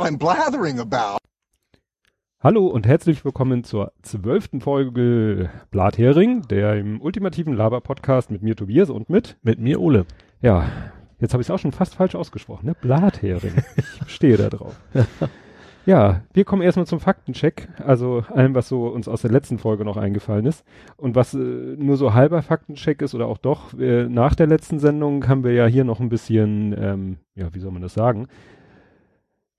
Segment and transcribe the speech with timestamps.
[0.00, 1.18] what I'm blathering about.
[2.42, 8.88] Hallo und herzlich willkommen zur zwölften Folge Blathering, der im ultimativen Laber-Podcast mit mir Tobias
[8.88, 10.06] und mit mit mir Ole.
[10.40, 10.64] Ja,
[11.18, 12.74] jetzt habe ich es auch schon fast falsch ausgesprochen, ne?
[12.80, 13.52] Blathering.
[13.76, 14.80] ich stehe da drauf.
[15.84, 19.84] Ja, wir kommen erstmal zum Faktencheck, also allem, was so uns aus der letzten Folge
[19.84, 20.64] noch eingefallen ist.
[20.96, 24.78] Und was äh, nur so halber Faktencheck ist oder auch doch, äh, nach der letzten
[24.78, 28.28] Sendung haben wir ja hier noch ein bisschen, ähm, ja, wie soll man das sagen?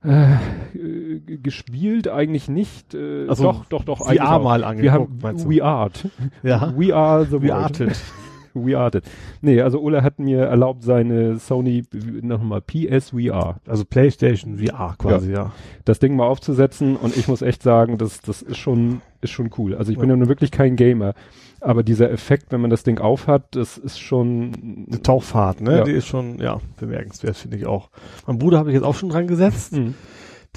[0.04, 2.96] Äh, gespielt eigentlich nicht.
[2.96, 3.98] Äh, also, doch, doch, doch.
[4.00, 5.22] VR mal angeguckt.
[5.22, 6.08] Wir haben We Art.
[6.42, 6.74] Ja.
[6.76, 7.96] We Are the We Arted.
[8.54, 9.04] We Arted.
[9.42, 11.84] Nee, also Ole hat mir erlaubt, seine Sony,
[12.22, 13.60] nochmal PSVR.
[13.68, 15.44] Also PlayStation VR quasi, ja.
[15.44, 15.52] ja.
[15.86, 19.50] Das Ding mal aufzusetzen und ich muss echt sagen, das, das ist schon, ist schon
[19.58, 19.76] cool.
[19.76, 21.14] Also ich bin ja nun wirklich kein Gamer.
[21.62, 24.88] Aber dieser Effekt, wenn man das Ding aufhat, das ist schon.
[24.88, 25.78] Eine Tauchfahrt, ne?
[25.78, 25.84] Ja.
[25.84, 27.92] Die ist schon, ja, bemerkenswert, finde ich auch.
[28.26, 29.74] Mein Bruder habe ich jetzt auch schon dran gesetzt.
[29.74, 29.94] Mhm.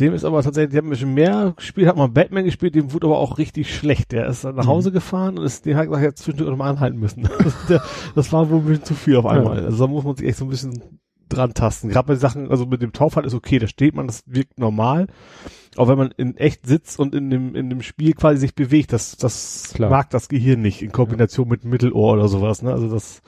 [0.00, 2.92] Dem ist aber tatsächlich, die haben ein bisschen mehr gespielt, hat mal Batman gespielt, dem
[2.92, 4.10] wurde aber auch richtig schlecht.
[4.10, 4.68] Der ist dann nach Mhm.
[4.70, 7.28] Hause gefahren und ist, den hat gesagt, jetzt zwischendurch mal anhalten müssen.
[7.68, 7.80] Der,
[8.16, 9.58] das war wohl ein bisschen zu viel auf einmal.
[9.58, 9.64] Ja.
[9.66, 10.82] Also da muss man sich echt so ein bisschen
[11.28, 11.88] dran tasten.
[11.90, 15.06] Gerade bei Sachen, also mit dem Tauchfahrt ist okay, da steht man, das wirkt normal.
[15.76, 18.92] Auch wenn man in echt sitzt und in dem, in dem Spiel quasi sich bewegt,
[18.92, 19.90] das, das Klar.
[19.90, 22.70] mag das Gehirn nicht in Kombination mit Mittelohr oder sowas, ne?
[22.72, 23.22] Also das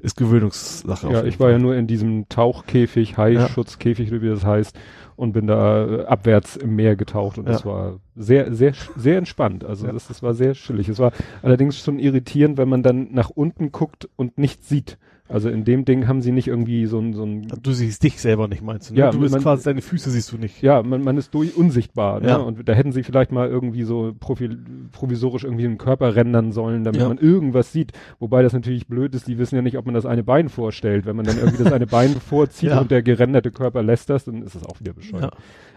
[0.00, 1.10] ist Gewöhnungssache.
[1.12, 1.52] Ja, ich war Fall.
[1.52, 4.74] ja nur in diesem Tauchkäfig, Haischutzkäfig, wie das heißt,
[5.20, 7.52] und bin da äh, abwärts im Meer getaucht und Ja.
[7.52, 9.64] das war sehr, sehr, sehr entspannt.
[9.64, 9.92] Also Ja.
[9.92, 10.88] das, das war sehr chillig.
[10.88, 14.98] Es war allerdings schon irritierend, wenn man dann nach unten guckt und nichts sieht.
[15.32, 18.20] Also in dem Ding haben sie nicht irgendwie so ein, so ein Du siehst dich
[18.20, 18.94] selber nicht, meinst du?
[18.94, 19.00] Ne?
[19.00, 20.60] Ja, du bist man- quasi, deine Füße siehst du nicht.
[20.60, 22.28] Ja, man, man ist durch unsichtbar, ne?
[22.30, 22.36] Ja.
[22.38, 24.50] Und da hätten sie vielleicht mal irgendwie so profi
[24.90, 27.06] provisorisch irgendwie einen Körper rendern sollen, damit Ja.
[27.08, 27.92] man irgendwas sieht.
[28.18, 31.06] Wobei das natürlich blöd ist, die wissen ja nicht, ob man das eine Bein vorstellt.
[31.06, 32.80] Wenn man dann irgendwie das eine Bein vorzieht Ja.
[32.80, 35.22] und der gerenderte Körper lässt das, dann ist es auch wieder bescheuert.
[35.22, 35.30] Ja.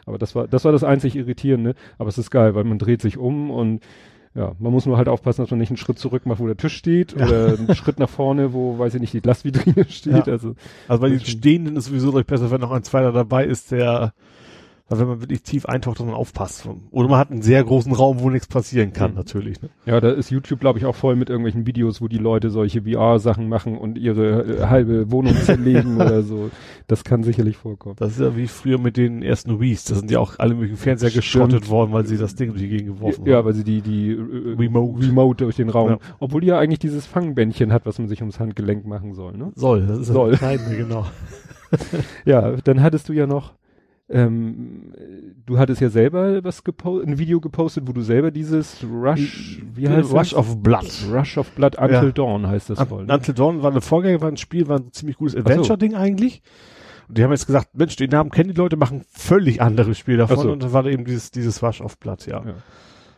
[0.05, 1.75] Aber das war, das war das einzig Irritierende.
[1.99, 3.81] Aber es ist geil, weil man dreht sich um und
[4.35, 6.57] ja, man muss nur halt aufpassen, dass man nicht einen Schritt zurück macht, wo der
[6.57, 7.27] Tisch steht, Ja.
[7.27, 10.27] oder einen Schritt nach vorne, wo, weiß ich nicht, die Glasvitrine steht.
[10.27, 10.33] Ja.
[10.33, 10.55] Also,
[10.87, 14.13] Also bei den Stehenden ist sowieso gleich besser, wenn noch ein zweiter dabei ist, der,
[14.89, 16.67] weil wenn man wirklich tief eintaucht, dass man aufpasst.
[16.91, 19.17] Oder man hat einen sehr großen Raum, wo nichts passieren kann, Mhm.
[19.17, 19.61] natürlich.
[19.61, 19.69] Ne?
[19.85, 22.81] Ja, da ist YouTube, glaube ich, auch voll mit irgendwelchen Videos, wo die Leute solche
[22.83, 26.51] VR-Sachen machen und ihre äh, halbe Wohnung zerlegen oder so.
[26.87, 27.95] Das kann sicherlich vorkommen.
[27.97, 29.85] Das ist ja wie früher mit den ersten Wii's.
[29.85, 31.23] Da sind ja auch alle möglichen Fernseher Stimmt.
[31.23, 33.45] geschrottet worden, weil sie das Ding durch die Gegend geworfen Ja, haben.
[33.45, 35.07] weil sie die, die äh, Remote.
[35.07, 35.91] Remote durch den Raum.
[35.91, 35.97] Ja.
[36.19, 39.51] Obwohl die ja eigentlich dieses Fangbändchen hat, was man sich ums Handgelenk machen soll, ne?
[39.55, 40.31] Soll, das ist Soll.
[40.31, 41.05] das Entscheidende, genau.
[42.25, 43.53] Ja, dann hattest du ja noch,
[44.13, 44.93] ähm,
[45.45, 49.89] du hattest ja selber was gepostet, ein Video gepostet, wo du selber dieses Rush, wie
[49.89, 50.39] heißt Rush das?
[50.39, 50.85] of Blood.
[51.11, 52.11] Rush of Blood Until Ja.
[52.11, 53.01] Dawn heißt das voll.
[53.01, 53.13] Un Ne?
[53.13, 55.39] Until Dawn war eine Vorgänger, war ein Spiel, war ein ziemlich gutes so.
[55.39, 56.41] Adventure-Ding eigentlich.
[57.09, 60.17] Und die haben jetzt gesagt, Mensch, den Namen kennen die Leute, machen völlig anderes Spiel
[60.17, 60.37] davon.
[60.37, 60.51] So.
[60.51, 62.45] Und dann war eben dieses, dieses Rush of Blood, ja.
[62.45, 62.53] Ja.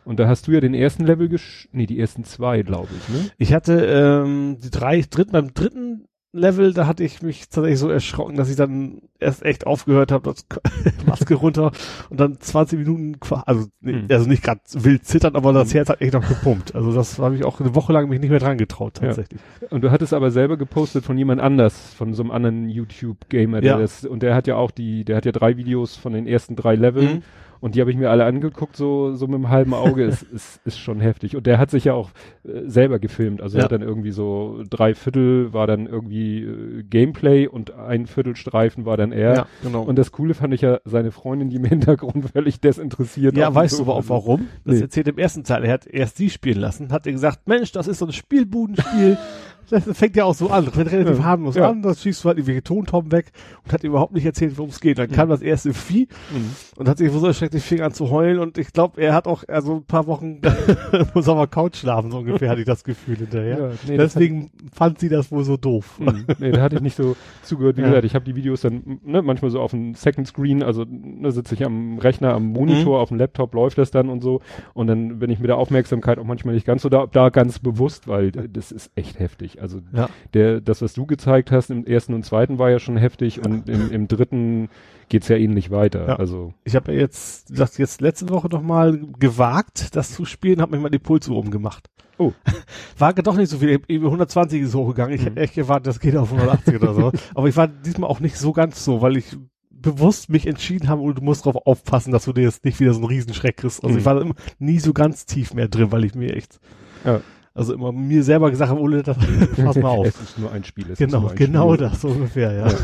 [0.04, 3.08] Und da hast du ja den ersten Level gesch, nee, die ersten zwei, glaube ich,
[3.14, 3.30] ne?
[3.38, 7.88] Ich hatte ähm, die drei, dritten, beim dritten Level, da hatte ich mich tatsächlich so
[7.88, 10.46] erschrocken, dass ich dann erst echt aufgehört habe, das
[11.06, 11.72] Maske runter
[12.10, 13.16] und dann 20 Minuten,
[13.46, 14.06] also, Hm.
[14.10, 15.76] also nicht gerade wild zittern, aber das Hm.
[15.78, 16.74] Herz hat echt noch gepumpt.
[16.74, 19.08] Also das habe ich auch eine Woche lang mich nicht mehr dran getraut, Ja.
[19.08, 19.40] tatsächlich.
[19.70, 23.72] Und du hattest aber selber gepostet von jemand anders, von so einem anderen YouTube-Gamer, der
[23.72, 23.78] Ja.
[23.78, 26.56] das, und der hat ja auch die, der hat ja drei Videos von den ersten
[26.56, 27.22] drei Leveln Mhm.
[27.60, 30.60] Und die habe ich mir alle angeguckt, so, so mit einem halben Auge, ist, ist,
[30.64, 31.36] ist schon heftig.
[31.36, 32.10] Und der hat sich ja auch
[32.44, 33.64] äh, selber gefilmt, also er Ja.
[33.64, 38.96] hat dann irgendwie so drei Viertel war dann irgendwie äh, Gameplay und ein Viertelstreifen war
[38.96, 39.34] dann er.
[39.34, 39.82] Ja, genau.
[39.82, 43.36] Und das Coole fand ich ja seine Freundin, die im Hintergrund völlig desinteressiert.
[43.36, 44.48] ja, weißt du aber auch warum?
[44.64, 44.80] Das Nee.
[44.82, 45.64] erzählt im ersten Teil.
[45.64, 49.16] Er hat erst sie spielen lassen, hat er gesagt, Mensch, das ist so ein Spielbudenspiel.
[49.70, 51.24] das fängt ja auch so an, fängt relativ Ja.
[51.24, 51.68] harmlos Ja.
[51.70, 53.32] an, das schießt du halt irgendwelche Tontauben weg
[53.64, 54.98] und hat überhaupt nicht erzählt, worum es geht.
[54.98, 56.50] Dann kam das erste Vieh Mhm.
[56.76, 59.26] und hat sich so erschreckt, die Finger an zu heulen und ich glaube, er hat
[59.26, 60.40] auch also ein paar Wochen
[61.14, 63.58] muss auf der Couch schlafen, so ungefähr hatte ich das Gefühl hinterher.
[63.58, 65.98] Ja, nee, das Deswegen fand sie das wohl so doof.
[65.98, 66.24] Mhm.
[66.38, 67.76] nee, da hatte ich nicht so zugehört.
[67.76, 70.84] Wie gesagt, ich habe die Videos dann ne, manchmal so auf dem Second Screen, also
[70.84, 74.40] da sitze ich am Rechner, am Monitor, auf dem Laptop läuft das dann und so.
[74.74, 77.58] Und dann bin ich mit der Aufmerksamkeit auch manchmal nicht ganz so da, da ganz
[77.58, 79.55] bewusst, weil äh, das ist echt heftig.
[79.60, 80.08] Also Ja.
[80.34, 83.68] der, das, was du gezeigt hast im ersten und zweiten war ja schon heftig und
[83.68, 84.68] im, im dritten
[85.08, 86.06] geht's ja ähnlich weiter.
[86.08, 86.16] Ja.
[86.16, 90.60] Also Ich habe ja jetzt das jetzt letzte Woche noch mal gewagt, das zu spielen,
[90.60, 91.88] habe mich mal die Pulsuhr umgemacht.
[92.18, 92.32] Oh.
[92.98, 93.80] War doch nicht so viel.
[93.88, 95.14] Über 120 ist hochgegangen.
[95.14, 95.24] Ich Mhm.
[95.26, 97.12] hätte echt gewartet, das geht auf 180 oder so.
[97.34, 99.36] Aber ich war diesmal auch nicht so ganz so, weil ich
[99.70, 102.92] bewusst mich entschieden habe, und du musst darauf aufpassen, dass du dir jetzt nicht wieder
[102.94, 103.84] so einen Riesenschreck kriegst.
[103.84, 103.98] Also Mhm.
[104.00, 104.24] ich war
[104.58, 106.58] nie so ganz tief mehr drin, weil ich mir echt
[107.04, 107.20] Ja.
[107.56, 109.16] Also immer mir selber gesagt habe, Ole, das,
[109.56, 110.06] pass mal auf.
[110.06, 110.84] es ist nur ein Spiel.
[110.92, 111.88] Es genau, ein genau Spiel.
[111.88, 112.68] das so ungefähr, ja.
[112.68, 112.74] Ja.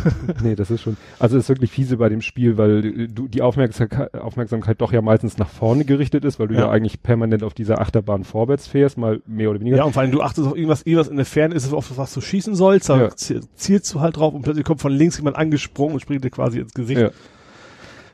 [0.43, 3.43] nee, das ist schon, also es ist wirklich fiese bei dem Spiel, weil du die
[3.43, 6.71] Aufmerksamkeit, Aufmerksamkeit doch ja meistens nach vorne gerichtet ist, weil du ja, Ja.
[6.71, 9.77] eigentlich permanent auf dieser Achterbahn vorwärts fährst, mal mehr oder weniger.
[9.77, 12.15] Ja, und vor allem du achtest auf irgendwas, irgendwas in der Ferne ist, auf was
[12.15, 13.09] du schießen sollst, da Ja.
[13.15, 16.31] zie- zielst du halt drauf und plötzlich kommt von links jemand angesprungen und springt dir
[16.31, 17.01] quasi ins Gesicht.
[17.01, 17.11] Ja.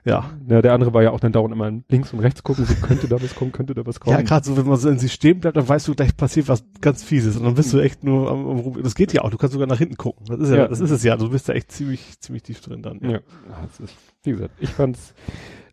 [0.08, 0.30] Ja.
[0.48, 3.06] Ja, der andere war ja auch dann dauernd immer links und rechts gucken, so könnte
[3.08, 4.16] da was kommen, könnte da was kommen.
[4.16, 6.48] Ja, gerade so, wenn man so in sich stehen bleibt, dann weißt du, gleich passiert
[6.48, 7.36] was ganz Fieses.
[7.36, 8.82] Und dann bist du echt nur am, am rum.
[8.82, 10.26] Das geht ja auch, du kannst sogar nach hinten gucken.
[10.28, 10.68] Das ist ja, Ja.
[10.68, 11.16] das ist es ja.
[11.16, 13.00] Du bist da echt ziemlich, ziemlich tief drin dann.
[13.02, 13.20] Ja,
[13.62, 13.94] das ist,
[14.24, 15.14] wie gesagt, ich fand's,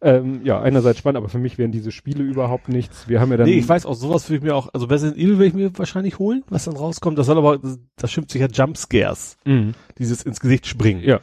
[0.02, 3.08] ähm, ja, einerseits spannend, aber für mich wären diese Spiele überhaupt nichts.
[3.08, 5.18] Wir haben ja dann, Nee, ich weiß auch, sowas würde ich mir auch, also Resident
[5.18, 7.18] Evil will ich mir wahrscheinlich holen, was dann rauskommt.
[7.18, 9.38] Das soll aber, das, das schimpft sich ja Jumpscares.
[9.46, 9.74] Mhm.
[9.98, 11.02] Dieses ins Gesicht springen.
[11.02, 11.22] Ja.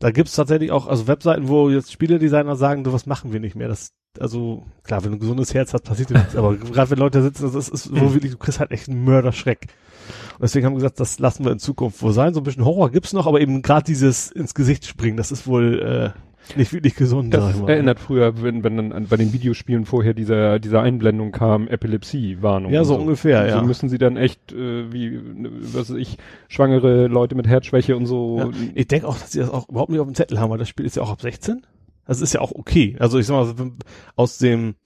[0.00, 3.56] Da gibt's tatsächlich auch, also Webseiten, wo jetzt Spieledesigner sagen, du, was machen wir nicht
[3.56, 3.66] mehr.
[3.68, 6.36] Das, also, klar, wenn du ein gesundes Herz hast, passiert dir nichts.
[6.36, 8.14] Aber gerade wenn Leute sitzen, das ist so Mhm.
[8.14, 9.66] wirklich, du kriegst halt echt einen Mörderschreck.
[10.34, 12.32] Und deswegen haben wir gesagt, das lassen wir in Zukunft wohl sein.
[12.32, 15.46] So ein bisschen Horror gibt's noch, aber eben gerade dieses ins Gesicht springen, das ist
[15.48, 16.18] wohl äh,
[16.56, 17.34] nicht wirklich gesund.
[17.34, 21.68] Das erinnert früher, wenn, wenn dann an, bei den Videospielen vorher dieser, dieser Einblendung kam,
[21.68, 22.72] Epilepsie-Warnung.
[22.72, 23.60] Ja, und so ungefähr, ja.
[23.60, 26.18] So müssen sie dann echt, äh, wie, ne, was weiß ich,
[26.48, 28.38] schwangere Leute mit Herzschwäche und so.
[28.38, 28.50] Ja.
[28.74, 30.68] Ich denke auch, dass sie das auch überhaupt nicht auf dem Zettel haben, weil das
[30.68, 31.66] Spiel ist ja auch ab 16.
[32.06, 32.96] Das ist ja auch okay.
[32.98, 33.72] Also ich sag mal,
[34.16, 34.76] aus dem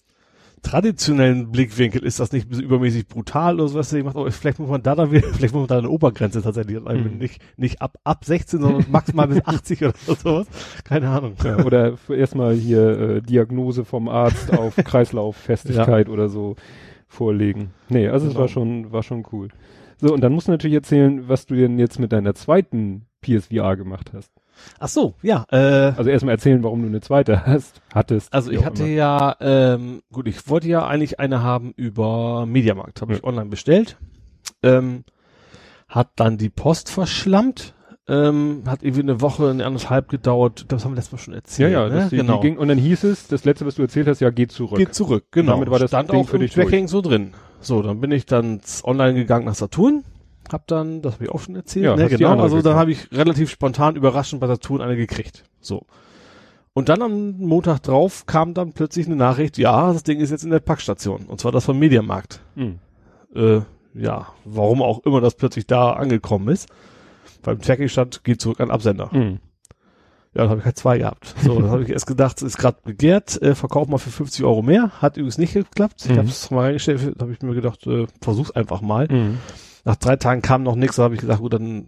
[0.63, 4.95] traditionellen Blickwinkel ist das nicht übermäßig brutal oder sowas gemacht, aber vielleicht muss man da
[4.95, 6.81] dann wieder, vielleicht muss man da eine Obergrenze tatsächlich.
[6.81, 7.19] Mhm.
[7.19, 10.47] nicht, nicht ab, ab 16, sondern maximal bis 80 oder sowas.
[10.85, 11.35] Keine Ahnung.
[11.45, 16.57] Ja, oder erstmal hier äh, Diagnose vom Arzt auf Kreislauffestigkeit oder so
[17.09, 17.71] vorlegen.
[17.89, 18.41] Nee, also es Genau.
[18.43, 19.49] war schon, war schon cool.
[19.99, 23.77] So, und dann musst du natürlich erzählen, was du denn jetzt mit deiner zweiten PSVR
[23.77, 24.33] gemacht hast.
[24.79, 28.33] Ach so, ja, äh, Also erstmal erzählen, warum du eine zweite hast, hattest.
[28.33, 28.93] Also ich hatte immer.
[28.93, 33.97] ja, ähm, gut, ich wollte ja eigentlich eine haben über Mediamarkt, habe ich online bestellt.
[34.63, 35.05] Ähm,
[35.89, 37.75] hat dann die Post verschlammt,
[38.09, 41.39] ähm, hat irgendwie eine Woche, eine anderthalb gedauert, das haben wir letztes Mal schon Ja,
[41.39, 41.73] erzählt.
[41.73, 41.95] ja, ne?
[41.95, 42.37] das, die, genau.
[42.41, 44.79] die ging, und dann hieß es, das letzte, was du erzählt hast, ja, geht zurück.
[44.79, 45.53] Geht zurück, genau.
[45.53, 46.67] damit war das Stand Ding auch für dich durch.
[46.67, 47.33] Tracking so drin.
[47.61, 50.03] So, dann bin ich dann online gegangen nach Saturn,
[50.51, 53.11] hab dann, das habe ich auch schon erzählt, Ja, ne, genau, also dann habe ich
[53.13, 55.45] relativ spontan überraschend bei Saturn eine gekriegt.
[55.61, 55.87] So.
[56.75, 60.45] Und dann am Montag drauf kam dann plötzlich eine Nachricht, ja, das Ding ist jetzt
[60.45, 61.27] in der Packstation.
[61.27, 62.41] Und zwar das vom Mediamarkt.
[62.55, 62.79] Hm.
[63.35, 63.61] Äh,
[63.95, 66.69] ja, warum auch immer das plötzlich da angekommen ist.
[67.43, 69.11] Beim Tracking stand, geht zurück an Absender.
[69.11, 69.39] Hm.
[70.35, 71.35] Ja, dann habe ich halt zwei gehabt.
[71.43, 74.63] So, dann habe ich erst gedacht, ist gerade begehrt, äh, verkauf mal für 50 Euro
[74.63, 74.91] mehr.
[75.03, 76.07] Hat übrigens nicht geklappt.
[76.07, 76.17] Ich Mhm.
[76.17, 79.09] habe es mal reingestellt, habe ich mir gedacht, äh, versuch's einfach mal.
[79.09, 79.37] Hm.
[79.85, 81.87] Nach drei Tagen kam noch nichts, da habe ich gesagt, gut, dann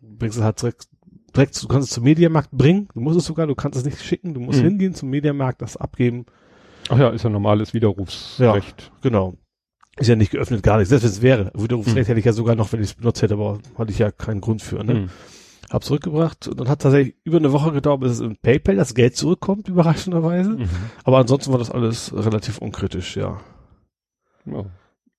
[0.00, 0.88] bringst du es halt direkt,
[1.36, 2.88] direkt, zu- du kannst es zum Mediamarkt bringen.
[2.94, 4.64] Du musst es sogar, du kannst es nicht schicken, du musst Mhm.
[4.64, 6.26] hingehen zum Mediamarkt, das abgeben.
[6.88, 8.92] Ach ja, ist ja normales Widerrufsrecht.
[9.02, 9.34] Genau.
[9.96, 10.88] Ist ja nicht geöffnet, gar nichts.
[10.90, 11.50] Selbst wenn es wäre.
[11.54, 12.08] Widerrufsrecht Mhm.
[12.08, 14.40] hätte ich ja sogar noch, wenn ich es benutzt hätte, aber hatte ich ja keinen
[14.40, 14.82] Grund für.
[14.82, 14.92] Ne?
[14.94, 15.10] Hm.
[15.70, 18.94] Hab zurückgebracht und dann hat tatsächlich über eine Woche gedauert, bis es in PayPal das
[18.94, 20.50] Geld zurückkommt, überraschenderweise.
[20.50, 20.68] Mhm.
[21.04, 23.40] Aber ansonsten war das alles relativ unkritisch, ja.
[24.46, 24.64] Ja.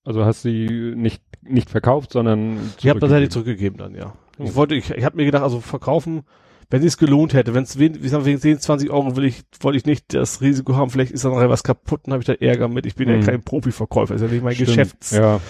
[0.04, 3.78] Also hast sie nicht, nicht verkauft, sondern Ich habe tatsächlich zurückgegeben.
[3.78, 4.44] zurückgegeben dann, ja.
[4.44, 6.22] Ich wollte, ich, ich habe mir gedacht, also verkaufen,
[6.68, 9.42] wenn es gelohnt hätte, wenn es wen, wie sagen, wegen 10, 20 Euro will ich,
[9.60, 12.26] wollte ich nicht das Risiko haben, vielleicht ist da nachher was kaputt und habe ich
[12.26, 12.86] da Ärger mit.
[12.86, 13.22] Ich bin ja Mhm.
[13.22, 14.68] kein Profiverkäufer, ist ja nicht mein Stimmt.
[14.68, 15.12] Geschäfts.
[15.12, 15.34] Ja.
[15.36, 15.40] und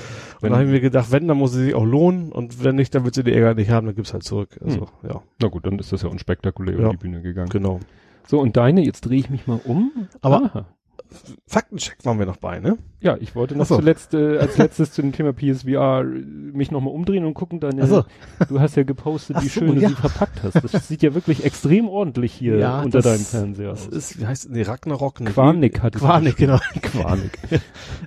[0.43, 2.77] Wenn, dann habe ich mir gedacht, wenn, dann muss sie sich auch lohnen und wenn
[2.77, 4.59] nicht, dann wird sie den Ärger nicht haben, dann gibt's halt zurück.
[4.63, 6.81] Also, ja, na gut, dann ist das ja unspektakulär Ja.
[6.81, 7.49] über die Bühne gegangen.
[7.49, 7.81] genau.
[8.29, 10.09] So, und deine, jetzt drehe ich mich mal um.
[10.21, 10.67] Aber- Aha.
[11.47, 12.79] Faktencheck waren wir noch bei, ne?
[13.01, 13.77] Ja, ich wollte noch so.
[13.77, 17.87] zuletzt, äh, als letztes zu dem Thema PSVR äh, mich nochmal umdrehen und gucken, deine,
[17.87, 18.05] so.
[18.49, 19.89] du hast ja gepostet, Ach wie so, schön du ja.
[19.91, 20.63] sie verpackt hast.
[20.75, 23.93] Das sieht ja wirklich extrem ordentlich hier Ja, unter das- deinem Fernseher Das aus.
[23.95, 25.21] ist, wie heißt, nee, Ragnarok.
[25.21, 26.59] nee, Quanik hat es Quanik, genau.
[26.83, 27.39] Quanik.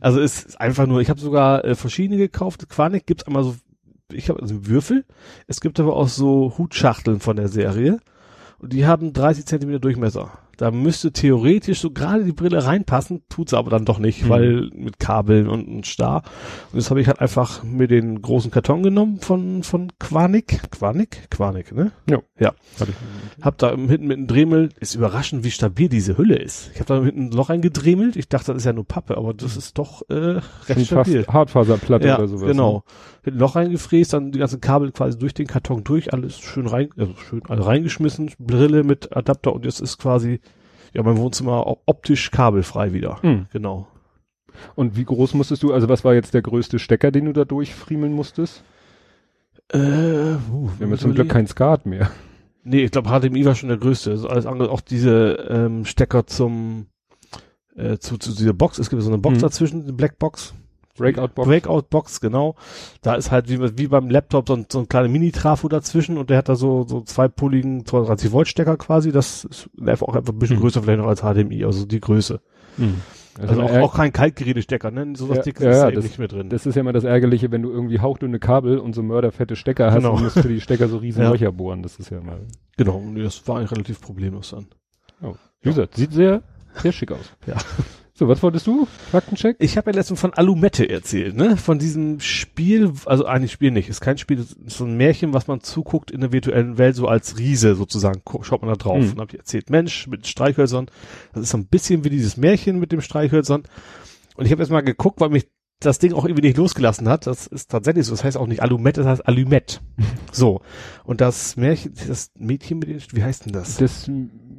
[0.01, 2.67] Also es ist einfach nur, ich habe sogar äh, verschiedene gekauft.
[2.69, 3.55] Quanik gibt's einmal so,
[4.11, 5.05] ich habe also Würfel.
[5.47, 7.99] Es gibt aber auch so Hutschachteln von der Serie.
[8.57, 10.31] Und die haben 30 Zentimeter Durchmesser.
[10.59, 14.29] Da müsste theoretisch so gerade die Brille reinpassen, tut's aber dann doch nicht, Mhm.
[14.29, 16.23] weil mit Kabeln und, und Star.
[16.73, 20.69] Und jetzt habe ich halt einfach mir den großen Karton genommen von von Quanik.
[20.69, 21.29] Quanik?
[21.31, 21.93] Quanik, ne?
[22.09, 26.71] Hatte ich- Hab da hinten mit einem Dremel, ist überraschend, wie stabil diese Hülle ist.
[26.73, 28.17] Ich habe da hinten ein Loch eingedremelt.
[28.17, 31.25] Ich dachte, das ist ja nur Pappe, aber das ist doch äh, recht stabil.
[31.25, 32.47] Hartfaserplatte Ja, oder sowas.
[32.51, 32.73] genau.
[32.73, 32.81] Ne?
[33.29, 36.89] Ein Loch reingefräst, dann die ganzen Kabel quasi durch den Karton durch, alles schön rein,
[36.97, 40.39] also schön alle reingeschmissen, Brille mit Adapter und jetzt ist quasi
[40.93, 43.21] ja mein Wohnzimmer op- optisch kabelfrei wieder.
[43.21, 43.45] Hm.
[43.51, 43.87] Genau.
[44.75, 47.45] Und wie groß musstest du, also was war jetzt der größte Stecker, den du da
[47.45, 48.63] durchfriemeln musstest?
[49.71, 52.09] Äh, uh, Wir haben ja zum Glück kein Skat mehr.
[52.63, 54.11] Nee, ich glaube HDMI war schon der größte.
[54.11, 56.87] Also alles andere, auch diese ähm, Stecker zum
[57.75, 58.79] äh, zu, zu dieser Box.
[58.79, 59.41] Es gibt so eine Box Mhm.
[59.41, 60.53] dazwischen, eine Blackbox.
[60.99, 61.47] Breakout-Box.
[61.47, 62.55] Breakout-Box, genau.
[63.01, 66.29] Da ist halt wie, wie beim Laptop so ein, so ein kleiner Mini-Trafo dazwischen und
[66.29, 69.11] der hat da so, so zwei poligen 230 Volt Stecker quasi.
[69.11, 69.69] Das ist
[70.01, 70.61] auch einfach ein bisschen Hm.
[70.61, 72.39] größer vielleicht noch als HDMI, also die Größe.
[72.77, 72.95] Hm.
[73.41, 75.13] Also, auch, ärg- auch kein Kaltgerätestecker, ne?
[75.15, 76.49] So was Ja, dickes ja, ist ja, da eben nicht mehr drin.
[76.49, 79.87] Das ist ja immer das Ärgerliche, wenn du irgendwie hauchdünne Kabel und so mörderfette Stecker
[79.91, 80.15] hast Genau.
[80.15, 81.31] und musst für die Stecker so riesen Ja.
[81.31, 81.81] Löcher bohren.
[81.81, 82.41] Das ist ja mal.
[82.75, 84.67] genau, das war eigentlich relativ problemlos dann.
[85.61, 86.41] Wie gesagt, sieht sehr,
[86.81, 87.31] sehr schick aus.
[87.47, 87.55] Ja.
[88.19, 88.85] So, was wolltest du?
[89.11, 89.55] Faktencheck?
[89.59, 91.55] Ich habe ja letztens von Alumette erzählt, ne?
[91.55, 95.33] Von diesem Spiel, also eigentlich Spiel nicht, ist kein Spiel, das ist so ein Märchen,
[95.33, 98.21] was man zuguckt in der virtuellen Welt, so als Riese sozusagen.
[98.41, 99.05] Schaut man da drauf.
[99.05, 99.11] Mhm.
[99.11, 100.87] Und hab ich erzählt, Mensch, mit Streichhölzern.
[101.31, 103.63] Das ist so ein bisschen wie dieses Märchen mit dem Streichhölzern.
[104.35, 105.47] Und ich habe jetzt mal geguckt, weil mich
[105.79, 107.25] das Ding auch irgendwie nicht losgelassen hat.
[107.25, 108.11] Das ist tatsächlich so.
[108.11, 109.79] Das heißt auch nicht Alumette, das heißt Alumette.
[110.33, 110.59] so.
[111.05, 113.77] Und das Märchen, das Mädchen mit den, wie heißt denn das?
[113.77, 114.11] Das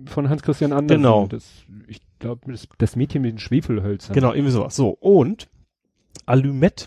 [0.07, 1.03] von Hans Christian Andersen.
[1.03, 1.27] Genau.
[1.27, 1.45] Das,
[2.21, 4.15] glaube, das, das Mädchen mit den Schwefelhölzern.
[4.15, 4.77] Genau, irgendwie sowas.
[4.77, 4.91] So.
[4.91, 5.49] Und
[6.27, 6.87] Alumette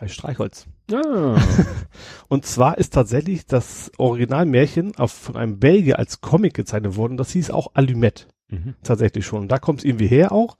[0.00, 0.66] heißt Streichholz.
[0.92, 1.40] Ah.
[2.28, 7.16] Und zwar ist tatsächlich das Originalmärchen auf, von einem Belgier als Comic gezeichnet worden.
[7.16, 8.26] Das hieß auch Alumette.
[8.48, 8.74] mhm.
[8.82, 9.42] Tatsächlich schon.
[9.42, 10.56] Und da kommt es irgendwie her auch.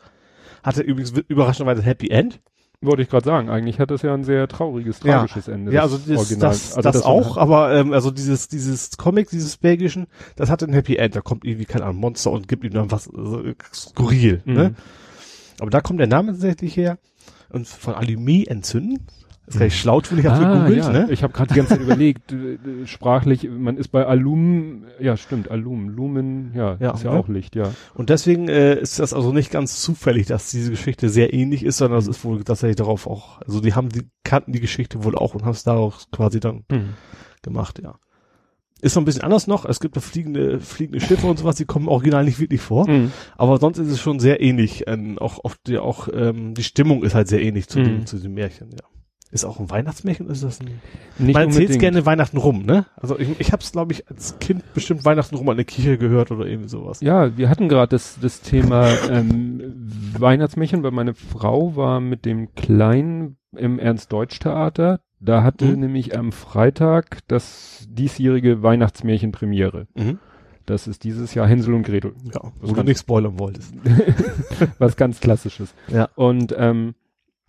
[0.63, 2.41] Hatte übrigens überraschenderweise Happy End.
[2.85, 3.49] Wollte ich gerade sagen.
[3.49, 5.19] Eigentlich hat das ja ein sehr trauriges, Ja.
[5.19, 5.73] tragisches Ende.
[5.73, 6.51] Ja, also das, Original.
[6.51, 10.67] das, Also das, von- auch, aber ähm, also dieses dieses Comic, dieses belgischen, das hatte
[10.67, 11.17] ein Happy End.
[11.17, 14.43] Da kommt irgendwie kein Ahnung, Monster und gibt ihm dann was äh, skurril.
[14.45, 14.55] Mhm.
[14.55, 14.75] Ne?
[15.61, 16.99] Aber da kommt der Name tatsächlich her.
[17.51, 19.07] Und von Alumé entzünden.
[19.47, 20.91] Das ist gleich schlau, finde ich, hab's Ah, gegoogelt, ja.
[20.93, 21.07] ne?
[21.11, 25.17] Ich habe gerade die ganze Zeit überlegt, äh, äh, sprachlich, man ist bei Alum, ja
[25.19, 27.19] stimmt, Alum, Lumen, ja, Ja, ist ja ne?
[27.19, 27.71] auch Licht, ja.
[27.95, 31.77] Und deswegen äh, ist das also nicht ganz zufällig, dass diese Geschichte sehr ähnlich ist,
[31.77, 35.15] sondern es ist wohl tatsächlich darauf auch, also die haben die kannten die Geschichte wohl
[35.15, 36.65] auch und haben es daraus quasi dann
[37.43, 37.97] gemacht, ja.
[38.81, 39.65] Ist noch ein bisschen anders noch.
[39.65, 42.87] Es gibt da fliegende, fliegende Schiffe und sowas, die kommen original nicht wirklich vor.
[42.89, 43.13] Mhm.
[43.39, 44.85] Aber sonst ist es schon sehr ähnlich.
[44.87, 47.85] Ähm, auch auch, die, auch ähm, die Stimmung ist halt sehr ähnlich zu, Mhm.
[47.85, 48.85] dem, zu dem Märchen, ja.
[49.35, 50.31] Ist auch ein Weihnachtsmärchen?
[50.31, 50.81] Ist das ein
[51.19, 52.87] Nicht Man erzählt gerne Weihnachten rum, ne?
[52.97, 55.99] Also ich, ich habe es, glaube ich, als Kind bestimmt Weihnachten rum an der Kirche
[55.99, 57.01] gehört oder irgendwie sowas.
[57.01, 59.61] Ja, wir hatten gerade das, das Thema ähm,
[60.17, 65.01] Weihnachtsmärchen, weil meine Frau war mit dem Kleinen im Ernst-Deutsch-Theater.
[65.19, 65.81] Da hatte Mhm.
[65.81, 69.89] nämlich am Freitag das diesjährige Weihnachtsmärchen Premiere.
[69.95, 70.19] Mhm.
[70.67, 72.15] Das ist dieses Jahr Hänsel und Gretel.
[72.33, 73.75] Ja, Wo du nicht spoilern wolltest.
[74.79, 75.75] was ganz Klassisches.
[75.89, 76.09] Ja.
[76.15, 76.95] Und ähm,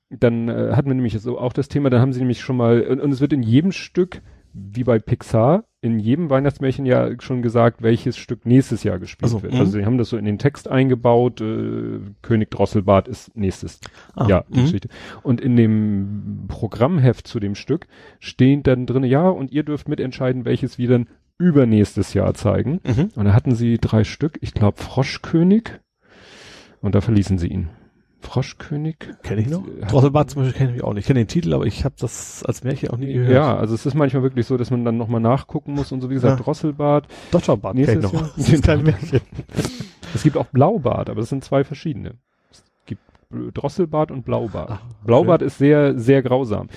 [0.09, 2.81] dann äh, hatten wir nämlich so auch das Thema, dann haben sie nämlich schon mal,
[2.81, 4.21] und, und es wird in jedem Stück,
[4.53, 9.37] wie bei Pixar, in jedem Weihnachtsmärchen ja schon gesagt, welches Stück nächstes Jahr gespielt Ach
[9.39, 9.53] so, wird.
[9.53, 9.59] mhm.
[9.59, 13.79] Also sie haben das so in den Text eingebaut, äh, König Drosselbart ist nächstes
[14.15, 14.63] Ah, Jahr die mhm.
[14.63, 14.89] Geschichte.
[15.23, 17.87] Und in dem Programmheft zu dem Stück
[18.19, 21.07] stehen dann drin, ja, und ihr dürft mitentscheiden, welches wir dann
[21.37, 22.79] übernächstes Jahr zeigen.
[22.85, 23.09] Mhm.
[23.15, 25.71] Und da hatten sie drei Stück, ich glaube Froschkönig.
[26.81, 27.69] Und da verließen sie ihn.
[28.25, 28.97] Froschkönig?
[29.23, 29.63] Kenne ich noch?
[29.87, 31.01] Drosselbart zum Beispiel kenne ich mich auch nicht.
[31.03, 33.31] Ich kenne den Titel, aber ich habe das als Märchen auch nie gehört.
[33.33, 36.09] Ja, also es ist manchmal wirklich so, dass man dann nochmal nachgucken muss und so,
[36.09, 36.43] wie gesagt, Ja.
[36.43, 37.07] Drosselbart.
[37.31, 38.35] Dotterbart kenne ich noch.
[38.35, 39.21] Das ist kein Märchen.
[40.13, 42.15] Es gibt auch Blaubart, aber das sind zwei verschiedene.
[43.53, 44.69] Drosselbart und Blaubart.
[44.71, 44.95] Ah, okay.
[45.05, 46.67] Blaubart ist sehr, sehr grausam.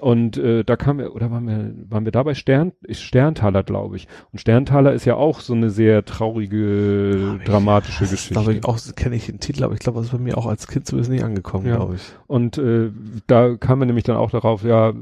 [0.00, 3.62] Und äh, da kam wir, oder waren wir, waren wir da bei Stern, ist Sterntaler,
[3.64, 4.06] glaube ich.
[4.32, 8.34] Und Sterntaler ist ja auch so eine sehr traurige, ich- dramatische Das Geschichte.
[8.34, 10.46] glaube ich auch, kenne ich den Titel, aber ich glaube, das ist bei mir auch
[10.46, 11.76] als Kind ist nicht angekommen, Ja.
[11.76, 12.02] glaube ich.
[12.26, 12.90] Und äh,
[13.26, 14.92] da kam man nämlich dann auch darauf, ja,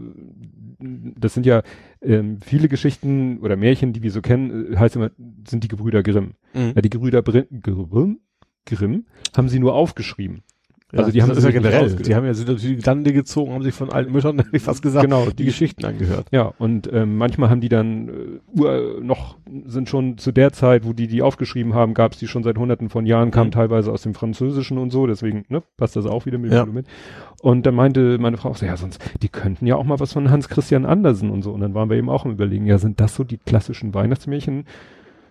[0.79, 1.63] das sind ja
[2.03, 5.11] ähm, viele Geschichten oder Märchen, die wir so kennen, äh, heißt immer,
[5.49, 6.33] sind die Gebrüder Grimm.
[6.55, 6.73] Mhm.
[6.75, 8.19] Ja, die Gebrüder Brin Grimm,
[8.67, 10.43] Grimm haben sie nur aufgeschrieben.
[10.95, 11.91] Also die haben das ja generell.
[11.97, 14.83] Die haben ja sind die Lande gezogen, haben sich von alten Müttern, hätte ich fast
[14.83, 16.29] gesagt, Genau, die, die- Geschichten angehört.
[16.31, 18.09] Ja, und ähm, manchmal haben die dann
[18.57, 22.29] äh, noch, sind schon zu der Zeit, wo die die aufgeschrieben haben, gab es die
[22.29, 23.53] schon seit hunderten von Jahren, kamen Mhm.
[23.53, 26.65] teilweise aus dem Französischen und so, deswegen ne, passt das auch wieder mit, Ja.
[26.67, 26.87] mit.
[27.43, 30.13] Und dann meinte meine Frau auch so, ja, sonst, die könnten ja auch mal was
[30.13, 31.51] von Hans Christian Andersen und so.
[31.53, 34.65] Und dann waren wir eben auch im Überlegen, ja, sind das so die klassischen Weihnachtsmärchen?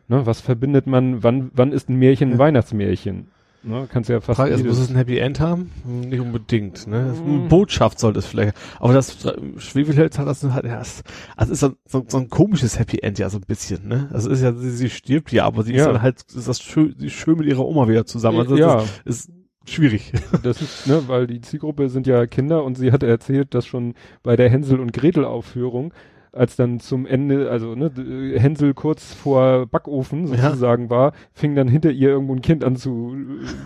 [0.10, 2.40] Ne, was verbindet man, wann, wann ist ein Märchen ein Ja.
[2.40, 3.28] Weihnachtsmärchen?
[3.68, 5.72] Ne, kannst ja fast Frage ist, muss es ein Happy End haben?
[5.86, 7.16] Hm, Nicht unbedingt, ne?
[7.20, 7.30] Mhm.
[7.40, 8.56] Eine Botschaft sollte es vielleicht.
[8.80, 11.04] Aber das äh, Schwefelholz hat das halt, ja, es-
[11.36, 14.10] also ist so, so, so ein komisches Happy End ja so ein bisschen, ne?
[14.14, 15.92] Also ist ja, sie, sie stirbt ja, aber sie ist Ja.
[15.94, 18.40] dann halt, ist das schön, sie ist schön mit ihrer Oma wieder zusammen.
[18.40, 18.84] Also ja.
[19.04, 19.32] das ist
[19.68, 20.12] schwierig.
[20.44, 23.96] Das ist, ne, weil die Zielgruppe sind ja Kinder und sie hatte erzählt, dass schon
[24.22, 25.92] bei der Hänsel und Gretel Aufführung,
[26.36, 30.50] als dann zum Ende, also ne, d- Hänsel kurz vor Backofen Ja.
[30.50, 33.16] sozusagen war, fing dann hinter ihr irgendwo ein Kind an zu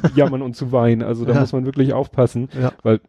[0.03, 1.01] äh, jammern und zu weinen.
[1.01, 1.39] Also da Ja.
[1.41, 2.71] muss man wirklich aufpassen, Ja.
[2.83, 3.01] weil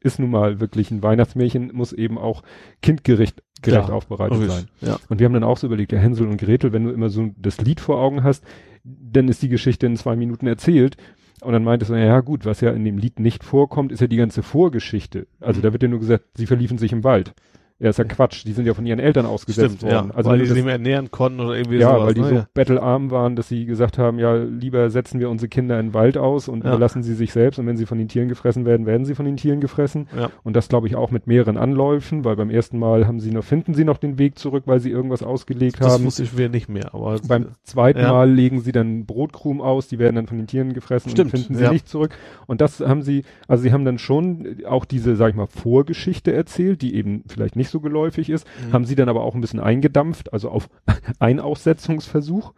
[0.00, 2.42] ist nun mal wirklich ein Weihnachtsmärchen, muss eben auch
[2.82, 4.52] kindgerecht gerecht aufbereitet Logisch.
[4.54, 4.64] sein.
[4.82, 4.98] Ja.
[5.08, 7.30] Und wir haben dann auch so überlegt, ja, Hänsel und Gretel, wenn du immer so
[7.38, 8.44] das Lied vor Augen hast,
[8.84, 10.96] dann ist die Geschichte in zwei Minuten erzählt.
[11.40, 14.06] Und dann meinte so, ja gut, was ja in dem Lied nicht vorkommt, ist ja
[14.06, 15.26] die ganze Vorgeschichte.
[15.40, 15.62] Also Mhm.
[15.62, 17.32] da wird ja nur gesagt, sie verliefen sich im Wald.
[17.78, 18.44] Ja, ist ja Quatsch.
[18.46, 20.08] Die sind ja von ihren Eltern ausgesetzt Stimmt, worden.
[20.10, 20.14] ja.
[20.16, 22.06] Also weil die sich das- nicht mehr ernähren konnten oder irgendwie ja, sowas.
[22.06, 22.28] weil die ne?
[22.28, 22.46] so ja.
[22.54, 26.16] bettelarm waren, dass sie gesagt haben, ja, lieber setzen wir unsere Kinder in den Wald
[26.16, 26.70] aus und Ja.
[26.70, 29.26] überlassen sie sich selbst und wenn sie von den Tieren gefressen werden, werden sie von
[29.26, 30.08] den Tieren gefressen.
[30.18, 30.30] Ja.
[30.42, 33.44] Und das glaube ich auch mit mehreren Anläufen, weil beim ersten Mal haben sie noch,
[33.44, 36.04] finden sie noch den Weg zurück, weil sie irgendwas ausgelegt Das haben.
[36.06, 38.00] wusste ich wieder nicht mehr, aber Beim zweiten.
[38.00, 41.40] Mal legen sie dann Brotkrumen aus, die werden dann von den Tieren gefressen Stimmt, und
[41.40, 42.12] finden sie nicht zurück.
[42.46, 46.32] Und das haben sie, also sie haben dann schon auch diese, sag ich mal, Vorgeschichte
[46.32, 48.72] erzählt, die eben vielleicht nicht so geläufig ist, Mhm.
[48.72, 50.68] haben sie dann aber auch ein bisschen eingedampft, also auf
[51.18, 52.52] einen Aussetzungsversuch,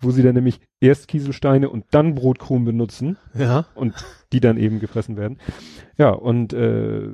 [0.00, 3.66] wo sie dann nämlich erst Kieselsteine und dann Brotkrumen benutzen ja.
[3.74, 3.94] und
[4.32, 5.38] die dann eben gefressen werden.
[5.98, 7.08] Ja, und, äh,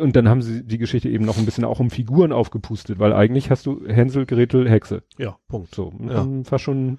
[0.00, 3.12] und dann haben sie die Geschichte eben noch ein bisschen auch um Figuren aufgepustet, weil
[3.12, 5.02] eigentlich hast du Hänsel, Gretel, Hexe.
[5.18, 5.74] Ja, Punkt.
[5.74, 6.26] So, Ja.
[6.44, 6.98] fast schon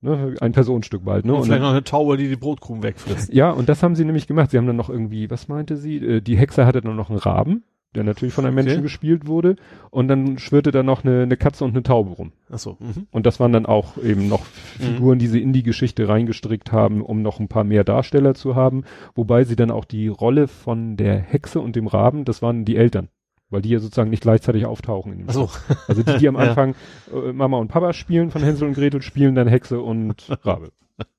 [0.00, 1.26] ne, ein Personenstück bald.
[1.26, 1.32] Ne?
[1.32, 3.32] Und Und vielleicht noch eine Taube, die die Brotkrumen wegfrisst.
[3.34, 4.50] ja, und das haben sie nämlich gemacht.
[4.50, 5.96] Sie haben dann noch irgendwie, was meinte sie?
[5.96, 8.66] Äh, Die Hexe hatte dann noch einen Raben, der natürlich von einem Okay.
[8.66, 9.56] Menschen gespielt wurde.
[9.90, 12.32] Und dann schwirrte da noch eine, eine Katze und eine Taube rum.
[12.50, 12.76] Achso.
[12.78, 13.06] Mhm.
[13.10, 14.44] Und das waren dann auch eben noch
[14.78, 18.54] Figuren, die sie in die Geschichte reingestrickt haben, um noch ein paar mehr Darsteller zu
[18.54, 18.84] haben.
[19.14, 22.76] Wobei sie dann auch die Rolle von der Hexe und dem Raben, das waren die
[22.76, 23.08] Eltern.
[23.52, 25.48] Weil die ja sozusagen nicht gleichzeitig auftauchen in dem Achso.
[25.48, 25.88] Stoff.
[25.88, 26.42] Also die, die am Ja.
[26.42, 26.76] Anfang
[27.12, 30.70] äh, Mama und Papa spielen von Hänsel und Gretel, spielen dann Hexe und Rabe.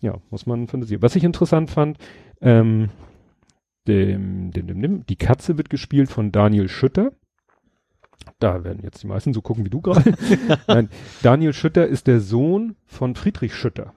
[0.00, 1.00] Ja, muss man fantasieren.
[1.02, 1.96] Was ich interessant fand,
[2.42, 2.90] ähm,
[3.88, 7.12] dem, dem, dem, dem, die Katze wird gespielt von Daniel Schütter.
[8.38, 10.14] Da werden jetzt die meisten so gucken wie du gerade.
[10.66, 10.88] Nein,
[11.22, 13.92] Daniel Schütter ist der Sohn von Friedrich Schütter.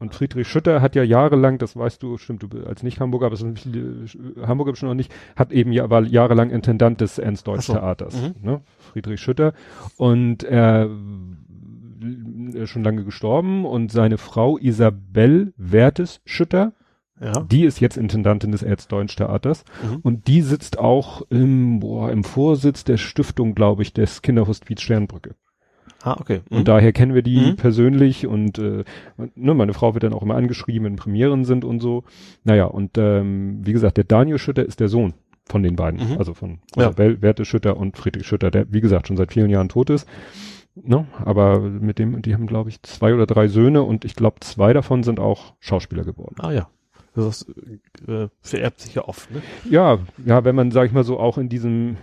[0.00, 3.40] Und Friedrich Schütter hat ja jahrelang, das weißt du, stimmt, du als Nicht-Hamburger, aber es
[3.40, 8.14] sind viele äh, Hamburger bestimmt noch nicht, hat eben ja, war jahrelang Intendant des Ernst-Deutsch-Theaters,
[8.22, 8.34] Mhm.
[8.42, 8.60] ne?
[8.92, 9.54] Friedrich Schütter.
[9.96, 10.88] Und er
[12.02, 16.74] äh, ist schon lange gestorben und seine Frau Isabel Wertes Schütter,
[17.20, 17.32] Ja.
[17.50, 19.96] die ist jetzt Intendantin des Ernst-Deutsch-Theaters Mhm.
[20.02, 25.34] und die sitzt auch im, boah, im Vorsitz der Stiftung, glaube ich, des Kinderhospiz Sternbrücke.
[26.02, 26.42] Ah, okay.
[26.48, 26.58] Mhm.
[26.58, 27.56] Und daher kennen wir die Mhm.
[27.56, 28.84] persönlich und äh,
[29.34, 32.04] ne, meine Frau wird dann auch immer angeschrieben, wenn Premieren sind und so.
[32.44, 36.18] Naja, und ähm, wie gesagt, der Daniel Schütter ist der Sohn von den beiden, Mhm.
[36.18, 36.96] also von Ja.
[36.96, 40.06] Werte Schütter und Friedrich Schütter, der wie gesagt schon seit vielen Jahren tot ist.
[40.76, 41.06] Ne?
[41.24, 44.72] Aber mit dem, die haben glaube ich zwei oder drei Söhne und ich glaube zwei
[44.72, 46.36] davon sind auch Schauspieler geworden.
[46.38, 46.68] Ah ja.
[47.26, 47.46] Das
[48.06, 49.42] äh, vererbt sich ja oft, ne?
[49.68, 51.96] Ja, ja, wenn man, sag ich mal so, auch in diesem,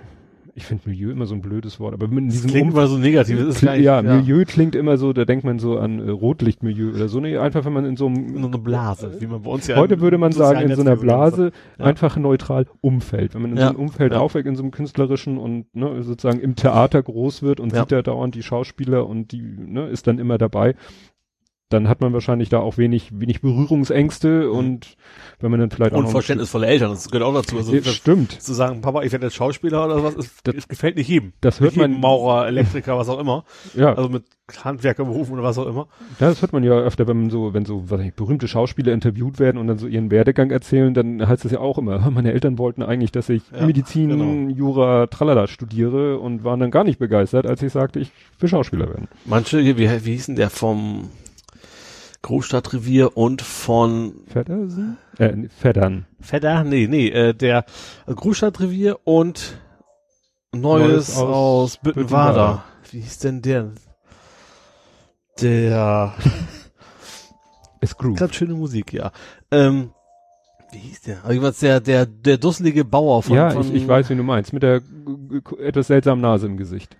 [0.58, 2.98] ich finde Milieu immer so ein blödes Wort, aber in diesem klingt Um- immer so
[2.98, 3.38] negativ.
[3.40, 6.10] Das ist gar nicht, ja, Milieu klingt immer so, da denkt man so an äh,
[6.12, 7.20] Rotlichtmilieu oder so.
[7.20, 9.76] Nee, einfach wenn man in so Nur einem, eine Blase, wie man bei uns ja
[9.76, 11.86] heute würde man sagen, in so einer Blase, Ja.
[11.86, 13.36] einfach neutral Umfeld.
[13.36, 13.70] Wenn man in so Ja.
[13.70, 14.20] einem Umfeld Ja.
[14.20, 17.82] aufwächst, in so einem künstlerischen und ne, sozusagen im Theater groß wird und Ja.
[17.82, 20.76] sieht da dauernd die Schauspieler und die ne, ist dann immer dabei,
[21.76, 24.96] dann hat man wahrscheinlich da auch wenig, wenig Berührungsängste und
[25.40, 27.58] wenn man dann vielleicht auch Unverständnisvolle Eltern, das gehört auch dazu.
[27.58, 28.32] Also, Ja, stimmt.
[28.42, 31.34] zu sagen, Papa, ich werde jetzt Schauspieler oder was, ist, Das- das gefällt nicht jedem.
[31.42, 33.44] Das hört Nicht man, Maurer, Elektriker, was auch immer.
[33.76, 34.24] ja, Also mit
[34.64, 35.88] Handwerkerberufen oder was auch immer.
[36.20, 38.94] Ja, das hört man ja öfter, wenn man so, wenn so, was ich, berühmte Schauspieler
[38.94, 42.32] interviewt werden und dann so ihren Werdegang erzählen, dann heißt es ja auch immer, meine
[42.32, 44.54] Eltern wollten eigentlich, dass ich Ja, Medizin, genau.
[44.56, 48.88] Jura, Tralala studiere und waren dann gar nicht begeistert, als ich sagte, ich will Schauspieler
[48.88, 49.08] werden.
[49.26, 51.10] Manche, wie, wie hieß denn der vom
[52.26, 54.98] Großstadtrevier und von Feddersen?
[55.20, 56.08] Äh, nee, Feddern.
[56.20, 56.64] Fedder?
[56.64, 57.66] Nee, nee, äh, der
[58.08, 59.60] Großstadtrevier und
[60.52, 62.64] Neues, Neues aus aus, Büttenwader.
[62.90, 63.74] Wie hieß denn der?
[65.40, 66.16] Der
[67.80, 68.18] Ist Groove.
[68.18, 69.12] Ganz schöne Musik, ja.
[69.52, 69.92] Ähm,
[70.72, 71.18] wie hieß der?
[71.30, 74.52] Jedenfalls der, der, der dusselige Bauer von, ja, von ich, ich weiß, wie du meinst,
[74.52, 74.82] mit der
[75.60, 76.98] etwas seltsamen Nase im Gesicht.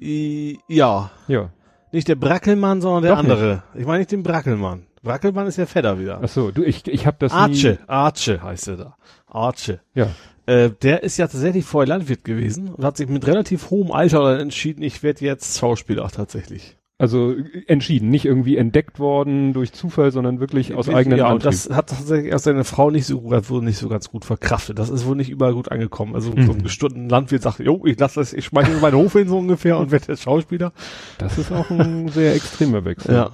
[0.00, 1.10] I, ja.
[1.28, 1.50] Ja.
[1.92, 3.62] Nicht der Brackelmann, sondern der Doch andere.
[3.74, 4.86] Ich meine nicht den Brackelmann.
[5.02, 6.20] Brackelmann ist ja Fedder wieder.
[6.22, 7.78] Ach so, du, ich, ich hab das Arche.
[7.80, 7.88] nie.
[7.88, 8.96] Arche heißt er da.
[9.26, 9.80] Arche.
[9.94, 10.08] Ja.
[10.46, 14.38] Äh, der ist ja tatsächlich vorher Landwirt gewesen und hat sich mit relativ hohem Alter
[14.40, 16.76] entschieden, ich werde jetzt Schauspieler tatsächlich.
[17.02, 21.32] Also äh, entschieden, nicht irgendwie entdeckt worden durch Zufall, sondern wirklich aus eigenen Ja, und
[21.44, 21.50] Antrieb.
[21.50, 24.78] das hat tatsächlich erst seine Frau nicht so wohl nicht so ganz gut verkraftet.
[24.78, 26.14] Das ist wohl nicht überall gut angekommen.
[26.14, 26.50] Also so Mhm.
[26.58, 29.78] ein gestunden Landwirt sagt, jo, ich lasse das, ich schmeiße meinen Hof hin so ungefähr
[29.78, 30.72] und werde jetzt Schauspieler.
[31.18, 33.16] Das ist auch ein sehr extremer Wechsel.
[33.16, 33.30] Ja.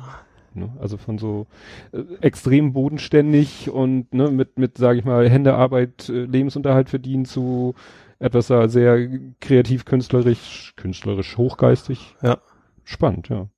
[0.54, 0.70] Ne?
[0.80, 1.46] Also von so
[1.92, 7.74] äh, extrem bodenständig und ne, mit, mit sage ich mal, Händearbeit, äh, Lebensunterhalt verdienen zu
[8.18, 9.08] etwas da sehr
[9.42, 12.16] kreativ, künstlerisch, künstlerisch, hochgeistig.
[12.22, 12.38] Ja.
[12.82, 13.48] Spannend, ja.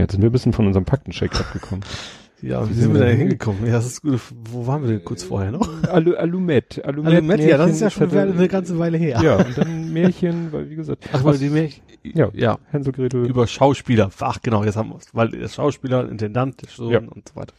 [0.00, 1.84] Ja, Jetzt sind wir ein bisschen von unserem Faktencheck abgekommen.
[2.42, 3.66] Ja, wie sind wir da hingekommen?
[3.66, 4.18] Ja, das ist gut.
[4.50, 5.68] Wo waren wir denn kurz vorher noch?
[5.86, 6.82] Alu Alumet.
[6.82, 9.20] Alumet, Alumet, ja, das ist ja schon hatte- eine ganze Weile her.
[9.22, 13.26] Ja, und dann Märchen, weil wie gesagt, Ach, weil die Märchen, ja, ja, Hänsel Gretel,
[13.26, 14.08] über Schauspieler.
[14.20, 15.14] Ach, genau, jetzt haben wir es.
[15.14, 17.00] Weil der Schauspieler, Intendant, der Sohn Ja.
[17.00, 17.52] und so weiter.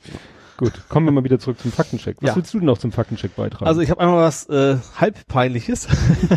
[0.62, 2.18] Gut, kommen wir mal wieder zurück zum Faktencheck.
[2.22, 2.36] Was Ja.
[2.36, 3.66] willst du denn noch zum Faktencheck beitragen?
[3.66, 5.88] Also ich habe einmal was äh, halb peinliches.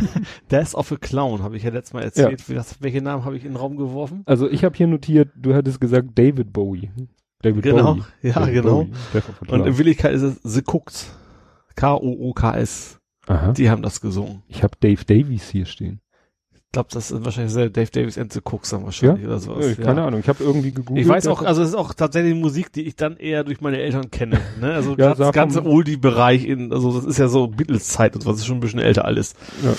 [0.50, 2.48] Death of a Clown habe ich ja letztes Mal erzählt.
[2.48, 4.22] Wie das, welche Namen habe ich in den Raum geworfen?
[4.24, 6.90] Also ich habe hier notiert, du hattest gesagt David Bowie.
[7.42, 8.04] David Genau, Bowie.
[8.22, 8.84] ja, David genau.
[8.84, 9.52] Bowie.
[9.52, 11.14] Und in Wirklichkeit ist es The Cooks.
[11.76, 12.98] K-O-O-K-S.
[13.26, 13.52] Aha.
[13.52, 14.42] Die haben das gesungen.
[14.48, 16.00] Ich habe Dave Davies hier stehen.
[16.74, 19.64] Ich glaube, das sind wahrscheinlich sehr Dave Davis and the Cooks dann wahrscheinlich oder sowas.
[19.64, 19.74] Ja, ja.
[19.76, 20.18] keine Ahnung.
[20.18, 21.06] Ich habe irgendwie gegoogelt.
[21.06, 23.78] Ich weiß auch, also es ist auch tatsächlich Musik, die ich dann eher durch meine
[23.78, 24.40] Eltern kenne.
[24.60, 24.72] Ne?
[24.74, 28.46] Also Ja, das ganze Oldie-Bereich in, also das ist ja so Beatles-Zeit und was ist
[28.46, 29.34] schon ein bisschen älter alles.
[29.64, 29.72] Ja.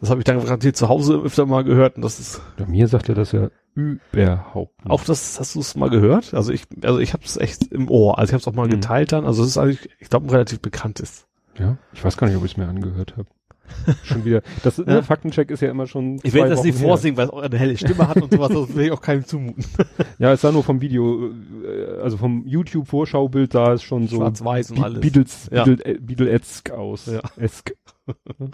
[0.00, 2.88] Das habe ich dann garantiert zu Hause öfter mal gehört und das ist Bei mir
[2.88, 4.90] sagt er das ja überhaupt nicht.
[4.90, 6.34] auch das, hast du es mal gehört?
[6.34, 8.18] Also ich, also ich habe es echt im Ohr.
[8.18, 8.70] Also ich habe es auch mal Mhm.
[8.72, 9.24] geteilt dann.
[9.26, 11.26] Also es ist eigentlich, ich glaube, ein relativ bekanntes.
[11.58, 13.26] Ja, ich weiß gar nicht, ob ich es mir angehört habe.
[14.04, 14.42] schon wieder.
[14.62, 14.84] Das Ja.
[14.84, 16.20] ne, Faktencheck ist ja immer schon.
[16.22, 18.48] Ich werde das nicht vorsingen, weil es auch eine helle Stimme hat und sowas.
[18.52, 19.64] Das will ich auch keinem zumuten.
[20.18, 21.30] Ja, es sah nur vom Video,
[21.64, 25.00] äh, also vom YouTube-Vorschaubild sah es schon so Schwarz-Weiß und Be- alles.
[25.00, 25.64] Beatles, Ja.
[25.66, 27.06] Äh, Beatle-esk aus.
[27.06, 27.20] Ja.
[27.36, 27.74] Esk.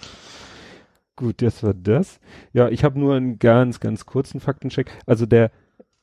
[1.16, 2.18] Gut, das war das.
[2.53, 4.90] Ja, ich habe nur einen ganz, ganz kurzen Faktencheck.
[5.07, 5.50] Also der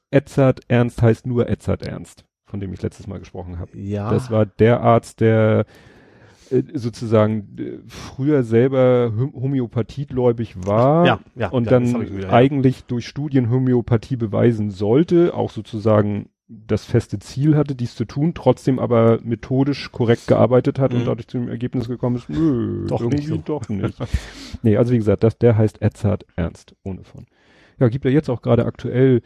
[0.09, 3.77] Edzard Ernst heißt nur Edzard Ernst, von dem ich letztes Mal gesprochen habe.
[3.77, 4.09] Ja.
[4.11, 5.65] Das war der Arzt, der
[6.73, 11.49] sozusagen äh, früher selber homöopathiegläubig war ja, ja.
[11.49, 17.55] und ja, dann wieder, eigentlich durch Studien Homöopathie beweisen sollte, auch sozusagen das feste Ziel
[17.55, 20.99] hatte, dies zu tun, trotzdem aber methodisch korrekt gearbeitet hat Mhm.
[20.99, 23.37] und dadurch zum Ergebnis gekommen ist, nö, Doch irgendwie nicht so.
[23.37, 23.97] doch nicht.
[24.61, 27.25] nee, also wie gesagt, das, der heißt Edzard Ernst, ohne von.
[27.79, 29.21] Ja, gibt ja jetzt auch gerade aktuell,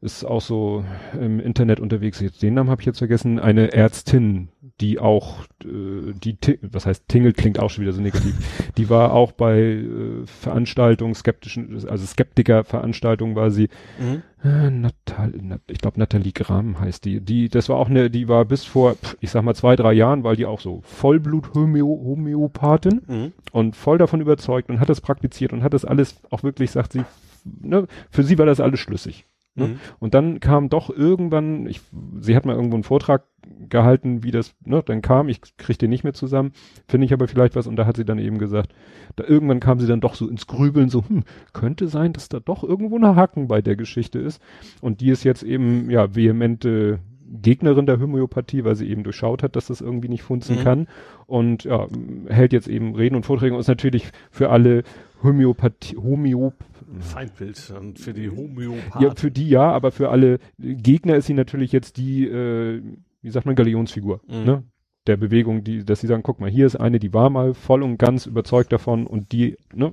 [0.00, 0.84] ist auch so
[1.18, 4.48] im Internet unterwegs, jetzt den Namen habe ich jetzt vergessen, eine Ärztin,
[4.80, 8.34] die auch, äh, die, was heißt Tingle klingt auch schon wieder so negativ,
[8.76, 13.68] die war auch bei äh, Veranstaltungen, skeptischen, also Skeptiker-Veranstaltungen war sie,
[14.00, 14.22] Mhm.
[14.42, 17.20] äh, Natal, Nat, ich glaube Nathalie Graham heißt die.
[17.20, 20.24] Die, das war auch eine, die war bis vor, ich sag mal zwei, drei Jahren,
[20.24, 23.32] weil die auch so Vollblut-Homöopathin Mhm.
[23.52, 26.92] und voll davon überzeugt und hat das praktiziert und hat das alles auch wirklich, sagt
[26.92, 27.02] sie,
[27.44, 29.26] ne, für sie war das alles schlüssig.
[29.54, 29.68] Ne?
[29.68, 29.76] Mhm.
[30.00, 31.80] Und dann kam doch irgendwann, ich,
[32.20, 33.24] sie hat mal irgendwo einen Vortrag
[33.68, 36.52] gehalten, wie das, ne, dann kam, ich krieg den nicht mehr zusammen,
[36.88, 38.74] finde ich aber vielleicht was, und da hat sie dann eben gesagt,
[39.16, 42.40] da irgendwann kam sie dann doch so ins Grübeln, so, hm, könnte sein, dass da
[42.40, 44.40] doch irgendwo ein Haken bei der Geschichte ist.
[44.80, 49.56] Und die ist jetzt eben, ja, vehemente Gegnerin der Homöopathie, weil sie eben durchschaut hat,
[49.56, 50.62] dass das irgendwie nicht funzen Mhm.
[50.62, 50.88] kann.
[51.26, 51.86] Und ja,
[52.28, 54.84] hält jetzt eben Reden und Vorträge und ist natürlich für alle
[55.24, 56.54] Homöopathie, Homöop,
[57.00, 59.02] Feindbild und für die Homöopathen.
[59.02, 62.80] ja, für die ja, aber für alle Gegner ist sie natürlich jetzt die, äh,
[63.22, 64.44] wie sagt man, Galionsfigur, Mhm.
[64.44, 64.64] ne?
[65.06, 67.82] Der Bewegung, die, dass sie sagen, guck mal, hier ist eine, die war mal voll
[67.82, 69.92] und ganz überzeugt davon und die, ne,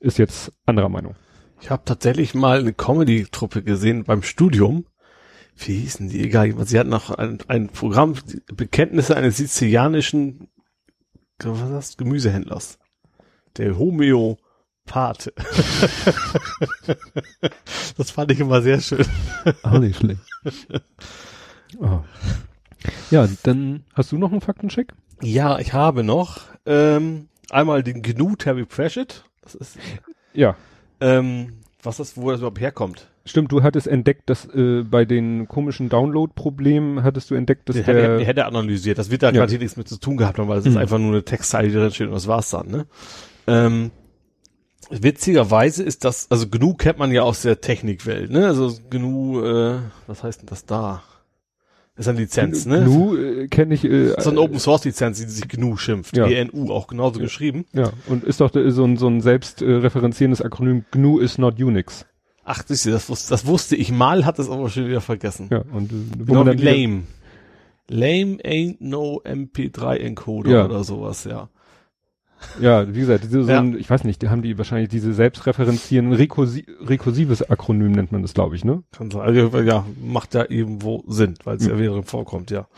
[0.00, 1.14] ist jetzt anderer Meinung.
[1.60, 4.84] Ich habe tatsächlich mal eine Comedy-Truppe gesehen beim Studium.
[5.56, 6.22] Wie hießen die?
[6.22, 8.14] Egal, sie hatten noch ein, ein Programm,
[8.54, 10.48] Bekenntnisse eines sizilianischen
[11.42, 11.96] was das?
[11.96, 12.78] Gemüsehändlers.
[13.58, 15.32] Der Homöopathe.
[17.96, 19.04] das fand ich immer sehr schön.
[19.62, 20.20] Auch nicht schlecht.
[21.80, 22.00] oh.
[23.10, 24.92] Ja, dann hast du noch einen Faktencheck?
[25.22, 29.24] Ja, ich habe noch ähm, einmal den GNU Terry Pratchett.
[29.42, 29.76] Das ist
[30.32, 30.56] Ja.
[31.00, 33.08] ähm, was das, wo das überhaupt herkommt.
[33.24, 37.84] Stimmt, du hattest entdeckt, dass äh, bei den komischen Download-Problemen hattest du entdeckt, dass Den
[37.84, 38.96] hätte, der den hätte er analysiert.
[38.98, 39.32] Das wird da Ja.
[39.32, 40.78] garantiert nichts mit zu tun gehabt haben, weil es ist Mhm.
[40.78, 42.86] einfach nur eine Textzeile, die drin steht und das war's dann, ne?
[43.48, 43.90] Ähm,
[44.90, 48.46] witzigerweise ist das, also GNU kennt man ja aus der Technikwelt, ne?
[48.46, 51.02] Also GNU, äh, was heißt denn das da?
[51.96, 52.84] Ist eine Lizenz, ne?
[52.84, 53.84] GNU äh, kenne ich.
[53.84, 56.16] Äh, Das ist eine Open Source Lizenz, die sich GNU schimpft.
[56.16, 56.26] Ja.
[56.28, 57.24] GNU, auch genauso Ja.
[57.24, 57.64] geschrieben.
[57.72, 60.84] Ja, und ist doch äh, so ein, so ein selbst äh, referenzierendes Akronym.
[60.92, 62.06] GNU is not Unix.
[62.44, 65.48] Ach, siehst du, das, wus- das wusste ich mal, hat es aber schon wieder vergessen.
[65.50, 67.02] Ja, und äh, Genau wie Lame.
[67.90, 70.64] Lame ain't no MP3 Encoder Ja.
[70.66, 71.48] oder sowas, ja.
[72.60, 73.60] Ja, wie gesagt, diese, so Ja.
[73.60, 78.22] ein, ich weiß nicht, die haben die wahrscheinlich diese selbstreferenzierenden rekursi rekursives Akronym nennt man
[78.22, 78.82] das, glaube ich, ne?
[78.92, 79.22] Kann sein.
[79.22, 82.68] Also, ja, macht ja irgendwo Sinn, weil es ja während vorkommt, ja.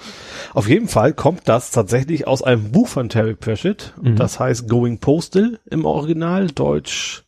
[0.55, 3.95] Auf jeden Fall kommt das tatsächlich aus einem Buch von Terry Pratchett.
[4.01, 4.17] Mhm.
[4.17, 7.25] Das heißt Going Postal im Original, Deutsch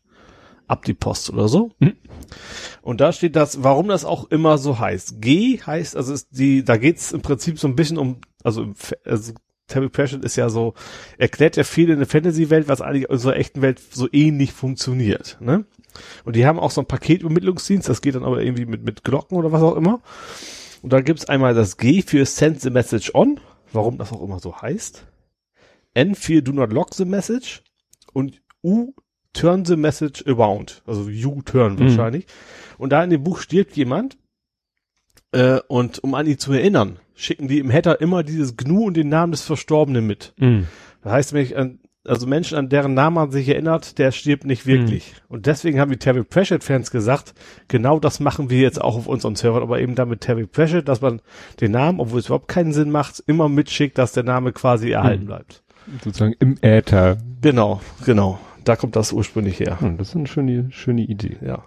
[0.69, 1.71] ab die Post oder so.
[1.81, 1.95] Mhm.
[2.81, 5.21] Und da steht das, warum das auch immer so heißt.
[5.21, 8.75] G heißt, also ist die, da geht's im Prinzip so ein bisschen um, also, im
[9.05, 9.35] also
[9.73, 10.75] Terry Pratchett ist ja so,
[11.19, 15.39] erklärt ja viel in der Fantasy-Welt, was eigentlich in unserer echten Welt so ähnlich funktioniert,
[15.41, 15.65] ne?
[16.25, 19.37] Und die haben auch so ein Paketübermittlungsdienst, das geht dann aber irgendwie mit, mit Glocken
[19.37, 20.01] oder was auch immer.
[20.81, 23.39] Und da gibt's einmal das G für Send the Message On,
[23.73, 25.07] warum das auch immer so heißt.
[25.95, 27.63] N für Do not lock the message
[28.13, 28.95] und U
[29.35, 31.81] turn the message around, also U-turn Mhm.
[31.81, 32.27] wahrscheinlich.
[32.79, 34.17] Und da in dem Buch stirbt jemand
[35.33, 38.97] Äh, und um an ihn zu erinnern, schicken die im Header immer dieses GNU und
[38.97, 40.35] den Namen des Verstorbenen mit.
[40.39, 40.67] Mhm.
[41.03, 44.45] Das heißt, wenn ich an, also Menschen, an deren Namen man sich erinnert, der stirbt
[44.45, 45.15] nicht wirklich.
[45.29, 47.33] Und deswegen haben die Terry Pratchett-Fans gesagt,
[47.69, 51.01] genau das machen wir jetzt auch auf unseren Servern, aber eben damit Terry Pratchett, dass
[51.01, 51.21] man
[51.61, 55.23] den Namen, obwohl es überhaupt keinen Sinn macht, immer mitschickt, dass der Name quasi erhalten
[55.25, 55.27] Mhm.
[55.29, 55.63] bleibt.
[56.03, 57.19] Sozusagen im Äther.
[57.41, 58.39] Genau, genau.
[58.65, 59.81] Da kommt das ursprünglich her.
[59.81, 61.37] Hm, das ist eine schöne, schöne Idee.
[61.45, 61.65] Ja.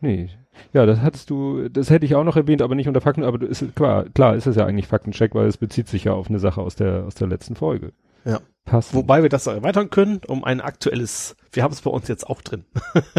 [0.00, 0.28] Nee.
[0.72, 3.40] Ja, das hattest du, das hätte ich auch noch erwähnt, aber nicht unter Fakten, aber
[3.46, 6.38] ist, klar, klar ist es ja eigentlich Faktencheck, weil es bezieht sich ja auf eine
[6.38, 7.92] Sache aus der, aus der letzten Folge.
[8.24, 8.40] Ja.
[8.64, 8.94] Passt.
[8.94, 12.40] Wobei wir das erweitern können, um ein aktuelles, wir haben es bei uns jetzt auch
[12.40, 12.64] drin.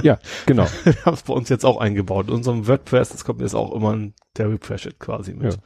[0.02, 0.18] ja,
[0.48, 0.66] genau.
[0.84, 2.30] wir haben es bei uns jetzt auch eingebaut.
[2.30, 5.54] In unserem WordPress, das kommt jetzt auch immer ein Terry Pratchett quasi mit.
[5.54, 5.60] Ja.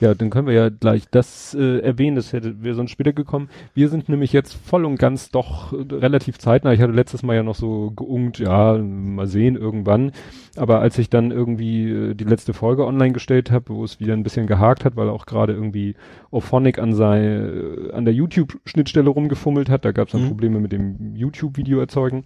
[0.00, 3.48] Ja, dann können wir ja gleich das äh, erwähnen, das hätte wäre sonst später gekommen.
[3.74, 6.72] Wir sind nämlich jetzt voll und ganz doch äh, relativ zeitnah.
[6.72, 10.12] Ich hatte letztes Mal ja noch so geungt, ja, mal sehen irgendwann.
[10.56, 14.12] Aber als ich dann irgendwie äh, die letzte Folge online gestellt habe, wo es wieder
[14.12, 15.94] ein bisschen gehakt hat, weil auch gerade irgendwie
[16.30, 20.28] Ophonic an sei, äh, an der YouTube-Schnittstelle rumgefummelt hat, da gab es dann Mhm.
[20.28, 22.24] Probleme mit dem YouTube-Video erzeugen.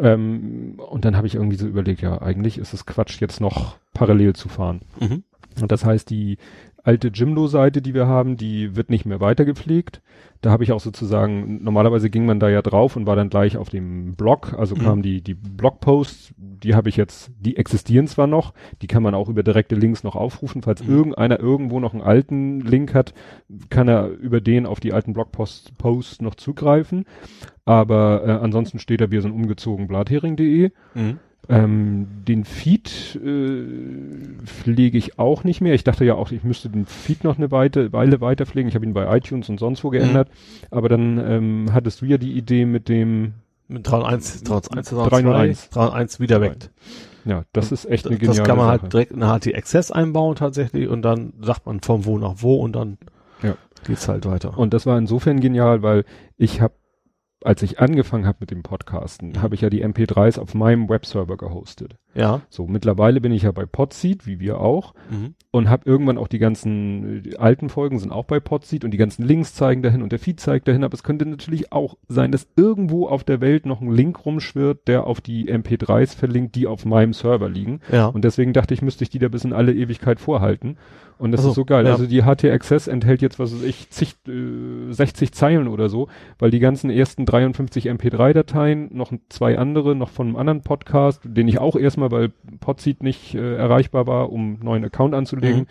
[0.00, 3.76] Ähm, und dann habe ich irgendwie so überlegt, ja, eigentlich ist es Quatsch, jetzt noch
[3.92, 4.80] parallel zu fahren.
[5.00, 5.22] Mhm.
[5.60, 6.38] Und das heißt, die
[6.84, 10.02] alte Jimdo-Seite, die wir haben, die wird nicht mehr weiter gepflegt.
[10.40, 13.56] Da habe ich auch sozusagen, normalerweise ging man da ja drauf und war dann gleich
[13.56, 14.80] auf dem Blog, also Mhm.
[14.80, 19.14] kamen die, die Blogposts, die habe ich jetzt, die existieren zwar noch, die kann man
[19.14, 20.62] auch über direkte Links noch aufrufen.
[20.62, 20.92] Falls Mhm.
[20.92, 23.14] irgendeiner irgendwo noch einen alten Link hat,
[23.70, 27.04] kann er über den auf die alten Blogposts Posts noch zugreifen.
[27.64, 30.72] Aber äh, ansonsten steht da, wir sind umgezogen, blathering.de.
[30.94, 31.18] Mhm.
[31.48, 33.66] Ähm, den Feed äh,
[34.46, 35.74] pflege ich auch nicht mehr.
[35.74, 38.68] Ich dachte ja auch, ich müsste den Feed noch eine Weite, Weile weiter pflegen.
[38.68, 40.28] Ich habe ihn bei iTunes und sonst wo geändert.
[40.70, 43.32] Aber dann ähm, hattest du ja die Idee mit dem,
[43.68, 45.70] Mit 301, 301, 301.
[45.70, 46.56] 301 wieder weg.
[47.24, 48.82] ja, das ist echt eine Das geniale kann man Sache.
[48.82, 52.56] halt direkt in HT Access einbauen tatsächlich und dann sagt man vom wo nach wo
[52.56, 52.98] und dann
[53.42, 53.56] Ja.
[53.84, 54.56] geht's halt weiter.
[54.56, 56.04] Und das war insofern genial, weil
[56.36, 56.74] ich habe,
[57.44, 61.36] als ich angefangen habe mit dem Podcasten, habe ich ja die MP3s auf meinem Webserver
[61.36, 61.96] gehostet.
[62.14, 62.42] ja.
[62.48, 64.94] So, mittlerweile bin ich ja bei Podseed, wie wir auch.
[65.10, 65.34] Mhm.
[65.50, 68.98] und habe irgendwann auch die ganzen die alten Folgen sind auch bei Podseed und die
[68.98, 72.32] ganzen Links zeigen dahin und der Feed zeigt dahin, aber es könnte natürlich auch sein,
[72.32, 76.66] dass irgendwo auf der Welt noch ein Link rumschwirrt, der auf die MP3s verlinkt, die
[76.66, 77.80] auf meinem Server liegen.
[77.90, 78.06] Ja.
[78.06, 80.78] Und deswegen dachte ich, müsste ich die da bis in alle Ewigkeit vorhalten.
[81.18, 81.84] Und das Ach so, ist so geil.
[81.86, 81.92] ja.
[81.92, 86.08] Also die HT Access enthält jetzt, was weiß ich, zig, äh, 60 Zeilen oder so,
[86.38, 91.48] weil die ganzen ersten 53 MP3-Dateien, noch zwei andere, noch von einem anderen Podcast, den
[91.48, 95.66] ich auch erstmal, weil Podseed nicht äh, erreichbar war, um einen neuen Account anzulegen, Mhm.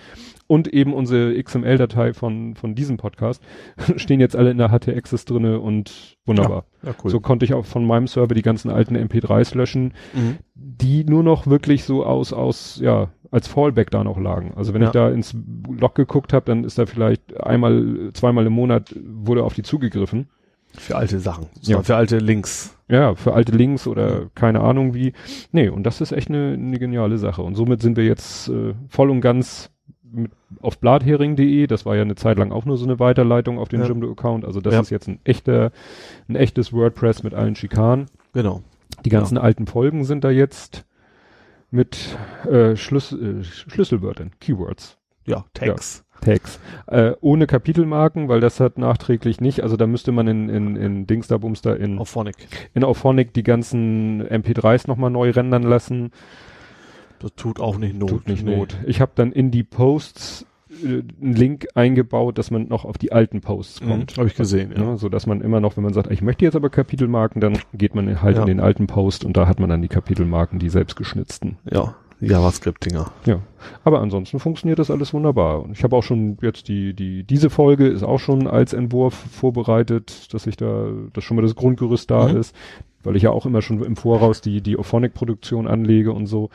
[0.51, 3.41] Und eben unsere XML-Datei von, von diesem Podcast,
[3.95, 6.65] stehen jetzt alle in der HT Access drinne und wunderbar.
[6.83, 7.09] ja, cool.
[7.09, 10.37] So konnte ich auch von meinem Server die ganzen alten MP3s löschen, Mhm.
[10.53, 14.51] die nur noch wirklich so aus, aus, ja, als Fallback da noch lagen.
[14.57, 14.87] Also wenn Ja.
[14.89, 15.33] ich da ins
[15.79, 20.27] Log geguckt habe, dann ist da vielleicht einmal, zweimal im Monat wurde auf die zugegriffen.
[20.77, 21.47] Für alte Sachen.
[21.61, 21.77] Ja.
[21.77, 21.83] Ja.
[21.83, 22.77] Für alte Links.
[22.89, 25.13] Ja, für alte Links oder keine Ahnung wie.
[25.53, 27.41] Nee, und das ist echt eine, eine geniale Sache.
[27.41, 29.69] Und somit sind wir jetzt äh, voll und ganz
[30.11, 31.67] mit, auf blathering.de.
[31.67, 33.87] Das war ja eine Zeit lang auch nur so eine Weiterleitung auf den Ja.
[33.87, 34.45] Jimdo-Account.
[34.45, 34.81] Also das Ja.
[34.81, 35.71] ist jetzt ein echter,
[36.29, 38.07] ein echtes WordPress mit allen Schikanen.
[38.33, 38.61] Genau.
[39.05, 40.85] Die ganzen alten Folgen sind da jetzt
[41.71, 42.17] mit
[42.49, 46.03] äh, Schlüs äh, Schlüsselwörtern, Keywords, Ja, Tags.
[46.19, 46.59] Tags.
[46.85, 49.63] Äh, ohne Kapitelmarken, weil das hat nachträglich nicht.
[49.63, 52.35] Also da müsste man in, in, in Dings da Bums da in, Auf Phonic.
[52.75, 56.11] in Auphonic die ganzen MP3s nochmal neu rendern lassen.
[57.21, 58.09] Das tut auch nicht Not.
[58.09, 58.57] Tut nicht Nee.
[58.57, 58.77] Not.
[58.85, 60.45] Ich habe dann in die Posts
[60.83, 64.17] äh, einen Link eingebaut, dass man noch auf die alten Posts Mhm, kommt.
[64.17, 64.83] Habe ich gesehen, ja.
[64.83, 67.57] Ne, so dass man immer noch, wenn man sagt, ich möchte jetzt aber Kapitelmarken, dann
[67.73, 68.41] geht man halt Ja.
[68.43, 71.57] in den alten Post und da hat man dann die Kapitelmarken, die selbstgeschnitzten.
[71.69, 71.95] Ja.
[72.23, 73.11] JavaScript-Dinger.
[73.25, 73.39] Ja,
[73.83, 75.63] aber ansonsten funktioniert das alles wunderbar.
[75.63, 79.13] Und ich habe auch schon jetzt die, die, diese Folge ist auch schon als Entwurf
[79.15, 82.37] vorbereitet, dass ich da, dass schon mal das Grundgerüst da Mhm.
[82.37, 82.55] ist,
[83.03, 86.49] weil ich ja auch immer schon im Voraus die, die Ophonic-Produktion anlege und so.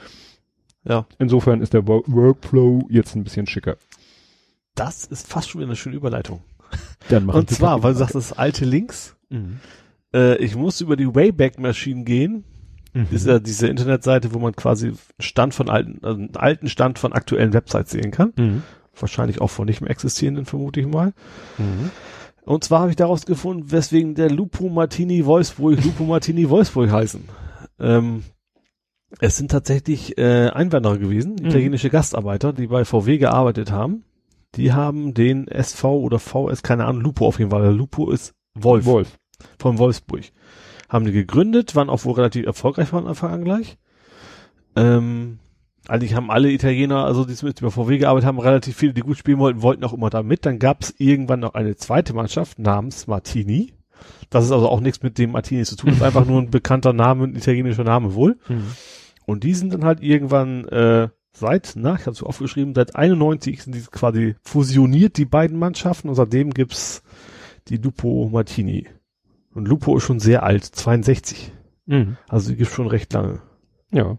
[0.88, 1.06] Ja.
[1.18, 3.76] Insofern ist der Wo- Workflow jetzt ein bisschen schicker.
[4.74, 6.42] Das ist fast schon wieder eine schöne Überleitung.
[7.08, 9.16] Dann Und zwar, weil du sagst, das ist alte Links.
[9.30, 9.58] mhm.
[10.14, 12.44] Äh, ich muss über die Wayback Machine gehen.
[12.94, 13.08] Mhm.
[13.10, 17.12] ist ja diese Internetseite, wo man quasi Stand von alten, also einen alten Stand von
[17.12, 18.32] aktuellen Websites sehen kann.
[18.36, 18.62] Mhm.
[18.98, 21.12] Wahrscheinlich auch von nicht mehr existierenden, vermute ich mal.
[21.58, 21.90] Mhm.
[22.44, 27.24] Und zwar habe ich daraus gefunden, weswegen der Lupo Martini Wolfsburg Lupo Martini Wolfsburg heißen.
[27.80, 28.22] Ähm,
[29.20, 31.46] es sind tatsächlich äh, Einwanderer gewesen, Mhm.
[31.46, 34.04] italienische Gastarbeiter, die bei VW gearbeitet haben.
[34.54, 37.74] Die haben den SV oder VS, keine Ahnung, Lupo auf jeden Fall.
[37.74, 39.18] Lupo ist Wolf, Wolf.
[39.58, 40.24] von Wolfsburg.
[40.88, 43.76] Haben die gegründet, waren auch wohl relativ erfolgreich von Anfang an gleich.
[44.76, 45.38] Ähm,
[45.88, 49.18] eigentlich haben alle Italiener, also die mit über VW gearbeitet haben, relativ viele, die gut
[49.18, 50.46] spielen wollten, wollten auch immer da mit.
[50.46, 53.72] Dann gab es irgendwann noch eine zweite Mannschaft namens Martini.
[54.30, 56.50] Das ist also auch nichts mit dem Martini zu tun, das ist einfach nur ein
[56.50, 58.38] bekannter Name, ein italienischer Name wohl.
[58.48, 58.72] Mhm.
[59.26, 63.62] Und die sind dann halt irgendwann äh, seit, na, ich habe es aufgeschrieben, seit 91
[63.62, 66.08] sind die quasi fusioniert, die beiden Mannschaften.
[66.08, 67.02] Und seitdem gibt's
[67.68, 68.86] die Lupo Martini.
[69.54, 71.52] Und Lupo ist schon sehr alt, 62.
[71.86, 72.16] Mhm.
[72.28, 73.40] Also die gibt's schon recht lange.
[73.92, 74.18] Ja.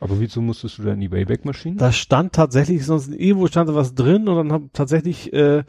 [0.00, 1.76] Aber wieso musstest du da in die Wayback-Maschine?
[1.76, 5.64] Da stand tatsächlich, sonst irgendwo stand da was drin und dann haben tatsächlich äh,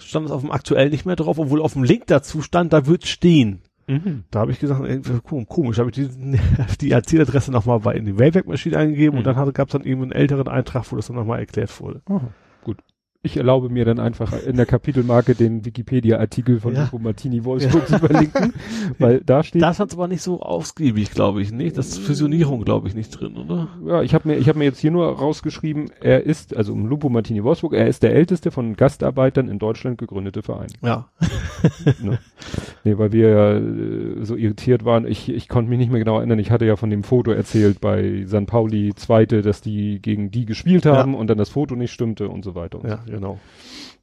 [0.00, 2.86] stand es auf dem aktuell nicht mehr drauf, obwohl auf dem Link dazu stand, da
[2.86, 3.60] wird stehen.
[3.86, 4.24] Mhm.
[4.30, 6.08] Da habe ich gesagt, ey, kom- komisch, habe ich die,
[6.80, 9.34] die Erzähladresse nochmal bei in die Wayback-Maschine eingegeben und Mhm.
[9.34, 12.00] dann gab es dann eben einen älteren Eintrag, wo das dann nochmal erklärt wurde.
[12.06, 12.28] Aha,
[12.62, 12.78] gut.
[13.22, 16.84] Ich erlaube mir dann einfach in der Kapitelmarke den Wikipedia-Artikel von Ja.
[16.84, 18.54] Lupo Martini Wolfsburg zu verlinken,
[18.98, 21.76] weil da steht, Das hat's aber nicht so ausgiebig, glaube ich, nicht.
[21.76, 23.68] Das ist Fusionierung, glaube ich, nicht drin, oder?
[23.86, 26.86] ja, ich habe mir, ich habe mir jetzt hier nur rausgeschrieben, er ist, also um
[26.86, 30.70] Lupo Martini Wolfsburg, er ist der älteste von Gastarbeitern in Deutschland gegründete Verein.
[30.82, 31.10] Ja.
[32.02, 32.18] ne?
[32.84, 35.06] Nee, weil wir ja äh, so irritiert waren.
[35.06, 36.38] Ich, ich konnte mich nicht mehr genau erinnern.
[36.38, 40.46] Ich hatte ja von dem Foto erzählt bei San Pauli Zweite, dass die gegen die
[40.46, 42.80] gespielt haben und dann das Foto nicht stimmte und so weiter.
[42.80, 43.38] Und Ja, genau.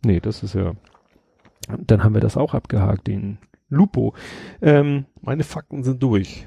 [0.06, 0.74] Nee, das ist ja.
[1.86, 3.40] Dann haben wir das auch abgehakt, den
[3.70, 4.14] Lupo.
[4.62, 6.46] Ähm, Meine Fakten sind durch.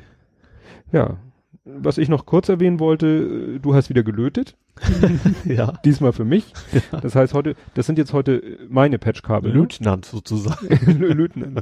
[0.92, 1.16] ja.
[1.64, 4.56] Was ich noch kurz erwähnen wollte, äh, du hast wieder gelötet.
[5.44, 5.72] ja.
[5.84, 6.52] Diesmal für mich.
[7.02, 9.52] Das heißt heute, das sind jetzt heute äh, meine Patchkabel.
[9.52, 9.58] ne?
[9.58, 10.66] Lieutenant sozusagen.
[10.98, 11.56] Löten.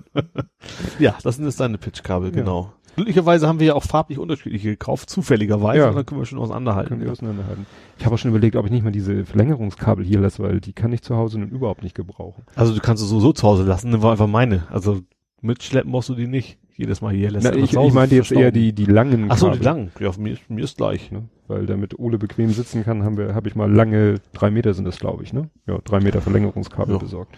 [1.00, 2.34] ja, das sind jetzt deine Pitchkabel, Ja.
[2.36, 2.72] genau.
[2.98, 5.88] Glücklicherweise haben wir ja auch farblich unterschiedliche gekauft, zufälligerweise, Ja.
[5.88, 6.90] und dann können wir schon auseinanderhalten.
[6.90, 7.66] Können wir auseinanderhalten.
[7.98, 10.72] Ich habe auch schon überlegt, ob ich nicht mal diese Verlängerungskabel hier lasse, weil die
[10.72, 12.42] kann ich zu Hause nun überhaupt nicht gebrauchen.
[12.54, 14.64] Also du kannst es so, so zu Hause lassen, das war einfach meine.
[14.70, 15.00] Also
[15.40, 16.58] mitschleppen musst du die nicht.
[16.76, 19.46] Jedes Mal hier lässt Na, ich, ich meinte jetzt eher die, die langen Ach so,
[19.46, 19.58] Kabel.
[19.58, 19.90] die lang.
[19.98, 21.10] Ja, mir, ist- mir ist gleich.
[21.10, 21.24] Ne?
[21.48, 24.84] Weil damit Ole bequem sitzen kann, haben wir, habe ich mal lange, drei Meter sind
[24.84, 25.50] das, glaube ich, ne?
[25.66, 26.98] Ja, drei Meter Verlängerungskabel Ja.
[27.00, 27.34] besorgt.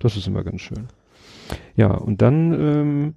[0.00, 0.88] Das ist immer ganz schön.
[1.76, 3.14] Ja, und dann, ähm,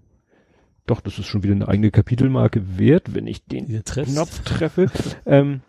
[0.85, 3.83] doch, das ist schon wieder eine eigene Kapitelmarke wert, wenn ich den.
[3.83, 4.89] Knopf treffe.
[5.25, 5.61] ähm,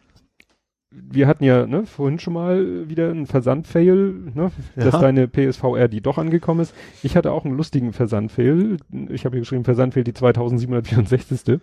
[0.90, 4.84] wir hatten ja ne, vorhin schon mal wieder einen Versandfail, ne, Ja.
[4.84, 6.72] dass deine PSVR die doch angekommen ist.
[7.02, 8.76] Ich hatte auch einen lustigen Versandfail.
[9.08, 11.60] Ich habe hier geschrieben, Versandfail die 2764.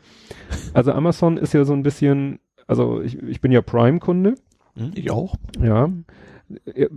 [0.74, 4.36] Also Amazon ist ja so ein bisschen, also ich, ich bin ja Prime-Kunde,
[4.76, 5.36] Hm, ich auch.
[5.62, 5.90] ja.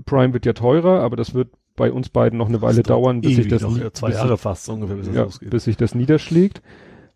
[0.05, 3.37] Prime wird ja teurer, aber das wird bei uns beiden noch eine Weile dauern, bis
[3.37, 5.51] sich das, noch, zwei bis Jahre fast so ungefähr, bis das ja, losgeht.
[5.51, 6.63] bis sich das niederschlägt.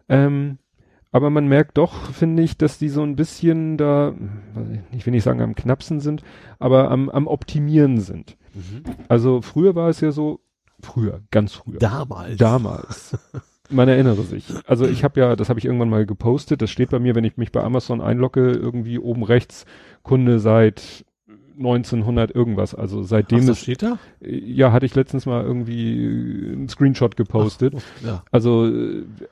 [0.09, 0.59] Ähm,
[1.11, 4.15] aber man merkt doch, finde ich, dass die so ein bisschen da,
[4.93, 6.23] ich will nicht sagen am knappsten sind,
[6.59, 8.37] aber am, am optimieren sind.
[8.55, 8.83] Mhm.
[9.09, 10.41] Also früher war es ja so,
[10.81, 12.37] früher, ganz früher, Damals.
[12.37, 13.19] damals.
[13.71, 14.47] Man erinnere sich.
[14.67, 17.25] Also ich habe ja, das habe ich irgendwann mal gepostet, das steht bei mir, wenn
[17.25, 19.67] ich mich bei Amazon einlogge, irgendwie oben rechts,
[20.03, 21.05] Kunde seit
[21.59, 23.99] 1900 irgendwas, also seitdem Ach, das steht da?
[24.21, 27.75] ja, hatte ich letztens mal irgendwie einen Screenshot gepostet.
[27.77, 28.23] Ach, ja.
[28.31, 28.71] Also,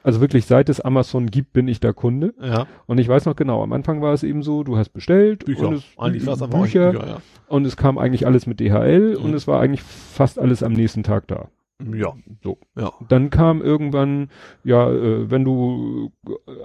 [0.03, 2.35] also wirklich, seit es Amazon gibt, bin ich da Kunde.
[2.43, 2.67] Ja.
[2.87, 5.69] Und ich weiß noch genau, am Anfang war es eben so, du hast bestellt Bücher.
[5.69, 7.17] und es, Bücher, Bücher, ja.
[7.49, 9.25] und es kam eigentlich alles mit DHL Mhm.
[9.25, 11.49] und es war eigentlich fast alles am nächsten Tag da.
[11.95, 12.15] Ja.
[12.43, 12.59] So.
[12.75, 12.93] Ja.
[13.09, 14.29] Dann kam irgendwann,
[14.65, 16.11] ja, äh, wenn du,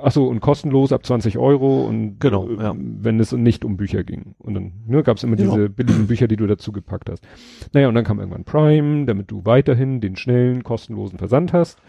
[0.01, 2.73] ach so, und kostenlos ab 20 Euro und Genau, äh, ja.
[2.77, 4.35] wenn es nicht um Bücher ging.
[4.39, 5.55] Und dann ne, gab es immer Genau.
[5.55, 7.27] diese billigen Bücher, die du dazu gepackt hast.
[7.73, 11.79] Naja, und dann kam irgendwann Prime, damit du weiterhin den schnellen, kostenlosen Versand hast.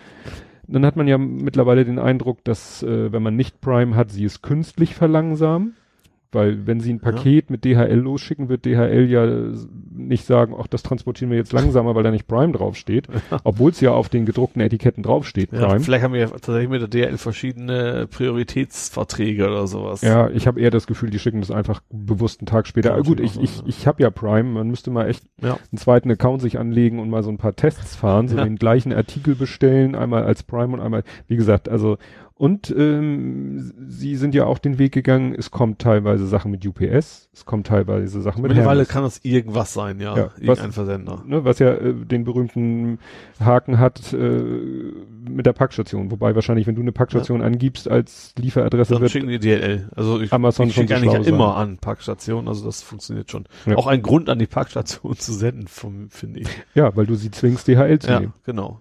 [0.66, 4.24] Dann hat man ja mittlerweile den Eindruck, dass äh, wenn man nicht Prime hat, sie
[4.24, 5.76] es künstlich verlangsamen.
[6.32, 9.26] Weil wenn sie ein Paket mit DHL losschicken, wird DHL ja
[9.94, 13.06] nicht sagen, ach, das transportieren wir jetzt langsamer, weil da nicht Prime draufsteht.
[13.44, 15.80] Obwohl es ja auf den gedruckten Etiketten draufsteht, Ja, Prime.
[15.80, 20.02] vielleicht haben wir ja tatsächlich mit der DL verschiedene Prioritätsverträge oder sowas.
[20.02, 23.00] Ja, ich habe eher das Gefühl, die schicken das einfach bewusst einen Tag später.
[23.02, 25.54] Gut, ich, ich, ich habe ja Prime, man müsste mal echt Ja.
[25.70, 28.44] einen zweiten Account sich anlegen und mal so ein paar Tests fahren, so Ja.
[28.44, 31.98] den gleichen Artikel bestellen, einmal als Prime und einmal, wie gesagt, also
[32.42, 37.28] und ähm, sie sind ja auch den Weg gegangen, es kommt teilweise Sachen mit UPS,
[37.32, 38.88] es kommt teilweise Sachen mit Mittlerweile Hermes.
[38.88, 40.16] kann das irgendwas sein, ja.
[40.16, 41.22] Ja, was- Irgendein Versender.
[41.24, 42.98] ne, was ja äh, den berühmten
[43.38, 44.16] Haken hat äh,
[45.28, 46.10] mit der Packstation.
[46.10, 49.88] Wobei wahrscheinlich, wenn du eine Packstation angibst als Lieferadresse, Dann wird schicken die DLL.
[49.94, 53.44] Also ich, Amazon ich schicke eigentlich immer an Packstationen, also das funktioniert schon.
[53.66, 53.76] Ja.
[53.76, 56.48] Auch ein Grund an die Packstation zu senden, finde ich.
[56.74, 58.32] ja, weil du sie zwingst, DHL zu Ja, nehmen.
[58.44, 58.80] genau.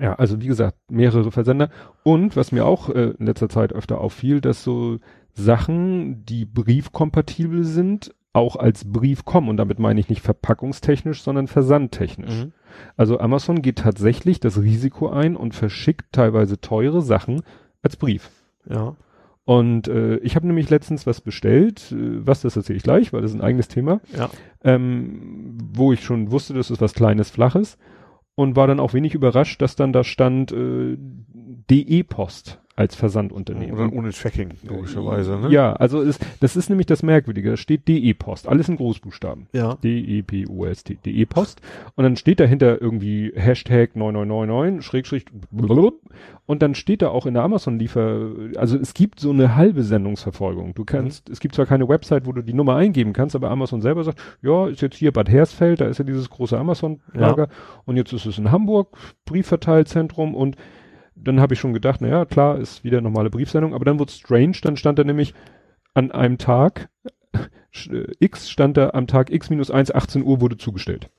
[0.00, 1.68] Ja, also wie gesagt, mehrere Versender.
[2.02, 4.98] Und was mir auch äh, in letzter Zeit öfter auffiel, dass so
[5.34, 9.48] Sachen, die briefkompatibel sind, auch als Brief kommen.
[9.48, 12.44] Und damit meine ich nicht verpackungstechnisch, sondern versandtechnisch.
[12.44, 12.52] Mhm.
[12.96, 17.42] Also Amazon geht tatsächlich das Risiko ein und verschickt teilweise teure Sachen
[17.82, 18.30] als Brief.
[18.68, 18.96] Ja.
[19.44, 23.20] Und äh, ich habe nämlich letztens was bestellt, äh, was das erzähle ich gleich, weil
[23.20, 24.30] das ist ein eigenes Thema, Ja.
[24.64, 27.76] ähm, wo ich schon wusste, das ist was Kleines, Flaches
[28.34, 33.74] und war dann auch wenig überrascht, dass dann da stand äh, DE Post als Versandunternehmen.
[33.74, 35.50] Oder ohne Tracking, logischerweise, ne?
[35.50, 37.50] Ja, also ist, das ist nämlich das Merkwürdige.
[37.50, 39.46] Da steht DE Post, alles in Großbuchstaben.
[39.52, 39.74] Ja.
[39.74, 41.60] D-E-P-O-S-T, DE Post.
[41.94, 46.00] Und dann steht dahinter irgendwie Hashtag 9999, Schrägstrich, blub,
[46.46, 50.74] und dann steht da auch in der Amazon-Liefer, also es gibt so eine halbe Sendungsverfolgung.
[50.74, 53.80] Du kannst, es gibt zwar keine Website, wo du die Nummer eingeben kannst, aber Amazon
[53.80, 57.48] selber sagt, ja, ist jetzt hier Bad Hersfeld, da ist ja dieses große Amazon-Lager,
[57.84, 60.56] und jetzt ist es in Hamburg, Briefverteilzentrum, und
[61.16, 64.56] dann habe ich schon gedacht, naja, klar, ist wieder normale Briefsendung, aber dann wurde strange,
[64.62, 65.34] dann stand da nämlich
[65.94, 66.88] an einem Tag,
[67.34, 71.10] äh, X stand da am Tag X minus 1, 18 Uhr wurde zugestellt.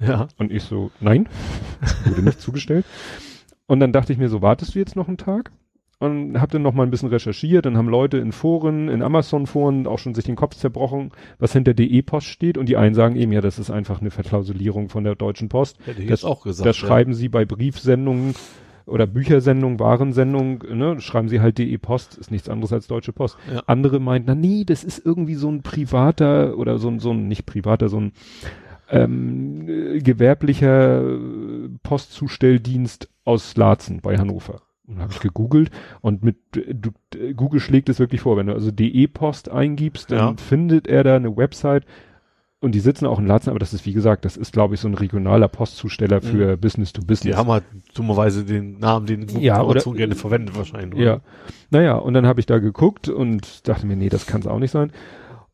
[0.00, 0.28] Ja.
[0.38, 1.28] Und ich so, nein,
[2.04, 2.86] wurde nicht zugestellt.
[3.66, 5.52] Und dann dachte ich mir so, wartest du jetzt noch einen Tag?
[6.00, 9.88] Und hab dann noch mal ein bisschen recherchiert, dann haben Leute in Foren, in Amazon-Foren
[9.88, 11.10] auch schon sich den Kopf zerbrochen,
[11.40, 12.56] was hinter DE-Post steht.
[12.56, 15.76] Und die einen sagen eben, ja, das ist einfach eine Verklausulierung von der Deutschen Post.
[15.84, 16.66] Hätte ich Das- jetzt auch gesagt.
[16.66, 16.86] Das ja.
[16.86, 18.34] schreiben sie bei Briefsendungen
[18.88, 23.36] oder Büchersendungen, Warensendungen, ne, schreiben sie halt DE Post, ist nichts anderes als Deutsche Post.
[23.52, 23.62] Ja.
[23.66, 27.28] Andere meinten, na nee, das ist irgendwie so ein privater oder so ein, so ein,
[27.28, 28.12] nicht privater, so ein
[28.90, 31.02] ähm, äh, gewerblicher
[31.82, 34.62] Postzustelldienst aus Laatzen bei Hannover.
[34.86, 35.70] Und dann habe ich gegoogelt
[36.00, 36.90] und mit du,
[37.36, 40.34] Google schlägt es wirklich vor, wenn du also DE Post eingibst, dann Ja.
[40.38, 41.84] findet er da eine Website
[42.60, 44.80] und die sitzen auch in Laatzen, aber das ist wie gesagt, das ist glaube ich
[44.80, 47.32] so ein regionaler Postzusteller für Business to Business.
[47.32, 50.98] Die haben halt dummerweise den Namen, den Ja, Amazon oder- gerne verwendet wahrscheinlich.
[51.00, 51.20] Ja.
[51.70, 54.58] Naja, und dann habe ich da geguckt und dachte mir, nee, das kann es auch
[54.58, 54.92] nicht sein.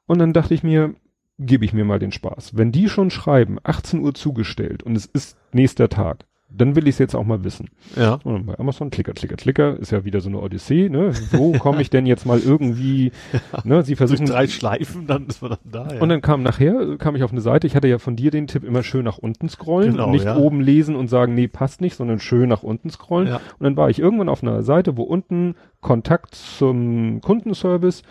[0.06, 0.94] Und dann dachte ich mir,
[1.38, 2.56] gebe ich mir mal den Spaß.
[2.56, 6.24] Wenn die schon schreiben, 18 Uhr zugestellt und es ist nächster Tag,
[6.56, 7.68] dann will ich es jetzt auch mal wissen.
[7.96, 8.14] Ja.
[8.24, 11.12] Und dann bei Amazon, Klicker, Klicker, Klicker, ist ja wieder so eine Odyssee, ne?
[11.32, 13.12] Wo komme ich denn jetzt mal irgendwie,
[13.64, 13.82] ne?
[13.82, 15.94] Sie Durch versuchen, drei Schleifen, dann ist man dann da.
[15.94, 16.00] Ja.
[16.00, 18.46] und dann kam nachher, kam ich auf eine Seite, ich hatte ja von dir den
[18.46, 20.36] Tipp, immer schön nach unten scrollen, Genau, und nicht ja.
[20.36, 23.28] oben lesen und sagen, nee, passt nicht, sondern schön nach unten scrollen.
[23.28, 23.36] Ja.
[23.36, 28.02] Und dann war ich irgendwann auf einer Seite, wo unten Kontakt zum Kundenservice,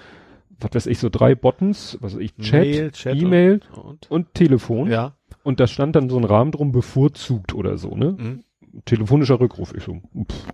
[0.60, 4.34] was weiß ich, so drei Buttons, was weiß ich, Chat, Mail, Chat E-Mail und, und
[4.34, 4.90] Telefon.
[4.92, 5.14] ja.
[5.44, 8.16] Und da stand dann so ein Rahmen drum, bevorzugt oder so, ne?
[8.18, 8.44] Mhm.
[8.86, 9.74] Telefonischer Rückruf.
[9.76, 10.48] Ich so, pff,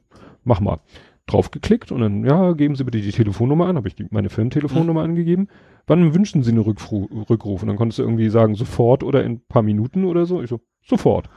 [0.44, 0.80] mach mal.
[1.28, 5.04] Draufgeklickt und dann, ja, geben Sie bitte die Telefonnummer an, habe ich die, meine Firmentelefonnummer
[5.04, 5.48] angegeben.
[5.86, 7.62] Wann wünschen Sie einen Rückfru Rückruf?
[7.62, 10.42] Und dann konntest du irgendwie sagen, sofort oder in ein paar Minuten oder so.
[10.42, 11.30] Ich so, sofort.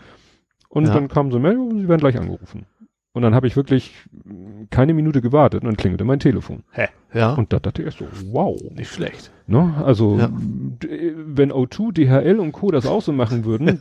[0.71, 0.95] Und Ja.
[0.95, 2.65] dann kam so, Mail, Sie werden gleich angerufen.
[3.13, 3.93] Und dann habe ich wirklich
[4.71, 6.63] keine Minute gewartet und dann klingelte mein Telefon.
[6.73, 6.89] Hä?
[7.13, 7.35] Ja.
[7.35, 8.59] Und da dachte ich so, wow.
[8.71, 9.31] nicht schlecht.
[9.53, 9.75] Ne?
[9.85, 10.31] Also, Ja.
[10.33, 12.71] d- wenn O2, DHL und Co.
[12.71, 13.81] das auch so machen würden,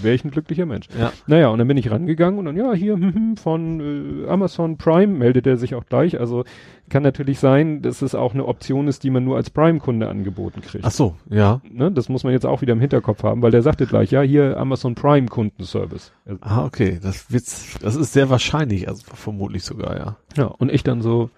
[0.00, 0.86] wäre ich ein glücklicher Mensch.
[0.98, 1.12] Ja.
[1.26, 4.78] Naja, und dann bin ich rangegangen und dann, ja, hier hm, hm, von äh, Amazon
[4.78, 6.18] Prime meldet er sich auch gleich.
[6.18, 6.44] Also
[6.88, 10.62] kann natürlich sein, dass es auch eine Option ist, die man nur als Prime-Kunde angeboten
[10.62, 10.86] kriegt.
[10.86, 11.60] Ach so, ja.
[11.70, 11.92] Ne?
[11.92, 14.56] Das muss man jetzt auch wieder im Hinterkopf haben, weil der sagte gleich, ja, hier
[14.56, 16.12] Amazon Prime Kundenservice.
[16.24, 16.98] Also, Ah, okay.
[17.02, 20.16] Das wird's, das ist sehr wahrscheinlich, also vermutlich sogar, ja.
[20.34, 21.28] Ja, und ich dann so,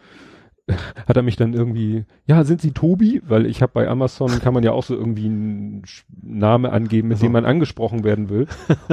[1.06, 3.20] hat er mich dann irgendwie, ja, sind Sie Tobi?
[3.26, 5.82] Weil ich habe bei Amazon, kann man ja auch so irgendwie einen
[6.22, 7.26] Name angeben, mit Also.
[7.26, 8.46] dem man angesprochen werden will.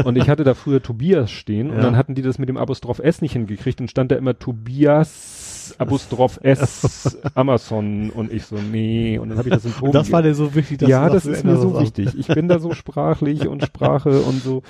[0.04, 1.82] Und ich hatte da früher Tobias stehen und Ja.
[1.84, 5.76] dann hatten die das mit dem Apostroph S nicht hingekriegt und stand da immer Tobias
[5.80, 9.92] Apostroph S Amazon und ich so, nee, und dann habe ich das in Tobi.
[9.92, 12.18] Das war dir so wichtig, dass ja, du das ist mir so wichtig.
[12.18, 14.64] Ich bin da so sprachlich und Sprache und so.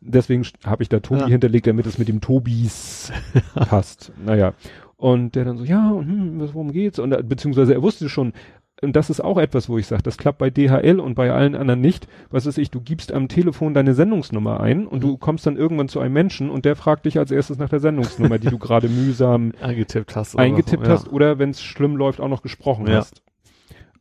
[0.00, 1.26] Deswegen habe ich da Tobi Ja.
[1.28, 3.12] hinterlegt, damit es mit dem Tobis
[3.54, 4.12] passt.
[4.24, 4.54] Naja.
[5.00, 6.98] Und der dann so, ja, und hm, was- worum geht's?
[6.98, 8.34] Und äh, beziehungsweise er wusste schon,
[8.82, 11.54] und das ist auch etwas, wo ich sage, das klappt bei DHL und bei allen
[11.54, 12.06] anderen nicht.
[12.30, 15.88] Was weiß ich, du gibst am Telefon deine Sendungsnummer ein und du kommst dann irgendwann
[15.88, 18.88] zu einem Menschen und der fragt dich als erstes nach der Sendungsnummer, die du gerade
[18.88, 20.34] mühsam eingetippt hast.
[20.34, 22.96] oder eingetippt so, hast oder wenn es schlimm läuft, auch noch gesprochen Ja.
[22.98, 23.22] hast.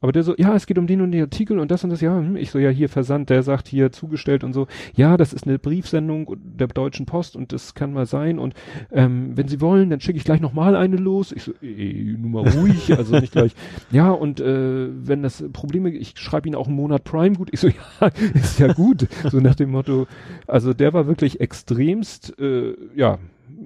[0.02, 2.00] Aber der so, ja, es geht um den und den Artikel und das und das,
[2.00, 5.34] ja, hm, ich so, ja, hier Versand, der sagt hier zugestellt und so, ja, das
[5.34, 8.54] ist eine Briefsendung der Deutschen Post und das kann mal sein und
[8.92, 11.34] ähm, wenn Sie wollen, dann schicke ich gleich nochmal eine los.
[11.34, 13.54] Ich so, ey, nur mal ruhig, also nicht gleich,
[13.92, 17.50] ja, und äh, wenn das Probleme, ich schreibe Ihnen auch einen Monat Prime gut.
[17.52, 17.68] Ich so,
[18.02, 20.08] ja, ist ja gut, so nach dem Motto,
[20.48, 23.20] also der war wirklich extremst, äh, ja,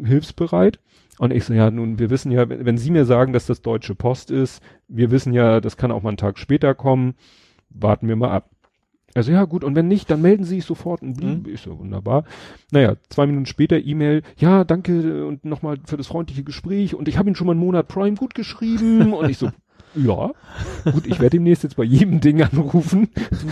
[0.03, 0.79] hilfsbereit.
[1.19, 3.95] Und ich so, ja, nun, wir wissen ja, wenn, Sie mir sagen, dass das Deutsche
[3.95, 7.13] Post ist, wir wissen ja, das kann auch mal einen Tag später kommen,
[7.69, 8.49] warten wir mal ab.
[9.15, 11.03] Also ja, gut, und wenn nicht, dann melden Sie sich sofort.
[11.03, 11.45] Und Mhm.
[11.47, 12.23] ich so, wunderbar.
[12.71, 17.17] Naja, zwei Minuten später E-Mail, ja, danke und nochmal für das freundliche Gespräch und ich
[17.19, 19.51] habe Ihnen schon mal einen Monat Prime gut geschrieben und ich so,
[19.95, 20.31] ja,
[20.91, 23.09] gut, ich werde demnächst jetzt bei jedem Ding anrufen.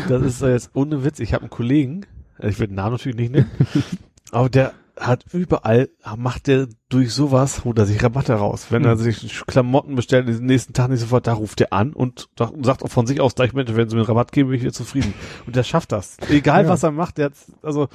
[0.09, 1.19] Das ist jetzt ohne Witz.
[1.19, 2.07] Ich habe einen Kollegen,
[2.39, 3.51] äh, ich will den Namen natürlich nicht nennen,
[4.31, 8.67] aber der hat überall, macht der durch sowas, holt er sich Rabatte raus.
[8.69, 8.89] Wenn Hm.
[8.91, 12.83] er sich Klamotten bestellt, den nächsten Tag nicht sofort, da ruft er an und, sagt-
[12.83, 14.73] auch von sich aus gleich, Mensch, wenn sie mir einen Rabatt geben, bin ich wieder
[14.73, 15.13] zufrieden.
[15.45, 16.17] Und der schafft das.
[16.29, 16.69] Egal Ja.
[16.69, 17.33] was er macht, der hat,
[17.63, 17.87] also,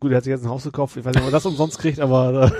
[0.00, 1.78] gut, er hat sich jetzt ein Haus gekauft, ich weiß nicht, ob er das umsonst
[1.80, 2.50] kriegt, aber,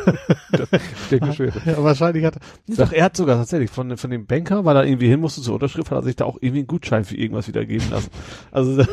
[0.53, 1.53] Ich denke schon.
[1.65, 4.85] ja, wahrscheinlich hat er, doch, er hat sogar tatsächlich von, von dem Banker, weil er
[4.85, 7.47] irgendwie hin musste zur Unterschrift, hat er sich da auch irgendwie einen Gutschein für irgendwas
[7.49, 8.11] wieder geben lassen.
[8.51, 8.83] Also,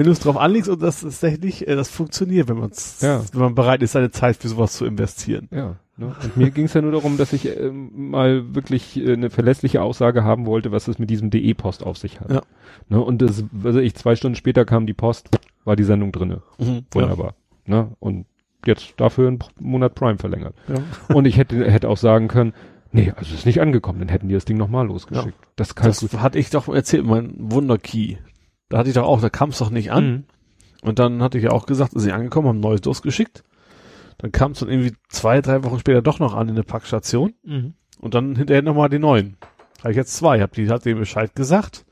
[0.00, 2.70] wenn du es drauf anlegst und das ist tatsächlich, äh, das funktioniert, wenn man
[3.02, 3.22] Ja.
[3.32, 5.46] wenn man bereit ist, seine Zeit für sowas zu investieren.
[5.50, 5.76] Ja.
[5.98, 6.14] Ne?
[6.22, 9.82] Und mir ging es ja nur darum, dass ich ähm, mal wirklich äh, eine verlässliche
[9.82, 12.30] Aussage haben wollte, was es mit diesem DE-Post auf sich hat.
[12.30, 12.40] Ja.
[12.88, 12.98] Ne?
[12.98, 15.28] Und das, also ich zwei Stunden später kam die Post,
[15.66, 16.40] war die Sendung drinne.
[16.58, 16.86] Mhm.
[16.92, 17.34] Wunderbar.
[17.66, 17.88] Ne?
[17.98, 18.24] Und
[18.64, 20.54] jetzt dafür einen Monat Prime verlängert.
[20.66, 20.76] Ja.
[21.14, 22.54] Und ich hätte, hätte auch sagen können,
[22.90, 25.36] nee, also ist nicht angekommen, dann hätten die das Ding nochmal losgeschickt.
[25.56, 28.16] Das kann Das hatte ich doch erzählt, mein Wunderkey.
[28.70, 30.10] Da hatte ich doch auch, da kam es doch nicht an.
[30.10, 30.24] Mhm.
[30.82, 33.44] Und dann hatte ich ja auch gesagt, ist sie angekommen, haben ein neues losgeschickt.
[34.16, 37.34] Dann kam es dann irgendwie zwei, drei Wochen später doch noch an in eine Packstation.
[37.42, 37.74] Mhm.
[38.00, 39.36] Und dann hinterher nochmal die neuen.
[39.80, 40.40] Habe ich jetzt zwei.
[40.40, 41.84] Hab die, hat dem Bescheid gesagt,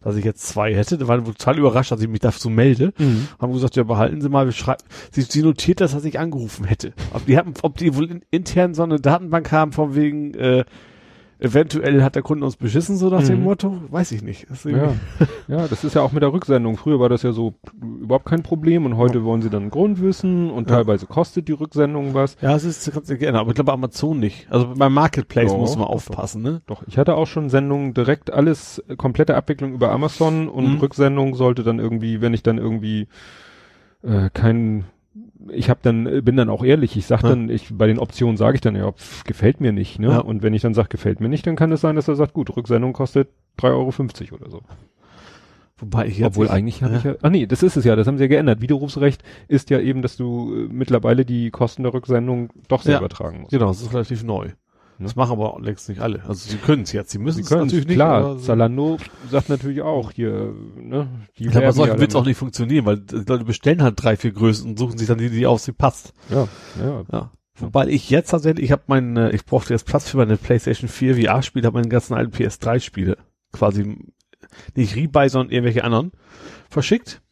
[0.00, 0.98] dass ich jetzt zwei hätte.
[0.98, 2.92] Da waren total überrascht, dass ich mich dazu melde.
[2.98, 3.28] Mhm.
[3.40, 4.82] Haben gesagt, ja, behalten Sie mal, wir schreiben.
[5.10, 6.92] Sie, sie notiert das, dass ich angerufen hätte.
[7.12, 10.64] Ob die haben, ob die wohl in, intern so eine Datenbank haben, von wegen, äh,
[11.38, 13.44] eventuell hat der Kunde uns beschissen, so nach dem Mhm.
[13.44, 14.46] Motto, weiß ich nicht.
[14.50, 14.94] Das Ja.
[15.48, 16.76] ja, das ist ja auch mit der Rücksendung.
[16.76, 20.70] Früher war das ja so überhaupt kein Problem und heute wollen sie dann Grundwissen und
[20.70, 20.76] Ja.
[20.76, 22.36] teilweise kostet die Rücksendung was.
[22.40, 24.46] ja, es ist ganz geändert, aber ich glaube Amazon nicht.
[24.50, 26.62] Also beim Marketplace Ja, muss man doch, aufpassen, ne?
[26.66, 30.78] Doch, ich hatte auch schon Sendungen direkt alles, äh, komplette Abwicklung über Amazon und Mhm.
[30.80, 33.08] Rücksendung sollte dann irgendwie, wenn ich dann irgendwie
[34.02, 34.84] äh, kein
[35.52, 37.30] ich habe dann äh, bin dann auch ehrlich, ich sag Ja.
[37.30, 40.08] dann ich bei den Optionen sage ich dann ja, pf, gefällt mir nicht, ne?
[40.08, 40.18] Ja.
[40.18, 42.32] Und wenn ich dann sage, gefällt mir nicht, dann kann es sein, dass er sagt,
[42.34, 43.28] gut, Rücksendung kostet
[43.58, 44.62] 3,50 Euro oder so.
[45.78, 46.98] Wobei ich jetzt Obwohl eigentlich habe ja.
[46.98, 48.62] ich ja, ah nee, das ist es ja, das haben sie ja geändert.
[48.62, 53.40] Widerrufsrecht ist ja eben, dass du äh, mittlerweile die Kosten der Rücksendung doch selber tragen
[53.40, 53.50] musst.
[53.50, 54.48] Genau, das ist relativ neu.
[54.98, 56.22] Das machen aber auch längst nicht alle.
[56.26, 57.96] Also sie können es jetzt, sie müssen es natürlich nicht.
[57.96, 58.24] klar.
[58.24, 58.96] aber so- Zalando
[59.30, 61.08] sagt natürlich auch hier, ne?
[61.38, 63.44] Die Ich glaube, bei werben solchen ja wird es auch nicht funktionieren, weil die Leute
[63.44, 66.12] bestellen halt drei, vier Größen und suchen sich dann die, die auf sie passt.
[66.30, 66.48] Ja,
[66.80, 67.04] ja.
[67.12, 67.30] Ja.
[67.58, 71.16] Wobei ich jetzt tatsächlich, ich habe meine, ich brauchte jetzt Platz für meine PlayStation 4
[71.16, 73.16] VR-Spiele, habe meine ganzen alten PS3-Spiele
[73.52, 73.96] quasi
[74.74, 76.12] nicht Rebuy, sondern irgendwelche anderen
[76.68, 77.22] verschickt.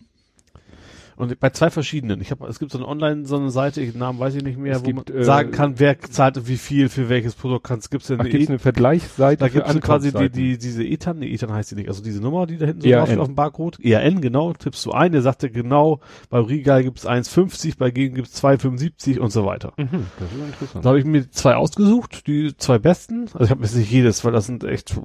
[1.16, 2.20] Und bei zwei verschiedenen.
[2.20, 4.58] Ich habe, es gibt so eine Online, so eine Seite, den Namen weiß ich nicht
[4.58, 7.34] mehr, Es wo gibt, man äh, sagen kann, wer zahlt und wie viel für welches
[7.34, 7.90] Produkt kannst.
[7.90, 11.20] Gibt's denn Ach, eine gibt's E- eine Vergleichsseite da gibt's quasi die, die, diese ETAN,
[11.20, 12.98] nee, ETAN heißt sie nicht, also diese Nummer, die da hinten so ERN.
[12.98, 13.78] drauf steht auf dem Barcode.
[13.84, 16.00] ERN, genau, tippst du ein, der sagt dir genau,
[16.30, 19.72] bei Regal gibt's 1,50, bei Gegen gibt's 2,75 und so weiter.
[19.76, 20.84] Mhm, das ist interessant.
[20.84, 23.26] Da habe ich mir zwei ausgesucht, die zwei besten.
[23.34, 24.96] Also ich habe jetzt nicht jedes, weil das sind echt,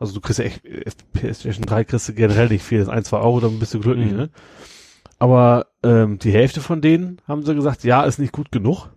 [0.00, 0.62] also du kriegst ja echt,
[1.12, 3.80] PlayStation 3 kriegst du generell nicht viel, das ist ein, zwei Euro, dann bist du
[3.80, 4.16] glücklich, Mhm.
[4.16, 4.30] ne?
[5.24, 8.90] Aber ähm, die Hälfte von denen haben sie gesagt, ja, ist nicht gut genug.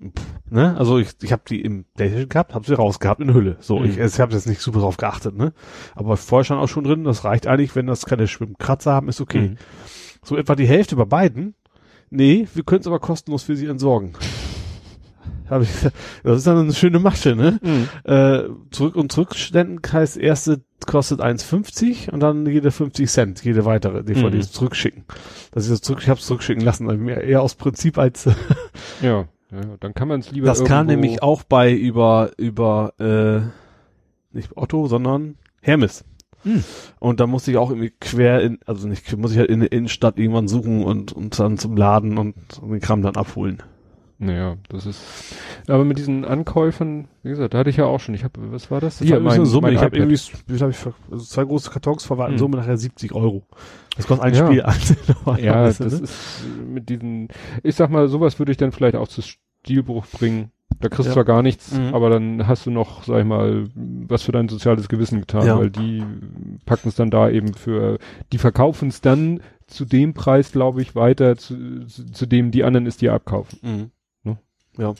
[0.00, 0.76] Pff, ne?
[0.78, 3.56] Also ich, ich habe die im PlayStation gehabt, habe sie rausgehabt in Hülle.
[3.58, 3.86] So, Mhm.
[3.86, 5.54] ich, ich habe jetzt nicht super drauf geachtet, ne?
[5.96, 9.20] Aber vorher schon auch schon drin, das reicht eigentlich, wenn das keine Schwimmkratzer haben, ist
[9.20, 9.40] okay.
[9.50, 9.56] Mhm.
[10.22, 11.56] So etwa die Hälfte bei beiden.
[12.10, 14.12] Nee, wir können es aber kostenlos für sie entsorgen.
[15.50, 17.58] Hab ich gesagt, das ist dann eine schöne Masche, ne?
[17.60, 17.88] Mhm.
[18.08, 24.02] Äh, zurück und zurückstellen heißt, erste kostet 1,50 und dann jede 50 Cent, jede weitere
[24.04, 24.42] DVD Mhm.
[24.42, 25.04] zurückschicken.
[25.52, 28.28] Das ist jetzt zurück, ich habe es zurückschicken lassen, also eher aus Prinzip als
[29.02, 33.40] Ja, ja, dann kann man es lieber das kam nämlich auch bei über über äh,
[34.36, 36.04] nicht Otto, sondern Hermes.
[36.44, 36.64] Hm.
[36.98, 39.70] Und da musste ich auch irgendwie quer in, also nicht, muss ich halt in der
[39.70, 43.62] Innenstadt irgendwann suchen und, und dann zum Laden und, und den Kram dann abholen.
[44.24, 45.02] Naja, das ist.
[45.66, 48.14] Aber mit diesen Ankäufen, wie gesagt, da hatte ich ja auch schon.
[48.14, 48.98] Ich habe, was war das?
[48.98, 49.66] Das war irgendwie so eine Summe.
[49.68, 52.38] mein Ich habe irgendwie, ich, ver- also zwei große Kartons verwalten, Hm.
[52.38, 53.42] Summe nachher 70 Euro.
[53.96, 54.46] Das kostet ein Ja.
[54.72, 55.38] Spiel.
[55.44, 55.86] Ja, das ne?
[55.86, 57.28] ist mit diesen,
[57.64, 60.50] ich sag mal, sowas würde ich dann vielleicht auch zu Stilbruch bringen.
[60.80, 61.12] Da kriegst du Ja.
[61.14, 61.92] zwar gar nichts, Mhm.
[61.94, 65.58] aber dann hast du noch, sag ich mal, was für dein soziales Gewissen getan, Ja.
[65.58, 66.02] weil die
[66.64, 67.98] packen es dann da eben für,
[68.32, 72.64] die verkaufen es dann zu dem Preis, glaube ich, weiter, zu, zu, zu dem die
[72.64, 73.58] anderen es dir abkaufen.
[73.62, 73.90] Mhm.
[74.78, 74.94] Ja.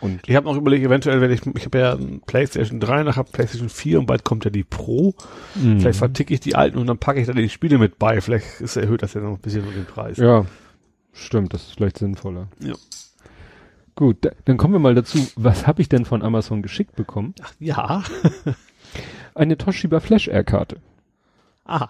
[0.00, 1.96] Und Ich habe noch überlegt, eventuell, wenn ich, ich habe ja
[2.26, 5.14] PlayStation 3, nachher PlayStation 4 und bald kommt ja die Pro.
[5.54, 5.78] Mhm.
[5.78, 8.20] Vielleicht verticke ich die alten und dann packe ich da die Spiele mit bei.
[8.20, 10.16] Vielleicht ist, erhöht das ja noch ein bisschen den Preis.
[10.16, 10.44] Ja,
[11.12, 12.48] stimmt, das ist vielleicht sinnvoller.
[12.58, 12.74] Ja.
[13.94, 17.34] Gut, da, dann kommen wir mal dazu, was habe ich denn von Amazon geschickt bekommen?
[17.40, 18.02] Ach, ja.
[19.34, 20.78] Eine Toshiba Flash Air Karte.
[21.64, 21.86] Ah,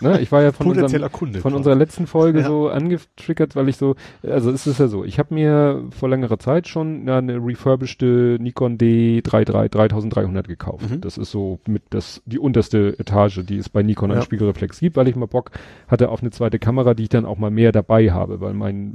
[0.00, 0.20] Ne?
[0.20, 1.38] Ich war ja von, unserem, Kunde.
[1.40, 2.46] von unserer letzten Folge Ja.
[2.46, 6.38] so angetriggert, weil ich so, also es ist ja so, ich habe mir vor längerer
[6.38, 10.90] Zeit schon ja, eine refurbished Nikon D33 3300 gekauft.
[10.90, 11.00] Mhm.
[11.00, 14.22] Das ist so mit das die unterste Etage, die es bei Nikon an Ja.
[14.22, 15.52] Spiegelreflex gibt, weil ich mal Bock
[15.88, 18.92] hatte auf eine zweite Kamera, die ich dann auch mal mehr dabei habe, weil mein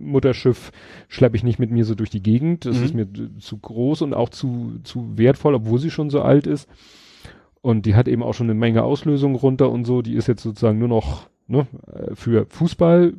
[0.00, 0.72] äh, Mutterschiff
[1.08, 2.64] schleppe ich nicht mit mir so durch die Gegend.
[2.66, 2.84] Das Mhm.
[2.84, 3.06] ist mir
[3.38, 6.68] zu groß und auch zu zu wertvoll, obwohl sie schon so alt ist.
[7.66, 10.00] Und die hat eben auch schon eine Menge Auslösung runter und so.
[10.00, 13.12] Die ist jetzt sozusagen nur noch ne, äh, für Fußball,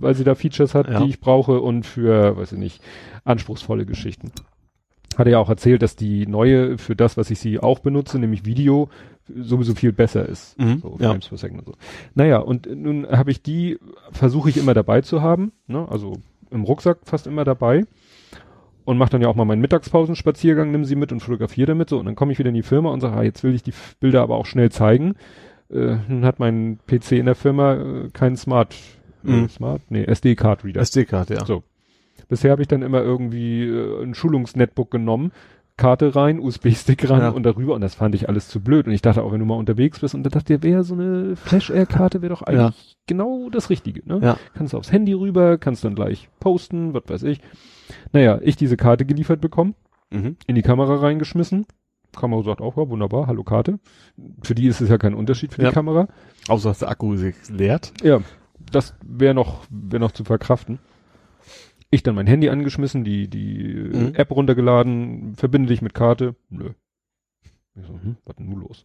[0.00, 1.00] weil sie da Features hat, Ja.
[1.00, 2.82] die ich brauche und für, weiß ich nicht,
[3.24, 4.32] anspruchsvolle Geschichten.
[5.16, 8.44] Hatte ja auch erzählt, dass die neue für das, was ich sie auch benutze, nämlich
[8.44, 8.88] Video,
[9.32, 10.58] sowieso viel besser ist.
[10.58, 11.10] Mhm, So, ja.
[11.10, 11.72] Frames per Second und so.
[12.16, 13.78] Naja, und nun habe ich die,
[14.10, 15.86] versuche ich immer dabei zu haben, ne?
[15.88, 16.18] also
[16.50, 17.84] im Rucksack fast immer dabei
[18.84, 21.98] und mache dann ja auch mal meinen Mittagspausenspaziergang, nimm sie mit und fotografiere damit so
[21.98, 23.72] und dann komme ich wieder in die Firma und sage, ah, jetzt will ich die
[24.00, 25.14] Bilder aber auch schnell zeigen.
[25.70, 28.74] Äh, nun hat mein PC in der Firma äh, keinen Smart,
[29.24, 29.48] äh, Mhm.
[29.48, 30.80] Smart, nee, SD-Card-Reader.
[30.82, 31.44] SD-Karte, ja.
[31.46, 31.62] So.
[32.28, 35.32] Bisher habe ich dann immer irgendwie äh, ein Schulungsnetbook genommen,
[35.76, 37.28] Karte rein, USB-Stick ran Ja.
[37.30, 39.44] und darüber und das fand ich alles zu blöd und ich dachte auch, wenn du
[39.46, 43.50] mal unterwegs bist und da dachte ich, wäre so eine Flash-Air-Karte wäre doch eigentlich genau
[43.50, 44.20] das Richtige, ne?
[44.22, 44.36] Ja.
[44.54, 47.40] Kannst du aufs Handy rüber, kannst dann gleich posten, was weiß ich.
[48.12, 49.74] Naja, ich diese Karte geliefert bekommen,
[50.12, 50.36] Mhm.
[50.46, 51.66] in die Kamera reingeschmissen.
[52.16, 53.80] Kamera sagt auch, ja, wunderbar, hallo Karte.
[54.44, 55.70] Für die ist es ja kein Unterschied für Ja.
[55.70, 56.06] die Kamera.
[56.46, 57.92] Außer dass der Akku sich leert.
[58.04, 58.20] Ja,
[58.70, 60.78] das wäre noch, wäre noch zu verkraften.
[61.94, 64.14] Ich dann mein Handy angeschmissen, die, die äh, Mhm.
[64.14, 66.34] App runtergeladen, verbinde dich mit Karte.
[66.50, 66.70] Nö.
[67.76, 68.84] Ich so, hm, was denn nun los?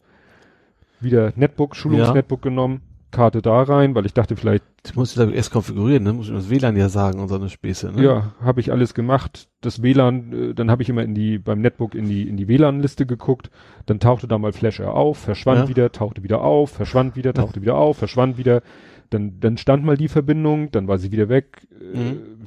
[1.00, 5.28] Wieder Netbook, Schulungsnetbook genommen, Karte da rein, weil ich dachte vielleicht, Das muss ich da
[5.28, 6.12] erst konfigurieren, ne?
[6.12, 8.02] Muss ich das WLAN ja sagen und so eine Späße, ne?
[8.04, 9.48] ja, habe ich alles gemacht.
[9.60, 12.46] Das WLAN, äh, dann habe ich immer in die, beim Netbook in die, in die
[12.46, 13.50] WLAN-Liste geguckt.
[13.86, 15.68] Dann tauchte da mal Flash Air auf, verschwand Ja.
[15.68, 18.62] wieder, tauchte wieder auf, verschwand wieder, tauchte wieder auf, verschwand wieder.
[19.10, 21.66] Dann, dann stand mal die Verbindung, dann war sie wieder weg.
[21.80, 22.39] Äh, Mhm.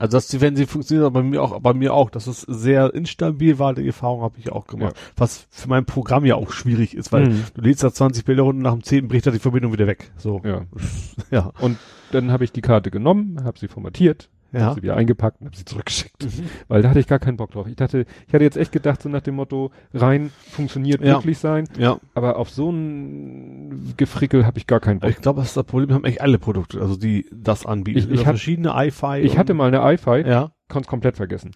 [0.00, 2.94] Also dass wenn sie funktioniert, aber bei mir auch, bei mir auch, dass es sehr
[2.94, 4.96] instabil war, die Erfahrung habe ich auch gemacht.
[5.16, 7.44] Was für mein Programm ja auch schwierig ist, weil Mhm.
[7.54, 9.08] du lädst da 20 Bilder runter, nach dem 10.
[9.08, 10.10] bricht da die Verbindung wieder weg.
[10.16, 10.40] So.
[10.44, 10.62] Ja.
[11.30, 11.52] Ja.
[11.60, 11.76] Und
[12.12, 14.60] dann habe ich die Karte genommen, habe sie formatiert, Ja.
[14.62, 16.26] habe sie wieder eingepackt und habe sie zurückgeschickt.
[16.68, 17.66] Weil da hatte ich gar keinen Bock drauf.
[17.68, 21.14] Ich dachte, ich hatte jetzt echt gedacht, so nach dem Motto, rein funktioniert, Ja.
[21.14, 21.68] glücklich sein.
[21.78, 21.98] Ja.
[22.14, 25.10] Aber auf so ein Gefrickel habe ich gar keinen Bock.
[25.10, 27.98] Ich glaube, das ist das Problem, haben echt alle Produkte, also die das anbieten.
[27.98, 29.18] Ich- ich hab- verschiedene iFi.
[29.20, 30.50] Ich hatte mal eine iFi, Ja.
[30.68, 31.52] konnte komplett vergessen.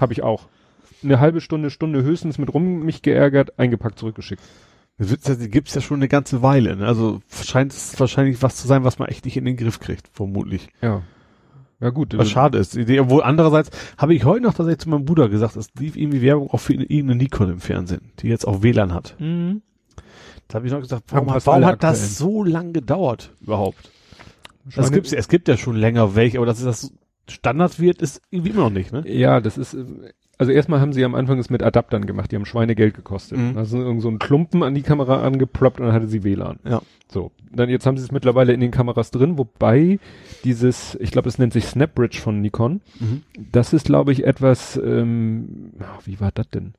[0.00, 0.48] Habe ich auch.
[1.02, 4.42] Eine halbe Stunde, Stunde höchstens mit rum mich geärgert, eingepackt, zurückgeschickt.
[4.98, 6.76] Ja- Die gibt's ja schon eine ganze Weile.
[6.76, 6.86] Ne?
[6.86, 10.08] Also scheint es wahrscheinlich was zu sein, was man echt nicht in den Griff kriegt,
[10.12, 10.68] vermutlich.
[10.82, 11.00] Ja.
[11.80, 12.16] Ja gut.
[12.18, 12.76] Was äh, schade ist.
[12.76, 16.50] Obwohl andererseits habe ich heute noch tatsächlich zu meinem Bruder gesagt, es lief irgendwie Werbung
[16.50, 19.16] auch für irgendeine Nikon im Fernsehen, die jetzt auch WLAN hat.
[19.18, 19.56] mh.
[20.48, 23.92] Da habe ich noch gesagt, warum, hat, warum hat das so lang gedauert überhaupt?
[24.64, 26.92] Das Schweine- gibt's, es gibt ja schon länger welche, aber dass das
[27.28, 29.04] Standard wird, ist irgendwie immer noch nicht, ne?
[29.06, 29.84] Ja, das ist, äh,
[30.40, 33.36] also erstmal haben sie am Anfang es mit Adaptern gemacht, die haben Schweinegeld gekostet.
[33.36, 33.58] Mhm.
[33.58, 36.58] Also irgend so ein Klumpen an die Kamera angeploppt und dann hatte sie WLAN.
[36.64, 36.80] Ja.
[37.12, 39.98] So, dann jetzt haben sie es mittlerweile in den Kameras drin, wobei
[40.42, 42.80] dieses, ich glaube, es nennt sich Snapbridge von Nikon.
[43.00, 43.20] Mhm.
[43.52, 45.72] Das ist, glaube ich, etwas, ähm,
[46.06, 46.72] wie war das denn?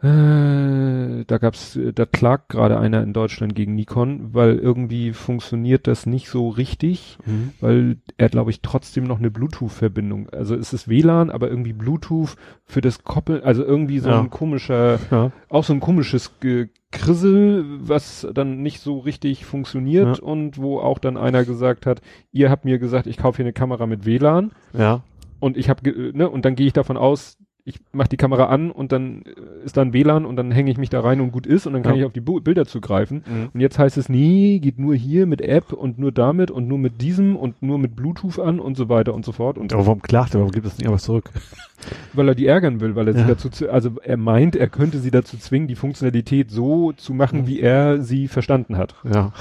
[0.00, 6.06] Äh, da gab's, da klagt gerade einer in Deutschland gegen Nikon, weil irgendwie funktioniert das
[6.06, 7.52] nicht so richtig, Mhm.
[7.60, 12.36] weil er, glaube ich, trotzdem noch eine Bluetooth-Verbindung, also es ist WLAN, aber irgendwie Bluetooth
[12.64, 14.20] für das Koppeln, also irgendwie so Ja.
[14.20, 15.32] ein komischer, Ja.
[15.48, 20.22] auch so ein komisches Gekrissel, was dann nicht so richtig funktioniert Ja.
[20.22, 22.00] und wo auch dann einer gesagt hat,
[22.32, 25.02] ihr habt mir gesagt, ich kaufe hier eine Kamera mit WLAN Ja.
[25.40, 27.36] und ich habe ne und dann gehe ich davon aus,
[27.68, 30.78] ich mache die Kamera an und dann äh, ist dann WLAN und dann hänge ich
[30.78, 32.00] mich da rein und gut ist und dann kann Ja.
[32.00, 33.22] ich auf die Bu Bilder zugreifen.
[33.26, 33.48] Mhm.
[33.52, 36.78] Und jetzt heißt es, nee, geht nur hier mit App und nur damit und nur
[36.78, 39.58] mit diesem und nur mit Bluetooth an und so weiter und so fort.
[39.58, 40.40] Und Aber warum klagt er?
[40.40, 41.30] Warum gibt es nicht einfach zurück?
[42.14, 43.26] weil er die ärgern will, weil er sie Ja.
[43.28, 47.42] dazu, zu- also er meint, er könnte sie dazu zwingen, die Funktionalität so zu machen,
[47.42, 47.46] Mhm.
[47.46, 48.94] wie er sie verstanden hat.
[49.04, 49.32] Ja.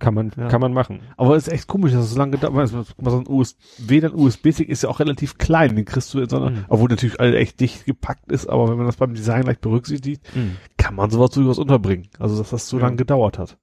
[0.00, 0.48] Kann man, Ja.
[0.48, 1.00] kann man machen.
[1.16, 2.86] Aber es ist echt komisch, dass es so lange gedauert hat.
[2.98, 5.76] So ein USB, dann USB-Stick ist ja auch relativ klein.
[5.76, 6.64] Den kriegst du in so einer, Mhm.
[6.68, 10.22] obwohl natürlich alle echt dicht gepackt ist, aber wenn man das beim Design gleich berücksichtigt,
[10.76, 12.08] kann man sowas durchaus unterbringen.
[12.18, 12.84] Also, dass das so Ja.
[12.84, 13.58] lange gedauert hat.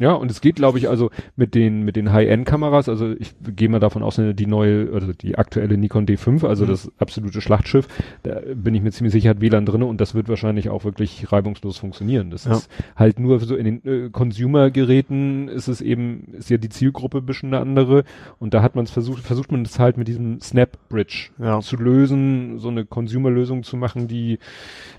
[0.00, 3.68] Ja, und es geht, glaube ich, also mit den mit den High-End-Kameras, also ich gehe
[3.68, 6.68] mal davon aus, ne, die neue, also die aktuelle Nikon D5, also Mhm.
[6.68, 7.88] das absolute Schlachtschiff,
[8.22, 11.32] da bin ich mir ziemlich sicher, hat WLAN drinne und das wird wahrscheinlich auch wirklich
[11.32, 12.30] reibungslos funktionieren.
[12.30, 12.52] Das Ja.
[12.52, 17.18] ist halt nur so in den äh, Consumer-Geräten ist es eben, ist ja die Zielgruppe
[17.18, 18.04] ein bisschen eine andere
[18.38, 21.60] und da hat man es versucht, versucht man es halt mit diesem Snap-Bridge Ja.
[21.60, 24.38] zu lösen, so eine Consumer-Lösung zu machen, die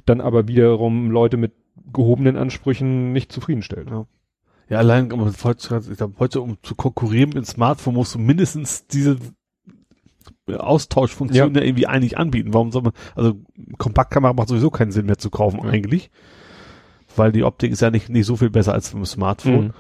[0.06, 1.52] dann aber wiederum Leute mit
[1.94, 3.90] gehobenen Ansprüchen nicht zufriedenstellt.
[3.90, 4.06] Ja.
[4.70, 8.20] Ja, allein, um, heute, ich glaube, heute, um zu konkurrieren mit dem Smartphone, musst du
[8.20, 9.18] mindestens diese
[10.48, 11.62] Austauschfunktion ja.
[11.62, 12.54] ja irgendwie eigentlich anbieten.
[12.54, 13.36] Warum soll man, also
[13.78, 16.10] Kompaktkamera macht sowieso keinen Sinn mehr zu kaufen eigentlich.
[17.16, 19.68] Weil die Optik ist ja nicht, nicht so viel besser als beim Smartphone.
[19.68, 19.74] Mhm.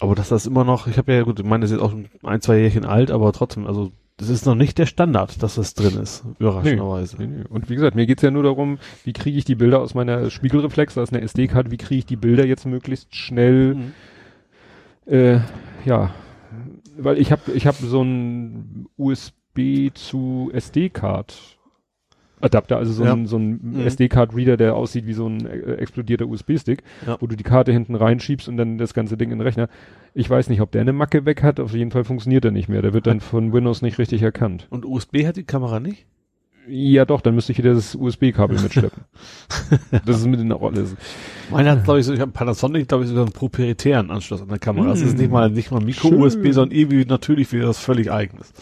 [0.00, 1.94] Aber dass das immer noch, ich habe ja gut, ich meine, das ist jetzt auch
[2.28, 5.74] ein, zwei Jährchen alt, aber trotzdem, also das ist noch nicht der Standard, dass das
[5.74, 7.16] drin ist, überraschenderweise.
[7.18, 7.44] Nee, nee, nee.
[7.48, 10.30] Und wie gesagt, mir geht's ja nur darum, wie kriege ich die Bilder aus meiner
[10.30, 13.92] Spiegelreflex, da ist eine SD-Karte, wie kriege ich die Bilder jetzt möglichst schnell, mhm.
[15.06, 15.40] äh,
[15.84, 16.14] ja,
[16.96, 21.58] weil ich habe ich hab so ein USB zu SD-Card
[22.40, 23.12] Adapter, also so ja.
[23.12, 23.86] ein, so ein mhm.
[23.86, 27.16] SD-Card-Reader, der aussieht wie so ein äh, explodierter USB-Stick, ja.
[27.20, 29.68] wo du die Karte hinten reinschiebst und dann das ganze Ding in den Rechner.
[30.14, 32.68] Ich weiß nicht, ob der eine Macke weg hat, auf jeden Fall funktioniert er nicht
[32.68, 32.82] mehr.
[32.82, 34.68] Der wird dann von Windows nicht richtig erkannt.
[34.70, 36.06] Und USB hat die Kamera nicht?
[36.66, 39.04] Ja doch, dann müsste ich wieder das USB-Kabel mitschleppen.
[40.06, 40.86] das ist mit in der Rolle.
[41.50, 44.48] Meiner hat, glaube ich, so, ich habe Panasonic, glaube ich, sogar einen proprietären Anschluss an
[44.48, 44.86] der Kamera.
[44.86, 44.90] Mm.
[44.90, 48.52] Das ist nicht mal, nicht mal Micro-USB, sondern irgendwie natürlich wieder was völlig eigenes.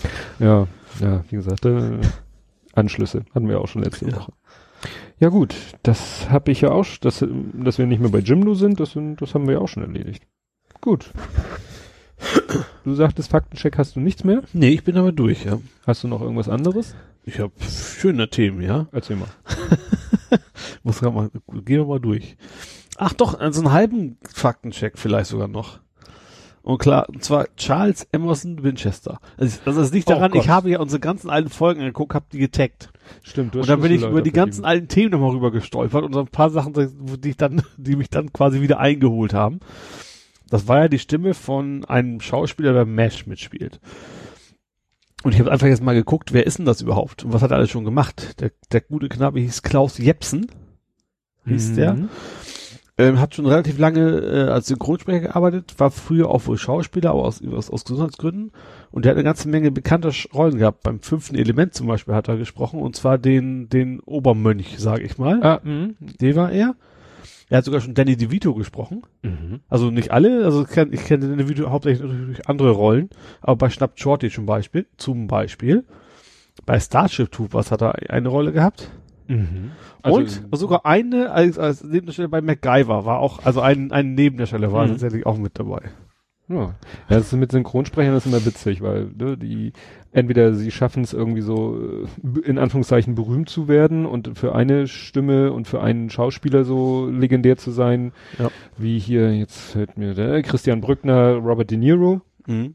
[0.41, 0.67] Ja,
[1.01, 1.99] ja, wie gesagt, äh,
[2.73, 3.25] Anschlüsse.
[3.35, 4.17] Hatten wir auch schon letzte ja.
[4.17, 4.33] Woche.
[5.21, 8.81] Ja gut, das habe ich ja auch, dass, dass wir nicht mehr bei Jimdo sind,
[8.81, 10.27] das, das haben wir ja auch schon erledigt.
[10.83, 11.13] Gut.
[12.85, 14.43] Du sagtest, Faktencheck hast du nichts mehr?
[14.53, 15.61] Nee, ich bin aber durch, ja.
[15.87, 16.97] Hast du noch irgendwas anderes?
[17.25, 18.89] Ich habe schöne Themen, ja.
[18.91, 19.29] Erzähl mal.
[20.83, 21.31] Muss grad mal,
[21.65, 22.37] gehen wir mal durch.
[22.97, 25.79] Ach doch, also einen halben Faktencheck vielleicht sogar noch.
[26.63, 29.21] Und klar, und zwar Charles Emerson Winchester.
[29.37, 32.27] Also, also das liegt daran, oh ich habe ja unsere ganzen alten Folgen angeguckt, habe
[32.33, 32.91] die getaggt.
[33.23, 33.55] Stimmt.
[33.55, 36.13] Du hast und dann bin ich über die ganzen alten Themen nochmal rüber gestolpert und
[36.13, 39.61] so ein paar Sachen, die ich dann, die mich dann quasi wieder eingeholt haben.
[40.53, 43.81] Das war ja die Stimme von einem Schauspieler, der MASH mitspielt.
[45.23, 47.25] Und ich habe einfach jetzt mal geguckt, wer ist denn das überhaupt?
[47.25, 48.39] Und was hat er alles schon gemacht?
[48.39, 50.49] Der, der gute Knabe hieß Klaus Jepsen.
[51.47, 51.77] Hieß mhm.
[51.77, 51.97] der.
[52.99, 57.25] Ähm, hat schon relativ lange äh, als Synchronsprecher gearbeitet, war früher auch wohl Schauspieler, aber
[57.25, 58.53] aus, aus, aus Gesundheitsgründen.
[58.91, 60.83] Und der hat eine ganze Menge bekannter Rollen gehabt.
[60.83, 65.17] Beim fünften Element zum Beispiel hat er gesprochen, und zwar den, den Obermönch, sage ich
[65.17, 65.43] mal.
[65.43, 65.95] Ah, mh.
[66.21, 66.75] Der war er.
[67.53, 69.03] Er hat sogar schon Danny DeVito gesprochen.
[69.21, 69.61] Mhm.
[69.69, 73.11] Also nicht alle, also ich kenne kenn Danny DeVito hauptsächlich durch andere Rollen,
[73.43, 75.85] aber bei Schnapp Shorty zum Beispiel, zum Beispiel.
[76.65, 78.91] Bei Starship Troopers hat er eine Rolle gehabt.
[79.29, 79.73] Mhm.
[80.01, 84.73] Also, und sogar eine als, als Nebendarsteller bei MacGyver war auch, also ein, ein Nebendarsteller
[84.73, 84.93] war mhm.
[84.93, 85.91] tatsächlich auch mit dabei.
[86.49, 86.75] Ja,
[87.11, 89.75] das ist mit Synchronsprechern ist immer witzig, weil ne, die
[90.13, 91.79] entweder sie schaffen es irgendwie so
[92.23, 97.09] äh, in Anführungszeichen berühmt zu werden und für eine Stimme und für einen Schauspieler so
[97.09, 98.51] legendär zu sein, ja.
[98.77, 102.21] wie hier jetzt fällt mir der Christian Brückner, Robert De Niro.
[102.47, 102.75] Mhm.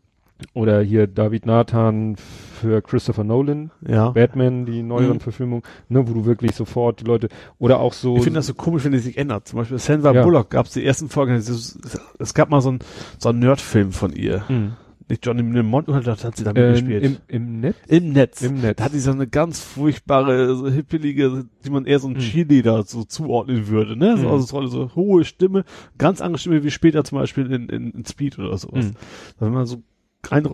[0.54, 4.12] Oder hier David Nathan für Christopher Nolan, ja.
[4.12, 5.20] Batman, die neueren mhm.
[5.20, 8.18] Verfilmungen, ne, wo du wirklich sofort die Leute, oder auch so.
[8.18, 9.48] Ich finde das so komisch, wenn die sich ändert.
[9.48, 10.24] Zum Beispiel Sandra ja.
[10.24, 12.80] Bullock gab es die ersten Folgen, es gab mal so ein,
[13.18, 14.44] so ein Nerdfilm von ihr.
[14.48, 14.74] Mhm.
[15.10, 17.04] Nicht Johnny Mnemont, oder hat sie da mitgespielt?
[17.04, 17.76] Im, Im Netz?
[17.88, 18.42] Im Netz.
[18.42, 18.78] Im Netz.
[18.78, 22.20] Da hat sie so eine ganz furchtbare, so hippelige, die man eher so ein mhm.
[22.20, 24.18] Cheerleader so zuordnen würde, ne?
[24.18, 24.34] So, mhm.
[24.34, 25.64] also so, so hohe Stimme,
[25.98, 28.86] ganz andere Stimme wie später zum Beispiel in, in, in Speed oder sowas.
[28.86, 28.94] Mhm.
[29.40, 29.82] Wenn man so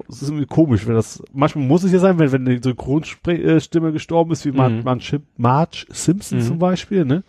[0.08, 3.92] es ist irgendwie komisch, wenn das, manchmal muss es ja sein, wenn, wenn die Synchronstimme
[3.92, 4.84] gestorben ist, wie mhm.
[4.84, 6.44] Marge, Marge Simpson mhm.
[6.44, 7.24] zum Beispiel, ne?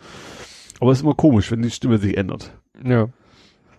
[0.81, 2.53] Aber es ist immer komisch, wenn die Stimme sich ändert.
[2.85, 3.09] Ja.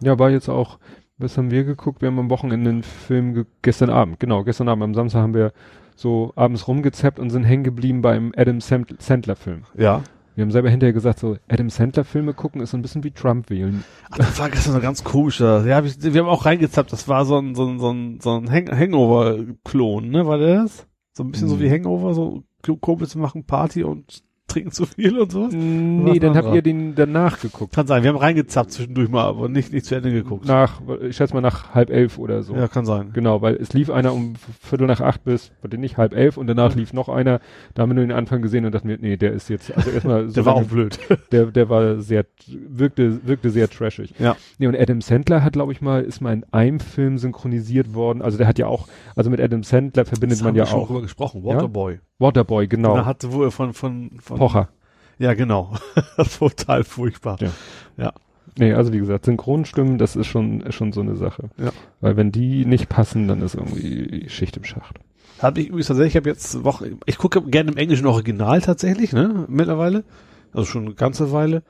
[0.02, 0.80] Ja, war jetzt auch,
[1.18, 2.02] was haben wir geguckt?
[2.02, 5.54] Wir haben am Wochenende einen Film gestern Abend, genau, gestern Abend, am Samstag haben wir
[5.96, 9.64] so abends rumgezappt und sind hängen geblieben beim Adam Sandler Film.
[9.78, 10.04] Ja.
[10.36, 13.12] Wir haben selber hinterher gesagt, so Adam Sandler Filme gucken ist so ein bisschen wie
[13.12, 13.86] Trump wählen.
[14.12, 15.66] Ach, das war gestern so ganz komischer.
[15.66, 18.38] Ja, wir, wir haben auch reingezappt, das war so ein, so ein, so ein, so
[18.38, 20.28] ein Hang Hangover-Klon, ne?
[20.28, 20.86] War der das?
[21.14, 21.56] So ein bisschen hm.
[21.56, 22.44] so wie Hangover, so
[22.82, 24.24] Kumpels machen Party und
[24.56, 25.54] trinken zu viel und sowas?
[25.54, 27.74] Nee, dann habt ihr den danach geguckt.
[27.74, 30.46] Kann sein, wir haben reingezappt zwischendurch mal, aber nicht, nicht zu Ende geguckt.
[30.46, 32.56] Nach, ich schätze mal nach halb elf oder so.
[32.56, 33.12] Ja, kann sein.
[33.14, 36.48] Genau, weil es lief einer um Viertel nach acht bis, warte nicht, halb elf und
[36.48, 37.42] danach lief noch einer,
[37.74, 39.92] da haben wir nur den Anfang gesehen und dachten mir, nee, der ist jetzt, also
[39.92, 40.98] erstmal so Der war auch blöd.
[41.32, 44.14] Der, der war sehr, wirkte, wirkte sehr trashig.
[44.20, 44.38] Ja.
[44.58, 48.22] Nee, und Adam Sandler hat, glaube ich mal, ist mal in einem Film synchronisiert worden,
[48.22, 50.88] also der hat ja auch, also mit Adam Sandler verbindet das man ja auch.
[50.88, 51.94] drüber gesprochen, Waterboy.
[51.94, 52.00] Ja?
[52.20, 52.96] Waterboy, genau.
[52.96, 54.70] Da hatte, wo er von, von, von Pocher.
[55.18, 55.74] Ja, genau.
[56.40, 57.38] Total furchtbar.
[57.42, 57.52] Ja.
[57.98, 58.14] ja.
[58.58, 61.50] Nee, also wie gesagt, Synchronstimmen, das ist schon, ist schon so eine Sache.
[61.58, 61.72] Ja.
[62.00, 65.00] Weil wenn die nicht passen, dann ist irgendwie Schicht im Schacht.
[65.40, 69.12] Habe ich übrigens tatsächlich, ich habe jetzt Woche, ich gucke gerne im englischen Original tatsächlich,
[69.12, 70.06] ne, mittlerweile.
[70.54, 71.64] Also schon eine ganze Weile.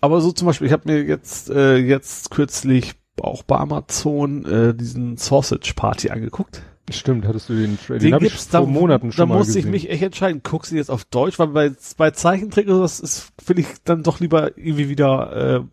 [0.00, 4.74] Aber so zum Beispiel, ich habe mir jetzt, äh, jetzt kürzlich auch bei Amazon äh,
[4.74, 6.62] diesen Sausage Party angeguckt.
[6.90, 8.00] Stimmt, hattest du den Trailer?
[8.00, 9.70] Den hab gibt's ich vor da, Monaten schon Da mal musste ich gesehen.
[9.70, 13.32] mich echt entscheiden, guckst du jetzt auf Deutsch, weil bei, bei Zeichentrick oder was ist,
[13.46, 15.64] will ich dann doch lieber irgendwie wieder äh,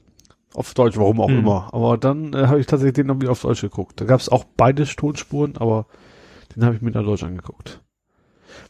[0.53, 1.39] auf Deutsch, warum auch Hm.
[1.39, 1.74] immer.
[1.74, 3.99] Aber dann äh, habe ich tatsächlich den noch wieder auf Deutsch geguckt.
[3.99, 5.88] Da gab es auch beide Tonspuren, aber
[6.55, 7.82] den habe ich mir dann Deutsch angeguckt.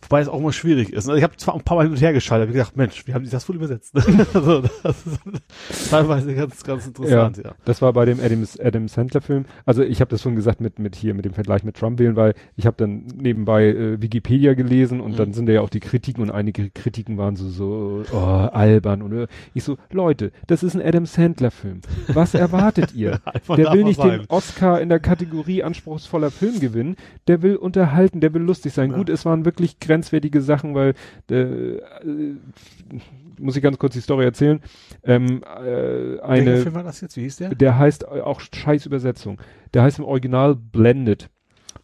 [0.01, 1.09] Wobei es auch mal schwierig ist.
[1.09, 3.23] Ich habe zwar ein paar Mal hin und her geschaltet, habe gedacht, Mensch, wie haben
[3.23, 3.95] die das wohl übersetzt?
[4.33, 5.19] also, das ist
[5.91, 7.51] teilweise ganz, ganz interessant, ja.
[7.65, 9.45] Das war bei dem Adam, Adam Sandler Film.
[9.65, 12.15] Also ich habe das schon gesagt mit mit hier mit dem Vergleich mit Trump wählen,
[12.15, 15.15] weil ich habe dann nebenbei äh, Wikipedia gelesen und Mhm.
[15.17, 19.01] dann sind da ja auch die Kritiken und einige Kritiken waren so so oh, albern
[19.01, 21.81] und äh, ich so Leute, das ist ein Adam Sandler Film.
[22.07, 23.19] Was erwartet ihr?
[23.49, 24.19] Der will nicht sein.
[24.19, 26.95] den Oscar in der Kategorie anspruchsvoller Film gewinnen.
[27.27, 28.91] Der will unterhalten, der will lustig sein.
[28.91, 28.97] Ja.
[28.97, 30.93] Gut, es waren wirklich grenzwertige Sachen, weil
[31.31, 31.79] äh, äh,
[33.39, 34.61] muss ich ganz kurz die Story erzählen.
[35.03, 37.17] Ähm, äh, Welcher eine Film war das jetzt?
[37.17, 37.55] Wie hieß der?
[37.55, 39.41] der heißt auch scheiß Übersetzung.
[39.73, 41.29] Der heißt im Original Blended.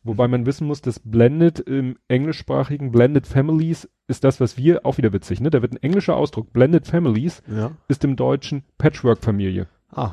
[0.03, 4.97] Wobei man wissen muss, dass Blended im englischsprachigen Blended Families ist das, was wir, auch
[4.97, 5.49] wieder witzig, ne?
[5.49, 7.71] Da wird ein englischer Ausdruck, Blended Families, Ja.
[7.87, 9.67] ist im Deutschen Patchwork-Familie.
[9.91, 10.11] Ah.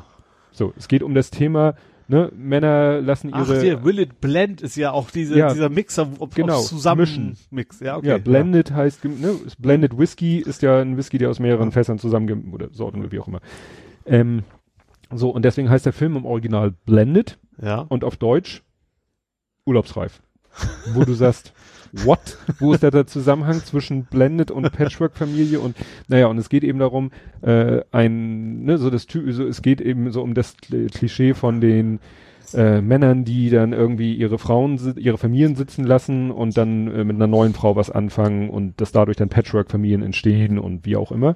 [0.51, 1.75] So, es geht um das Thema,
[2.07, 2.31] ne?
[2.35, 5.51] Männer lassen Ach, ihre, hier, Will It Blend ist ja auch diese, Ja.
[5.53, 7.37] dieser Mixer, ob, Genau, ob's zusammen mischen.
[7.51, 7.79] Mix.
[7.79, 8.07] Ja, okay.
[8.07, 9.35] ja, Blended heißt, gem- ne?
[9.59, 11.71] Blended Whisky ist ja ein Whisky, der aus mehreren Ja.
[11.71, 13.39] Fässern zusammen, oder Sorten oder wie auch immer.
[14.05, 14.43] Ähm,
[15.13, 17.37] so, und deswegen heißt der Film im Original Blended.
[17.61, 17.79] Ja.
[17.87, 18.63] und auf Deutsch
[19.65, 20.21] urlaubsreif.
[20.93, 21.53] Wo du sagst,
[21.93, 22.37] what?
[22.59, 25.75] Wo ist da der Zusammenhang zwischen Blended und Patchwork-Familie und
[26.07, 29.79] naja, und es geht eben darum, äh, ein, ne, so das Ty so, es geht
[29.79, 31.99] eben so um das Kl- Klischee von den
[32.53, 37.15] äh, Männern, die dann irgendwie ihre Frauen, ihre Familien sitzen lassen und dann äh, mit
[37.15, 41.35] einer neuen Frau was anfangen und dass dadurch dann Patchwork-Familien entstehen und wie auch immer.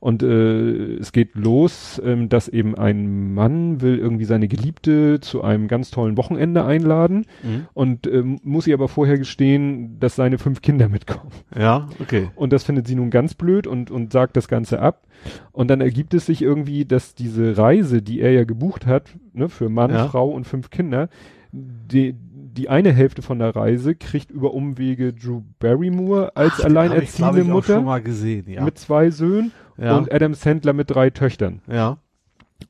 [0.00, 5.42] Und äh, es geht los, ähm, dass eben ein Mann will irgendwie seine Geliebte zu
[5.42, 7.66] einem ganz tollen Wochenende einladen Mhm.
[7.74, 11.30] und ähm, muss ihr aber vorher gestehen, dass seine fünf Kinder mitkommen.
[11.58, 12.28] Ja, okay.
[12.34, 15.06] Und das findet sie nun ganz blöd und, und sagt das Ganze ab.
[15.52, 19.48] Und dann ergibt es sich irgendwie, dass diese Reise, die er ja gebucht hat, ne,
[19.48, 20.08] für Mann, Ja.
[20.08, 21.08] Frau und fünf Kinder,
[21.52, 26.64] die, die eine Hälfte von der Reise kriegt über Umwege Drew Barrymore als Ach, ich,
[26.64, 28.64] alleinerziehende ich, auch Mutter schon mal gesehen, ja.
[28.64, 29.96] mit zwei Söhnen ja.
[29.96, 31.60] und Adam Sandler mit drei Töchtern.
[31.70, 31.98] ja.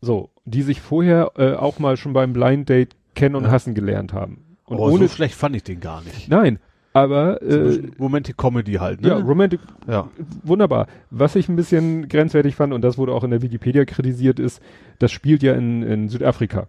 [0.00, 3.50] So, die sich vorher äh, auch mal schon beim Blind Date kennen und Ja.
[3.52, 4.56] hassen gelernt haben.
[4.64, 6.28] Und oh, ohne so schlecht fand ich den gar nicht.
[6.28, 6.58] Nein,
[6.94, 9.08] aber äh, Momente Comedy halt, ne?
[9.08, 10.08] ja, Romantic ja.
[10.44, 10.86] wunderbar.
[11.10, 14.62] Was ich ein bisschen grenzwertig fand, und das wurde auch in der Wikipedia kritisiert, ist,
[15.00, 16.68] das spielt ja in, in Südafrika.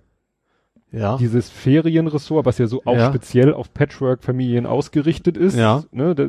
[0.92, 1.18] Ja.
[1.18, 3.10] Dieses Ferienressort, was ja so auch Ja.
[3.10, 5.58] speziell auf Patchwork-Familien ausgerichtet ist.
[5.58, 5.84] Ja.
[5.92, 6.26] Ne, da,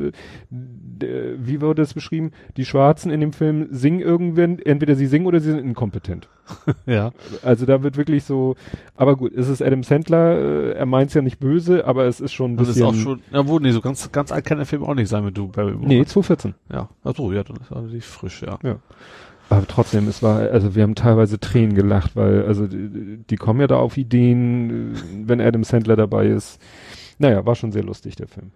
[0.50, 2.32] d- wie wurde das beschrieben?
[2.56, 6.28] Die Schwarzen in dem Film singen irgendwann, entweder sie singen oder sie sind inkompetent.
[6.86, 7.12] ja.
[7.44, 8.56] Also da wird wirklich so,
[8.96, 12.32] aber gut, es ist Adam Sandler, äh, er meint's ja nicht böse, aber es ist
[12.32, 12.86] schon ein Das ist bisschen.
[12.88, 15.24] auch schon, ja, wo, nee, so ganz, ganz alt kann der Film auch nicht sein
[15.24, 15.86] mit du, Barrymore.
[15.86, 16.54] nee, 2014.
[16.72, 16.88] Ja.
[17.04, 18.58] Ach so, ja, dann ist er natürlich frisch, ja.
[19.48, 23.60] Aber trotzdem, es war, also wir haben teilweise Tränen gelacht, weil, also die, die kommen
[23.60, 26.60] ja da auf Ideen, äh, wenn Adam Sandler dabei ist.
[27.18, 28.50] Naja, war schon sehr lustig, der Film.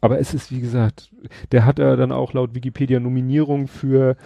[0.00, 1.10] Aber es ist, wie gesagt,
[1.50, 4.16] der hat ja dann auch laut Wikipedia Nominierung für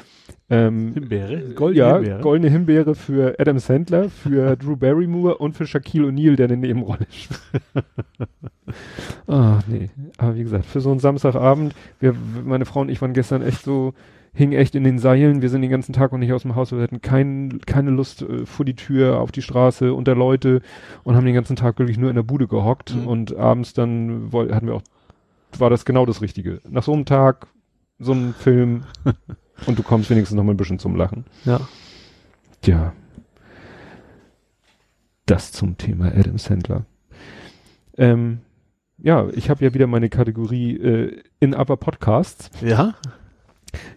[0.50, 1.54] ähm, Himbeere?
[1.72, 2.20] ja, Himbeere?
[2.20, 7.06] goldene Himbeere für Adam Sandler, für Drew Barrymore und für Shaquille O'Neal, der eine Nebenrolle
[7.10, 7.40] spielt.
[9.26, 9.90] Ah, nee.
[10.16, 12.14] Aber wie gesagt, für so einen Samstagabend, wir,
[12.44, 13.92] meine Frau und ich waren gestern echt so,
[14.34, 15.42] hingen echt in den Seilen.
[15.42, 16.72] Wir sind den ganzen Tag noch nicht aus dem Haus.
[16.72, 20.62] Wir hatten kein, keine Lust äh, vor die Tür, auf die Straße, unter Leute
[21.04, 22.94] und haben den ganzen Tag wirklich nur in der Bude gehockt.
[22.94, 23.06] Mhm.
[23.06, 24.82] Und abends dann woll, hatten wir auch,
[25.58, 26.60] war das genau das Richtige.
[26.68, 27.46] Nach so einem Tag,
[27.98, 28.84] so einem Film
[29.66, 31.24] und du kommst wenigstens noch mal ein bisschen zum Lachen.
[31.44, 31.60] Ja.
[32.62, 32.94] Tja.
[35.26, 36.84] Das zum Thema Adam Sandler.
[37.96, 38.40] Ähm,
[38.98, 42.50] ja, ich habe ja wieder meine Kategorie äh, in Upper Podcasts.
[42.62, 42.94] Ja?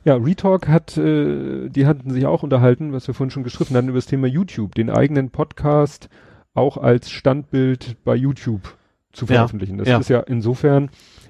[0.03, 3.89] Ja, Retalk hat, äh, die hatten sich auch unterhalten, was wir vorhin schon geschrieben hatten,
[3.89, 6.09] über das Thema YouTube, den eigenen Podcast
[6.53, 8.77] auch als Standbild bei YouTube
[9.11, 9.77] zu Ja, veröffentlichen.
[9.77, 9.97] Das ja.
[9.97, 10.89] ist ja insofern,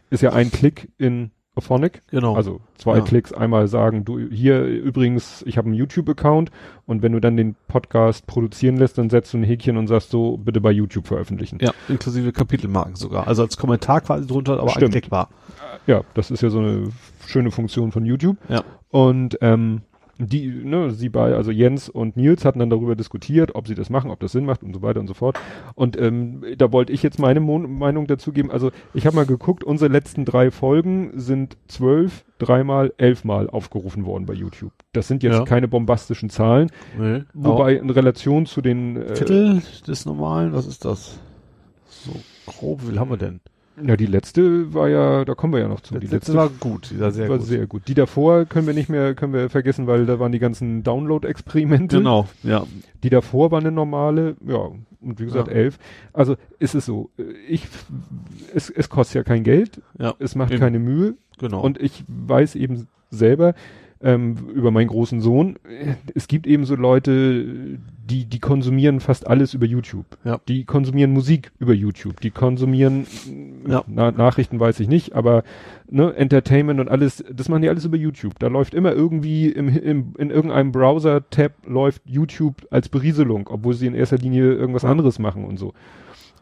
[0.10, 2.36] ist ja ein Klick in Auphonic, Genau.
[2.36, 3.04] also zwei Ja.
[3.04, 6.52] Klicks, einmal sagen, du hier übrigens, ich habe einen YouTube-Account
[6.86, 10.10] und wenn du dann den Podcast produzieren lässt, dann setzt du ein Häkchen und sagst
[10.12, 11.60] so, bitte bei YouTube veröffentlichen.
[11.62, 13.28] ja, inklusive Kapitelmarken sogar.
[13.28, 14.86] Also als Kommentar quasi drunter, aber Stimmt.
[14.86, 15.30] anklickbar.
[15.88, 16.90] Ja, das ist ja so eine
[17.26, 18.38] schöne Funktion von YouTube.
[18.50, 18.64] Ja.
[18.90, 19.82] Und ähm,
[20.18, 23.90] die, ne, sie bei, also Jens und Nils hatten dann darüber diskutiert, ob sie das
[23.90, 25.38] machen, ob das Sinn macht und so weiter und so fort.
[25.76, 28.50] Und ähm, da wollte ich jetzt meine Mo Meinung dazu geben.
[28.52, 34.26] Also ich habe mal geguckt, unsere letzten drei Folgen sind zwölf, dreimal, elfmal aufgerufen worden
[34.26, 34.72] bei YouTube.
[34.94, 35.44] Das sind jetzt Ja.
[35.44, 37.24] keine bombastischen Zahlen, Nee.
[37.34, 41.20] wobei in Relation zu den äh, Viertel des normalen, was ist das?
[41.90, 42.12] So
[42.46, 43.42] grob, wie viel haben wir denn?
[43.84, 45.98] Ja, die letzte war ja, da kommen wir ja noch zu.
[46.00, 47.48] Die, letzte, war gut, die war sehr war gut.
[47.48, 47.88] sehr gut.
[47.88, 51.98] Die davor können wir nicht mehr, können wir vergessen, weil da waren die ganzen Download-Experimente.
[51.98, 52.66] Genau, ja.
[53.04, 54.70] Die davor war eine normale, ja,
[55.02, 55.54] und wie gesagt, Ja.
[55.54, 55.78] elf.
[56.14, 57.10] Also ist es so,
[57.50, 57.68] ich,
[58.54, 60.60] es, es kostet ja kein Geld, Ja, es macht Eben.
[60.62, 61.62] keine Mühe genau.
[61.62, 63.54] und ich weiß eben selber
[64.06, 65.58] ähm, über meinen großen Sohn,
[66.14, 70.06] es gibt eben so Leute, die, die konsumieren fast alles über YouTube.
[70.24, 70.40] Ja.
[70.48, 73.08] Die konsumieren Musik über YouTube, die konsumieren
[73.68, 73.84] Ja.
[73.88, 75.44] na, Nachrichten weiß ich nicht, aber
[75.90, 78.38] ne, Entertainment und alles, das machen die alles über YouTube.
[78.38, 83.88] Da läuft immer irgendwie im, im, in irgendeinem Browser-Tab läuft YouTube als Berieselung, obwohl sie
[83.88, 85.74] in erster Linie irgendwas anderes machen und so.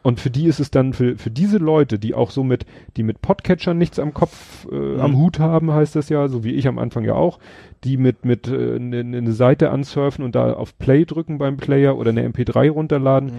[0.03, 2.65] Und für die ist es dann für, für diese Leute, die auch so mit,
[2.97, 4.99] die mit Podcatchern nichts am Kopf, äh, Mhm.
[4.99, 7.39] am Hut haben, heißt das ja, so wie ich am Anfang ja auch,
[7.85, 11.97] die mit, mit äh, eine ne Seite ansurfen und da auf Play drücken beim Player
[11.97, 13.31] oder eine MP3 runterladen.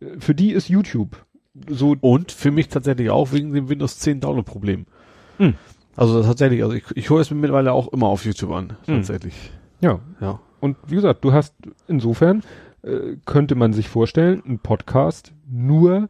[0.00, 0.06] Mhm.
[0.06, 1.24] Äh, Für die ist YouTube
[1.68, 4.86] so, Und für mich tatsächlich auch wegen dem Windows 10 Download-Problem.
[5.38, 5.54] Hm.
[5.96, 8.96] Also tatsächlich, also ich, ich höre es mir mittlerweile auch immer auf YouTube an, Hm.
[8.96, 9.34] tatsächlich.
[9.80, 9.98] ja.
[10.20, 10.40] Ja.
[10.60, 11.54] Und wie gesagt, du hast
[11.88, 12.42] insofern
[12.82, 16.08] äh, könnte man sich vorstellen, ein Podcast nur,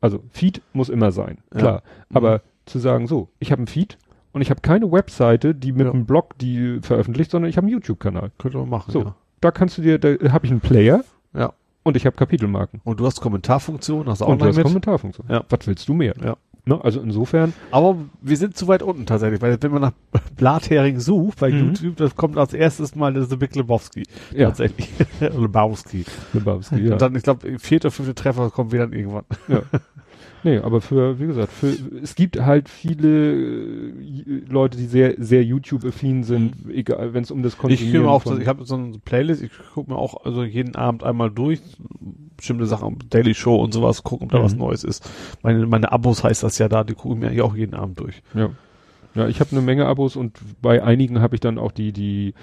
[0.00, 1.58] also Feed muss immer sein, Ja.
[1.60, 1.82] klar.
[2.10, 2.16] Mhm.
[2.16, 3.98] Aber zu sagen, so, ich habe ein Feed
[4.32, 5.92] und ich habe keine Webseite, die mit Ja.
[5.92, 8.30] einem Blog die veröffentlicht, sondern ich habe einen YouTube-Kanal.
[8.38, 9.02] Könnte man machen, So.
[9.02, 9.14] ja.
[9.40, 11.04] Da kannst du dir, da habe ich einen Player
[11.34, 11.52] Ja.
[11.84, 12.80] und ich habe Kapitelmarken.
[12.84, 14.64] Und du hast Kommentarfunktion, hast auch Und du hast mit.
[14.66, 15.26] Kommentarfunktion.
[15.30, 15.44] Ja.
[15.48, 16.14] Was willst du mehr?
[16.22, 16.36] Ja.
[16.68, 16.84] Ne?
[16.84, 19.92] Also insofern, Aber wir sind zu weit unten tatsächlich, weil wenn man nach
[20.36, 21.58] Blathering sucht bei Mhm.
[21.74, 24.02] YouTube, das kommt als erstes mal der Big Lebowski.
[24.34, 24.88] ja, Tatsächlich.
[25.20, 26.04] Lebowski.
[26.32, 26.92] Lebowski, ja.
[26.92, 29.24] Und dann, ich glaube, vierte, fünfte Treffer kommt wieder dann irgendwann.
[29.48, 29.62] Ja.
[30.44, 33.92] Nee, aber für, wie gesagt, für, es gibt halt viele äh,
[34.48, 38.40] Leute, die sehr, sehr YouTube-affin sind, egal, wenn es um das Ich Konsumieren auch, von-
[38.40, 41.60] ich habe so eine Playlist, ich gucke mir auch also jeden Abend einmal durch,
[42.38, 44.44] bestimmte Sachen, Daily Show und sowas, gucken, ob da Mhm.
[44.44, 45.08] was Neues ist.
[45.42, 48.22] Meine, meine Abos heißt das ja da, die gucken mir eigentlich auch jeden Abend durch.
[48.34, 48.50] Ja.
[49.14, 52.34] Ja, ich habe eine Menge Abos und bei einigen habe ich dann auch die, die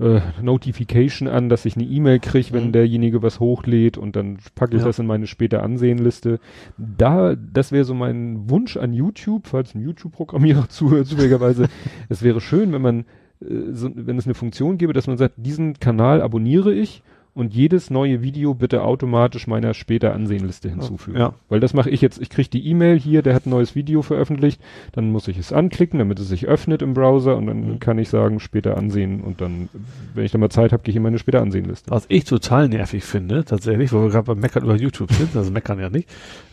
[0.00, 2.72] äh, Notification an, dass ich eine E-Mail kriege, wenn Mhm.
[2.72, 4.86] derjenige was hochlädt und dann packe ich Ja.
[4.86, 6.38] das in meine später Ansehenliste.
[6.76, 11.68] Da, das wäre so mein Wunsch an YouTube, falls ein YouTube-Programmierer zuhört, zufälligerweise.
[12.08, 13.00] es wäre schön, wenn man,
[13.40, 17.02] äh, so, wenn es eine Funktion gäbe, dass man sagt, diesen Kanal abonniere ich
[17.38, 21.18] und jedes neue Video bitte automatisch meiner später Ansehenliste hinzufügen.
[21.18, 21.34] Ja.
[21.48, 24.02] Weil das mache ich jetzt, ich kriege die E-Mail hier, der hat ein neues Video
[24.02, 24.60] veröffentlicht,
[24.92, 27.78] dann muss ich es anklicken, damit es sich öffnet im Browser und dann Mhm.
[27.80, 29.68] kann ich sagen, später ansehen und dann,
[30.14, 31.90] wenn ich dann mal Zeit habe, gehe ich in meine später Ansehenliste.
[31.90, 35.50] Was ich total nervig finde, tatsächlich, wo wir gerade beim Meckern über YouTube sind, also
[35.50, 36.08] meckern ja nicht,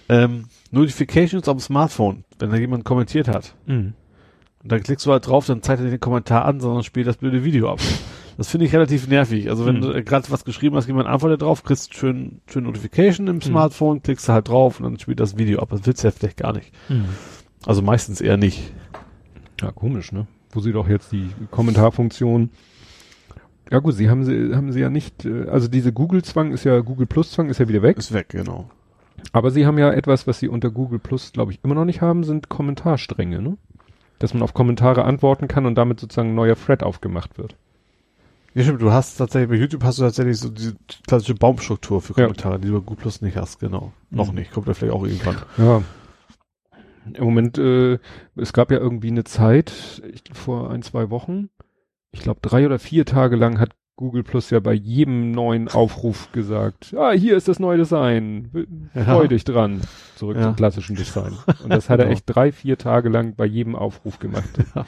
[0.08, 3.56] ähm, Notifications am Smartphone, wenn da jemand kommentiert hat.
[4.66, 7.06] Und dann klickst du halt drauf, dann zeigt er dir den Kommentar an, sondern spielt
[7.06, 7.80] das blöde Video ab.
[8.36, 9.48] Das finde ich relativ nervig.
[9.50, 9.82] Also wenn Mhm.
[9.82, 14.02] du äh, gerade was geschrieben hast, jemand antwortet drauf, kriegst schön, schön Notification im Smartphone,
[14.02, 15.70] klickst du halt drauf und dann spielt das Video ab.
[15.70, 16.74] Das willst du ja vielleicht gar nicht.
[17.66, 18.74] Also meistens eher nicht.
[19.62, 20.26] Ja, komisch, ne?
[20.52, 22.50] Wo sie doch jetzt die Kommentarfunktion
[23.72, 26.80] ja gut, sie haben sie, haben sie ja nicht, äh, also diese Google-Zwang ist ja,
[26.82, 27.98] Google Plus-Zwang ist ja wieder weg.
[27.98, 28.70] Ist weg, genau.
[29.32, 32.00] Aber sie haben ja etwas, was sie unter Google Plus, glaube ich, immer noch nicht
[32.02, 33.58] haben, sind Kommentarstränge, ne?
[34.20, 37.56] Dass man auf Kommentare antworten kann und damit sozusagen ein neuer Thread aufgemacht wird.
[38.54, 42.14] Ja, stimmt, du hast tatsächlich, bei YouTube hast du tatsächlich so diese klassische Baumstruktur für
[42.14, 42.24] Ja.
[42.28, 43.92] Kommentare, die du bei Google Plus nicht hast, genau.
[44.10, 44.36] Noch Mhm.
[44.40, 45.38] nicht, kommt da vielleicht auch irgendwann.
[45.58, 45.84] Ja.
[47.14, 48.00] Im Moment, äh,
[48.36, 51.50] es gab ja irgendwie eine Zeit, ich, vor ein, zwei Wochen,
[52.12, 56.30] ich glaube drei oder vier Tage lang hat Google Plus ja bei jedem neuen Aufruf
[56.34, 59.06] gesagt, ah, hier ist das neue Design, w- Ja.
[59.06, 59.80] freu dich dran.
[60.18, 60.44] Zurück Ja.
[60.44, 61.34] zum klassischen Design.
[61.64, 62.14] Und das hat er Genau.
[62.18, 64.50] echt drei, vier Tage lang bei jedem Aufruf gemacht.
[64.76, 64.86] Ja.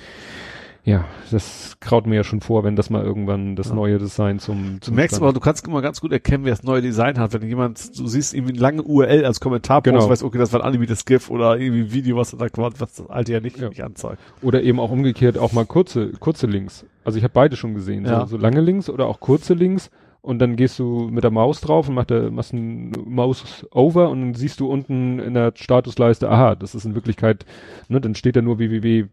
[0.88, 3.76] Ja, das kraut mir ja schon vor, wenn das mal irgendwann das Ja.
[3.76, 6.54] neue Design zum, Du zum merkst Stand- aber, du kannst immer ganz gut erkennen, wer
[6.54, 7.34] das neue Design hat.
[7.34, 10.10] Wenn jemand, du siehst irgendwie eine lange URL als Kommentar, Genau.
[10.10, 12.94] weißt, okay, das war ein animiertes GIF oder irgendwie ein Video, was da quasi, was
[12.96, 13.68] das alte ja nicht, Ja.
[13.68, 14.22] nicht anzeigt.
[14.42, 16.86] Oder eben auch umgekehrt auch mal kurze, kurze Links.
[17.04, 18.06] Also ich habe beide schon gesehen.
[18.06, 18.22] Ja.
[18.22, 19.90] So, so lange Links oder auch kurze Links.
[20.22, 24.10] Und dann gehst du mit der Maus drauf und machst, der, machst einen Maus over
[24.10, 27.46] und dann siehst du unten in der Statusleiste, aha, das ist in Wirklichkeit,
[27.90, 29.08] ne, dann steht da nur www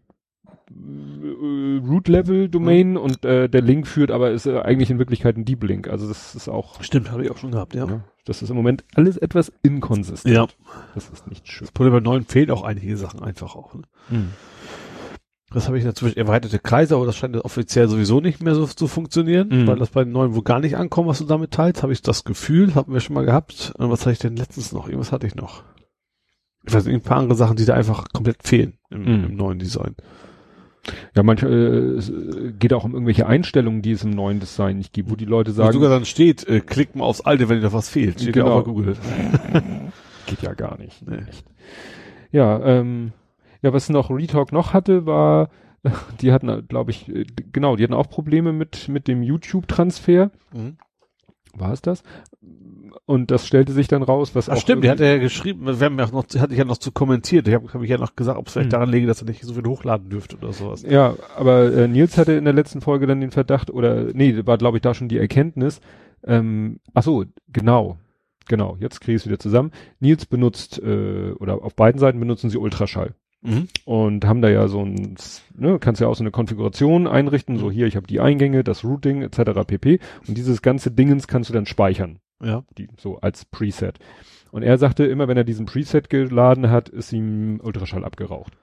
[0.71, 5.37] äh, Root Level Domain und äh, der Link führt aber ist äh, eigentlich in Wirklichkeit
[5.37, 5.87] ein Deep Link.
[5.87, 7.85] Also das ist auch, Stimmt, habe ich auch schon gehabt, ja.
[7.85, 10.33] ne, das ist im Moment alles etwas inkonsistent.
[10.35, 10.47] Ja.
[10.95, 11.65] Das ist nicht schön.
[11.65, 13.73] Das Problem bei neuen fehlen auch einige Sachen einfach auch.
[13.75, 13.83] Ne?
[15.51, 18.87] Das habe ich natürlich erweiterte Kreise, aber das scheint offiziell sowieso nicht mehr so zu
[18.87, 19.67] funktionieren, Mhm.
[19.67, 22.01] weil das bei den neuen wohl gar nicht ankommt, was du damit teilst, habe ich
[22.01, 23.71] das Gefühl, hatten wir schon mal gehabt.
[23.77, 24.87] Und was hatte ich denn letztens noch?
[24.87, 25.63] Irgendwas hatte ich noch.
[26.67, 29.23] Ich weiß nicht, ein paar andere Sachen, die da einfach komplett fehlen im, Mhm.
[29.25, 29.95] im neuen Design.
[31.15, 34.77] Ja, manchmal äh, es äh, geht auch um irgendwelche Einstellungen, die es im neuen Design
[34.77, 37.49] nicht gibt, wo die Leute Wo sagen, sogar dann steht, äh, klick mal aufs alte,
[37.49, 38.21] wenn dir da was fehlt.
[38.21, 38.55] Steht ja Genau.
[38.59, 38.95] auch bei Google.
[40.27, 41.07] geht ja gar nicht.
[41.07, 41.23] Nee.
[42.31, 43.13] Ja, ähm,
[43.61, 45.49] ja, was noch Retalk noch hatte, war,
[46.21, 50.31] die hatten, glaube ich, äh, genau, die hatten auch Probleme mit, mit dem YouTube-Transfer.
[50.53, 50.77] Mhm.
[51.53, 52.03] War es das?
[53.05, 55.65] Und das stellte sich dann raus, was Ach auch stimmt, der hat irgendwie- ja geschrieben,
[55.65, 57.47] wir haben ja noch, hatte ich ja noch zu kommentiert.
[57.47, 58.71] Ich habe hab ich ja noch gesagt, ob es vielleicht Hm.
[58.71, 60.83] daran liege, dass er nicht so viel hochladen dürfte oder sowas.
[60.87, 64.57] Ja, aber äh, Nils hatte in der letzten Folge dann den Verdacht, oder nee, war
[64.57, 65.81] glaube ich da schon die Erkenntnis.
[66.25, 67.97] Ähm, ach so, genau,
[68.47, 68.77] genau.
[68.79, 69.71] Jetzt kriege ich es wieder zusammen.
[69.99, 73.67] Nils benutzt äh, oder auf beiden Seiten benutzen sie Ultraschall Mhm.
[73.85, 75.15] und haben da ja so ein,
[75.55, 77.59] ne, kannst ja auch so eine Konfiguration einrichten.
[77.59, 79.63] So hier, ich habe die Eingänge, das Routing etc.
[79.67, 79.99] pp.
[80.27, 82.63] Und dieses ganze Dingens kannst du dann speichern, Ja.
[82.77, 83.97] die so als Preset.
[84.51, 88.53] Und er sagte, immer wenn er diesen Preset geladen hat, ist ihm Ultraschall abgeraucht.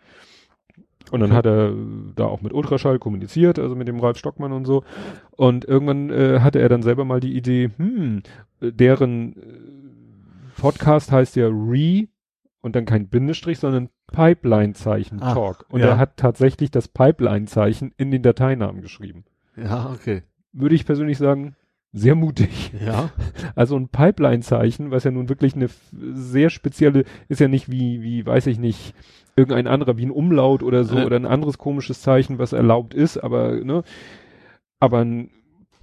[1.10, 1.36] Und dann Okay.
[1.36, 1.74] hat er
[2.14, 4.84] da auch mit Ultraschall kommuniziert, also mit dem Ralf Stockmann und so.
[5.32, 8.22] Und irgendwann äh, hatte er dann selber mal die Idee, hm,
[8.60, 12.06] äh, deren äh, Podcast heißt ja Re
[12.60, 15.66] und dann kein Bindestrich, sondern Pipeline-Zeichen Talk.
[15.68, 15.88] Und ja.
[15.88, 19.24] er hat tatsächlich das Pipeline-Zeichen in den Dateinamen geschrieben.
[19.56, 20.22] Ja, okay.
[20.52, 21.56] Würde ich persönlich sagen,
[21.92, 22.72] sehr mutig.
[22.84, 23.10] Ja.
[23.54, 28.24] Also ein Pipeline-Zeichen, was ja nun wirklich eine sehr spezielle, ist ja nicht wie, wie,
[28.24, 28.94] weiß ich nicht,
[29.36, 31.04] irgendein anderer, wie ein Umlaut oder so, Ja.
[31.04, 33.82] oder ein anderes komisches Zeichen, was erlaubt ist, aber, ne,
[34.80, 35.30] aber ein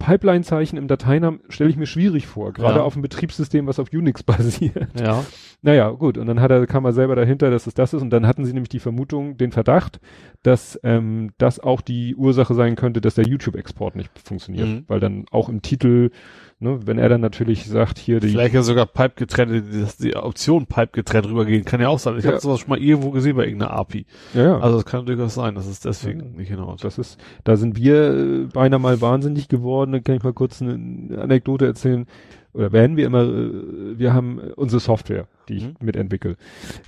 [0.00, 2.82] Pipeline-Zeichen im Dateinamen stelle ich mir schwierig vor, gerade Ja.
[2.82, 4.88] auf einem Betriebssystem, was auf Unix basiert.
[4.98, 5.24] Ja.
[5.62, 8.10] Naja, gut, und dann hat er, kam er selber dahinter, dass es das ist, und
[8.10, 10.00] dann hatten sie nämlich die Vermutung, den Verdacht,
[10.42, 14.84] dass ähm, das auch die Ursache sein könnte, dass der YouTube-Export nicht funktioniert, Mhm.
[14.88, 16.10] weil dann auch im Titel,
[16.60, 19.64] ne, wenn er dann natürlich sagt, hier die, Vielleicht ja sogar Pipe getrennt,
[20.00, 22.16] die Option Pipe getrennt rübergehen, kann ja auch sein.
[22.18, 22.30] Ich Ja.
[22.32, 24.06] habe sowas schon mal irgendwo gesehen bei irgendeiner API.
[24.34, 26.26] ja, ja, Also es kann durchaus sein, dass es deswegen Ja.
[26.36, 26.84] nicht hinhaut.
[26.84, 30.62] das ist, da sind wir äh, beinahe mal wahnsinnig geworden, da kann ich mal kurz
[30.62, 32.06] eine Anekdote erzählen,
[32.52, 35.74] oder werden wir immer, äh, wir haben äh, unsere Software, die ich Mhm.
[35.80, 36.36] mitentwickle.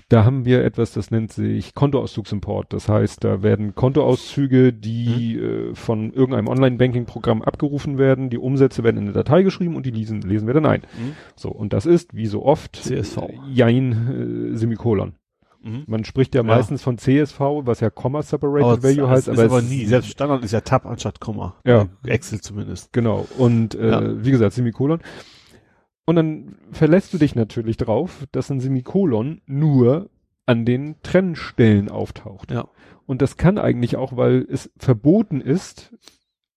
[0.09, 2.73] Da haben wir etwas, das nennt sich Kontoauszugsimport.
[2.73, 8.97] Das heißt, da werden Kontoauszüge, die äh, von irgendeinem Online-Banking-Programm abgerufen werden, die Umsätze werden
[8.99, 10.81] in eine Datei geschrieben und die lesen, lesen wir dann ein.
[10.81, 11.13] Mhm.
[11.37, 13.17] So, und das ist, wie so oft, CSV.
[13.19, 15.15] äh, Jein, äh, Semikolon.
[15.65, 15.85] Mhm.
[15.87, 16.47] Man spricht ja, Ja.
[16.47, 19.85] meistens von CSV, was ja Comma Separated Aber Value heißt, ist aber, aber nie.
[19.87, 21.55] Selbst Standard ist ja Tab anstatt Komma.
[21.65, 21.87] Ja.
[22.05, 22.93] Excel zumindest.
[22.93, 23.29] Genau.
[23.39, 24.25] Und äh, Ja.
[24.25, 24.99] wie gesagt, Semikolon.
[26.05, 30.11] Und dann verlässt du dich natürlich drauf, dass ein Semikolon nur
[30.47, 32.51] an den Trennstellen auftaucht.
[32.51, 32.69] Ja.
[33.07, 35.95] Und das kann eigentlich auch, weil es verboten ist,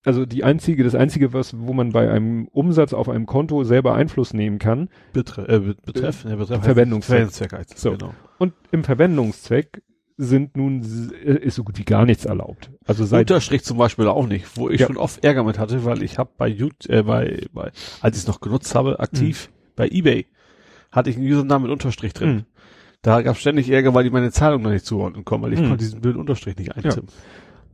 [0.03, 3.95] also die einzige, das einzige, was, wo man bei einem Umsatz auf einem Konto selber
[3.95, 4.89] Einfluss nehmen kann.
[5.13, 7.17] Betre äh, Be- Betreff, ja, Betreff Verwendungszweck.
[7.17, 7.91] Verwendungszweck heißt es, So.
[7.91, 8.13] genau.
[8.37, 9.81] Und im Verwendungszweck
[10.17, 10.81] sind nun,
[11.23, 12.71] äh, ist so gut wie gar nichts erlaubt.
[12.85, 14.87] Also seit, Unterstrich zum Beispiel auch nicht, wo ich Ja.
[14.87, 18.23] schon oft Ärger mit hatte, weil ich habe bei YouTube, äh, bei, bei, als ich
[18.23, 19.71] es noch genutzt habe, aktiv, Mhm.
[19.75, 20.25] bei Ebay,
[20.91, 22.29] hatte ich einen Usernamen mit Unterstrich drin.
[22.35, 22.43] Mhm.
[23.01, 25.59] Da gab es ständig Ärger, weil die meine Zahlung noch nicht zuordnen konnten, weil ich
[25.59, 25.63] Mhm.
[25.67, 27.09] konnte diesen blöden Unterstrich nicht eintippen.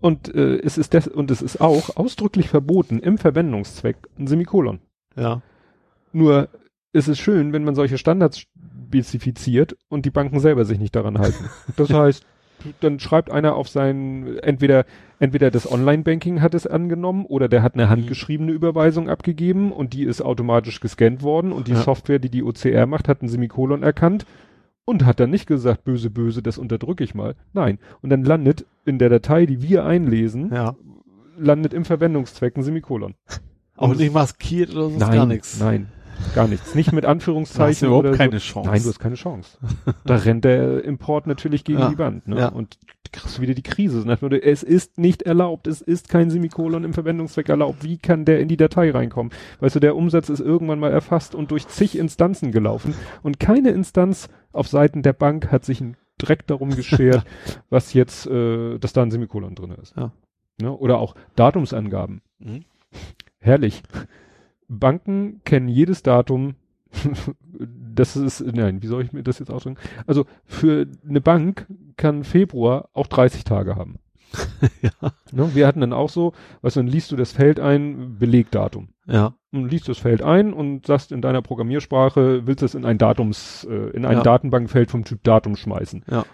[0.01, 4.79] und äh, es ist das, und es ist auch ausdrücklich verboten im Verwendungszweck ein Semikolon.
[5.15, 5.43] Ja.
[6.11, 6.49] Nur
[6.91, 8.43] ist es schön, wenn man solche Standards
[8.91, 11.45] spezifiziert und die Banken selber sich nicht daran halten.
[11.77, 12.25] Das heißt,
[12.81, 14.85] dann schreibt einer auf sein, entweder,
[15.19, 20.03] entweder das Online-Banking hat es angenommen oder der hat eine handgeschriebene Überweisung abgegeben und die
[20.03, 21.81] ist automatisch gescannt worden und die Ja.
[21.81, 24.25] Software, die die OCR macht, hat ein Semikolon erkannt
[24.85, 27.35] und hat dann nicht gesagt, böse, böse, das unterdrücke ich mal.
[27.53, 27.79] Nein.
[28.01, 30.75] Und dann landet in der Datei, die wir einlesen, Ja.
[31.39, 33.15] landet im Verwendungszweck ein Semikolon.
[33.75, 35.59] Auch Und- nicht maskiert oder so, nein, gar nichts.
[35.59, 35.87] Nein,
[36.35, 36.75] gar nichts.
[36.75, 38.53] Nicht mit hast Anführungszeichen du überhaupt oder keine so.
[38.53, 38.69] Chance.
[38.69, 39.57] Nein, du hast keine Chance.
[40.05, 42.27] da rennt der Import natürlich gegen Ja, die Wand.
[42.27, 42.39] Ne?
[42.39, 42.47] ja.
[42.49, 42.77] Und
[43.11, 44.05] kriegst du wieder die Krise.
[44.41, 45.67] Es ist nicht erlaubt.
[45.67, 47.83] Es ist kein Semikolon im Verwendungszweck erlaubt.
[47.83, 49.31] Wie kann der in die Datei reinkommen?
[49.59, 52.93] Weißt du, der Umsatz ist irgendwann mal erfasst und durch zig Instanzen gelaufen.
[53.21, 57.25] Und keine Instanz auf Seiten der Bank hat sich einen Dreck darum geschert,
[57.69, 59.95] was jetzt, äh, dass da ein Semikolon drin ist.
[59.97, 60.11] Ja.
[60.61, 60.71] Ne?
[60.71, 62.21] Oder auch Datumsangaben.
[62.39, 62.63] Mhm.
[63.39, 63.83] Herrlich.
[64.79, 66.55] Banken kennen jedes Datum.
[67.93, 69.79] das ist, nein, wie soll ich mir das jetzt ausdrücken?
[70.07, 71.67] Also für eine Bank
[71.97, 73.99] kann Februar auch 30 Tage haben.
[74.81, 75.11] ja.
[75.33, 75.53] Ne?
[75.53, 78.89] Wir hatten dann auch so, weißt du, dann liest du das Feld ein, Belegdatum.
[79.07, 79.35] Ja.
[79.51, 83.65] Und liest das Feld ein und sagst in deiner Programmiersprache, willst es in ein Datums,
[83.69, 84.23] äh, in ein Ja.
[84.23, 86.05] Datenbankfeld vom Typ Datum schmeißen.
[86.09, 86.25] Ja.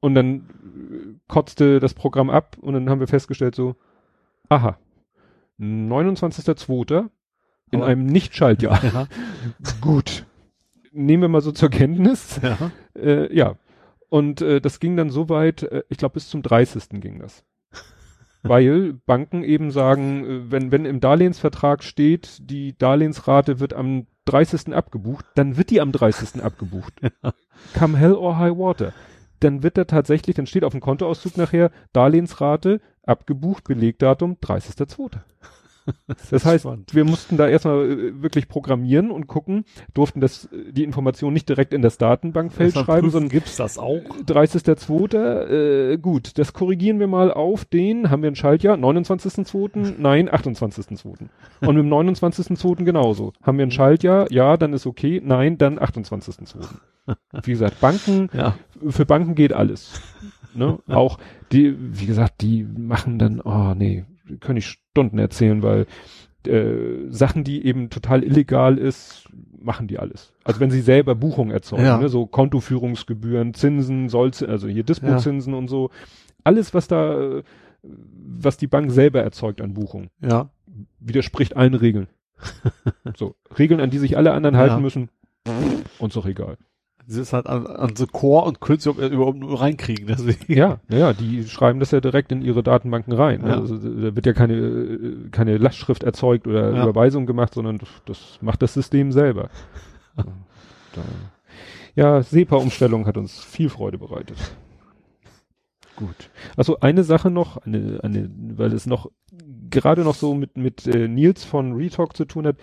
[0.00, 3.76] Und dann äh, kotzte das Programm ab und dann haben wir festgestellt so,
[4.48, 4.76] aha,
[5.60, 7.08] 29.02.
[7.72, 8.84] in Aber- einem Nicht-Schaltjahr.
[8.84, 9.06] Ja.
[9.80, 10.24] Gut.
[10.92, 12.40] Nehmen wir mal so zur Kenntnis.
[12.42, 12.70] ja.
[12.96, 13.56] Äh, ja.
[14.08, 17.00] Und äh, das ging dann so weit, äh, ich glaube bis zum 30.
[17.00, 17.44] ging das.
[18.44, 24.74] Weil Banken eben sagen, äh, wenn, wenn im Darlehensvertrag steht, die Darlehensrate wird am 30.
[24.74, 26.42] abgebucht, dann wird die am 30.
[26.42, 26.92] abgebucht.
[27.78, 28.92] Come hell or high water.
[29.40, 35.18] dann wird da tatsächlich, dann steht auf dem Kontoauszug nachher Darlehensrate, abgebucht, Belegdatum 30.02.
[36.30, 36.94] Das heißt, spannend.
[36.94, 39.64] wir mussten da erstmal äh, wirklich programmieren und gucken,
[39.94, 43.78] durften das, äh, die Information nicht direkt in das Datenbankfeld Erstmal schreiben, sondern gibt's das
[43.78, 44.00] auch?
[44.26, 45.92] 30.02.
[45.92, 49.94] Äh, gut, das korrigieren wir mal auf den, haben wir ein Schaltjahr, 29.02.
[49.98, 51.28] Nein, 28.02.
[51.60, 52.84] Und mit dem 29.02.
[52.84, 53.32] genauso.
[53.42, 54.30] Haben wir ein Schaltjahr?
[54.30, 55.20] Ja, dann ist okay.
[55.24, 56.64] Nein, dann 28.02.
[57.44, 58.54] Wie gesagt, Banken, Ja.
[58.88, 60.00] für Banken geht alles.
[60.54, 60.78] Ne?
[60.86, 61.18] Auch
[61.50, 64.04] die, wie gesagt, die machen dann, oh nee,
[64.40, 65.86] können ich Stunden erzählen, weil
[66.46, 69.28] äh, Sachen, die eben total illegal ist,
[69.58, 70.32] machen die alles.
[70.44, 71.98] Also wenn sie selber Buchungen erzeugen, Ja.
[71.98, 72.08] ne?
[72.08, 75.90] so Kontoführungsgebühren, Zinsen, Sollz also hier Dispozinsen und so,
[76.44, 77.42] alles was da,
[77.82, 80.50] was die Bank selber erzeugt an Buchungen, Ja.
[80.98, 82.08] widerspricht allen Regeln.
[83.16, 84.60] so Regeln, an die sich alle anderen Ja.
[84.62, 85.10] halten müssen,
[85.98, 86.56] uns doch egal.
[87.06, 90.52] Das ist halt an, an so Core und können sie überhaupt nur reinkriegen, deswegen.
[90.52, 93.42] Ja, ja, die schreiben das ja direkt in ihre Datenbanken rein.
[93.42, 93.48] ne?
[93.48, 93.54] Ja.
[93.58, 96.82] Also da wird ja keine, keine Lastschrift erzeugt oder Ja.
[96.84, 99.50] Überweisung gemacht, sondern das, macht das System selber.
[101.94, 104.36] ja, SEPA-Umstellung hat uns viel Freude bereitet.
[106.06, 106.30] Gut.
[106.56, 109.10] Also eine Sache noch, eine, eine, weil es noch
[109.70, 112.56] gerade noch so mit, mit äh, Nils von Retalk zu tun hat.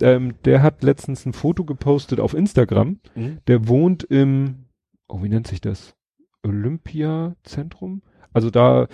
[0.00, 3.00] Ähm, der hat letztens ein Foto gepostet auf Instagram.
[3.14, 3.38] Mhm.
[3.48, 4.66] Der wohnt im,
[5.08, 5.94] oh, wie nennt sich das?
[6.42, 8.02] Olympiazentrum?
[8.32, 8.86] Also da,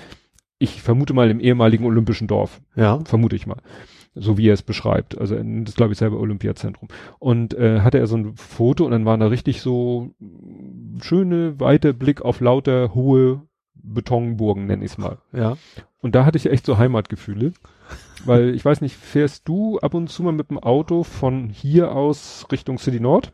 [0.58, 3.00] ich vermute mal im ehemaligen Olympischen Dorf, Ja.
[3.04, 3.60] vermute ich mal.
[4.14, 5.16] So wie er es beschreibt.
[5.18, 6.88] Also es, glaube ich, selber Olympiazentrum.
[7.18, 10.10] Und äh, hatte er so ein Foto und dann waren da richtig so
[11.00, 13.42] schöne, weite Blick auf lauter hohe
[13.82, 15.18] Betonburgen, nenne ich es mal.
[15.32, 15.56] Ja.
[16.00, 17.52] Und da hatte ich echt so Heimatgefühle.
[18.24, 21.92] Weil ich weiß nicht, fährst du ab und zu mal mit dem Auto von hier
[21.92, 23.32] aus Richtung City Nord?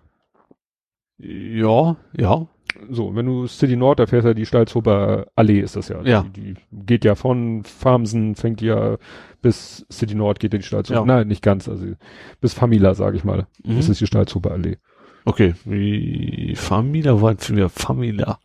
[1.19, 2.47] Ja, ja.
[2.91, 6.03] So, wenn du City Nord, da fährst du ja die Stalzhofer Allee ist das ja.
[6.03, 6.23] Ja.
[6.23, 8.97] Die, die geht ja von Farmsen, fängt ja
[9.41, 11.01] bis City Nord geht ja die Stalzhofer.
[11.01, 11.07] Ja.
[11.07, 11.87] Nein, nicht ganz, also
[12.41, 13.47] bis Famila, sage ich mal.
[13.65, 13.77] Mhm.
[13.77, 14.77] Das ist die Stalzhofer Allee.
[15.25, 15.55] Okay.
[15.65, 18.39] Wie Famila war für mich Famila.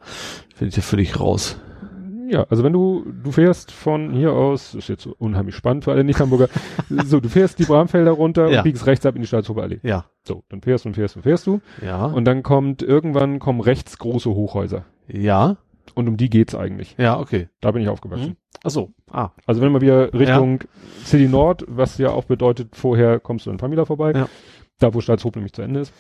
[0.56, 1.60] Finde ich ja völlig raus.
[2.32, 6.04] Ja, also wenn du, du fährst von hier aus, ist jetzt unheimlich spannend für alle
[6.06, 6.48] Nicht-Hamburger,
[7.06, 8.60] so, du fährst die Bramfelder runter Ja.
[8.60, 9.80] und biegst rechts ab in die Stalzhofer Allee.
[9.84, 10.06] Ja.
[10.24, 11.60] So, dann fährst und fährst und fährst du.
[11.82, 12.06] Ja.
[12.06, 14.86] Und dann kommt, irgendwann kommen rechts große Hochhäuser.
[15.08, 15.58] ja.
[15.96, 16.96] Und um die geht's eigentlich.
[16.98, 17.50] Ja, okay.
[17.60, 18.28] Da bin ich aufgewachsen.
[18.30, 18.36] Mhm.
[18.64, 18.92] Ach so.
[19.12, 19.32] Ah.
[19.46, 20.60] Also wenn man wieder Richtung
[21.04, 24.30] City Nord, was ja auch bedeutet, vorher kommst du an Pamela vorbei, Ja.
[24.80, 25.92] da wo Stalzhof nämlich zu Ende ist.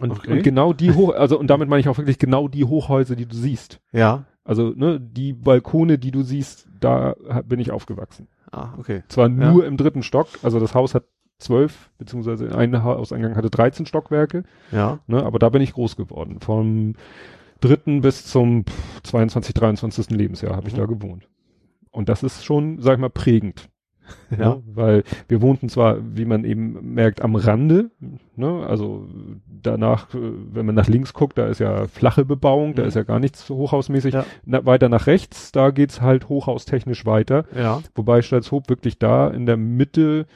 [0.00, 0.32] Und, Okay.
[0.32, 3.24] und genau die Hoch, also und damit meine ich auch wirklich genau die Hochhäuser, die
[3.24, 3.80] du siehst.
[3.92, 4.24] Ja.
[4.44, 7.14] Also ne, die Balkone, die du siehst, da
[7.44, 8.28] bin ich aufgewachsen.
[8.50, 9.02] Ah, okay.
[9.08, 9.52] Zwar Ja.
[9.52, 11.04] nur im dritten Stock, also das Haus hat
[11.38, 14.98] zwölf, beziehungsweise ein Hauseingang hatte 13 Stockwerke, Ja.
[15.06, 16.40] ne, aber da bin ich groß geworden.
[16.40, 16.94] Vom
[17.60, 20.10] dritten bis zum pff, 22, 23.
[20.16, 20.78] Lebensjahr habe ich Mhm.
[20.78, 21.28] da gewohnt.
[21.90, 23.68] Und das ist schon, sag ich mal, prägend.
[24.30, 24.54] Ja.
[24.56, 24.62] Ne?
[24.74, 27.90] Weil wir wohnten zwar, wie man eben merkt, am Rande,
[28.36, 28.64] ne?
[28.66, 29.06] also
[29.46, 30.18] danach, äh,
[30.52, 32.88] wenn man nach links guckt, da ist ja flache Bebauung, da Mhm.
[32.88, 34.14] ist ja gar nichts hochhausmäßig.
[34.14, 34.24] Ja.
[34.44, 37.80] Na, weiter nach rechts, da geht's halt hochhaustechnisch weiter, Ja.
[37.94, 40.26] wobei Stalzhoop wirklich da in der Mitte,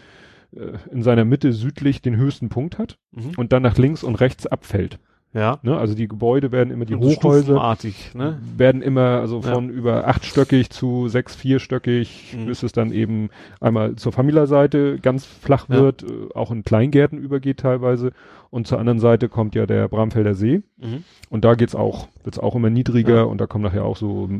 [0.55, 3.33] äh, in seiner Mitte südlich den höchsten Punkt hat Mhm.
[3.37, 4.99] und dann nach links und rechts abfällt.
[5.37, 5.59] Ja.
[5.63, 5.77] Ne?
[5.77, 7.77] Also die Gebäude werden immer, die Und Hochhäuser
[8.15, 8.39] ne?
[8.57, 9.53] werden immer, also Ja.
[9.53, 12.47] von über achtstöckig zu sechs, vierstöckig, Mhm.
[12.47, 13.29] bis es dann eben
[13.61, 15.77] einmal zur Familia-Seite ganz flach Ja.
[15.77, 18.13] wird, äh, auch in Kleingärten übergeht teilweise.
[18.49, 20.63] Und zur anderen Seite kommt ja der Bramfelder See.
[20.79, 21.05] Mhm.
[21.29, 23.23] Und da geht's auch, wird's auch immer niedriger Ja.
[23.25, 24.31] und da kommen nachher auch so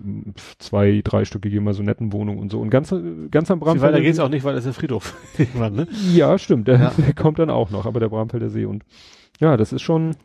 [0.59, 2.61] zwei, dreistöckige immer so netten Wohnungen und so.
[2.61, 2.95] Und ganz,
[3.31, 5.15] ganz am Bramfelder weiter geht's See- auch nicht, weil das ist der Friedhof.
[5.39, 5.89] Irgendwann, ne?
[6.15, 6.93] Ja, stimmt, der, Ja.
[6.97, 8.83] der kommt dann auch noch, aber der Bramfelder See und
[9.41, 10.17] ja, das ist schon,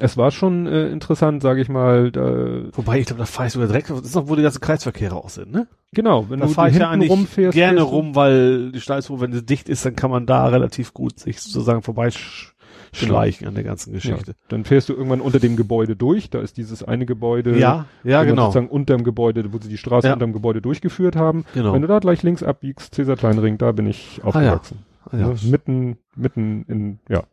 [0.00, 3.52] es war schon äh, interessant, sage ich mal, da, Wobei, ich glaube, da fahre ich
[3.52, 5.66] sogar direkt, das ist noch, wo die ganzen Kreisverkehre auch sind, ne?
[5.92, 9.32] genau, wenn Da du fahre ich ja eigentlich rumfährst, gerne rum, weil die Stalzhof, wenn
[9.32, 13.92] sie dicht ist, dann kann man da relativ gut sich sozusagen vorbeischleichen an der ganzen
[13.92, 14.32] Geschichte.
[14.32, 16.30] Ja, dann fährst du irgendwann unter dem Gebäude durch.
[16.30, 17.58] Da ist dieses eine Gebäude.
[17.58, 18.46] Ja, ja, genau.
[18.46, 20.14] Sozusagen unterm Gebäude, wo sie die Straße Ja.
[20.14, 21.44] unterm Gebäude durchgeführt haben.
[21.54, 21.72] Genau.
[21.72, 24.78] Wenn du da gleich links abbiegst, Cäsar Kleinring, da bin ich aufgewachsen.
[24.80, 24.89] Ah, ja.
[25.12, 25.34] Ne?
[25.50, 27.24] Mitten, mitten in, ja.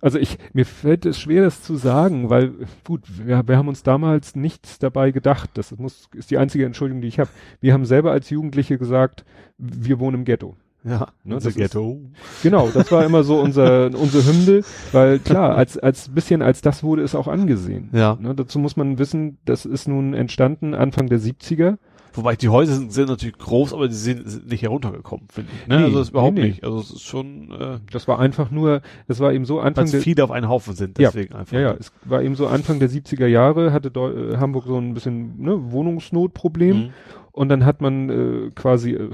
[0.00, 2.52] Also ich, mir fällt es schwer, das zu sagen, weil,
[2.84, 5.50] gut, wir, wir haben uns damals nichts dabei gedacht.
[5.54, 7.28] Das muss, ist die einzige Entschuldigung, die ich habe.
[7.60, 9.24] Wir haben selber als Jugendliche gesagt,
[9.58, 10.56] wir wohnen im Ghetto.
[10.82, 12.00] Ja, Ne, unser das ist- Ghetto.
[12.42, 14.62] Genau, das war immer so unser, unsere Hymne,
[14.92, 17.90] weil klar, als, als bisschen als das wurde es auch angesehen.
[17.92, 18.16] Ja.
[18.18, 21.76] Ne, dazu muss man wissen, das ist nun entstanden Anfang der 70er
[22.12, 25.68] Wobei die Häuser sind, sind natürlich groß, aber die sind, sind nicht heruntergekommen, finde ich.
[25.68, 25.78] Ne?
[25.78, 26.48] Nee, also das ist überhaupt nee, nee.
[26.48, 26.64] nicht.
[26.64, 29.92] Also es ist schon, äh, Das war einfach nur, das war eben so Anfang weil
[29.92, 31.08] der, viele auf einen Haufen sind, Ja.
[31.08, 31.54] deswegen einfach.
[31.54, 34.78] ja, ja, es war eben so Anfang der 70er Jahre, hatte Deu äh, Hamburg so
[34.78, 36.76] ein bisschen ne, Wohnungsnotproblem.
[36.76, 36.90] Mhm.
[37.32, 39.10] Und dann hat man äh, quasi äh,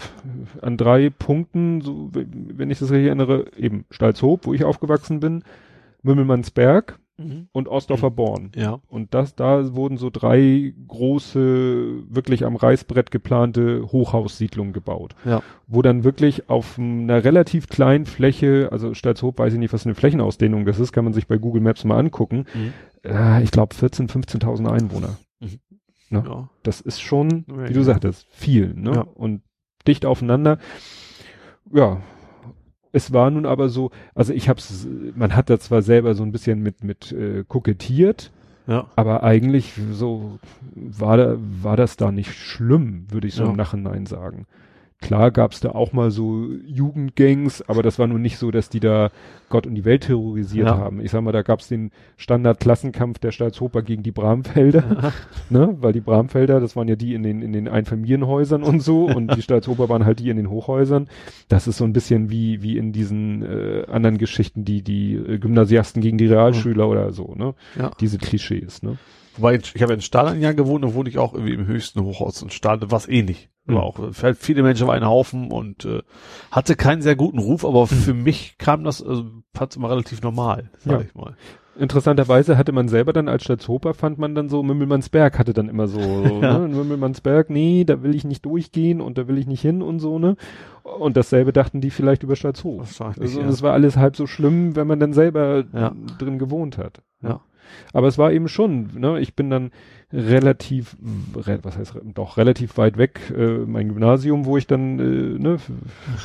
[0.63, 5.45] an drei Punkten, so, wenn ich das richtig erinnere, eben Stalzhoop, wo ich aufgewachsen bin,
[6.03, 7.49] Mümmelmannsberg Mhm.
[7.53, 8.53] und Ostdorfer Born.
[8.55, 8.81] Ja.
[8.89, 15.15] Und das, da wurden so drei große, wirklich am Reißbrett geplante Hochhaussiedlungen gebaut.
[15.25, 15.43] Ja.
[15.67, 19.95] Wo dann wirklich auf einer relativ kleinen Fläche, also Stalzhoop weiß ich nicht, was eine
[19.95, 22.45] Flächenausdehnung das ist, kann man sich bei Google Maps mal angucken.
[22.55, 22.73] Mhm.
[23.03, 25.17] Äh, ich glaube 14.000, 15.000 Einwohner.
[26.11, 26.23] Ne?
[26.25, 26.49] Ja.
[26.63, 28.93] Das ist schon, wie du sagtest, viel, ne?
[28.93, 29.01] Ja.
[29.01, 29.43] Und
[29.87, 30.59] dicht aufeinander.
[31.73, 32.01] Ja.
[32.97, 36.33] Es war nun aber so, also ich hab's, man hat da zwar selber so ein
[36.33, 38.31] bisschen mit, mit äh, kokettiert,
[38.67, 38.87] Ja.
[38.97, 40.39] aber eigentlich so
[40.75, 43.51] war da, war das da nicht schlimm, würde ich so Ja.
[43.51, 44.47] im Nachhinein sagen.
[45.03, 48.81] Klar gab's da auch mal so Jugendgangs, aber das war nun nicht so, dass die
[48.81, 49.11] da
[49.51, 50.79] Gott und die Welt terrorisiert Ja.
[50.79, 51.01] haben.
[51.01, 55.13] Ich sag mal, da gab's den Standard-Klassenkampf der Stalzhoper gegen die Bramfelder,
[55.51, 55.77] ne?
[55.81, 59.37] Weil die Bramfelder, das waren ja die in den, in den Einfamilienhäusern und so und
[59.37, 61.09] die Stalzhoper waren halt die in den Hochhäusern.
[61.49, 65.39] Das ist so ein bisschen wie, wie in diesen äh, anderen Geschichten, die, die äh,
[65.39, 67.55] Gymnasiasten gegen die Realschüler oder so, ne?
[67.79, 67.91] Ja.
[68.01, 68.97] Diese Klischees, ne?
[69.37, 71.67] Wobei, ich habe ja in Stahl ein Jahr gewohnt, da wohne ich auch irgendwie im
[71.67, 73.51] höchsten Hochhaus und Stahl war es ähnlich.
[73.67, 73.75] Mhm.
[73.75, 76.03] War auch äh, viele Menschen auf einen Haufen und äh,
[76.51, 79.25] hatte keinen sehr guten Ruf, aber für mich kam das, also
[79.59, 81.01] hat's immer relativ normal, sag Ja.
[81.07, 81.37] ich mal.
[81.79, 85.89] Interessanterweise hatte man selber dann als Stadthoper fand man dann so, Mümmelmannsberg hatte dann immer
[85.89, 86.59] so, so Ja.
[86.59, 86.69] ne?
[86.69, 90.19] Mümmelmannsberg, nee, da will ich nicht durchgehen und da will ich nicht hin und so,
[90.19, 90.37] ne?
[90.85, 92.99] Und dasselbe dachten die vielleicht über Stadthof.
[93.01, 93.47] Also ja.
[93.49, 95.93] es war alles halb so schlimm, wenn man dann selber Ja.
[96.19, 97.03] drin gewohnt hat.
[97.23, 97.41] Ja.
[97.93, 99.71] Aber es war eben schon, ne, ich bin dann
[100.13, 100.97] relativ,
[101.35, 105.59] re, was heißt, doch relativ weit weg, äh, mein Gymnasium, wo ich dann, äh, ne,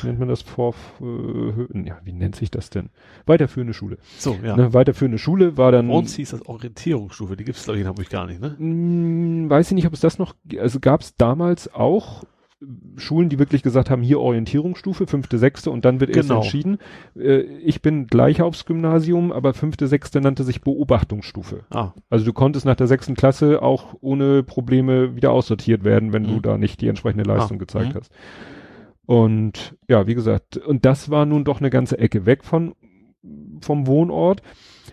[0.02, 2.90] wie nennt man das vor, äh, ja, wie nennt sich das denn?
[3.26, 3.98] Weiterführende Schule.
[4.18, 4.56] So, ja.
[4.56, 7.88] Ne, weiterführende Schule war dann, Bei uns hieß das Orientierungsstufe, die gibt's glaube ich in
[7.88, 8.54] Hamburg gar nicht, ne?
[8.56, 12.22] mh, weiß ich nicht, ob es das noch, also gab es damals auch
[12.96, 16.40] Schulen, die wirklich gesagt haben, hier Orientierungsstufe, fünfte, sechste und dann wird erst Genau.
[16.42, 16.78] entschieden.
[17.18, 21.64] Äh, ich bin gleich aufs Gymnasium, aber fünfte, sechste nannte sich Beobachtungsstufe.
[21.70, 26.24] Ah, Also du konntest nach der sechsten Klasse auch ohne Probleme wieder aussortiert werden, wenn
[26.24, 26.42] du Mhm.
[26.42, 27.98] da nicht die entsprechende Leistung Ah, gezeigt mhm.
[27.98, 28.12] hast.
[29.06, 32.74] Und ja, wie gesagt, und das war nun doch eine ganze Ecke weg von
[33.60, 34.42] vom Wohnort,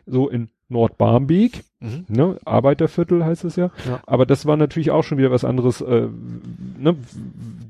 [0.05, 2.05] so in Nordbarmbek, mhm.
[2.07, 3.71] ne, Arbeiterviertel heißt es ja.
[3.87, 4.01] Ja.
[4.05, 5.81] Aber das war natürlich auch schon wieder was anderes.
[5.81, 6.07] Äh,
[6.77, 6.95] ne,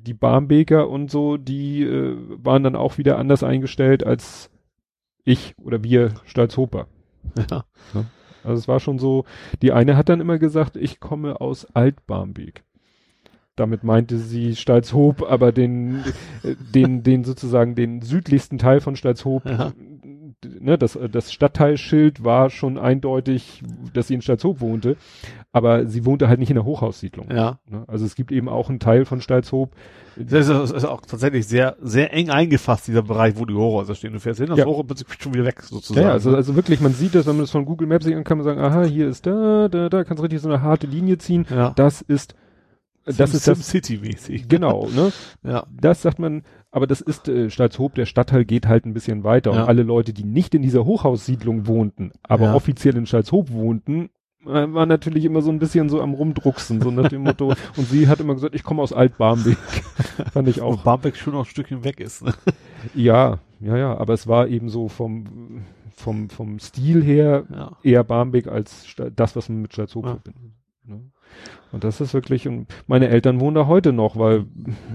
[0.05, 4.49] die Barmbeker und so, die äh, waren dann auch wieder anders eingestellt als
[5.23, 6.87] ich oder wir Stalzhoper.
[7.49, 7.63] ja.
[8.43, 9.25] Also es war schon so,
[9.61, 12.63] die eine hat dann immer gesagt, ich komme aus Altbarmbek.
[13.55, 16.03] Damit meinte sie Stalzhoop, aber den,
[16.43, 19.45] äh, den, den sozusagen den südlichsten Teil von Stalzhoop.
[19.45, 19.73] Ja.
[20.45, 23.61] Ne, das, das Stadtteilschild war schon eindeutig,
[23.93, 24.95] dass sie in Stalzhoop wohnte,
[25.51, 27.29] aber sie wohnte halt nicht in der Hochhaussiedlung.
[27.29, 27.59] ja.
[27.69, 27.83] Ne?
[27.87, 29.71] Also es gibt eben auch einen Teil von Stalzhoop.
[30.15, 33.95] Das ist, das ist auch tatsächlich sehr, sehr eng eingefasst, dieser Bereich, wo die Hochhäuser
[33.95, 34.13] stehen.
[34.13, 34.65] Du fährst hin, das Ja.
[34.65, 36.07] Hochhaus ist schon wieder weg, sozusagen.
[36.07, 38.23] Ja, also, also wirklich, man sieht das, wenn man das von Google Maps sich an
[38.23, 41.17] kann man sagen, aha, hier ist da, da, da, kannst richtig so eine harte Linie
[41.17, 41.45] ziehen.
[41.49, 41.71] ja.
[41.75, 42.35] Das ist,
[43.05, 44.47] das ist das, City-mäßig.
[44.47, 45.11] genau, ne?
[45.43, 45.65] Ja.
[45.71, 49.51] Das sagt man, aber das ist äh, Stalzhoop, der Stadtteil geht halt ein bisschen weiter.
[49.53, 49.61] Ja.
[49.63, 52.53] Und alle Leute, die nicht in dieser Hochhaussiedlung wohnten, aber Ja.
[52.55, 54.09] offiziell in Stalzhoop wohnten,
[54.45, 57.47] äh, war natürlich immer so ein bisschen so am Rumdrucksen, so nach dem Motto.
[57.77, 59.57] Und sie hat immer gesagt, ich komme aus Altbarmbek.
[60.33, 60.83] Fand ich Auch auch.
[60.83, 62.23] Barmbek schon noch ein Stückchen weg ist.
[62.23, 62.33] Ne?
[62.93, 65.63] Ja, ja, ja, aber es war eben so vom,
[65.95, 67.71] vom, vom Stil her Ja.
[67.83, 68.85] eher Barmbek als
[69.15, 70.11] das, was man mit Stalzhoop Ja.
[70.11, 70.53] verbindet.
[70.85, 71.01] Ne?
[71.71, 74.45] Und das ist wirklich, und meine Eltern wohnen da heute noch, weil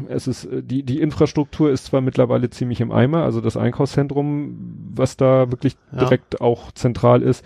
[0.08, 4.90] es ist, äh, die, die Infrastruktur ist zwar mittlerweile ziemlich im Eimer, also das Einkaufszentrum,
[4.94, 5.98] was da wirklich Ja.
[6.00, 7.44] direkt auch zentral ist,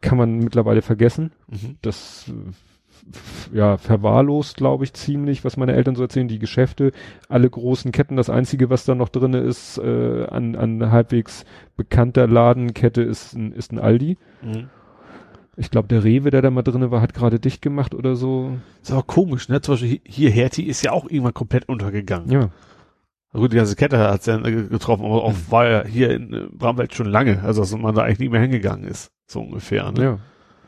[0.00, 1.32] kann man mittlerweile vergessen.
[1.48, 1.76] Mhm.
[1.82, 6.92] Das, äh, ja, verwahrlost, glaube ich, ziemlich, was meine Eltern so erzählen, die Geschäfte,
[7.28, 11.44] alle großen Ketten, das einzige, was da noch drinne ist, äh, an, an halbwegs
[11.76, 14.16] bekannter Ladenkette ist ein, ist ein Aldi.
[14.42, 14.68] Mhm.
[15.60, 18.56] Ich glaube, der Rewe, der da mal drinne war, hat gerade dicht gemacht oder so.
[18.82, 19.60] Ist aber komisch, ne?
[19.60, 22.30] Zum Beispiel hi- hier Hertie ist ja auch irgendwann komplett untergegangen.
[22.30, 22.48] Ja.
[23.32, 26.46] Gut, die ganze Kette hat's ja äh, getroffen, aber auch war ja hier in äh,
[26.50, 29.92] Bramwelt schon lange, also dass man da eigentlich nicht mehr hingegangen ist, so ungefähr.
[29.92, 30.02] Ne?
[30.02, 30.18] Ja.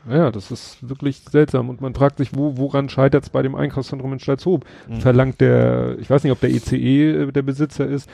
[0.09, 1.69] Ja, das ist wirklich seltsam.
[1.69, 4.65] Und man fragt sich, wo, woran scheitert es bei dem Einkaufszentrum in Stalzhoop?
[4.89, 4.99] Mhm.
[5.01, 8.09] Verlangt der, ich weiß nicht, ob der ECE äh, der Besitzer ist,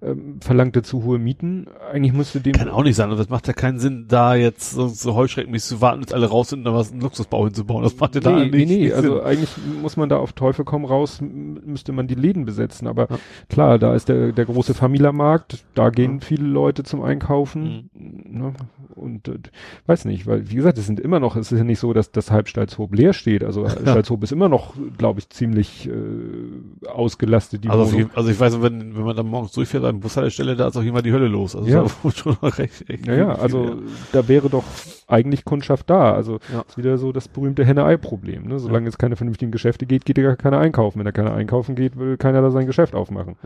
[0.00, 1.66] ähm, verlangte zu hohe Mieten.
[1.92, 3.10] Eigentlich musste dem Kann auch nicht sein.
[3.10, 6.26] Und das macht ja keinen Sinn, da jetzt so, so heuschreckenmäßig zu warten, bis alle
[6.26, 7.82] raus sind und dann was einen Luxusbau hinzubauen.
[7.82, 9.24] Das macht ja da nee, nicht, nee, nee, also Sinn.
[9.24, 9.50] eigentlich
[9.82, 12.86] muss man da auf Teufel komm raus, müsste man die Läden besetzen.
[12.86, 13.18] Aber Ja.
[13.48, 17.90] klar, da ist der, der große Familiermarkt, da gehen viele Leute zum Einkaufen.
[17.92, 18.38] Mhm.
[18.38, 18.52] Ne?
[18.94, 19.38] Und äh,
[19.86, 22.10] weiß nicht, weil wie gesagt, es sind immer noch, es ist ja nicht so, dass
[22.12, 23.42] das halb Stalzhoop leer steht.
[23.42, 28.10] Also Stalzhoop ist immer noch, glaube ich, ziemlich äh, ausgelastet, die Also, Wohnung.
[28.14, 31.02] also ich weiß, wenn, wenn man dann morgens durchfährt an Bushaltestelle, da ist auch immer
[31.02, 31.56] die Hölle los.
[31.56, 31.84] Also Ja.
[32.02, 33.76] da schon recht, echt Ja, ja, viel, also ja.
[34.12, 34.64] da wäre doch
[35.06, 36.12] eigentlich Kundschaft da.
[36.14, 36.60] Also Ja.
[36.68, 38.46] ist wieder so das berühmte Henne-Ei-Problem.
[38.46, 38.58] Ne?
[38.58, 40.98] Solange es keine vernünftigen Geschäfte geht, geht ja gar keiner einkaufen.
[40.98, 43.36] Wenn er keiner einkaufen geht, will keiner da sein Geschäft aufmachen.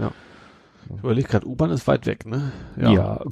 [0.95, 2.53] Ich überlege gerade, U-Bahn ist weit weg, ne?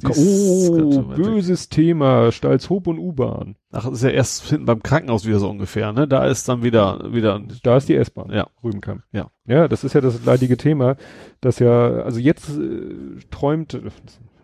[0.09, 1.25] oh, ist ganz schön weit weg.
[1.25, 2.31] böses Thema.
[2.31, 3.55] Stalzhoop und U-Bahn.
[3.71, 6.07] Ach, das ist ja erst hinten beim Krankenhaus wieder so ungefähr, ne?
[6.07, 8.31] Da ist dann wieder, wieder, Da ist die S-Bahn.
[8.31, 8.47] Ja.
[8.63, 9.03] Rübenkamp.
[9.11, 9.29] Ja.
[9.45, 10.95] Ja, das ist ja das leidige Thema,
[11.41, 13.93] dass ja, also jetzt äh, träumt, das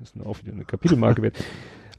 [0.01, 1.37] ist auch wieder eine Kapitelmarke wert.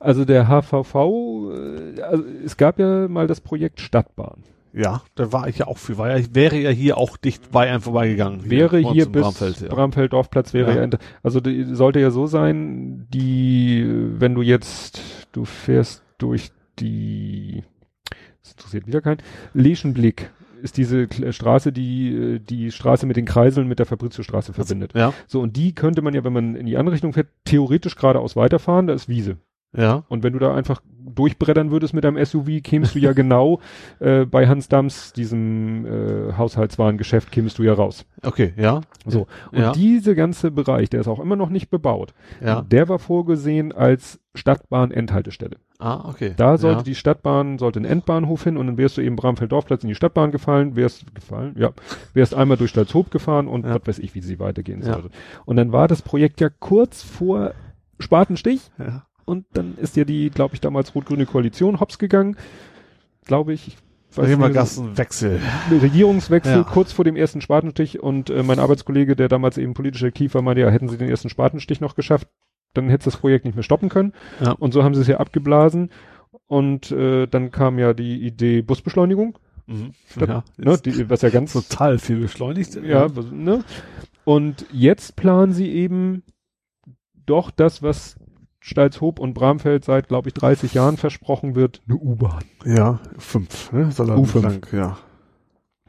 [0.00, 4.44] Also der HVV, äh, also es gab ja mal das Projekt Stadtbahn.
[4.72, 7.70] Ja, da war ich ja auch für, war ja, wäre ja hier auch dicht bei
[7.70, 8.50] einem vorbeigegangen.
[8.50, 9.68] wäre hier bis Bramfeld, ja.
[9.68, 10.84] Bramfeld Dorfplatz wäre Ja.
[10.84, 15.00] ja, also die, sollte ja so sein, die, wenn du jetzt,
[15.32, 17.64] du fährst durch die,
[18.42, 19.22] das interessiert wieder keinen,
[19.54, 20.30] Leschenblick
[20.62, 24.92] ist diese Straße, die die Straße mit den Kreiseln mit der Fabriciusstraße verbindet.
[24.94, 27.96] Ja, So, und die könnte man ja, wenn man in die andere Richtung fährt, theoretisch
[27.96, 29.36] geradeaus weiterfahren, da ist Wiese.
[29.76, 30.82] ja, Und wenn du da einfach
[31.18, 33.60] durchbrettern würdest mit einem SUV, kämst du ja genau
[34.00, 38.04] äh, bei Hans Dams, diesem äh, Haushaltswarengeschäft, kämst du ja raus.
[38.22, 39.26] okay, ja, So.
[39.52, 39.72] Und Ja.
[39.72, 42.62] diese ganze Bereich, der ist auch immer noch nicht bebaut, ja.
[42.62, 45.56] der war vorgesehen als Stadtbahn-Endhaltestelle.
[45.80, 46.34] Ah, okay.
[46.36, 46.82] Da sollte ja.
[46.84, 50.30] die Stadtbahn, sollte ein Endbahnhof hin und dann wärst du eben Bramfeld-Dorfplatz in die Stadtbahn
[50.32, 51.70] gefallen, wärst gefallen, ja,
[52.14, 53.74] wärst einmal durch Stalzhoop gefahren und Ja.
[53.74, 54.94] was weiß ich, wie sie weitergehen Ja.
[54.94, 55.10] sollte.
[55.44, 57.52] Und dann war das Projekt ja kurz vor
[58.00, 59.04] Spatenstich ja.
[59.28, 62.36] Und dann ist ja die, glaube ich, damals rot-grüne Koalition hops gegangen,
[63.24, 63.76] glaube ich.
[64.10, 65.40] ich weiß Immer nicht, Gassenwechsel.
[65.70, 66.62] Regierungswechsel Ja.
[66.64, 70.62] kurz vor dem ersten Spatenstich und äh, mein Arbeitskollege, der damals eben politischer Kiefer meinte,
[70.62, 72.26] ja, hätten sie den ersten Spatenstich noch geschafft,
[72.74, 74.12] dann hätte das Projekt nicht mehr stoppen können.
[74.40, 74.52] Ja.
[74.52, 75.90] Und so haben sie es ja abgeblasen.
[76.46, 79.92] Und äh, dann kam ja die Idee Busbeschleunigung, Mhm.
[80.10, 82.74] Statt- Ja, ne, die, was ja ganz total viel beschleunigt.
[82.82, 83.62] ja, was, ne?
[84.24, 86.22] Und jetzt planen sie eben
[87.26, 88.16] doch das, was
[88.60, 92.44] Stalzhoop und Bramfeld seit, glaube ich, 30 Jahren versprochen wird, eine U-Bahn.
[92.64, 93.90] Ja, fünf, ne?
[93.92, 94.42] Soll er U5.
[94.42, 94.98] lang, ja.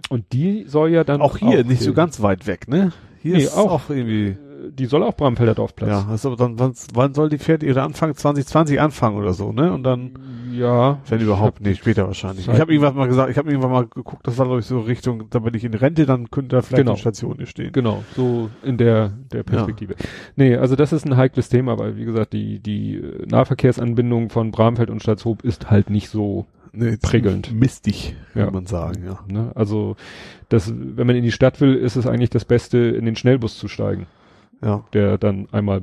[0.10, 1.96] Und die soll ja dann Auch hier, nicht so fehlen.
[1.96, 2.92] ganz weit weg, ne?
[3.22, 3.72] Hier Nee, ist auch.
[3.72, 4.38] auch, irgendwie.
[4.72, 5.90] Die soll auch Bramfelder Dorfplatz.
[5.90, 9.72] Ja, also dann, wann, wann soll die Pferde ihre Anfang 2020 anfangen oder so, ne?
[9.72, 10.12] Und dann,
[10.54, 11.00] Ja.
[11.08, 12.46] wenn überhaupt, nee, später wahrscheinlich.
[12.46, 14.66] Zeit- Ich habe irgendwas mal gesagt, ich habe irgendwann mal geguckt, das war glaube ich
[14.66, 16.92] so Richtung, da bin ich in Rente, dann könnte da vielleicht Genau.
[16.92, 17.72] eine Station hier stehen.
[17.72, 19.96] Genau, so in der, der Perspektive.
[20.36, 24.90] Nee, also das ist ein heikles Thema, weil wie gesagt, die, die Nahverkehrsanbindung von Bramfeld
[24.90, 27.52] und Stadtshoop ist halt nicht so, Nee, Prickelnd.
[27.52, 28.46] Mistig, Ja.
[28.46, 29.20] kann man sagen, ja.
[29.28, 29.52] ne?
[29.56, 29.96] Also
[30.50, 33.58] das, wenn man in die Stadt will, ist es eigentlich das Beste, in den Schnellbus
[33.58, 34.06] zu steigen,
[34.62, 34.84] Ja.
[34.94, 35.82] der dann einmal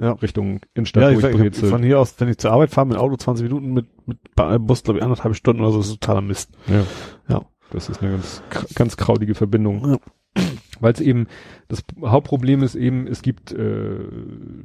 [0.00, 0.12] Ja.
[0.12, 3.44] Richtung Innenstadt Ja, ich, von hier aus, wenn ich zur Arbeit fahre mit Auto 20
[3.44, 6.50] Minuten, mit, mit Ba- Bus, glaube ich, anderthalb Stunden oder so, ist totaler Mist.
[6.66, 6.84] Ja.
[7.28, 7.42] Ja.
[7.70, 8.42] Das ist eine ganz,
[8.74, 9.92] ganz krautige Verbindung.
[9.92, 10.42] Ja.
[10.80, 11.26] Weil es eben,
[11.68, 13.98] das Hauptproblem ist eben, es gibt äh,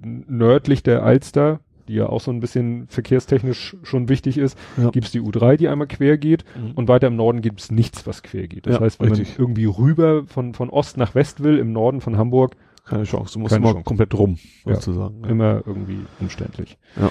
[0.03, 4.90] nördlich der Alster, die ja auch so ein bisschen verkehrstechnisch schon wichtig ist, Ja.
[4.90, 6.72] gibt's die U3, die einmal quer geht Mhm.
[6.72, 8.68] und weiter im Norden gibt's nichts, was quer geht.
[8.68, 9.38] Das Ja, heißt, wenn richtig.
[9.38, 12.56] man irgendwie rüber von, von Ost nach West will, im Norden von Hamburg,
[12.88, 13.84] Keine Chance, du musst Keine immer Chance.
[13.86, 15.22] komplett rum, sozusagen.
[15.24, 15.30] Ja.
[15.30, 16.78] immer irgendwie umständlich.
[16.96, 17.10] Ja.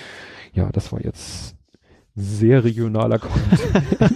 [0.54, 1.54] Ja, das war jetzt
[2.14, 4.14] sehr regionaler Content.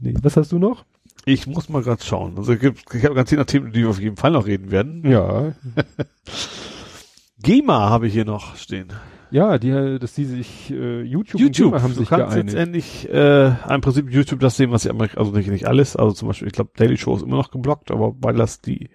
[0.00, 0.14] Nee.
[0.22, 0.84] Was hast du noch?
[1.26, 2.38] Ich muss mal gerade schauen.
[2.38, 5.04] Also ich habe ganz viele Themen, die wir auf jeden Fall noch reden werden.
[5.10, 5.52] Ja,
[7.42, 8.88] GEMA habe ich hier noch stehen.
[9.30, 12.54] Ja, die, dass die sich äh, YouTube, YouTube haben du sich kannst geeinigt.
[12.54, 15.96] jetzt endlich äh, im Prinzip YouTube das sehen, was die Amerik also nicht, nicht alles,
[15.96, 18.90] also zum Beispiel, ich glaube, Daily Show ist immer noch geblockt, aber weil das die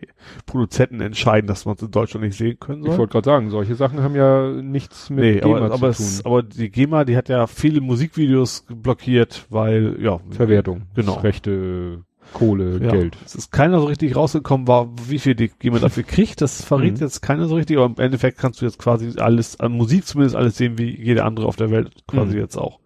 [0.45, 2.97] Produzenten entscheiden, dass man es in Deutschland nicht sehen können Ich soll.
[2.99, 6.21] wollte gerade sagen, solche Sachen haben ja nichts mit Nee, GEMA aber, aber, zu es,
[6.23, 6.31] tun.
[6.31, 10.19] aber die GEMA, die hat ja viele Musikvideos blockiert, weil, ja.
[10.31, 11.13] Verwertung, Genau.
[11.15, 12.03] Rechte,
[12.33, 12.91] Kohle, Ja.
[12.91, 13.17] Geld.
[13.25, 16.41] Es ist keiner so richtig rausgekommen, war, wie viel die GEMA dafür kriegt.
[16.41, 16.99] Das verrät Mhm.
[17.01, 20.35] jetzt keiner so richtig, aber im Endeffekt kannst du jetzt quasi alles, an Musik zumindest
[20.35, 22.39] alles sehen, wie jede andere auf der Welt quasi Mhm.
[22.41, 22.79] jetzt auch.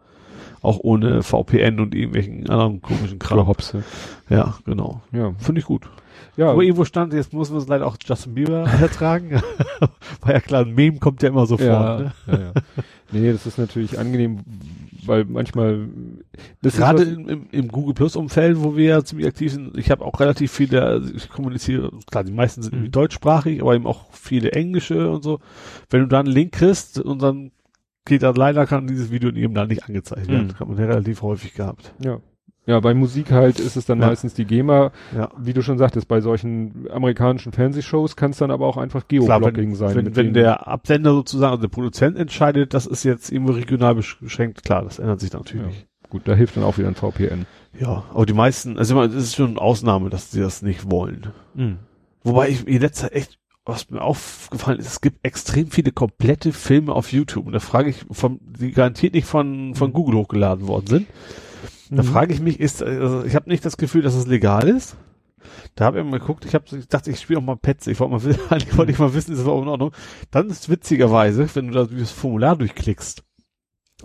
[0.62, 3.38] Auch ohne VPN und irgendwelchen anderen komischen Kram.
[3.40, 3.84] Überhopse.
[4.30, 5.02] Ja, genau.
[5.14, 5.84] Ja, Finde ich gut.
[6.36, 6.54] ja.
[6.56, 9.42] Wo irgendwo stand, jetzt muss man es leider auch Justin Bieber ertragen.
[10.22, 11.70] War ja klar, ein Meme kommt ja immer sofort.
[11.70, 12.12] ja, Ne?
[12.28, 12.52] ja, ja.
[13.12, 14.40] Nee, das ist natürlich angenehm,
[15.06, 15.88] weil manchmal
[16.62, 20.04] das Gerade im, im, Google Plus Umfeld, wo wir ja ziemlich aktiv sind, ich habe
[20.04, 22.80] auch relativ viele, also ich kommuniziere, klar, die meisten sind Mhm.
[22.80, 25.40] irgendwie deutschsprachig, aber eben auch viele englische und so.
[25.90, 27.52] Wenn du da einen Link kriegst und dann
[28.06, 30.48] geht da leider kann dieses Video eben da nicht angezeigt werden.
[30.48, 30.60] Mhm.
[30.60, 31.94] Hat man ja relativ häufig gehabt.
[32.04, 32.20] ja.
[32.68, 34.08] Ja, bei Musik halt ist es dann Ja.
[34.08, 34.92] meistens die GEMA.
[35.16, 35.30] Ja.
[35.38, 39.74] Wie du schon sagtest, bei solchen amerikanischen Fernsehshows kann es dann aber auch einfach Geoblocking
[39.76, 39.96] sein.
[39.96, 44.64] wenn, wenn der Absender sozusagen, also der Produzent entscheidet, das ist jetzt irgendwo regional beschränkt,
[44.64, 45.88] klar, das ändert sich natürlich.
[46.10, 47.46] Gut, da hilft dann auch wieder ein VPN.
[47.80, 51.28] Ja, aber die meisten, also es ist schon eine Ausnahme, dass sie das nicht wollen.
[52.24, 56.54] Wobei ich in letzter Zeit echt, was mir aufgefallen ist, es gibt extrem viele komplette
[56.54, 57.46] Filme auf YouTube.
[57.48, 59.94] Und da frage ich, von, die garantiert nicht von, von Mhm.
[59.94, 61.08] Google hochgeladen worden sind.
[61.90, 62.08] Da Mhm.
[62.08, 64.98] frage ich mich, ist, also ich habe nicht das Gefühl, dass es legal ist.
[65.76, 67.88] Da habe ich mal geguckt, ich, hab, ich dachte, ich spiele auch mal Pets.
[67.88, 69.92] Ich wollte mal, wissen- eigentlich wollte ich mal wissen, ist das auch in Ordnung.
[70.32, 73.24] Dann ist witzigerweise, wenn du da dieses Formular durchklickst,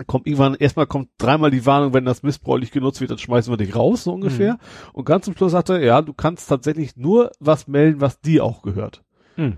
[0.06, 3.56] kommt irgendwann, erstmal kommt dreimal die Warnung, wenn das missbräuchlich genutzt wird, dann schmeißen wir
[3.58, 4.58] dich raus, so ungefähr.
[4.92, 8.44] Und ganz zum Schluss sagt er, ja, du kannst tatsächlich nur was melden, was dir
[8.44, 9.02] auch gehört.
[9.36, 9.56] Mhm.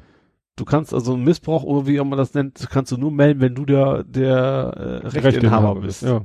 [0.56, 3.40] Du kannst also einen Missbrauch oder wie auch man das nennt, kannst du nur melden,
[3.40, 6.02] wenn du der, der äh, Rechteinhaber bist.
[6.02, 6.22] Ja.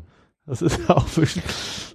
[0.49, 1.43] Das ist ja auch bisschen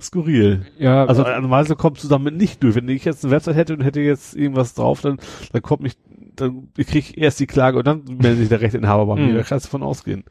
[0.01, 0.65] skurril.
[0.79, 2.75] Ja, Also äh, normalerweise kommst du damit nicht durch.
[2.77, 5.19] Wenn ich jetzt eine Website hätte und hätte jetzt irgendwas drauf, dann,
[5.53, 5.99] dann kommt nicht,
[6.37, 9.33] dann ich krieg erst die Klage und dann meldet sich der Rechteinhaber bei mir.
[9.33, 9.37] Mhm.
[9.37, 10.25] Da kannst du von ausgehen.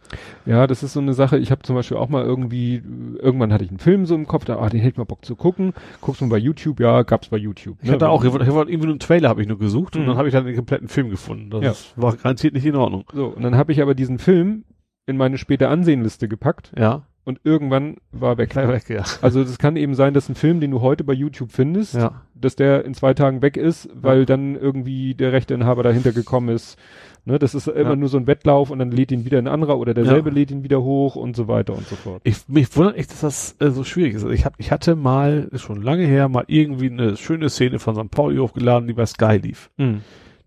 [0.45, 1.37] Ja, das ist so eine Sache.
[1.37, 2.81] Ich habe zum Beispiel auch mal irgendwie,
[3.19, 5.25] irgendwann hatte ich einen Film so im Kopf, da, ah, den hätte ich mal Bock
[5.25, 5.73] zu gucken.
[6.01, 6.79] Guckst du mal bei YouTube?
[6.79, 7.77] Ja, gab's bei YouTube.
[7.81, 10.03] Ich hatte auch, ich wollte, ich irgendwie nur einen Trailer habe ich nur gesucht und
[10.03, 10.07] Mhm.
[10.07, 11.49] dann habe ich dann den kompletten Film gefunden.
[11.49, 12.01] Das Ja.
[12.01, 13.05] war garantiert nicht in Ordnung.
[13.13, 14.63] So, und dann habe ich aber diesen Film
[15.05, 17.03] in meine später Ansehenliste gepackt Ja.
[17.25, 18.49] Und irgendwann war weg.
[18.51, 19.03] Gleich weg, ja.
[19.21, 22.21] Also das kann eben sein, dass ein Film, den du heute bei YouTube findest, Ja.
[22.35, 26.77] dass der in zwei Tagen weg ist, weil dann irgendwie der Rechteinhaber dahinter gekommen ist.
[27.25, 27.95] Ne, das ist immer Ja.
[27.95, 30.35] nur so ein Wettlauf und dann lädt ihn wieder ein anderer oder derselbe Ja.
[30.35, 32.19] lädt ihn wieder hoch und so weiter und so fort.
[32.25, 34.23] Ich, mich wundert echt, dass das äh, so schwierig ist.
[34.23, 37.79] Also ich, hab, ich hatte mal, ist schon lange her, mal irgendwie eine schöne Szene
[37.79, 38.11] von St.
[38.11, 39.69] Pauli hochgeladen, die bei Sky lief.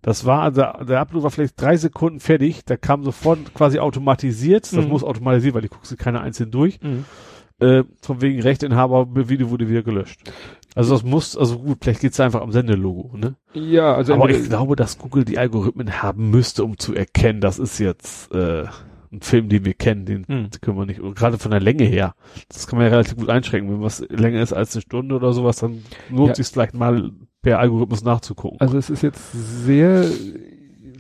[0.06, 4.62] Das war, also der Upload war vielleicht drei Sekunden fertig, da kam sofort quasi automatisiert,
[4.72, 4.90] das Mhm.
[4.92, 6.78] muss automatisiert, weil die guckst du keine einzeln durch,
[7.58, 10.20] äh, von wegen Rechteinhaber, Video wurde wieder gelöscht.
[10.76, 13.34] Also das muss, also gut, vielleicht geht's einfach am Sendelogo, ne?
[13.52, 17.58] Ja, also Aber ich glaube, dass Google die Algorithmen haben müsste, um zu erkennen, das
[17.58, 18.66] ist jetzt äh,
[19.10, 20.50] ein Film, den wir kennen, den Hm.
[20.60, 22.14] können wir nicht, und gerade von der Länge her,
[22.48, 23.72] das kann man ja relativ gut einschränken.
[23.72, 26.34] Wenn was länger ist als eine Stunde oder sowas, dann lohnt Ja.
[26.36, 27.10] sich vielleicht mal
[27.42, 28.60] per Algorithmus nachzugucken.
[28.60, 30.04] Also es ist jetzt sehr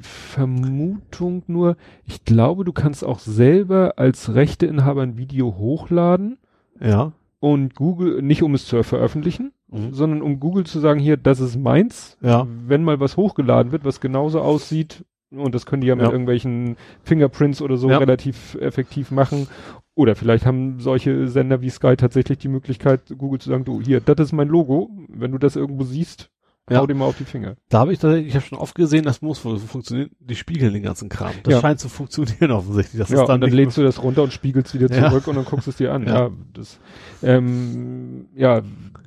[0.02, 1.76] Vermutung nur.
[2.04, 6.38] Ich glaube, du kannst auch selber als Rechteinhaber ein Video hochladen
[6.80, 7.12] ja.
[7.40, 9.92] und Google, nicht um es zu veröffentlichen, Mhm.
[9.92, 12.16] sondern um Google zu sagen, hier, das ist meins.
[12.22, 12.46] Ja.
[12.66, 16.10] Wenn mal was hochgeladen wird, was genauso aussieht, und das können die ja mit Ja.
[16.12, 17.98] irgendwelchen Fingerprints oder so Ja.
[17.98, 19.48] relativ effektiv machen.
[19.94, 24.00] Oder vielleicht haben solche Sender wie Sky tatsächlich die Möglichkeit, Google zu sagen, du, hier,
[24.00, 24.90] das ist mein Logo.
[25.08, 26.30] Wenn du das irgendwo siehst,
[26.68, 26.78] Ja.
[26.80, 27.56] hau dir mal auf die Finger.
[27.70, 30.82] Da habe ich tatsächlich, ich habe schon oft gesehen, das muss funktionieren, die spiegeln den
[30.82, 31.32] ganzen Kram.
[31.44, 31.60] Das Ja.
[31.60, 32.98] scheint zu funktionieren offensichtlich.
[33.00, 35.08] Das ja, ist dann und dann lädst du das runter und spiegelst wieder Ja.
[35.08, 36.02] zurück und dann guckst es dir an.
[36.06, 36.26] Ja.
[36.26, 36.78] Ja, das,
[37.22, 38.62] ähm, ja,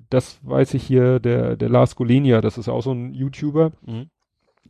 [0.09, 4.07] das weiß ich hier, der, der Lars Golenia, das ist auch so ein YouTuber Mhm.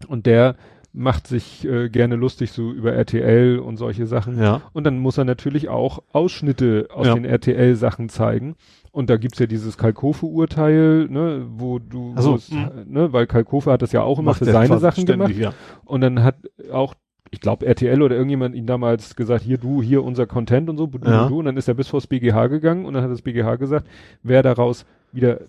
[0.08, 0.56] und der
[0.92, 4.42] macht sich äh, gerne lustig so über RTL und solche Sachen.
[4.42, 4.62] Ja.
[4.74, 7.14] Und dann muss er natürlich auch Ausschnitte aus Ja.
[7.14, 8.56] den RTL-Sachen zeigen.
[8.92, 12.70] Und da gibt's ja dieses Kalkofe-Urteil, ne, wo du, Ach so, wo es, mhm.
[12.88, 15.54] ne, weil Kalkofe hat das ja auch immer für seine Sachen ständig, gemacht.
[15.56, 15.84] Ja.
[15.86, 16.36] Und dann hat
[16.72, 16.96] auch,
[17.32, 20.88] ich glaube, RTL oder irgendjemand ihn damals gesagt, hier du, hier unser Content und so,
[20.88, 21.28] du, Ja.
[21.28, 21.40] du.
[21.40, 23.88] Und dann ist er bis vors BGH gegangen und dann hat das BGH gesagt,
[24.24, 25.40] wer daraus wieder,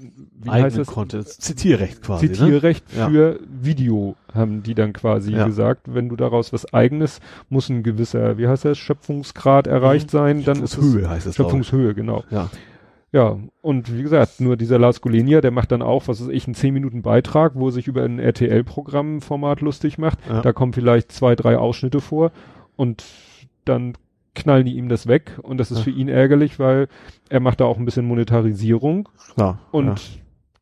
[0.43, 0.87] wie heißt Eigene das?
[0.89, 1.29] Content.
[1.29, 2.27] Zitierrecht quasi.
[2.27, 2.33] Ne?
[2.33, 3.09] Zitierrecht Ja.
[3.09, 5.47] für Video, haben die dann quasi Ja.
[5.47, 5.83] gesagt.
[5.93, 10.11] Wenn du daraus was eigenes, muss ein gewisser, wie heißt das, Schöpfungsgrad erreicht Mhm.
[10.19, 11.35] sein, dann ist Schöpfungshöhe heißt es.
[11.37, 12.25] Schöpfungshöhe, genau.
[12.31, 12.49] Ja.
[13.13, 16.47] Ja, und wie gesagt, nur dieser Lars Golenia, der macht dann auch, was weiß ich,
[16.47, 20.19] einen 10 Minuten Beitrag, wo er sich über ein RTL-Programmformat lustig macht.
[20.29, 20.43] Ja.
[20.43, 22.31] Da kommen vielleicht zwei, drei Ausschnitte vor
[22.77, 23.05] und
[23.65, 23.95] dann
[24.35, 25.85] knallen die ihm das weg und das ist Ja.
[25.85, 26.89] für ihn ärgerlich, weil
[27.29, 29.59] er macht da auch ein bisschen Monetarisierung Klar.
[29.73, 29.95] und ja.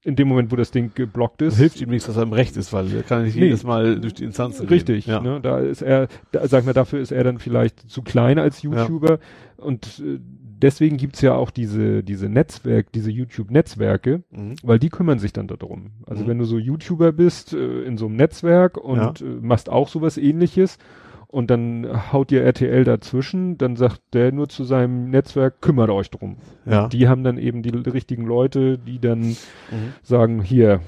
[0.04, 2.56] in dem Moment, wo das Ding geblockt ist, hilft ihm nichts, dass er im Recht
[2.56, 3.44] ist, weil er kann nicht Nee.
[3.44, 4.68] jedes Mal durch die Instanzen gehen.
[4.74, 5.20] Richtig, Ja.
[5.20, 5.40] ne?
[5.42, 9.18] da ist er, da, sag mal, dafür ist er dann vielleicht zu klein als YouTuber
[9.58, 10.18] und äh,
[10.60, 14.56] deswegen gibt's ja auch diese, diese Netzwerk, diese YouTube-Netzwerke, Mhm.
[14.62, 15.90] weil die kümmern sich dann darum.
[16.06, 16.28] Also Mhm.
[16.28, 20.16] wenn du so YouTuber bist äh, in so einem Netzwerk und äh, machst auch sowas
[20.16, 20.78] ähnliches
[21.28, 26.10] und dann haut dir RTL dazwischen, dann sagt der nur zu seinem Netzwerk, kümmert euch
[26.10, 26.36] drum.
[26.66, 26.88] Ja.
[26.88, 29.36] Die haben dann eben die richtigen Leute, die dann Mhm.
[30.02, 30.80] sagen, hier,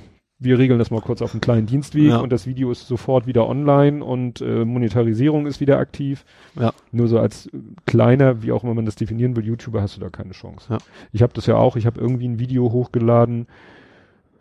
[0.43, 2.17] wir regeln das mal kurz auf einen kleinen Dienstweg Ja.
[2.21, 6.25] und das Video ist sofort wieder online und äh, Monetarisierung ist wieder aktiv.
[6.59, 6.73] Ja.
[6.93, 10.01] Nur so als äh, kleiner, wie auch immer man das definieren will, YouTuber hast du
[10.01, 10.67] da keine Chance.
[10.73, 10.79] Ja.
[11.13, 13.47] Ich habe das ja auch, ich habe irgendwie ein Video hochgeladen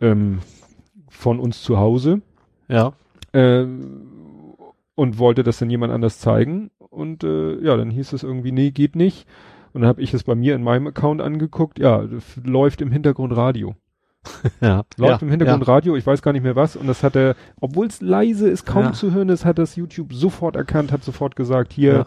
[0.00, 0.38] ähm,
[1.10, 2.22] von uns zu Hause
[2.68, 2.94] Ja.
[3.34, 4.06] ähm,
[4.94, 8.70] und wollte das dann jemand anders zeigen und äh, ja, dann hieß es irgendwie, nee,
[8.70, 9.26] geht nicht.
[9.72, 12.04] Und dann habe ich es bei mir in meinem Account angeguckt, ja,
[12.42, 13.74] läuft im Hintergrund Radio.
[14.60, 14.84] Ja.
[14.98, 15.26] Läuft ja.
[15.26, 15.72] im Hintergrund ja.
[15.72, 16.76] Radio, ich weiß gar nicht mehr was.
[16.76, 18.92] Und das hat er, obwohl es leise ist, kaum Ja.
[18.92, 22.06] zu hören ist, hat das YouTube sofort erkannt, hat sofort gesagt, hier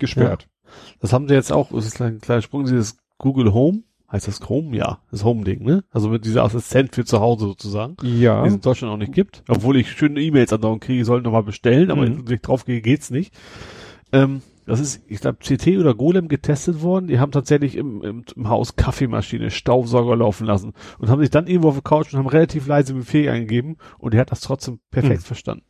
[0.00, 0.48] gesperrt.
[1.00, 3.82] Das haben sie jetzt auch, das ist ein kleiner Sprung, dieses Google Home.
[4.12, 4.76] Heißt das Chrome?
[4.76, 5.84] Ja, das Home-Ding, ne?
[5.92, 7.96] Also mit dieser Assistent für zu Hause sozusagen.
[8.02, 8.42] Ja.
[8.42, 9.44] die es in Deutschland auch nicht gibt.
[9.48, 12.26] Obwohl ich schöne E-Mails andauernd kriege, ich soll nochmal bestellen, aber Mhm.
[12.26, 13.32] wenn ich drauf gehe, geht's nicht.
[14.12, 17.06] Ähm, das ist, ich glaube, CT oder Golem getestet worden.
[17.08, 21.46] Die haben tatsächlich im, im, im Haus Kaffeemaschine, Staubsauger laufen lassen und haben sich dann
[21.46, 24.80] irgendwo auf der Couch und haben relativ leise Befehl eingegeben und der hat das trotzdem
[24.90, 25.24] perfekt Mhm.
[25.24, 25.64] verstanden.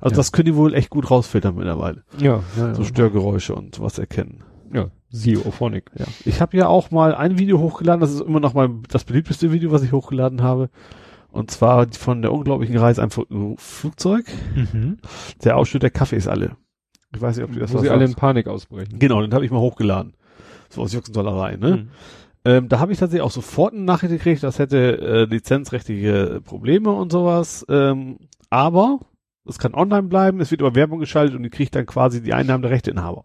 [0.00, 0.16] Also Ja.
[0.16, 2.04] das können die wohl echt gut rausfiltern mittlerweile.
[2.18, 2.74] ja, ja, ja.
[2.74, 4.42] So Störgeräusche und was erkennen.
[4.72, 4.88] ja.
[5.12, 5.90] Ziophonic.
[5.98, 6.06] Ja.
[6.24, 9.52] Ich habe ja auch mal ein Video hochgeladen, das ist immer noch mal das beliebteste
[9.52, 10.70] Video, was ich hochgeladen habe.
[11.30, 14.26] Und zwar von der unglaublichen Reise am Fu- Flugzeug.
[14.54, 14.98] Mhm.
[15.44, 16.56] Der Ausschnitt der Kaffees alle.
[17.14, 18.14] Ich weiß nicht, ob du das Wo sie alle in.
[18.14, 18.98] Panik ausbrechen.
[18.98, 20.14] Genau, den habe ich mal hochgeladen.
[20.68, 21.76] So aus Juxendollerei, ne?
[21.76, 21.88] Mhm.
[22.44, 26.90] Ähm, da habe ich tatsächlich auch sofort eine Nachricht gekriegt, das hätte äh, lizenzrechtliche Probleme
[26.90, 27.64] und sowas.
[27.68, 28.18] Ähm,
[28.50, 28.98] aber
[29.46, 32.32] es kann online bleiben, es wird über Werbung geschaltet und die kriegt dann quasi die
[32.34, 33.24] Einnahmen der Rechteinhaber.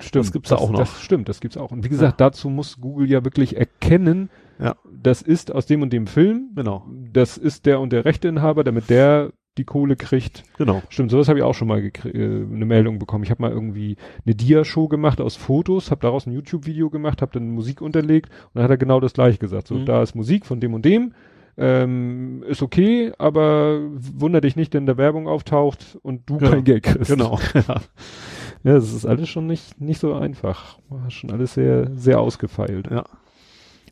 [0.00, 0.24] Stimmt.
[0.26, 0.78] Das gibt's da auch noch.
[0.78, 1.70] Das stimmt, das gibt's auch.
[1.72, 4.74] Und wie gesagt, dazu muss Google ja wirklich erkennen, Ja.
[4.92, 8.90] das ist aus dem und dem Film, Genau, das ist der und der Rechteinhaber, damit
[8.90, 10.42] der die Kohle kriegt.
[10.58, 10.82] genau.
[10.90, 13.24] Stimmt, sowas habe ich auch schon mal äh, eine Meldung bekommen.
[13.24, 13.96] Ich habe mal irgendwie
[14.26, 18.50] eine Dia-Show gemacht aus Fotos, habe daraus ein YouTube-Video gemacht, habe dann Musik unterlegt und
[18.56, 19.68] dann hat er genau das gleiche gesagt.
[19.68, 19.86] So, Mhm.
[19.86, 21.14] da ist Musik von dem und dem,
[21.56, 26.50] ähm, ist okay, aber wunder dich nicht, wenn da Werbung auftaucht und du Genau.
[26.50, 27.10] kein Geld kriegst.
[27.10, 27.38] Genau.
[28.66, 28.74] ja.
[28.74, 30.78] Das ist alles schon nicht, nicht so einfach.
[30.88, 32.88] War schon alles sehr, sehr ausgefeilt.
[32.90, 33.04] Ja.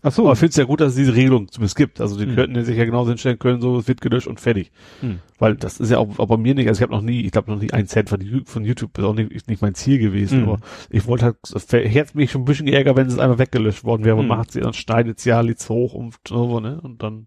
[0.07, 0.25] Ach so.
[0.25, 1.99] Aber ich finde es ja gut, dass es diese Regelung zumindest gibt.
[2.01, 2.35] Also die Hm.
[2.35, 4.71] könnten sich ja genauso hinstellen können, so es wird gelöscht und fertig.
[5.01, 5.21] Hm.
[5.39, 7.33] Weil das ist ja auch, auch bei mir nicht, also ich habe noch nie, ich
[7.33, 10.43] glaube noch nie einen Cent von, von YouTube, ist auch nicht, nicht mein Ziel gewesen,
[10.43, 10.49] Hm.
[10.51, 10.59] aber
[10.91, 14.05] ich wollte halt, es hätte mich schon ein bisschen geärgert, wenn es einmal weggelöscht worden
[14.05, 14.29] wäre und Hm.
[14.29, 17.27] macht sie, dann schneidet sie ja Lieds hoch und so, ne, und dann,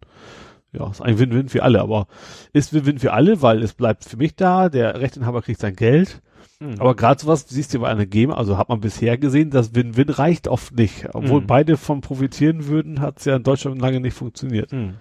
[0.71, 2.05] ja, ist ein Win-Win für alle, aber
[2.53, 6.21] ist Win-Win für alle, weil es bleibt für mich da, der Rechteinhaber kriegt sein Geld,
[6.63, 6.79] Hm.
[6.79, 10.09] aber gerade sowas siehst du bei einer Game, also hat man bisher gesehen, das Win-Win
[10.09, 11.07] reicht oft nicht.
[11.13, 11.47] Obwohl Mhm.
[11.47, 14.71] beide von profitieren würden, hat es ja in Deutschland lange nicht funktioniert.
[14.71, 14.95] Hm.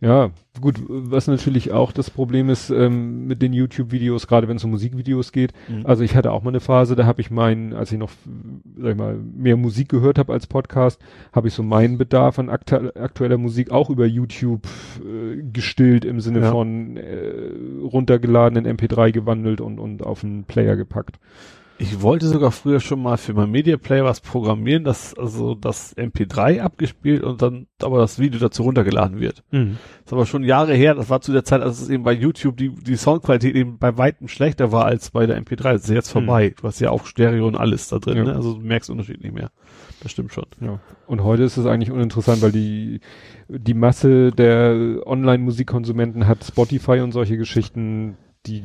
[0.00, 0.30] Ja,
[0.60, 4.70] gut, was natürlich auch das Problem ist ähm, mit den YouTube-Videos, gerade wenn es um
[4.70, 5.52] Musikvideos geht.
[5.68, 5.86] Mhm.
[5.86, 8.10] Also ich hatte auch mal eine Phase, da habe ich meinen, als ich noch,
[8.78, 11.00] sag ich mal, mehr Musik gehört habe als Podcast,
[11.32, 14.66] habe ich so meinen Bedarf an aktu aktueller Musik auch über YouTube
[15.00, 16.50] äh, gestillt im Sinne Ja.
[16.50, 17.50] von äh,
[17.82, 21.18] runtergeladen in MP3 gewandelt und, und auf einen Player gepackt.
[21.78, 25.94] Ich wollte sogar früher schon mal für mein Media Player was programmieren, das also das
[25.96, 29.44] MP3 abgespielt und dann aber das Video dazu runtergeladen wird.
[29.50, 29.60] Das
[30.06, 32.56] ist aber schon Jahre her, das war zu der Zeit, als es eben bei YouTube
[32.56, 35.72] die, die Soundqualität eben bei weitem schlechter war als bei der MP3.
[35.74, 36.54] Das ist jetzt vorbei.
[36.58, 38.24] Du hast ja auch Stereo und alles da drin, Ja.
[38.24, 38.34] ne?
[38.36, 39.50] also du merkst Unterschied nicht mehr.
[40.02, 40.46] Das stimmt schon.
[40.60, 40.80] Ja.
[41.06, 43.00] Und heute ist es eigentlich uninteressant, weil die,
[43.48, 48.16] die Masse der Online-Musikkonsumenten hat Spotify und solche Geschichten,
[48.46, 48.62] die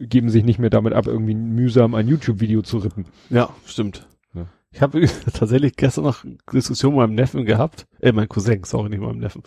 [0.00, 3.06] geben sich nicht mehr damit ab, irgendwie mühsam ein YouTube-Video zu rippen.
[3.30, 4.06] Ja, stimmt.
[4.34, 4.46] Ja.
[4.70, 8.90] Ich habe tatsächlich gestern noch eine Diskussion mit meinem Neffen gehabt, äh, mein Cousin, sorry,
[8.90, 9.42] nicht meinem Neffen.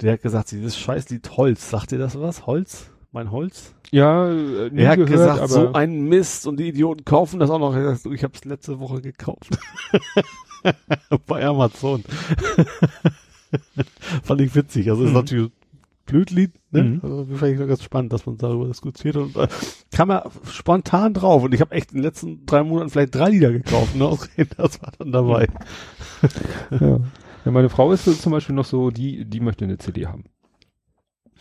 [0.00, 2.46] Der hat gesagt, dieses Scheißlied Holz, sagt dir das was?
[2.46, 2.90] Holz?
[3.10, 3.74] Mein Holz?
[3.90, 7.40] Ja, äh, nie er hat gehört, gesagt, aber so ein Mist und die Idioten kaufen
[7.40, 7.74] das auch noch.
[7.74, 9.58] Er hat gesagt, ich habe es letzte Woche gekauft.
[11.26, 12.04] Bei Amazon.
[14.22, 14.90] Fand ich witzig.
[14.90, 15.14] Also ist Mhm.
[15.14, 15.50] natürlich
[16.08, 16.82] Blödlied, ne?
[16.82, 17.00] Mhm.
[17.02, 19.46] Also fand ich ganz spannend, dass man darüber diskutiert und äh,
[19.92, 23.28] kam er spontan drauf und ich habe echt in den letzten drei Monaten vielleicht drei
[23.28, 24.16] Lieder gekauft, ne?
[24.56, 25.48] Das war dann dabei.
[26.70, 26.98] ja.
[27.44, 30.24] ja, meine Frau ist zum Beispiel noch so, die, die möchte eine CD haben.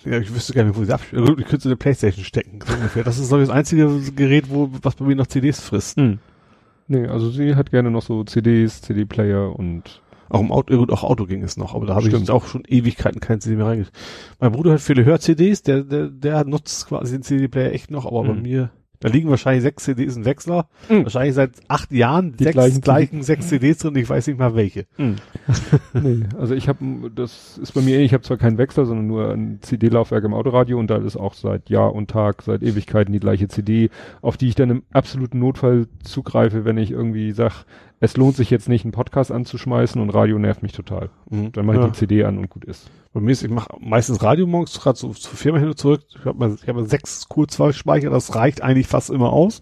[0.05, 1.25] Ja, ich wüsste gar nicht, wo sie abspielt.
[1.25, 3.03] Gut, Ich könnte sie in eine Playstation stecken, so ungefähr.
[3.03, 5.97] Das ist so das einzige Gerät, wo, was bei mir noch CDs frisst.
[5.97, 11.03] Nee, also sie hat gerne noch so CDs, CD-Player und Auch im Auto, gut, auch
[11.03, 13.65] Auto ging es noch, aber da habe ich jetzt auch schon Ewigkeiten kein CD mehr
[13.67, 13.97] reingeschickt.
[14.39, 18.23] Mein Bruder hat viele Hör-CDs, der, der, der nutzt quasi den CD-Player echt noch, aber
[18.23, 18.41] bei Mhm.
[18.41, 21.03] mir, da liegen wahrscheinlich sechs CDs im Wechsler, Mhm.
[21.03, 24.55] wahrscheinlich seit acht Jahren Die sechs gleichen gleichen, sechs CDs drin, ich weiß nicht mal
[24.55, 24.85] welche.
[25.93, 29.29] nee, also ich habe, das ist bei mir, ich habe zwar keinen Wechsel, sondern nur
[29.31, 33.19] ein CD-Laufwerk im Autoradio und da ist auch seit Jahr und Tag, seit Ewigkeiten die
[33.19, 33.89] gleiche CD,
[34.21, 37.65] auf die ich dann im absoluten Notfall zugreife, wenn ich irgendwie sag,
[37.99, 41.09] es lohnt sich jetzt nicht, einen Podcast anzuschmeißen und Radio nervt mich total.
[41.29, 41.51] Mhm.
[41.51, 41.89] Dann mache ich Ja.
[41.89, 42.89] die CD an und gut ist.
[43.13, 46.01] Bei mir ist, ich mache meistens Radio morgens, gerade so zur Firma hin und zurück.
[46.09, 49.61] Ich habe habe sechs Kurzwahlspeicher, das reicht eigentlich fast immer aus.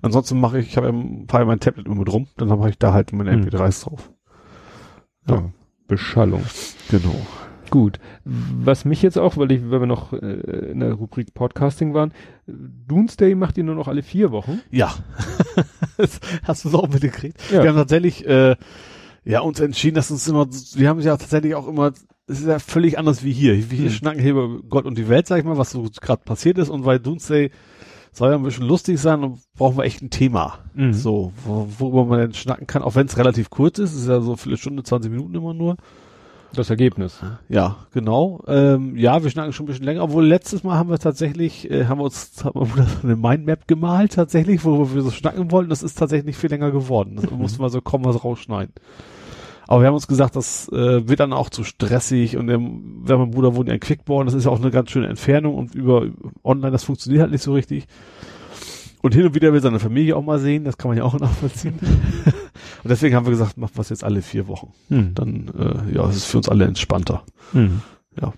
[0.00, 2.78] Ansonsten mache ich, ich habe ein paar mein Tablet immer mit rum, dann mache ich
[2.78, 3.42] da halt meine Hm.
[3.44, 4.10] MP3s drauf.
[5.28, 5.36] Ja.
[5.36, 5.50] Ja.
[5.86, 6.42] Beschallung.
[6.90, 7.14] Genau.
[7.72, 7.98] Gut.
[8.26, 10.16] Was mich jetzt auch, weil ich, weil wir noch äh,
[10.72, 12.12] in der Rubrik Podcasting waren,
[12.46, 14.60] Doomsday macht ihr nur noch alle vier Wochen.
[14.70, 14.94] Ja.
[16.44, 17.40] Hast du es auch mitgekriegt?
[17.50, 17.62] Ja.
[17.62, 18.56] Wir haben tatsächlich, äh,
[19.24, 21.92] ja, uns entschieden, dass uns immer, wir haben ja tatsächlich auch immer,
[22.26, 23.54] es ist ja völlig anders wie hier.
[23.70, 23.94] Wir hier Hm.
[23.94, 26.68] schnacken hier über Gott und die Welt, sag ich mal, was so gerade passiert ist
[26.68, 27.50] und weil Doomsday
[28.12, 30.58] soll ja ein bisschen lustig sein und brauchen wir echt ein Thema.
[30.74, 30.92] Mhm.
[30.92, 34.08] So, wo, worüber man denn schnacken kann, auch wenn es relativ kurz ist, es ist
[34.08, 35.78] ja so viele Stunde, 20 Minuten immer nur.
[36.54, 37.18] Das Ergebnis.
[37.48, 38.42] Ja, genau.
[38.46, 41.86] Ähm, ja, wir schnacken schon ein bisschen länger, obwohl letztes Mal haben wir tatsächlich, äh,
[41.86, 45.70] haben wir uns haben wir eine Mindmap gemalt tatsächlich, wo wir so schnacken wollten.
[45.70, 47.16] Das ist tatsächlich nicht viel länger geworden.
[47.16, 48.74] Das mussten wir so kaum was rausschneiden.
[49.66, 53.18] Aber wir haben uns gesagt, das äh, wird dann auch zu stressig und ähm, wenn
[53.18, 56.06] mein Bruder wohnt in Quickborn, das ist ja auch eine ganz schöne Entfernung und über
[56.44, 57.86] online, das funktioniert halt nicht so richtig.
[59.02, 61.18] Und hin und wieder will seine Familie auch mal sehen, das kann man ja auch
[61.20, 61.74] nachvollziehen.
[61.80, 64.72] und deswegen haben wir gesagt, machen wir es jetzt alle vier Wochen.
[64.88, 65.14] Hm.
[65.14, 67.24] Dann, äh, ja, es ist für uns alle entspannter.
[67.52, 67.82] Hm.
[68.20, 68.32] Ja.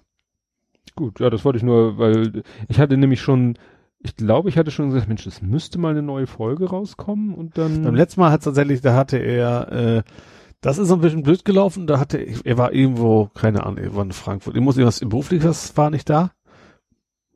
[0.97, 3.59] Gut, ja, das wollte ich nur, weil ich hatte nämlich schon,
[3.99, 7.59] ich glaube, ich hatte schon gesagt, Mensch, es müsste mal eine neue Folge rauskommen und
[7.59, 7.83] dann.
[7.83, 10.03] Beim letzten Mal hat tatsächlich, da hatte er, äh,
[10.61, 13.95] das ist so ein bisschen blöd gelaufen, da hatte, er war irgendwo, keine Ahnung, er
[13.95, 16.31] war in Frankfurt, ich muss irgendwas, beruflich was war nicht da.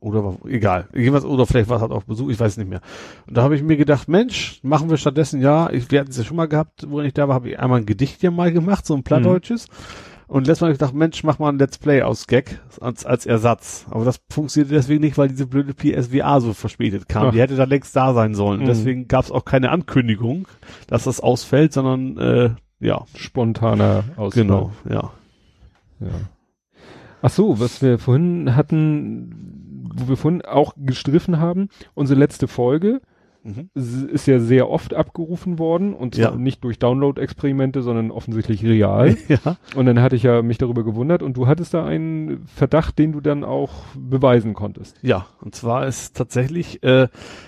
[0.00, 2.80] Oder war, egal, irgendwas, oder vielleicht war es halt auch Besuch, ich weiß nicht mehr.
[3.26, 6.18] Und da habe ich mir gedacht, Mensch, machen wir stattdessen, ja, ich, wir hatten es
[6.18, 8.52] ja schon mal gehabt, wo ich da war, habe ich einmal ein Gedicht ja mal
[8.52, 9.66] gemacht, so ein Plattdeutsches.
[10.28, 13.06] Und letztes Mal habe ich gedacht, Mensch, mach mal ein Let's Play aus Gag als,
[13.06, 13.86] als Ersatz.
[13.90, 17.28] Aber das funktionierte deswegen nicht, weil diese blöde PSVR so verspätet kam.
[17.28, 17.32] Ach.
[17.32, 18.60] Die hätte da längst da sein sollen.
[18.60, 18.66] Mhm.
[18.66, 20.46] Deswegen gab es auch keine Ankündigung,
[20.86, 24.42] dass das ausfällt, sondern äh, ja, spontaner Ausfall.
[24.42, 25.12] genau, ja.
[26.00, 26.08] Ja.
[27.22, 29.67] Ach so, was wir vorhin hatten,
[30.00, 33.00] wo wir vorhin auch gestriffen haben, unsere letzte Folge
[33.44, 33.70] Mhm.
[33.74, 36.36] ist ja sehr oft abgerufen worden und zwar Ja.
[36.36, 39.16] nicht durch Download-Experimente, sondern offensichtlich real.
[39.28, 39.56] ja.
[39.76, 43.12] und dann hatte ich ja mich darüber gewundert und du hattest da einen Verdacht, den
[43.12, 44.96] du dann auch beweisen konntest.
[45.02, 47.06] Ja, und zwar ist tatsächlich, äh,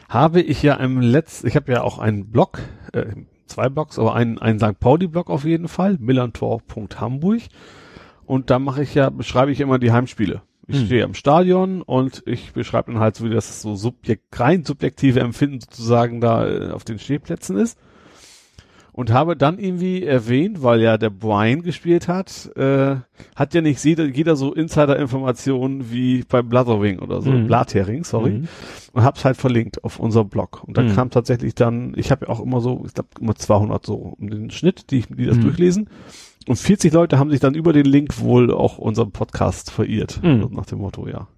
[0.08, 2.60] habe ich ja im letzten, ich habe ja auch einen Blog,
[2.92, 3.06] äh,
[3.46, 4.78] zwei Blogs, aber einen, einen St.
[4.78, 7.40] Pauli-Blog auf jeden Fall, millantor.hamburg.
[8.26, 10.42] Und da mache ich ja, beschreibe ich immer die Heimspiele.
[10.66, 10.86] Ich Hm.
[10.86, 15.20] stehe im Stadion und ich beschreibe dann halt so, wie das so subjekt, rein subjektive
[15.20, 17.78] Empfinden sozusagen da äh, auf den Stehplätzen ist.
[18.92, 22.96] Und habe dann irgendwie erwähnt, weil ja der Brian gespielt hat, äh,
[23.36, 27.46] hat ja nicht jeder, jeder so Insider-Informationen wie beim Blatherwing oder so, Mhm.
[27.46, 28.48] Blathering, sorry Mhm.
[28.92, 30.64] und hab's halt verlinkt auf unserem Blog.
[30.64, 30.88] Und da Mhm.
[30.88, 34.28] kam tatsächlich dann, ich habe ja auch immer so, ich glaube immer 200 so um
[34.28, 35.42] den Schnitt, die, die das Mhm.
[35.42, 35.88] durchlesen.
[36.48, 40.20] Und 40 Leute haben sich dann über den Link wohl auch unserem Podcast verirrt.
[40.22, 40.48] Mhm.
[40.52, 41.28] Nach dem Motto, ja.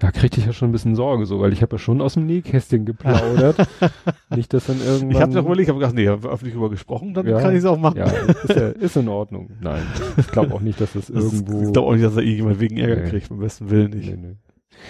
[0.00, 2.14] Da kriegte ich ja schon ein bisschen Sorge so, weil ich habe ja schon aus
[2.14, 3.56] dem Nähkästchen geplaudert.
[4.34, 5.10] Nicht, dass dann irgendwann...
[5.12, 7.40] Ich habe noch überlegt, habe gedacht, nee, haben wir öffentlich drüber gesprochen, dann Ja.
[7.40, 7.98] kann ich es auch machen.
[7.98, 9.50] Ja, ist, ja, ist in Ordnung.
[9.60, 9.82] Nein,
[10.16, 11.62] ich glaube auch nicht, dass das Das irgendwo...
[11.66, 13.10] Ich glaube auch nicht, dass da irgendjemand wegen Ärger Nee.
[13.10, 14.10] kriegt, beim besten Willen nicht.
[14.10, 14.36] Nee, nee.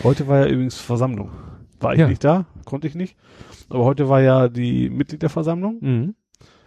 [0.02, 1.30] Heute war ja übrigens Versammlung.
[1.78, 2.08] War ich Ja.
[2.08, 3.16] nicht da, konnte ich nicht.
[3.68, 5.76] Aber heute war ja die Mitgliederversammlung.
[5.80, 6.14] Mhm.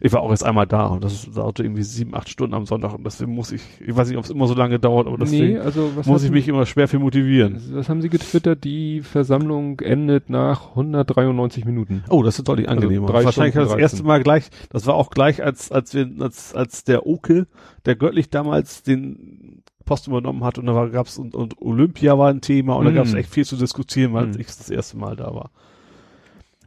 [0.01, 2.93] Ich war auch erst einmal da und das dauerte irgendwie sieben, acht Stunden am Sonntag
[2.93, 5.53] und deswegen muss ich, ich weiß nicht, ob es immer so lange dauert, aber deswegen
[5.55, 7.61] Nee, also was muss ich mich immer schwer für motivieren.
[7.71, 8.63] Was haben Sie getwittert?
[8.63, 12.03] Die Versammlung endet nach 193 Minuten.
[12.09, 13.07] Oh, das ist deutlich Also angenehmer.
[13.07, 13.81] drei Wahrscheinlich Stunden das 13.
[13.81, 17.47] erste Mal gleich, das war auch gleich, als, als wir, als, als der Oke,
[17.85, 22.30] der göttlich damals den Post übernommen hat und da war, gab's und, und Olympia war
[22.30, 22.95] ein Thema und da Mm.
[22.95, 24.39] gab's echt viel zu diskutieren, weil Mm.
[24.39, 25.49] ich das erste Mal da war.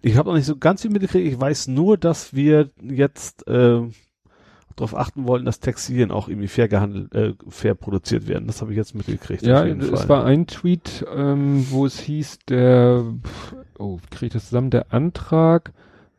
[0.02, 1.32] Ich habe noch nicht so ganz viel mitgekriegt.
[1.32, 3.80] Ich weiß nur, dass wir jetzt äh,
[4.76, 8.46] darauf achten wollen, dass Textilien auch irgendwie fair gehandelt, äh, fair produziert werden.
[8.46, 9.42] Das habe ich jetzt mitgekriegt.
[9.42, 13.04] Ja, es war ein Tweet, ähm, wo es hieß, der,
[13.78, 15.72] oh, kriege ich das zusammen, der Antrag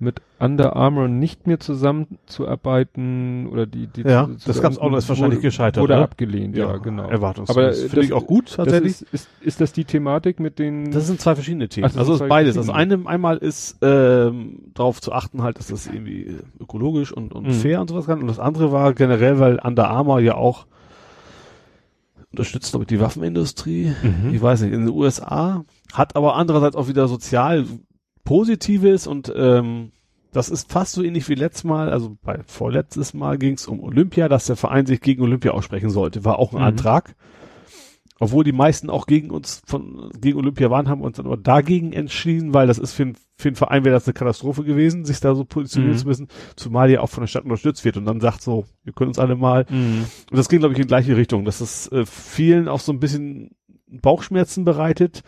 [0.04, 4.98] mit Under Armour nicht mehr zusammenzuarbeiten oder die, die Ja, zu- das gab's auch noch,
[4.98, 6.00] ist wahrscheinlich gescheitert, oder?
[6.00, 7.08] abgelehnt, ja, genau.
[7.10, 7.58] Erwartungsgemäß.
[7.58, 8.92] Aber, äh, finde das- ich auch gut Das tatsächlich.
[8.92, 11.86] ist, ist, ist das die Thematik mit den, Das sind zwei verschiedene Themen.
[11.86, 12.58] Ach, das also ist beides.
[12.58, 12.96] Also verschiedene.
[13.04, 17.52] eine, einmal ist ähm, darauf zu achten halt, dass das irgendwie ökologisch und, und Mhm.
[17.54, 18.20] fair und sowas kann.
[18.22, 20.66] Und das andere war generell, weil Under Armour ja auch
[22.32, 23.94] unterstützt, glaube ich, die Waffenindustrie.
[24.02, 24.34] Mhm.
[24.34, 25.64] Ich weiß nicht, in den USA
[25.94, 27.66] hat aber andererseits auch wieder sozial
[28.24, 29.92] Positives und ähm,
[30.32, 33.80] das ist fast so ähnlich wie letztes Mal, also bei vorletztes Mal ging es um
[33.82, 36.26] Olympia, dass der Verein sich gegen Olympia aussprechen sollte.
[36.26, 36.64] War auch ein Mhm.
[36.64, 37.16] Antrag.
[38.20, 41.92] Obwohl die meisten auch gegen uns von gegen Olympia waren, haben uns dann aber dagegen
[41.94, 45.36] entschieden, weil das ist für, für den Verein wäre das eine Katastrophe gewesen, sich da
[45.36, 46.00] so positionieren Mhm.
[46.00, 48.94] zu müssen, zumal ja auch von der Stadt unterstützt wird und dann sagt so, wir
[48.94, 49.66] können uns alle mal.
[49.70, 52.94] Und das ging, glaube ich, in die gleiche Richtung, dass es äh, vielen auch so
[52.94, 53.52] ein bisschen
[54.02, 55.24] Bauchschmerzen bereitet,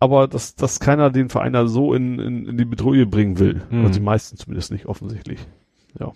[0.00, 3.62] aber dass, dass keiner den Verein da so in, in, in die Bedrohung bringen will.
[3.70, 3.80] Mhm.
[3.86, 5.40] Also die meisten zumindest nicht, offensichtlich.
[5.98, 6.12] Ja.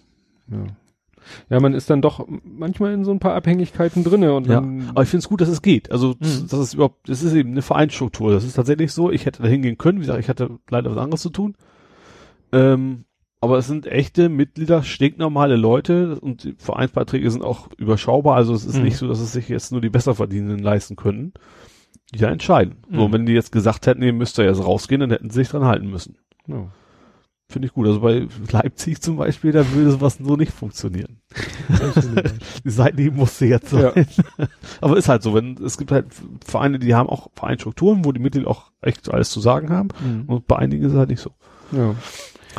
[1.51, 5.03] Ja, man ist dann doch manchmal in so ein paar Abhängigkeiten drinne und Ja, aber
[5.03, 5.91] ich finde es gut, dass es geht.
[5.91, 6.47] Also, Mhm.
[6.49, 8.31] das ist überhaupt, das ist eben eine Vereinsstruktur.
[8.33, 9.11] Das ist tatsächlich so.
[9.11, 9.99] Ich hätte da hingehen können.
[9.99, 11.57] Wie gesagt, ich hatte leider was anderes zu tun.
[12.53, 13.05] Ähm,
[13.41, 18.37] aber es sind echte Mitglieder, stinknormale Leute und die Vereinsbeiträge sind auch überschaubar.
[18.37, 18.85] Also, es ist Mhm.
[18.85, 21.33] nicht so, dass es sich jetzt nur die Besserverdienenden leisten können.
[22.15, 22.77] Die da entscheiden.
[22.91, 23.13] So, Mhm.
[23.13, 25.65] wenn die jetzt gesagt hätten, ihr müsst da jetzt rausgehen, dann hätten sie sich dran
[25.65, 26.17] halten müssen.
[26.47, 26.67] ja.
[27.49, 27.87] Finde ich gut.
[27.87, 31.21] Also bei Leipzig zum Beispiel, da würde sowas so nicht funktionieren.
[32.65, 33.93] Die Seitenhieb musste jetzt Ja.
[33.93, 34.07] sein.
[34.81, 36.07] Aber ist halt so, wenn, es gibt halt
[36.45, 39.89] Vereine, die haben auch Vereinsstrukturen, wo die Mitglieder auch echt alles zu sagen haben.
[40.05, 40.25] Mhm.
[40.27, 41.31] Und bei einigen ist es halt nicht so.
[41.71, 41.95] ja.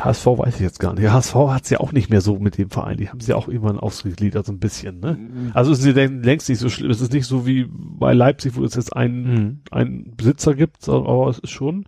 [0.00, 1.08] HSV weiß ich jetzt gar nicht.
[1.10, 2.96] HSV hat es ja auch nicht mehr so mit dem Verein.
[2.98, 5.18] Die haben sie ja auch irgendwann ausgegliedert, so ein bisschen, ne?
[5.54, 6.90] Also es ist ja längst nicht so schlimm.
[6.90, 9.58] Es ist nicht so wie bei Leipzig, wo es jetzt einen, Mhm.
[9.70, 11.86] einen Besitzer gibt, aber es ist schon,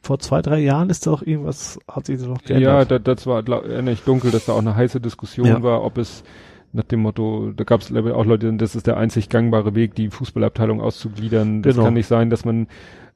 [0.00, 2.90] vor zwei, drei Jahren ist da auch irgendwas, hat sich das noch Ja, geändert.
[2.90, 5.62] da, das war glaub, erinnere ich dunkel, dass da auch eine heiße Diskussion Ja.
[5.62, 6.24] war, ob es
[6.74, 10.10] nach dem Motto, da gab es auch Leute, das ist der einzig gangbare Weg, die
[10.10, 11.62] Fußballabteilung auszugliedern.
[11.62, 11.84] Das Genau.
[11.86, 12.66] kann nicht sein, dass man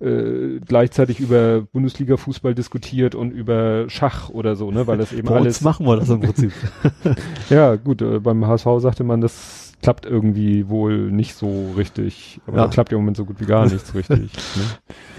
[0.01, 4.86] äh, gleichzeitig über Bundesliga-Fußball diskutiert und über Schach oder so, ne?
[4.86, 5.60] Weil das eben Bei uns alles.
[5.62, 6.52] machen wir das im Prinzip.
[7.51, 12.40] Ja, gut, äh, beim HSV sagte man, das klappt irgendwie wohl nicht so richtig.
[12.47, 12.64] Aber Ja.
[12.64, 14.30] da klappt ja im Moment so gut wie gar nichts richtig.
[14.56, 14.62] Ne?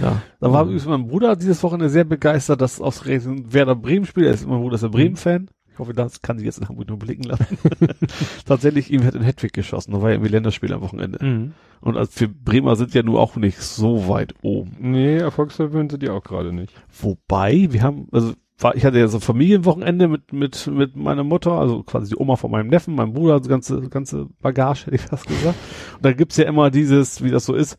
[0.06, 4.28] Ja, da war übrigens mein Bruder dieses Wochenende sehr begeistert, dass ausgerechnet Werder Bremen spielt.
[4.28, 5.50] Er ist, mein Bruder ist ein Bremen-Fan.
[5.80, 7.58] Ich hoffe, das kann sich jetzt in Hamburg nur blicken lassen.
[8.46, 9.94] Tatsächlich, ihm hat ein Hattrick geschossen.
[9.94, 11.24] Da war ja irgendwie Länderspiel am Wochenende.
[11.24, 11.54] Mhm.
[11.80, 14.76] Und als für Bremer sind ja nur auch nicht so weit oben.
[14.82, 16.74] Nee, erfolgsverwöhnt sind die auch gerade nicht.
[17.02, 21.24] Wobei, wir haben, also war, ich hatte ja so ein Familienwochenende mit, mit, mit meiner
[21.24, 24.96] Mutter, also quasi die Oma von meinem Neffen, meinem Bruder, also ganze, ganze Bagage, hätte
[24.96, 25.58] ich fast gesagt.
[25.96, 27.78] Und da gibt's ja immer dieses, wie das so ist,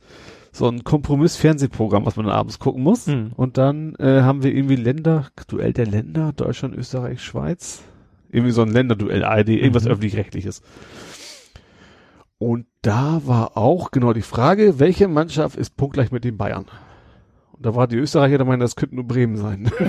[0.52, 3.06] so ein Kompromiss-Fernsehprogramm, was man dann abends gucken muss.
[3.06, 3.32] Mhm.
[3.36, 7.82] Und dann äh, haben wir irgendwie Länder, Duell der Länder, Deutschland, Österreich, Schweiz.
[8.30, 9.90] Irgendwie so ein Länderduell, ARD, irgendwas Mhm.
[9.90, 10.62] öffentlich-rechtliches.
[12.38, 16.64] Und da war auch genau die Frage, welche Mannschaft ist punktgleich mit den Bayern?
[17.52, 19.70] Und da war die Österreicher der Meinung, das könnte nur Bremen sein.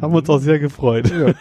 [0.00, 1.10] Haben uns auch sehr gefreut.
[1.10, 1.34] Ja.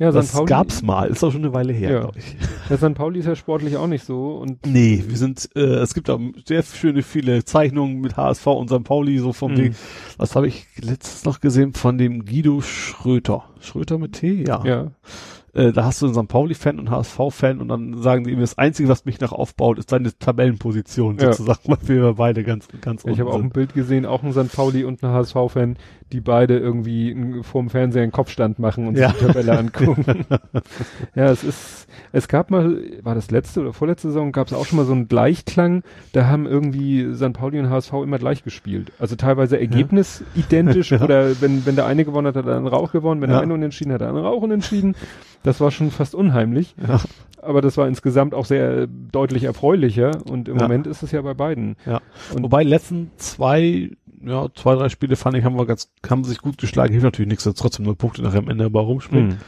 [0.00, 0.10] Ja.
[0.10, 2.00] Das Pauli, gab's mal, ist auch schon eine Weile her, Ja.
[2.00, 2.36] glaube ich.
[2.68, 2.94] ja, St.
[2.94, 6.18] Pauli ist ja sportlich auch nicht so und Nee, wir sind, äh, es gibt auch
[6.44, 8.82] sehr schöne viele Zeichnungen mit HSV und St.
[8.82, 9.56] Pauli, so vom Mhm.
[9.56, 9.74] Ding.
[10.16, 13.44] Was habe ich letztens noch gesehen von dem Guido Schröter?
[13.60, 14.44] Schröter mit T?
[14.46, 14.64] Ja.
[14.64, 14.90] ja,
[15.52, 16.28] Äh, da hast du einen St.
[16.28, 19.90] Pauli-Fan und HSV-Fan und dann sagen die ihm, das Einzige, was mich noch aufbaut, ist
[19.90, 21.32] deine Tabellenposition Ja.
[21.32, 24.54] sozusagen, weil wir beide ganz, ganz ich habe auch ein Bild gesehen, auch ein St.
[24.54, 25.76] Pauli und ein HSV-Fan,
[26.12, 29.10] die beide irgendwie vorm Fernseher einen Kopfstand machen und Ja.
[29.10, 30.04] sich die Tabelle angucken.
[31.14, 34.66] ja, es ist, es gab mal, war das letzte oder vorletzte Saison, gab es auch
[34.66, 35.82] schon mal so einen Gleichklang,
[36.12, 37.32] da haben irgendwie St.
[37.32, 38.92] Pauli und HSV immer gleich gespielt.
[38.98, 41.02] Also teilweise Ergebnis identisch Ja.
[41.02, 43.36] oder wenn, wenn der eine gewonnen hat, hat der andere auch gewonnen, wenn Ja.
[43.36, 44.94] der eine unentschieden hat, der andere auch unentschieden.
[45.42, 46.74] Das war schon fast unheimlich.
[46.86, 47.00] Ja.
[47.42, 50.64] Aber das war insgesamt auch sehr deutlich erfreulicher und im Ja.
[50.64, 51.76] Moment ist es ja bei beiden.
[51.86, 52.00] Ja.
[52.34, 53.90] Und Wobei letzten zwei,
[54.22, 56.92] ja, zwei, drei Spiele fand ich, haben wir ganz, haben sich gut geschlagen.
[56.92, 59.38] Hilft natürlich nichts, dass trotzdem nur Punkte nachher am Ende aber rumspringen.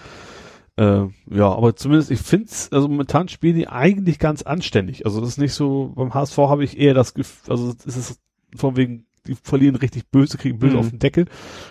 [0.78, 0.82] Mhm.
[1.30, 5.04] Äh, ja, aber zumindest, ich find's, also momentan spielen die eigentlich ganz anständig.
[5.04, 8.20] Also das ist nicht so, beim HSV habe ich eher das Gefühl, also es ist
[8.56, 10.80] von wegen, die verlieren richtig böse, kriegen böse Mhm.
[10.80, 11.26] auf den Deckel.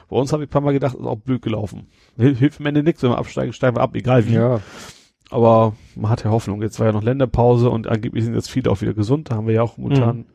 [0.10, 1.88] Bei uns habe ich ein paar Mal gedacht, ist auch blöd gelaufen.
[2.18, 4.34] Hil hilft am Ende nichts, wenn wir absteigen, steigen wir ab, egal wie.
[4.34, 4.62] Ja,
[5.32, 6.62] Aber man hat ja Hoffnung.
[6.62, 9.32] Jetzt war ja noch Länderpause und angeblich sind jetzt viele auch wieder gesund.
[9.32, 10.26] Da haben wir ja auch momentan, Mhm.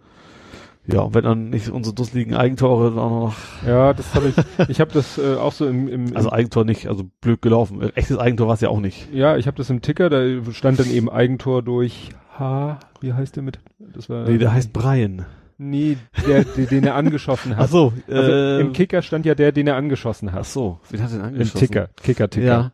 [0.87, 3.35] Ja, wenn dann nicht unsere dusseligen Eigentore dann auch noch,
[3.67, 4.69] ja, das habe ich.
[4.71, 7.83] Ich habe das äh, auch so im, im, also Eigentor nicht, also blöd gelaufen.
[7.95, 9.13] Echtes Eigentor war es ja auch nicht.
[9.13, 10.09] ja, ich habe das im Ticker.
[10.11, 10.23] Da
[10.53, 12.79] stand dann eben Eigentor durch H.
[13.01, 13.59] Wie heißt der mit?
[13.79, 15.25] Das war Nee, der heißt Brian.
[15.59, 15.97] nee,
[16.27, 17.65] der, der den er angeschossen hat.
[17.67, 20.47] Ach so, Also äh, im Kicker stand ja der, den er angeschossen Ach hat.
[20.47, 21.59] so, wen hat er denn Im angeschossen?
[21.59, 22.47] Ticker, Kicker, Ticker.
[22.47, 22.73] Ja,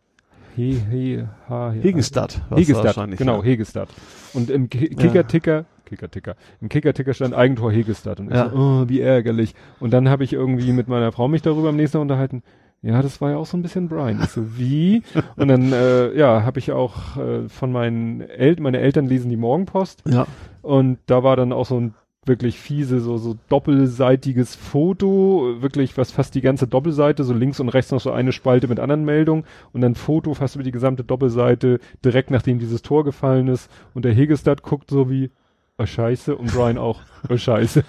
[0.54, 2.42] He, he, ha, he, Hegestadt.
[2.50, 3.42] wahrscheinlich, genau, ja.
[3.44, 3.88] Hegestadt.
[4.34, 8.18] Und im Ki- Kicker-Ticker, Kicker-Ticker, im Kicker-Ticker stand Eigentor Hegestadt.
[8.18, 8.48] Und ich Ja.
[8.50, 9.54] so, oh, wie ärgerlich.
[9.78, 12.42] Und dann habe ich irgendwie mit meiner Frau mich darüber am nächsten Tag unterhalten.
[12.80, 14.20] Ja, das war ja auch so ein bisschen Brian.
[14.22, 15.02] Ich so, wie?
[15.36, 19.36] Und dann, äh, ja, habe ich auch äh, von meinen Eltern, meine Eltern lesen die
[19.36, 20.02] Morgenpost.
[20.08, 20.26] Ja,
[20.62, 21.94] Und da war dann auch so ein
[22.24, 27.68] wirklich fiese, so, so doppelseitiges Foto, wirklich was fast die ganze Doppelseite, so links und
[27.68, 31.02] rechts noch so eine Spalte mit anderen Meldungen und dann Foto fast über die gesamte
[31.02, 35.30] Doppelseite, direkt nachdem dieses Tor gefallen ist und der Hegestad guckt so wie,
[35.78, 37.82] oh scheiße und Brian auch, oh scheiße.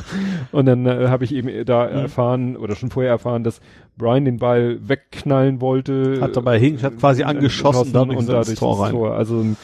[0.52, 1.92] und dann äh, habe ich eben da Mhm.
[1.96, 3.60] erfahren oder schon vorher erfahren, dass
[3.96, 6.20] Brian den Ball wegknallen wollte.
[6.20, 8.92] Hat dabei Hegestad quasi angeschossen, dadurch und er ins dadurch Tor rein.
[8.92, 9.14] Tor.
[9.14, 9.56] Also ein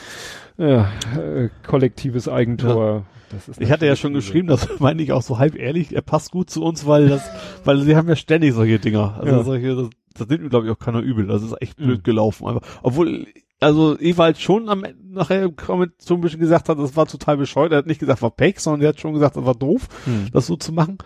[0.57, 0.89] ja,
[1.19, 3.05] äh, kollektives Eigentor.
[3.31, 4.21] Das ist Ich hatte ja schon übel.
[4.21, 7.29] geschrieben, das meine ich auch so halb ehrlich, er passt gut zu uns, weil das,
[7.65, 9.17] weil sie haben ja ständig solche Dinger.
[9.19, 9.43] Also Ja.
[9.43, 11.27] solche, das, das nimmt mir glaube ich auch keiner übel.
[11.27, 11.85] Das ist echt Mhm.
[11.87, 12.47] blöd gelaufen.
[12.47, 12.63] Einfach.
[12.83, 13.27] Obwohl,
[13.65, 17.07] also Ewald schon am Ende nachher im Comment so ein bisschen gesagt hat, das war
[17.07, 17.73] total bescheuert.
[17.73, 20.29] Er hat nicht gesagt, war Pech, sondern er hat schon gesagt, das war doof, Hm.
[20.33, 20.99] das so zu machen.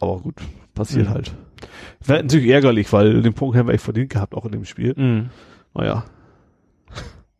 [0.00, 0.34] Aber gut,
[0.74, 1.14] passiert Mhm.
[1.14, 1.32] halt.
[2.04, 4.94] Wäre natürlich ärgerlich, weil den Punkt hätten wir echt verdient gehabt, auch in dem Spiel.
[4.96, 5.30] Mhm.
[5.74, 6.04] Naja.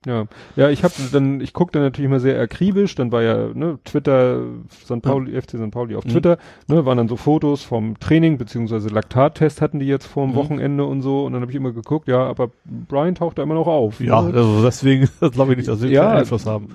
[0.07, 0.27] Ja,
[0.57, 3.79] ja, ich habe dann, ich gucke dann natürlich immer sehr akribisch, dann war ja ne,
[3.85, 4.41] Twitter,
[4.85, 5.01] St.
[5.01, 5.71] Pauli, FC St.
[5.71, 6.11] Pauli auf Mhm.
[6.11, 10.33] Twitter, ne, waren dann so Fotos vom Training, beziehungsweise Laktattest hatten die jetzt vor dem
[10.33, 10.37] Mhm.
[10.37, 12.51] Wochenende und so, und dann habe ich immer geguckt, ja, aber
[12.89, 14.01] Brian taucht da immer noch auf.
[14.01, 14.35] Ja, ne?
[14.35, 16.69] also deswegen glaube ich nicht, dass wir Ja, Einfluss haben.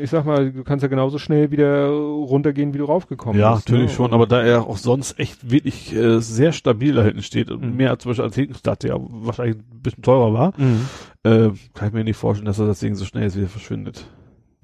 [0.00, 3.68] Ich sag mal, du kannst ja genauso schnell wieder runtergehen, wie du raufgekommen Ja, bist.
[3.68, 3.96] natürlich ne?
[3.96, 7.62] schon, aber da er auch sonst echt wirklich äh, sehr stabil da hinten steht, und
[7.62, 7.76] Mhm.
[7.76, 10.88] mehr als zum Beispiel als Hinkenstadt, der wahrscheinlich ein bisschen teurer war, Mhm.
[11.24, 14.06] äh, kann ich mir nicht vorstellen, dass er das Ding so schnell jetzt wieder verschwindet.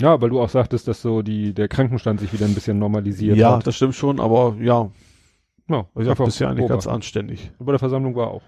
[0.01, 3.37] Ja, weil du auch sagtest, dass so die, der Krankenstand sich wieder ein bisschen normalisiert
[3.37, 3.67] ja, hat.
[3.67, 4.91] das stimmt schon, aber ja,
[5.69, 7.51] Ja, ich sag, einfach bisher eigentlich ganz anständig.
[7.59, 8.43] Bei der Versammlung war auch.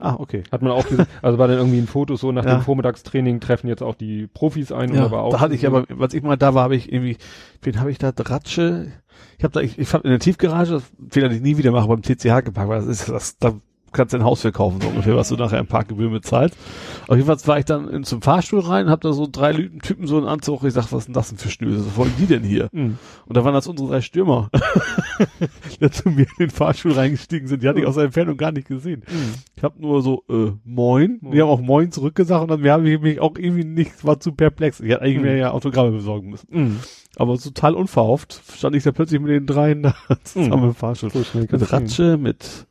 [0.00, 0.44] Ah, okay.
[0.52, 2.54] Hat man auch gesehen, also war dann irgendwie ein Foto so nach Ja.
[2.56, 5.54] dem Vormittagstraining treffen jetzt auch die Profis ein und Ja, da war auch da hatte
[5.54, 7.16] ich aber, als ich mal da war, habe ich irgendwie,
[7.62, 8.92] wen habe ich da, Dratsche,
[9.38, 11.72] ich habe da, ich, ich hab in der Tiefgarage, das Fehler, den ich nie wieder
[11.72, 13.54] mache, beim TCH geparkt, weil das ist, das, da
[13.92, 16.56] kannst du ein Haus verkaufen, so ungefähr, was du nachher im Parkgebühr bezahlst.
[17.06, 19.52] Auf jeden Fall war ich dann in, zum Fahrstuhl rein, hab da so drei
[19.82, 22.12] Typen so einen Anzug, ich sag, was ist denn das denn für Schnöse, was wollen
[22.18, 22.68] die denn hier?
[22.72, 22.98] Mhm.
[23.26, 24.50] Und da waren das unsere drei Stürmer,
[25.80, 28.52] die zu mir in den Fahrstuhl reingestiegen sind, die hatte ich aus der Entfernung gar
[28.52, 29.02] nicht gesehen.
[29.08, 29.34] Mhm.
[29.56, 31.18] Ich habe nur so, äh, moin.
[31.22, 34.32] Die haben auch moin zurückgesagt und dann wir haben mich auch irgendwie nicht, war zu
[34.32, 34.80] perplex.
[34.80, 35.22] Ich hätte eigentlich Hm.
[35.22, 36.46] mir ja Autogramme besorgen müssen.
[36.50, 36.76] Mhm.
[37.16, 39.94] Aber total unverhofft stand ich da plötzlich mit den dreien da
[40.24, 40.68] zusammen Hm.
[40.68, 41.10] im Fahrstuhl.
[41.10, 41.72] So Mit.
[41.72, 42.66] Ratsche, mit,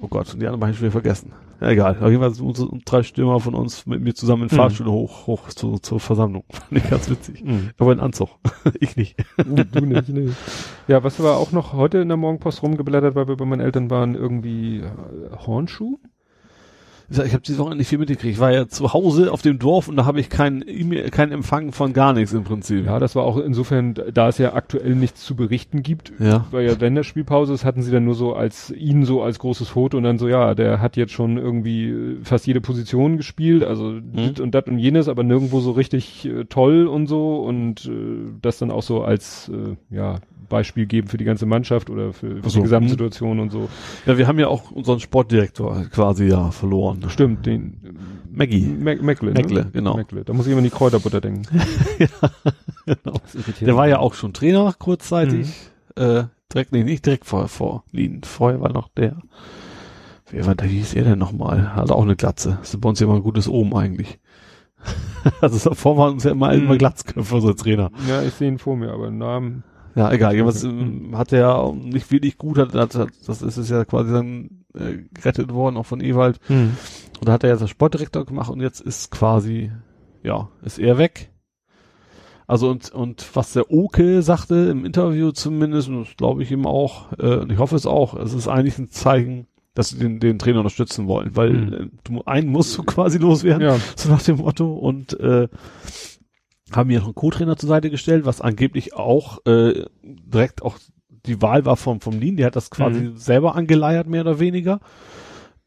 [0.00, 1.32] oh Gott, und die anderen habe ich schon wieder vergessen.
[1.60, 1.96] Ja, egal.
[2.00, 4.56] Auf jeden Fall sind unsere drei Stürmer von uns mit mir zusammen in Hm.
[4.56, 6.44] Fahrstuhl hoch, hoch zu, zur Versammlung.
[6.50, 7.44] Fand ich ganz witzig.
[7.44, 7.70] Mhm.
[7.78, 8.30] Aber in Anzug.
[8.80, 9.16] ich nicht.
[9.36, 10.34] du nicht, ne.
[10.88, 13.90] Ja, was war auch noch heute in der Morgenpost rumgeblättert, weil wir bei meinen Eltern
[13.90, 14.90] waren, irgendwie äh,
[15.46, 15.98] Hornschuh?
[17.10, 18.34] Ich sag, Ich habe die Woche nicht viel mitgekriegt.
[18.34, 21.32] Ich war ja zu Hause auf dem Dorf und da habe ich keinen E-Mail, keinen
[21.32, 22.86] Empfang von gar nichts im Prinzip.
[22.86, 26.46] Ja, das war auch insofern, da es ja aktuell nichts zu berichten gibt, Ja.
[26.52, 29.96] weil ja Länderspielpause ist, hatten sie dann nur so als ihn so als großes Foto
[29.96, 33.98] und dann so, ja, der hat jetzt schon irgendwie äh, fast jede Position gespielt, also
[33.98, 37.90] dit und dat und jenes, aber nirgendwo so richtig äh, toll und so und äh,
[38.40, 42.42] das dann auch so als äh, ja Beispiel geben für die ganze Mannschaft oder für,
[42.42, 43.68] für so, die Gesamtsituation und so.
[44.04, 46.99] Ja, wir haben ja auch unseren Sportdirektor quasi ja verloren.
[47.08, 47.80] Stimmt, den
[48.30, 48.66] Maggie.
[48.66, 49.70] Mac Meckle, Meckle, ne?
[49.72, 49.96] genau.
[49.96, 50.24] Meckle.
[50.24, 51.42] Da muss ich immer an die Kräuterbutter denken.
[52.86, 53.18] genau.
[53.22, 55.52] Das irritiert Der war ja auch schon Trainer kurzzeitig.
[55.96, 58.22] Äh, direkt, nee, nicht direkt vor, vor Lien.
[58.22, 59.16] Vorher war noch der.
[60.30, 61.74] Wer war da, wie hieß er denn nochmal?
[61.74, 62.58] Hatte auch eine Glatze.
[62.60, 64.18] Das ist bei uns ja immer ein gutes Ohm eigentlich.
[65.40, 66.62] also davor waren uns ja immer, Mhm.
[66.64, 67.90] immer Glatzköpfe, unsere Trainer.
[68.08, 69.64] Ja, ich sehe ihn vor mir, aber Namen.
[69.94, 70.32] Ja, egal.
[70.34, 72.94] Jedenfalls ähm, hat er nicht wirklich gut, hat, hat,
[73.26, 76.38] das ist es ja quasi dann äh, gerettet worden, auch von Ewald.
[76.48, 76.76] Und
[77.28, 79.72] da hat er jetzt als Sportdirektor gemacht und jetzt ist quasi,
[80.22, 81.30] ja, ist er weg.
[82.46, 86.66] Also und, und was der Oke sagte im Interview zumindest, und das glaube ich ihm
[86.66, 90.18] auch, äh, und ich hoffe es auch, es ist eigentlich ein Zeichen, dass sie den,
[90.18, 91.72] den Trainer unterstützen wollen, weil Mhm.
[91.72, 93.76] äh, du, einen musst du quasi loswerden, Ja.
[93.96, 95.46] so nach dem Motto, und äh,
[96.74, 100.78] haben mir noch einen Co-Trainer zur Seite gestellt, was angeblich auch äh, direkt auch
[101.26, 103.16] die Wahl war vom, vom Lin, der hat das quasi Mhm.
[103.18, 104.80] selber angeleiert, mehr oder weniger.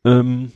[0.03, 0.51] Ähm,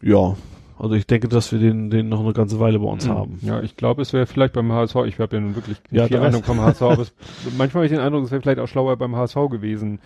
[0.00, 0.36] ja,
[0.78, 3.10] also ich denke, dass wir den, den noch eine ganze Weile bei uns Mhm.
[3.10, 3.38] haben.
[3.42, 6.18] Ja, ich glaube, es wäre vielleicht beim HSV, ich habe ja nun wirklich Ja, viel
[6.18, 7.12] Ahnung vom HSV, aber es,
[7.56, 9.98] manchmal habe ich den Eindruck, es wäre vielleicht auch schlauer beim HSV gewesen.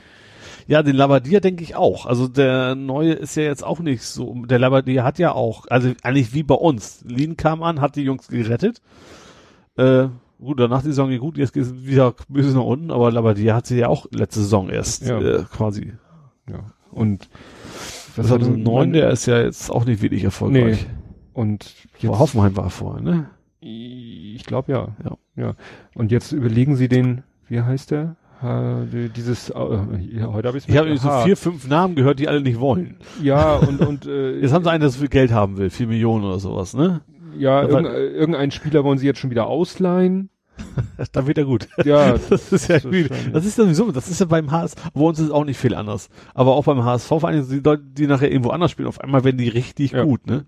[0.67, 2.07] Ja, den Labadier denke ich auch.
[2.07, 4.35] Also der neue ist ja jetzt auch nicht so.
[4.47, 7.05] Der Labadier hat ja auch, also eigentlich wie bei uns.
[7.07, 8.81] Lin kam an, hat die Jungs gerettet.
[9.77, 10.09] Äh,
[10.41, 13.55] gut, danach die Saison geht gut, jetzt geht es wieder böse nach unten, aber Labadier
[13.55, 15.21] hat sie ja auch letzte Saison erst Ja.
[15.21, 15.93] äh, quasi.
[16.51, 16.61] Ja.
[16.91, 17.29] Und
[18.17, 20.87] Was hat ein neun, der ist ja jetzt auch nicht wirklich erfolgreich.
[21.33, 22.09] und Nee.
[22.09, 23.27] jetzt, Hoffenheim war er vorher, ne?
[23.61, 24.89] ich glaube ja.
[25.05, 25.17] Ja.
[25.37, 25.55] Ja.
[25.95, 28.17] Und jetzt überlegen sie den, wie heißt der?
[29.17, 32.59] Dieses, äh, heute habe ich Ich habe so vier, fünf Namen gehört, die alle nicht
[32.59, 32.97] wollen.
[33.23, 35.87] Ja, und, und äh, Jetzt haben sie einen, der so viel Geld haben will, vier
[35.87, 37.03] Millionen oder sowas, ne?
[37.39, 40.29] Ja, irgendein, irgendein Spieler wollen sie jetzt schon wieder ausleihen.
[41.13, 41.69] Dann wird er gut.
[41.85, 43.17] Ja, Das ist ja das ist gut.
[43.19, 45.59] schon- Das ist sowieso, das ist ja beim HS, bei uns ist es auch nicht
[45.59, 46.09] viel anders.
[46.35, 49.25] Aber auch beim HSV, vor allem die Leute, die nachher irgendwo anders spielen, auf einmal
[49.25, 50.05] werden die richtig Ja.
[50.05, 50.45] gut, ne?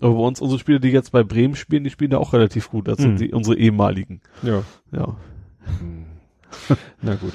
[0.00, 2.70] Aber bei uns, unsere Spieler, die jetzt bei Bremen spielen, die spielen da auch relativ
[2.70, 2.86] gut.
[2.88, 3.16] Das sind Mhm.
[3.18, 4.20] die, unsere ehemaligen.
[4.42, 4.62] ja.
[4.92, 5.16] Ja.
[7.02, 7.32] Na gut.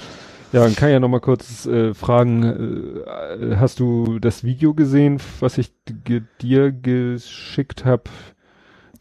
[0.52, 4.74] Ja, dann kann ich ja noch mal kurz äh, fragen, äh, hast du das Video
[4.74, 5.72] gesehen, was ich
[6.42, 8.04] dir geschickt habe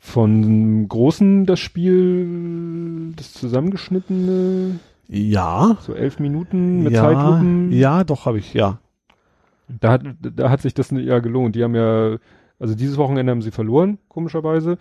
[0.04, 5.78] von Großen, das Spiel, das zusammengeschnittene, Ja.
[5.80, 7.70] so elf Minuten mit ja, Zeitlupen?
[7.70, 8.80] Ja, doch, habe ich, ja.
[9.68, 11.54] Da hat, da hat sich das ja gelohnt.
[11.54, 12.16] Die haben ja,
[12.58, 14.76] also dieses Wochenende haben sie verloren, komischerweise.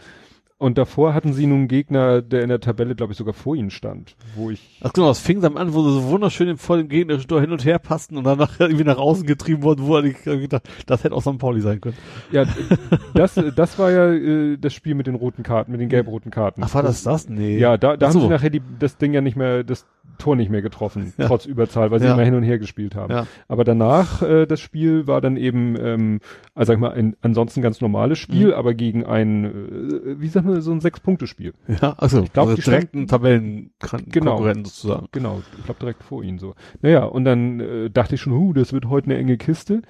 [0.62, 3.56] Und davor hatten sie nun einen Gegner, der in der Tabelle, glaube ich, sogar vor
[3.56, 6.78] ihnen stand, wo ich Ach genau, das fing dann an, wo sie so wunderschön vor
[6.78, 9.88] dem gegnerischen Tor hin und her passten und dann nachher irgendwie nach außen getrieben wurden,
[9.88, 11.40] wo ich gedacht, das hätte auch St.
[11.40, 11.98] Pauli sein können.
[12.32, 12.46] Ja,
[13.16, 16.62] das, das war ja äh, das Spiel mit den roten Karten, mit den gelb-roten Karten.
[16.64, 17.28] Ach, war das das?
[17.28, 17.58] Nee.
[17.58, 20.36] Ja, da, da Ach haben sie nachher die, das Ding ja nicht mehr, das Tor
[20.36, 21.28] nicht mehr getroffen, Ja.
[21.28, 22.14] trotz Überzahl, weil sie Ja.
[22.14, 23.12] immer hin und her gespielt haben.
[23.12, 23.28] Ja.
[23.48, 26.20] Aber danach, äh, das Spiel war dann eben, ähm,
[26.56, 28.54] also sag ich mal, ein ansonsten ganz normales Spiel, Mhm.
[28.54, 31.54] aber gegen ein, äh, wie sagt man, so ein Sechs-Punkte-Spiel.
[31.82, 34.64] Ja, also, Ich glaub, also die direkt ein Tabellenkonkurrenten Genau.
[34.64, 35.08] sozusagen.
[35.12, 36.56] Genau, ich glaube direkt vor ihnen so.
[36.82, 39.82] Naja, und dann äh, dachte ich schon, huh, das wird heute eine enge Kiste.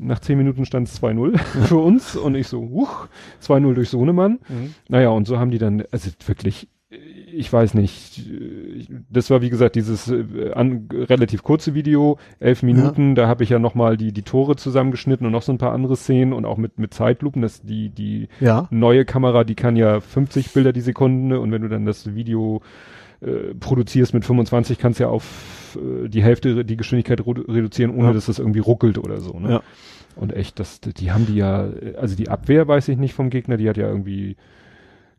[0.00, 1.36] Nach zehn Minuten stand es 2-0
[1.66, 3.08] für uns und ich so, huch,
[3.40, 4.38] 2-0 durch Sohnemann.
[4.48, 4.74] Mhm.
[4.88, 6.68] Naja, und so haben die dann, also wirklich,
[7.38, 8.22] ich weiß nicht,
[9.10, 13.50] das war wie gesagt dieses äh, an, relativ kurze Video, elf Minuten, da habe ich
[13.50, 16.56] ja nochmal die, die Tore zusammengeschnitten und noch so ein paar andere Szenen und auch
[16.56, 18.66] mit, mit Zeitlupen, das die, die Ja.
[18.70, 22.60] neue Kamera, die kann ja 50 Bilder die Sekunde und wenn du dann das Video
[23.20, 28.08] äh, produzierst mit 25, kannst ja auf äh, die Hälfte die Geschwindigkeit redu- reduzieren, ohne
[28.08, 28.12] Ja.
[28.12, 29.38] dass das irgendwie ruckelt oder so.
[29.38, 29.50] Ne?
[29.50, 29.62] Ja.
[30.16, 31.68] Und echt, das, die haben die ja,
[32.00, 34.36] also die Abwehr weiß ich nicht vom Gegner, die hat ja irgendwie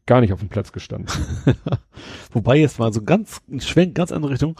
[0.09, 1.07] gar nicht auf dem Platz gestanden.
[2.33, 4.59] Wobei jetzt mal so ganz, ein Schwenk, ganz andere Richtung.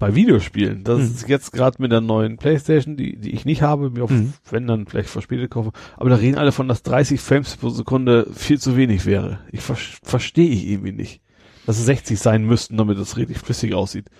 [0.00, 1.04] Bei Videospielen, das Mhm.
[1.04, 4.32] ist jetzt gerade mit der neuen Playstation, die, die ich nicht habe, mir auf, Mhm.
[4.50, 8.26] wenn dann vielleicht verspätet kaufe, aber da reden alle von, dass 30 Frames pro Sekunde
[8.34, 9.38] viel zu wenig wäre.
[9.52, 11.20] Ich ver verstehe ich irgendwie nicht.
[11.64, 14.10] Dass es 60 sein müssten, damit es richtig flüssig aussieht.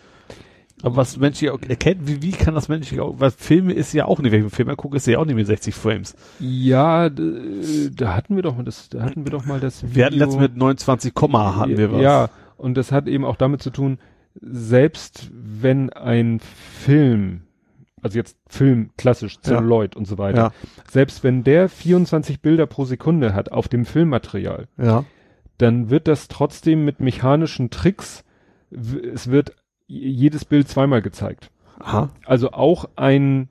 [0.84, 4.04] Aber was menschlich auch erkennt, wie, wie kann das menschlich auch, weil Filme ist ja
[4.04, 6.14] auch nicht, wenn ich einen Film gucke, ist ja auch nicht mit 60 Frames.
[6.38, 9.96] ja, da hatten wir doch mal das, da hatten wir doch mal das Video.
[9.96, 12.02] Wir hatten letztens mit 29, Komma hatten wir was.
[12.02, 12.28] Ja,
[12.58, 13.98] und das hat eben auch damit zu tun,
[14.42, 17.44] selbst wenn ein Film,
[18.02, 20.52] also jetzt Film klassisch, Celluloid und so weiter, Ja,
[20.90, 25.04] selbst wenn der 24 Bilder pro Sekunde hat auf dem Filmmaterial, ja.
[25.56, 28.22] dann wird das trotzdem mit mechanischen Tricks,
[28.70, 29.54] es wird
[29.86, 31.50] jedes Bild zweimal gezeigt.
[31.78, 32.10] Aha.
[32.24, 33.48] Also auch ein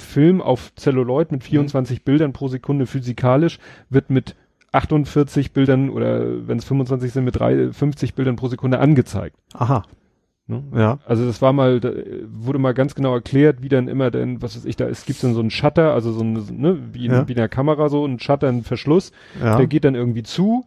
[0.00, 3.58] Film auf Celluloid mit 24 Bildern pro Sekunde physikalisch
[3.88, 4.34] wird mit
[4.72, 9.36] 48 Bildern oder wenn es 25 sind, mit drei, 50 Bildern pro Sekunde angezeigt.
[9.54, 9.84] Aha.
[10.48, 10.62] Ne?
[10.74, 10.98] Ja.
[11.06, 11.90] Also das war mal, da
[12.28, 15.22] wurde mal ganz genau erklärt, wie dann immer denn, was weiß ich, da es gibt
[15.24, 17.26] dann so einen Shutter, also so ein, ne, wie in, Ja.
[17.28, 19.10] wie in der Kamera so ein Shutter, ein Verschluss,
[19.42, 19.56] Ja.
[19.56, 20.64] der geht dann irgendwie zu,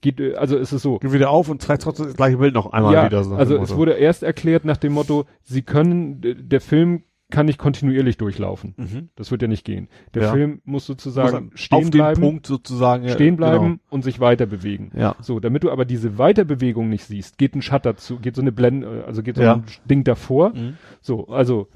[0.00, 0.98] geht, äh, also ist es so.
[0.98, 3.24] Geht wieder auf und zeigt trotzdem das gleiche Bild noch einmal ja, wieder.
[3.24, 7.58] so also es wurde erst erklärt nach dem Motto, sie können, der Film kann nicht
[7.58, 8.74] kontinuierlich durchlaufen.
[8.76, 9.08] Mhm.
[9.16, 9.88] Das wird ja nicht gehen.
[10.14, 10.32] Der Ja.
[10.32, 14.46] Film muss Muss sozusagen dann stehen auf bleiben, Punkt sozusagen stehen bleiben und sich weiter
[14.46, 14.90] bewegen.
[14.92, 15.02] Genau.
[15.02, 15.16] Ja.
[15.20, 18.52] So, damit du aber diese Weiterbewegung nicht siehst, geht ein Shutter zu, geht so eine
[18.52, 19.54] Blende, also geht so Ja.
[19.54, 20.50] ein Ding davor.
[20.50, 20.74] Mhm.
[21.00, 21.66] So, also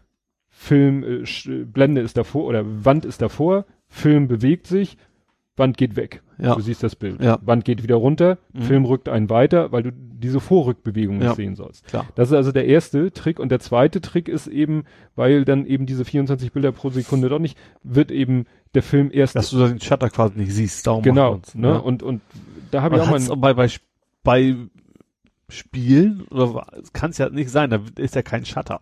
[0.51, 4.99] Film, äh, Blende ist davor oder Wand ist davor, Film bewegt sich,
[5.61, 6.23] Wand geht weg.
[6.39, 6.57] Ja.
[6.57, 7.23] Du siehst das Bild.
[7.23, 7.39] Ja.
[7.43, 8.63] Wand geht wieder runter, Mhm.
[8.63, 11.35] Film rückt einen weiter, weil du diese Vorrückbewegung nicht Ja.
[11.37, 11.87] sehen sollst.
[11.87, 12.07] Klar.
[12.17, 14.83] Das ist also der erste Trick und der zweite Trick ist eben,
[15.15, 19.37] weil dann eben diese 24 Bilder pro Sekunde doch nicht, wird eben der Film erst
[19.37, 20.85] Dass du den Shutter quasi nicht siehst.
[20.87, 21.69] Darum genau, man's, ne?
[21.69, 21.77] ja.
[21.77, 22.21] Und und
[22.73, 23.69] da habe ich auch mal bei, bei,
[24.25, 24.57] bei
[25.49, 28.81] Spielen oder kann es ja nicht sein, da ist ja kein Shutter.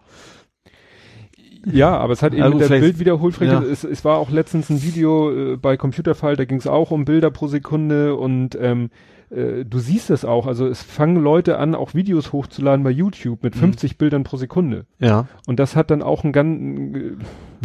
[1.73, 3.71] Ja, aber es hat eben Ja, mit der Bildwiederholfrequenz, ja.
[3.71, 7.05] es, es war auch letztens ein Video äh, bei Computerfall, da ging es auch um
[7.05, 8.91] Bilder pro Sekunde und ähm,
[9.31, 13.43] äh, du siehst es auch, also es fangen Leute an, auch Videos hochzuladen bei YouTube
[13.43, 13.61] mit Mhm.
[13.61, 14.87] 50 Bildern pro Sekunde.
[14.99, 15.27] Ja.
[15.47, 17.13] Und das hat dann auch ein ganz, äh,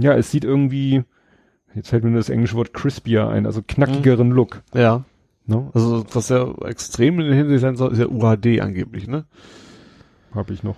[0.02, 1.04] ja, es sieht irgendwie,
[1.76, 4.62] jetzt fällt mir nur das englische Wort crispier ein, also knackigeren Look.
[4.74, 5.04] Ja.
[5.46, 5.70] Ne?
[5.74, 9.26] Also was ja extrem in der Hinsicht sein soll, ist ja UHD angeblich, ne?
[10.34, 10.78] Habe ich noch.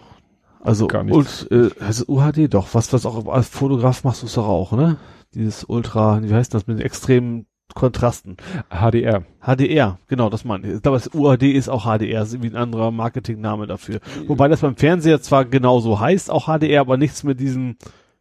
[0.65, 4.33] Also Gar Ult, äh, also UHD doch, was was auch als Fotograf machst du es
[4.33, 4.97] doch auch, ne?
[5.33, 8.37] Dieses Ultra, wie heißt das mit den extremen Kontrasten?
[8.69, 9.25] HDR.
[9.41, 10.81] HDR, genau, das meine ich.
[10.81, 13.99] Das UHD ist auch HDR, ist wie ein anderer Marketingname dafür.
[14.27, 17.75] Wobei das beim Fernseher zwar genauso heißt, auch HDR, aber nichts mit diesem,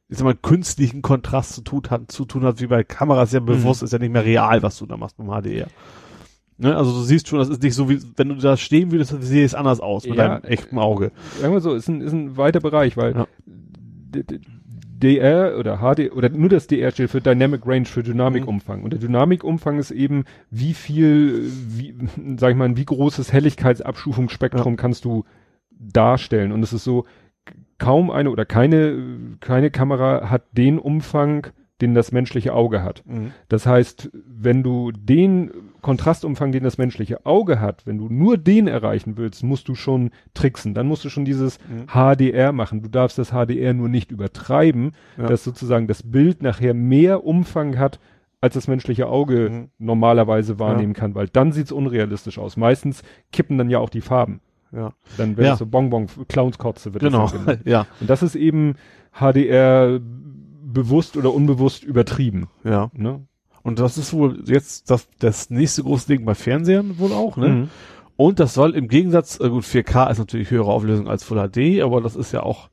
[0.09, 3.41] ich sag mal, künstlichen Kontrast zu tun hat, zu tun hat, wie bei Kameras ja
[3.41, 5.69] bewusst, ist ja nicht mehr real, was du da machst beim HDR.
[6.57, 6.77] Ne?
[6.77, 9.45] Also du siehst schon, das ist nicht so wie, wenn du da stehen würdest, sieht
[9.45, 10.29] es anders aus mit Ja.
[10.29, 11.11] deinem echten Auge.
[11.41, 13.27] Sagen wir so, ist ein, ist ein weiter Bereich, weil Ja.
[15.03, 18.83] DR oder HD oder nur das DR steht für Dynamic Range, für Dynamikumfang.
[18.85, 21.95] Und der Dynamikumfang ist eben, wie viel, wie,
[22.39, 25.25] sag ich mal, wie großes Helligkeitsabstufungsspektrum kannst du
[25.71, 26.53] darstellen.
[26.53, 27.05] Und es ist so,
[27.79, 31.49] kaum eine oder keine, keine Kamera hat den Umfang,
[31.81, 33.03] den das menschliche Auge hat.
[33.49, 35.51] Das heißt, wenn du den
[35.85, 40.11] Kontrastumfang, den das menschliche Auge hat, wenn du nur den erreichen willst, musst du schon
[40.35, 40.75] tricksen.
[40.75, 41.87] Dann musst du schon dieses Mhm.
[41.93, 42.83] HDR machen.
[42.83, 45.27] Du darfst das HDR nur nicht übertreiben, Ja.
[45.27, 48.01] dass sozusagen das Bild nachher mehr Umfang hat,
[48.41, 49.69] als das menschliche Auge Mhm.
[49.79, 52.57] normalerweise wahrnehmen kann, weil dann sieht's unrealistisch aus.
[52.57, 53.03] Meistens
[53.33, 54.41] kippen dann ja auch die Farben.
[54.73, 54.93] Ja.
[55.19, 55.53] Dann wird Ja.
[55.53, 57.23] es so Bonbon, Clownskotze wird Genau.
[57.23, 57.61] das genannt.
[57.65, 57.87] ja.
[58.01, 58.75] Und das ist eben
[59.13, 60.01] HDR
[60.67, 62.49] bewusst oder unbewusst übertrieben.
[62.65, 62.91] Ja.
[62.95, 63.21] Ne?
[63.65, 67.49] Und das ist wohl jetzt das, das nächste große Ding bei Fernsehern wohl auch, ne?
[67.49, 67.69] Mhm.
[68.17, 71.83] Und das soll im Gegensatz, äh gut, 4K ist natürlich höhere Auflösung als Full HD,
[71.83, 72.69] aber das ist ja auch,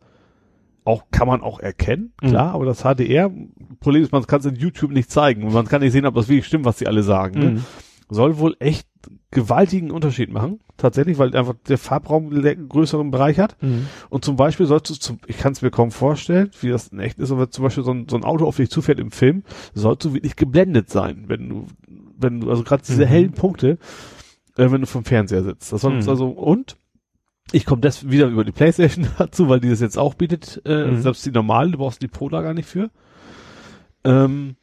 [0.83, 2.27] auch, kann man auch erkennen, Mhm.
[2.27, 3.31] klar, aber das HDR,
[3.79, 6.13] Problem ist, man kann es in YouTube nicht zeigen und man kann nicht sehen, ob
[6.13, 7.49] das wirklich stimmt, was sie alle sagen, ne?
[7.51, 7.65] Mhm.
[8.09, 8.85] Soll wohl echt
[9.31, 13.55] gewaltigen Unterschied machen, tatsächlich, weil einfach der Farbraum einen größeren Bereich hat.
[13.61, 13.87] Mhm.
[14.09, 16.99] Und zum Beispiel sollst du zum, ich kann es mir kaum vorstellen, wie das in
[16.99, 19.43] echt ist, aber zum Beispiel so ein, so ein Auto auf dich zufährt im Film,
[19.73, 21.65] sollst du wirklich geblendet sein, wenn du,
[22.17, 23.09] wenn du, also gerade diese Mhm.
[23.09, 23.77] hellen Punkte,
[24.57, 25.71] äh, wenn du vom Fernseher sitzt.
[25.71, 26.09] Das soll Mhm.
[26.09, 26.75] also, und
[27.53, 30.87] ich komme das wieder über die Playstation dazu, weil die das jetzt auch bietet, äh,
[30.91, 31.01] Mhm.
[31.01, 32.89] selbst die normale, du brauchst die Pro da gar nicht für.
[34.03, 34.55] Ähm,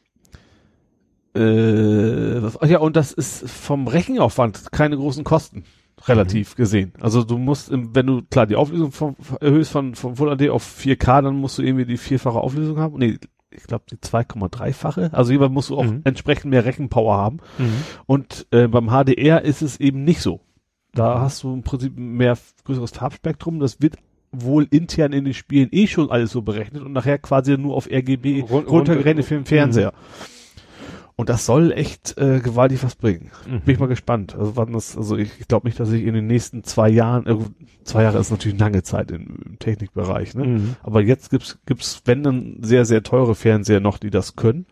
[1.38, 5.64] äh, was, ach ja, und das ist vom Rechenaufwand keine großen Kosten,
[6.06, 6.92] relativ gesehen.
[7.00, 10.64] Also du musst, wenn du klar die Auflösung von, erhöhst von, von Full HD auf
[10.80, 12.98] 4K, dann musst du irgendwie die vierfache Auflösung haben.
[12.98, 13.18] Nee,
[13.50, 15.10] ich glaube die 2,3-fache.
[15.12, 16.02] Also jeweils musst du auch Mhm.
[16.04, 17.38] entsprechend mehr Rechenpower haben.
[17.58, 17.72] Mhm.
[18.06, 20.40] Und äh, beim HDR ist es eben nicht so.
[20.92, 23.58] Da hast du im Prinzip mehr größeres Farbspektrum.
[23.60, 23.96] Das wird
[24.30, 27.86] wohl intern in den Spielen eh schon alles so berechnet und nachher quasi nur auf
[27.90, 29.92] RGB Run- runtergerechnet runter- für den Fernseher.
[31.18, 33.32] Und das soll echt äh, gewaltig was bringen.
[33.44, 33.62] Mhm.
[33.62, 34.36] Bin ich mal gespannt.
[34.36, 37.26] Also wann das, also ich, ich glaube nicht, dass ich in den nächsten zwei Jahren,
[37.26, 37.36] äh,
[37.82, 40.46] zwei Jahre ist natürlich lange Zeit im, im Technikbereich, ne?
[40.46, 40.76] Mhm.
[40.80, 44.66] Aber jetzt gibt's gibt's wenn dann sehr sehr teure Fernseher noch, die das können.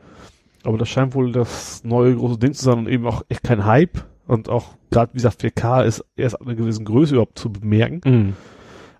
[0.62, 3.64] Aber das scheint wohl das neue große Ding zu sein und eben auch echt kein
[3.64, 7.50] Hype und auch gerade wie gesagt 4K ist erst ab einer gewissen Größe überhaupt zu
[7.50, 8.00] bemerken.
[8.04, 8.32] Mhm.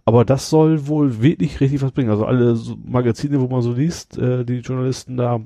[0.05, 2.11] Aber das soll wohl wirklich richtig was bringen.
[2.11, 5.41] Also alle so Magazine, wo man so liest, äh, die Journalisten da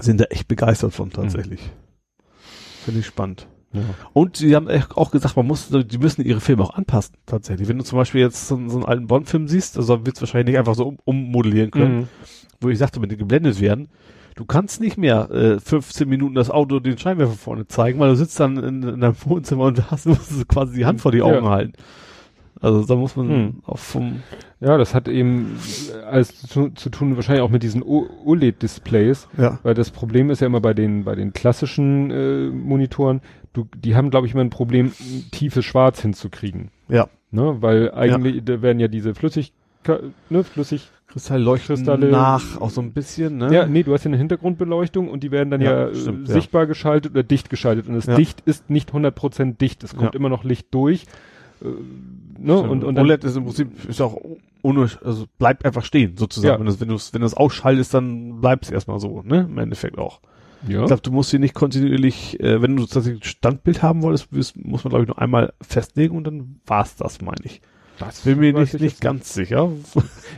[0.00, 1.60] sind da echt begeistert von tatsächlich.
[2.84, 3.48] Finde ich spannend.
[3.72, 3.82] Ja.
[4.12, 7.68] Und sie haben echt auch gesagt, man muss, die müssen ihre Filme auch anpassen, tatsächlich.
[7.68, 10.52] Wenn du zum Beispiel jetzt so, so einen alten Bond-Film siehst, also wird es wahrscheinlich
[10.52, 12.08] nicht einfach so um, ummodellieren können, Mhm.
[12.60, 13.88] wo ich sagte, wenn die geblendet werden,
[14.36, 18.16] du kannst nicht mehr äh, 15 Minuten das Auto den Scheinwerfer vorne zeigen, weil du
[18.16, 21.22] sitzt dann in, in deinem Wohnzimmer und hast musst du quasi die Hand vor die
[21.22, 21.50] Augen Ja.
[21.50, 21.72] halten.
[22.60, 23.54] Also da muss man Hm.
[23.66, 24.22] auch vom
[24.60, 25.58] Ja, das hat eben
[26.10, 29.58] alles zu, zu tun wahrscheinlich auch mit diesen OLED-Displays, ja.
[29.62, 33.20] weil das Problem ist ja immer bei den bei den klassischen äh, Monitoren,
[33.52, 34.92] du, die haben glaube ich immer ein Problem,
[35.32, 37.08] tiefes Schwarz hinzukriegen, Ja.
[37.30, 39.52] ne, weil eigentlich da werden ja diese Flüssig
[40.30, 43.54] ne, Flüssig Kristall leuchten Kristalle- nach, auch so ein bisschen, ne?
[43.54, 46.32] Ja, nee, du hast ja eine Hintergrundbeleuchtung und die werden dann Ja, ja, stimmt, äh,
[46.32, 46.34] ja.
[46.34, 48.16] sichtbar geschaltet oder dicht geschaltet und das Ja.
[48.16, 50.18] Dicht ist nicht 100% dicht, es kommt Ja.
[50.18, 51.04] immer noch Licht durch.
[51.62, 51.66] Äh,
[52.38, 52.58] ne?
[52.58, 54.16] Und, und OLED ist im Prinzip ist auch
[54.62, 56.66] ohne, also bleibt einfach stehen, sozusagen.
[56.66, 56.80] Ja.
[56.80, 59.46] Wenn du es wenn du es ausschaltest, dann bleibt es erstmal so, ne?
[59.48, 60.20] Im Endeffekt auch.
[60.66, 60.80] ja.
[60.80, 64.28] Ich glaube, du musst hier nicht kontinuierlich, äh, wenn du tatsächlich ein Standbild haben wolltest,
[64.56, 67.60] muss man, glaube ich, nur einmal festlegen und dann war's das, meine ich.
[67.98, 69.70] Das Bin mir nicht, ich nicht ganz sicher.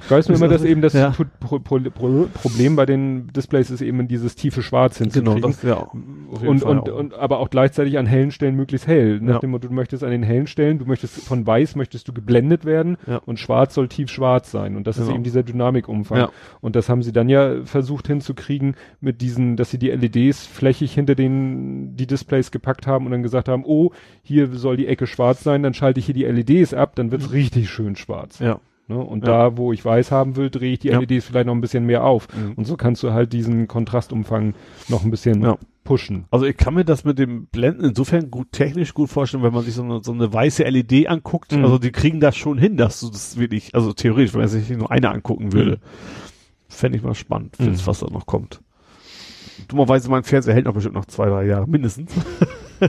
[0.04, 1.10] Ich weiß nur immer, dass eben das Ja.
[1.40, 5.34] Pro Pro Pro Problem bei den Displays ist eben dieses tiefe Schwarz hinzukriegen.
[5.42, 6.96] Genau, das, jeden und, Fall und, auch.
[6.98, 9.20] und aber auch gleichzeitig an hellen Stellen möglichst hell.
[9.20, 9.38] Nach Ja.
[9.40, 12.64] dem Motto, du möchtest an den hellen Stellen, du möchtest von weiß möchtest du geblendet
[12.64, 13.20] werden Ja.
[13.26, 14.76] und schwarz soll tief schwarz sein.
[14.76, 15.14] Und das ist Genau.
[15.16, 16.18] eben dieser Dynamikumfang.
[16.18, 16.30] Ja.
[16.60, 20.92] Und das haben sie dann ja versucht hinzukriegen mit diesen, dass sie die LEDs flächig
[20.94, 23.90] hinter den die Displays gepackt haben und dann gesagt haben, oh,
[24.22, 27.32] hier soll die Ecke schwarz sein, dann schalte ich hier die LEDs ab, dann wird's
[27.32, 28.38] richtig schön schwarz.
[28.38, 28.60] ja.
[28.90, 28.96] Ne?
[28.96, 29.50] Und Ja.
[29.50, 30.98] da, wo ich weiß haben will, drehe ich die Ja.
[30.98, 32.26] LEDs vielleicht noch ein bisschen mehr auf.
[32.34, 32.52] Mhm.
[32.54, 34.54] Und so kannst du halt diesen Kontrastumfang
[34.88, 35.58] noch ein bisschen Ja.
[35.84, 36.24] pushen.
[36.30, 39.62] Also ich kann mir das mit dem Blenden insofern gut technisch gut vorstellen, wenn man
[39.62, 41.52] sich so eine, so eine weiße LED anguckt.
[41.52, 41.64] Mhm.
[41.64, 44.70] Also die kriegen das schon hin, dass du das wirklich, also theoretisch, wenn man sich
[44.70, 45.80] nur eine angucken würde, Mhm.
[46.70, 47.76] fände ich mal spannend, Mhm.
[47.84, 48.62] was da noch kommt.
[49.68, 52.10] Dummerweise mein Fernseher hält noch bestimmt noch zwei, drei Jahre mindestens.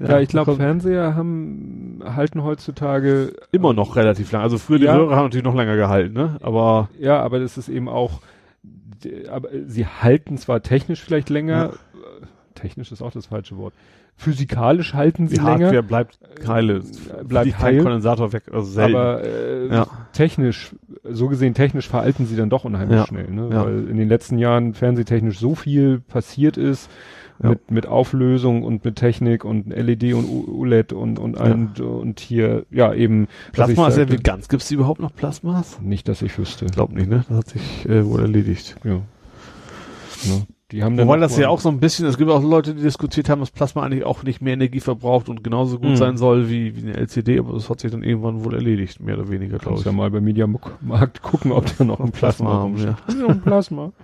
[0.00, 4.42] Ja, ich glaube, Fernseher haben, halten heutzutage, immer noch relativ lang.
[4.42, 4.96] Also früher die Ja.
[4.96, 6.36] Röhre haben natürlich noch länger gehalten, ne?
[6.42, 8.20] Aber ja, aber das ist eben auch,
[8.62, 11.72] die- aber sie halten zwar technisch vielleicht länger,
[12.54, 13.74] technisch ist auch das falsche Wort.
[14.18, 15.66] Physikalisch halten sie Die länger.
[15.66, 16.18] Hardware bleibt
[16.48, 16.76] heile.
[16.76, 17.74] Äh, bleibt heil.
[17.74, 18.96] kein Kondensator weg, also selten.
[18.96, 19.86] Aber äh, Ja.
[20.14, 20.74] technisch,
[21.04, 23.06] so gesehen technisch veralten sie dann doch unheimlich Ja.
[23.06, 23.50] schnell, ne?
[23.52, 23.66] Ja.
[23.66, 26.90] Weil in den letzten Jahren fernsehtechnisch so viel passiert ist
[27.42, 27.50] Ja.
[27.50, 32.64] mit, mit Auflösung und mit Technik und LED und OLED und und, und, und hier
[32.70, 34.48] ja eben Plasma ist ja wie ganz.
[34.48, 35.80] Gibt's überhaupt noch Plasmas?
[35.82, 36.66] nicht, dass ich wüsste.
[36.66, 37.24] Glaub nicht, ne?
[37.28, 38.76] Das hat sich äh, wohl erledigt.
[38.84, 38.94] Ja.
[38.94, 40.46] Ne?
[40.72, 42.82] Die haben dann Wobei das ja auch so ein bisschen, es gibt auch Leute, die
[42.82, 45.96] diskutiert haben, dass Plasma eigentlich auch nicht mehr Energie verbraucht und genauso gut Mhm.
[45.96, 49.16] sein soll wie, wie eine LCD, aber das hat sich dann irgendwann wohl erledigt, mehr
[49.16, 49.84] oder weniger, glaube ich.
[49.84, 50.48] ja mal bei Media
[50.80, 53.26] Markt gucken, ob da noch ein Plasma, Plasma haben, ja.
[53.28, 53.92] Ein Plasma.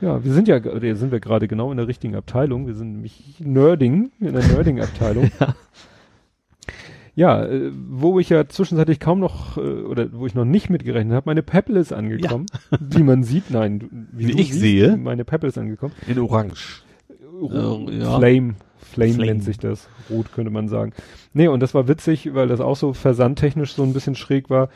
[0.00, 2.66] Ja, wir sind ja, oder sind wir gerade genau in der richtigen Abteilung.
[2.66, 5.30] Wir sind nämlich Nerding, in der Nerding-Abteilung.
[7.14, 11.14] ja, äh, wo ich ja zwischenzeitlich kaum noch, äh, oder wo ich noch nicht mitgerechnet
[11.14, 12.46] habe, meine Pebble ist angekommen.
[12.80, 14.96] Wie man sieht, nein, du, Wie du ich sehe.
[14.98, 15.94] Meine Pebble ist angekommen.
[16.06, 16.82] In Orange.
[17.08, 18.18] Äh, ja.
[18.18, 18.54] Flame.
[18.78, 19.26] Flame, Flame.
[19.26, 19.88] nennt sich das.
[20.10, 20.92] Rot könnte man sagen.
[21.32, 24.68] Nee, und das war witzig, weil das auch so versandtechnisch so ein bisschen schräg war.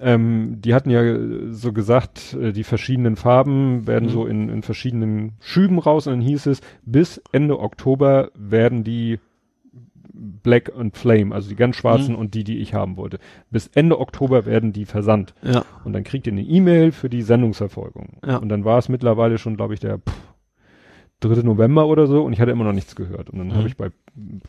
[0.00, 1.02] Ähm, die hatten ja
[1.52, 4.12] so gesagt, äh, die verschiedenen Farben werden Mhm.
[4.12, 9.18] so in, in verschiedenen Schüben raus und dann hieß es, bis Ende Oktober werden die
[10.16, 12.18] Black und Flame, also die ganz schwarzen Mhm.
[12.18, 13.18] und die, die ich haben wollte.
[13.50, 15.34] Bis Ende Oktober werden die versandt.
[15.42, 15.64] Ja.
[15.84, 18.18] Und dann kriegt ihr eine E-Mail für die Sendungsverfolgung.
[18.26, 18.36] Ja.
[18.36, 20.33] Und dann war es mittlerweile schon, glaube ich, der pff,
[21.28, 21.42] 3.
[21.42, 23.30] November oder so und ich hatte immer noch nichts gehört.
[23.30, 23.54] Und dann Mhm.
[23.54, 23.90] habe ich bei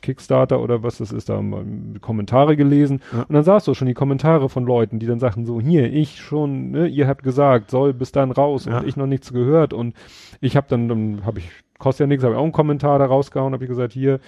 [0.02, 1.64] Kickstarter oder was das ist, da mal
[2.02, 3.02] Kommentare gelesen.
[3.12, 3.22] Ja.
[3.22, 6.20] Und dann sahst du schon die Kommentare von Leuten, die dann sagten so, hier, ich
[6.22, 8.80] schon, ne, ihr habt gesagt, soll bis dann raus Ja.
[8.80, 9.74] und ich noch nichts gehört.
[9.74, 9.96] Und
[10.42, 11.50] ich habe dann, dann habe ich,
[11.80, 14.20] kostet ja nichts, habe ich auch einen Kommentar da rausgehauen, habe ich gesagt, hier,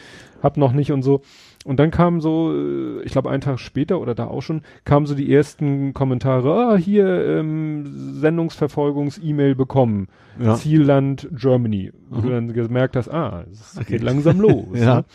[0.41, 1.22] hab noch nicht und so.
[1.68, 5.06] Und dann kam so, äh, ich glaube einen Tag später oder da auch schon, kamen
[5.06, 7.06] so die ersten Kommentare, ah, hier
[7.39, 7.84] ähm,
[8.22, 10.07] Sendungsverfolgungs-E-Mail bekommen,
[10.39, 10.56] Ja.
[10.56, 11.91] Zielland Germany.
[12.10, 12.31] Wo du Mhm.
[12.31, 13.85] dann gemerkt hast, ah, es Okay.
[13.94, 14.68] geht langsam los.
[14.80, 14.95] Ja.
[14.98, 15.06] Ne?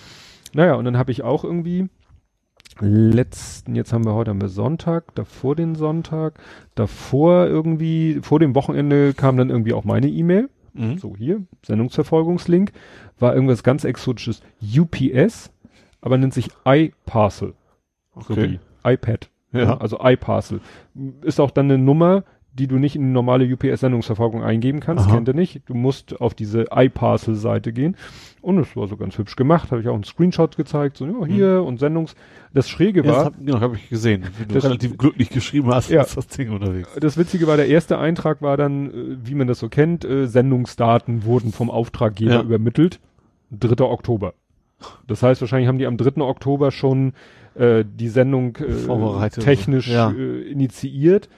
[0.52, 1.88] Naja, und dann habe ich auch irgendwie
[2.80, 6.38] letzten, jetzt haben wir heute haben wir Sonntag, davor den Sonntag,
[6.74, 10.48] davor irgendwie, vor dem Wochenende kam dann irgendwie auch meine E-Mail.
[10.74, 10.98] Mhm.
[10.98, 12.72] So hier, Sendungsverfolgungslink,
[13.18, 14.42] war irgendwas ganz exotisches.
[14.60, 15.51] UPS,
[16.02, 17.54] aber nennt sich iParcel.
[18.14, 18.58] So Okay.
[18.84, 19.30] wie iPad.
[19.52, 19.78] Ja.
[19.78, 20.60] Also iParcel.
[21.22, 22.24] Ist auch dann eine Nummer,
[22.54, 25.14] die du nicht in die normale UPS-Sendungsverfolgung eingeben kannst, Aha.
[25.14, 25.62] kennt ihr nicht.
[25.66, 27.96] Du musst auf diese iParcel-Seite gehen.
[28.42, 31.24] Und es war so ganz hübsch gemacht, habe ich auch einen Screenshot gezeigt, so, ja,
[31.24, 32.14] hier und Sendungs.
[32.52, 35.30] Das Schräge Ja, das war, hab, genau, habe ich gesehen, wie du Das- relativ glücklich
[35.30, 36.02] geschrieben hast, Ja.
[36.02, 36.90] ist das Ding unterwegs.
[37.00, 40.26] das Witzige war, der erste Eintrag war dann, äh, wie man das so kennt, äh,
[40.26, 42.42] Sendungsdaten wurden vom Auftraggeber Ja.
[42.42, 43.00] übermittelt.
[43.50, 43.84] 3.
[43.90, 44.34] Oktober.
[45.06, 46.20] Das heißt, wahrscheinlich haben die am 3.
[46.22, 47.12] Oktober schon
[47.54, 48.72] äh, die Sendung äh,
[49.44, 50.10] technisch Ja.
[50.10, 51.28] äh, initiiert,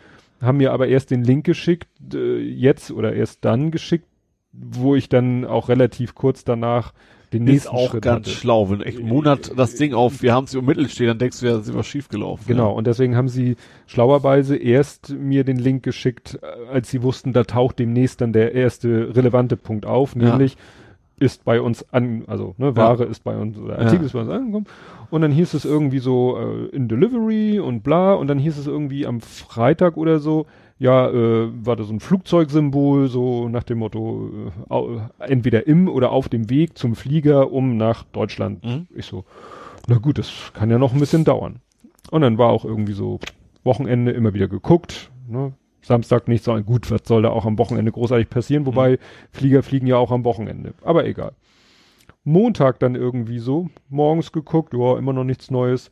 [0.41, 4.07] haben mir aber erst den Link geschickt, äh, jetzt oder erst dann geschickt,
[4.53, 6.93] wo ich dann auch relativ kurz danach
[7.33, 8.37] den Ist nächsten auch Schritt ganz hatte.
[8.37, 11.41] schlau, wenn echt einen Monat das Ding auf, wir haben es übermittelt steht, dann denkst
[11.41, 12.45] du ja, es ist was schief gelaufen.
[12.47, 13.57] Genau, und deswegen haben sie
[13.87, 18.55] schlauerweise erst mir den Link geschickt, äh, als sie wussten, da taucht demnächst dann der
[18.55, 20.39] erste relevante Punkt auf, Ja.
[21.19, 24.07] Ist bei uns an, also ne, Ware ist bei uns, oder Artikel Ja.
[24.07, 24.67] ist bei uns angekommen.
[25.11, 28.67] Und dann hieß es irgendwie so äh, in Delivery und bla, und dann hieß es
[28.67, 30.47] irgendwie am Freitag oder so,
[30.79, 34.31] ja, äh, war da so ein Flugzeugsymbol, so nach dem Motto,
[34.69, 38.65] äh, entweder im oder auf dem Weg zum Flieger, um nach Deutschland.
[38.65, 38.89] Mhm.
[38.95, 39.25] Ich so,
[39.87, 41.61] na gut, das kann ja noch ein bisschen dauern.
[42.11, 43.21] Und dann war auch irgendwie so
[43.63, 45.53] Wochenende immer wieder geguckt, ne?
[45.85, 48.99] Samstag nicht so, gut, was soll da auch am Wochenende großartig passieren, wobei
[49.33, 50.75] Flieger fliegen ja auch am Wochenende.
[50.83, 51.33] Aber egal.
[52.25, 55.91] Montag dann irgendwie so, morgens geguckt, ja, immer noch nichts Neues.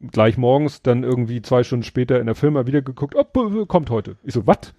[0.00, 3.90] Gleich morgens, dann irgendwie zwei Stunden später in der Firma wieder geguckt, oh, b- kommt
[3.90, 4.16] heute.
[4.24, 4.72] Ich so, was?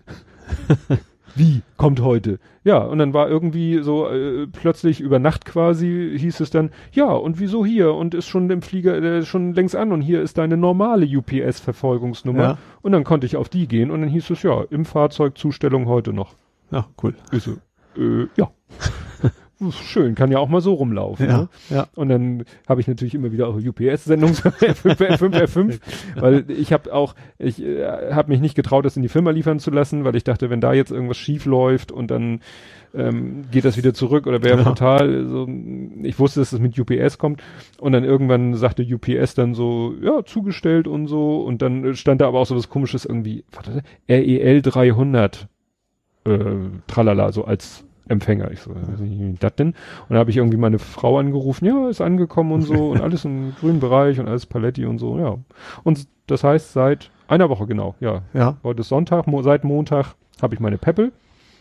[1.36, 2.40] Wie kommt heute?
[2.64, 7.12] Ja, und dann war irgendwie so äh, plötzlich über Nacht quasi hieß es dann, ja,
[7.12, 7.94] und wieso hier?
[7.94, 12.44] Und ist schon im Flieger äh, schon längst an und hier ist deine normale UPS-Verfolgungsnummer.
[12.44, 12.58] Ja.
[12.82, 15.88] Und dann konnte ich auf die gehen und dann hieß es, ja, im Fahrzeug Zustellung
[15.88, 16.36] heute noch.
[16.72, 17.16] Ja, cool.
[17.32, 17.58] So,
[17.98, 18.52] äh, ja.
[19.83, 21.27] Schön, kann ja auch mal so rumlaufen.
[21.29, 21.49] Ja, Ne?
[21.69, 21.88] ja.
[21.95, 25.79] Und dann habe ich natürlich immer wieder auch UPS-Sendungen R5, R5, R5,
[26.19, 29.59] weil ich habe auch, ich äh, habe mich nicht getraut, das in die Firma liefern
[29.59, 32.39] zu lassen, weil ich dachte, wenn da jetzt irgendwas schief läuft und dann
[32.93, 34.63] ähm, geht das wieder zurück oder wäre Ja.
[34.63, 35.25] fatal.
[35.27, 35.47] So,
[36.03, 37.41] ich wusste, dass es mit UPS kommt
[37.79, 42.27] und dann irgendwann sagte UPS dann so, ja, zugestellt und so und dann stand da
[42.27, 45.47] aber auch so was komisches irgendwie, warte, REL 300
[46.25, 46.39] äh,
[46.88, 48.51] tralala, so als Empfänger.
[48.51, 48.73] Ich so,
[49.39, 49.69] das denn?
[49.69, 49.75] Und
[50.09, 53.53] dann habe ich irgendwie meine Frau angerufen, ja, ist angekommen und so und alles im
[53.59, 55.38] grünen Bereich und alles Paletti und so, ja.
[55.83, 58.21] Und das heißt, seit einer Woche genau, ja.
[58.33, 58.57] Ja.
[58.63, 61.11] Heute ist Sonntag, mo seit Montag habe ich meine Peppel.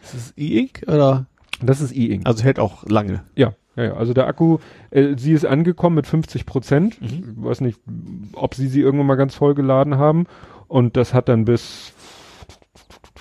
[0.03, 1.27] Ist das E-Ink oder?
[1.63, 2.27] Das ist E-Ink.
[2.27, 3.23] Also hält auch lange.
[3.37, 4.59] ja, Ja, ja, also der Akku,
[4.91, 7.01] äh, sie ist angekommen mit 50 Prozent.
[7.01, 7.07] Mhm.
[7.07, 7.79] Ich weiß nicht,
[8.33, 10.27] ob sie sie irgendwann mal ganz voll geladen haben.
[10.69, 11.93] Und das hat dann bis,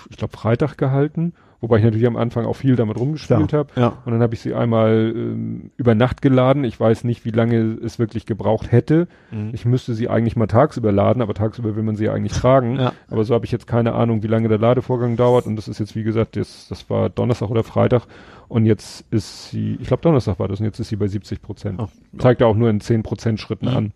[0.09, 1.33] ich glaube, Freitag gehalten.
[1.61, 3.69] Wobei ich natürlich am Anfang auch viel damit rumgespielt habe.
[3.75, 3.97] Ja.
[4.05, 6.63] Und dann habe ich sie einmal ähm, über Nacht geladen.
[6.63, 9.09] Ich weiß nicht, wie lange es wirklich gebraucht hätte.
[9.31, 9.49] Mhm.
[9.51, 12.77] Ich müsste sie eigentlich mal tagsüber laden, aber tagsüber will man sie ja eigentlich tragen.
[12.79, 12.93] Ja.
[13.09, 15.47] Aber so habe ich jetzt keine Ahnung, wie lange der Ladevorgang dauert.
[15.47, 18.03] Und das ist jetzt, wie gesagt, das, das war Donnerstag oder Freitag.
[18.47, 21.41] Und jetzt ist sie, ich glaube Donnerstag war das, und jetzt ist sie bei 70
[21.41, 21.81] Prozent.
[22.19, 23.75] Zeigt ja auch nur in 10 Prozent Schritten Mhm.
[23.75, 23.91] an.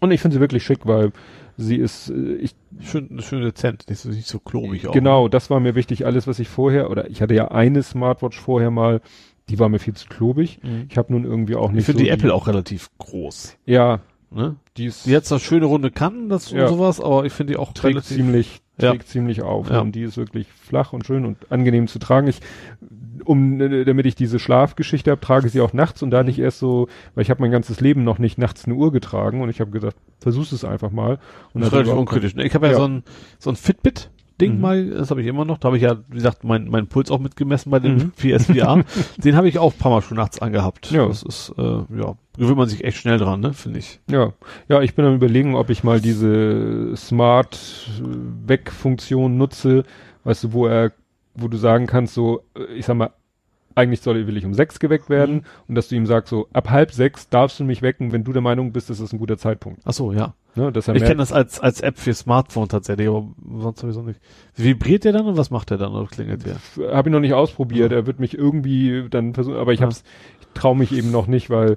[0.00, 1.12] Und ich finde sie wirklich schick, weil
[1.58, 4.92] sie ist, äh, ich, Schön, schön dezent, nicht so, nicht so klobig auch.
[4.92, 6.06] genau, das war mir wichtig.
[6.06, 9.00] Alles, was ich vorher, oder ich hatte ja eine Smartwatch vorher mal,
[9.48, 10.60] die war mir viel zu klobig.
[10.62, 10.86] Mhm.
[10.88, 13.56] Ich habe nun irgendwie auch nicht Ich finde so die Apple auch relativ groß.
[13.66, 14.56] Ja, Ne?
[14.76, 16.64] die ist, Die hat zwar schöne runde Kanten, das Ja.
[16.64, 18.16] und sowas, aber ich finde die auch trägt relativ.
[18.18, 18.90] ziemlich, Ja.
[18.90, 19.70] trägt ziemlich auf.
[19.70, 19.80] Ja.
[19.80, 22.28] Und die ist wirklich flach und schön und angenehm zu tragen.
[22.28, 22.40] Ich,
[23.28, 26.30] um, äh, damit ich diese Schlafgeschichte habe, trage ich sie auch nachts und da hatte
[26.30, 29.40] ich erst so, weil ich habe mein ganzes Leben noch nicht nachts eine Uhr getragen
[29.42, 31.18] und ich habe gesagt, versuch's es einfach mal.
[31.52, 32.34] Und Das ist relativ unkritisch.
[32.34, 32.44] Ne?
[32.44, 32.78] Ich habe ja, Ja.
[32.78, 33.02] so ein,
[33.38, 34.60] so ein Fitbit-Ding Mhm.
[34.60, 35.58] mal, das habe ich immer noch.
[35.58, 38.12] Da habe ich ja, wie gesagt, meinen mein Puls auch mitgemessen bei dem Mhm.
[38.16, 38.82] PSVR.
[39.18, 40.90] Den habe ich auch ein paar Mal schon nachts angehabt.
[40.90, 41.06] Ja.
[41.06, 44.00] Das ist, äh, ja, gewöhnt man sich echt schnell dran, ne, finde ich.
[44.10, 44.32] Ja,
[44.68, 47.58] ja, ich bin am überlegen, ob ich mal diese Smart
[48.46, 49.82] Weg Funktion nutze,
[50.24, 50.92] weißt du, wo er,
[51.34, 53.10] wo du sagen kannst, so, äh, ich sag mal,
[53.78, 55.42] eigentlich soll, will ich um sechs geweckt werden Mhm.
[55.68, 58.32] und dass du ihm sagst, so, ab halb sechs darfst du mich wecken, wenn du
[58.32, 59.80] der Meinung bist, das ist ein guter Zeitpunkt.
[59.84, 60.34] Ach so, ja.
[60.56, 63.28] Ne, er Ich kenne das als, als App für Smartphone tatsächlich, aber
[63.60, 64.18] sonst sowieso nicht.
[64.56, 66.56] Vibriert der dann und was macht der dann oder klingelt der?
[66.92, 67.92] habe ich noch nicht ausprobiert.
[67.92, 67.98] Ja.
[67.98, 69.86] Er wird mich irgendwie dann versuchen, aber ich Ja.
[69.86, 70.02] hab's,
[70.40, 71.76] ich traue mich eben noch nicht, weil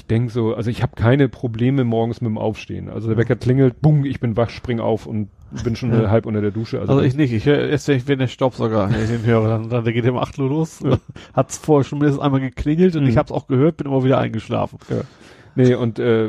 [0.00, 2.88] ich denke so, also ich habe keine Probleme morgens mit dem Aufstehen.
[2.88, 5.28] Also der Wecker klingelt, bumm, ich bin wach, spring auf und
[5.64, 6.08] bin schon Ja.
[6.10, 6.80] halb unter der Dusche.
[6.80, 7.32] Also, Also ich nicht.
[7.32, 10.16] Ich höre erst, wenn der Staubsauger, wenn ich den höre, dann, dann der geht um
[10.16, 10.80] 8 Uhr los.
[10.82, 10.96] Ja.
[11.34, 13.10] Hat's vorher schon mindestens einmal geklingelt und Mhm.
[13.10, 14.78] ich hab's auch gehört, bin immer wieder eingeschlafen.
[15.54, 16.28] Nee, und äh,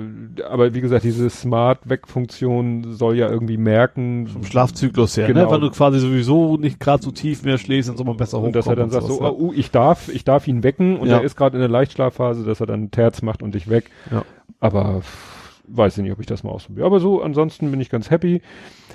[0.49, 5.45] aber wie gesagt, diese Smart-Weg-Funktion soll ja irgendwie merken, Vom Schlafzyklus her, Genau.
[5.45, 5.49] ne?
[5.51, 8.55] Weil du quasi sowieso nicht gerade so tief mehr schläfst, dann soll man besser und
[8.55, 10.97] dass er dann hochkommen sagt so, sowas, oh, uh, ich darf, ich darf ihn wecken
[10.97, 11.17] und Ja.
[11.17, 13.89] er ist gerade in der Leichtschlafphase, dass er dann Terz macht und dich weg.
[14.11, 14.23] Ja.
[14.59, 15.40] Aber pff,
[15.73, 16.85] weiß ich nicht, ob ich das mal ausprobiere.
[16.85, 18.41] Aber so, ansonsten bin ich ganz happy.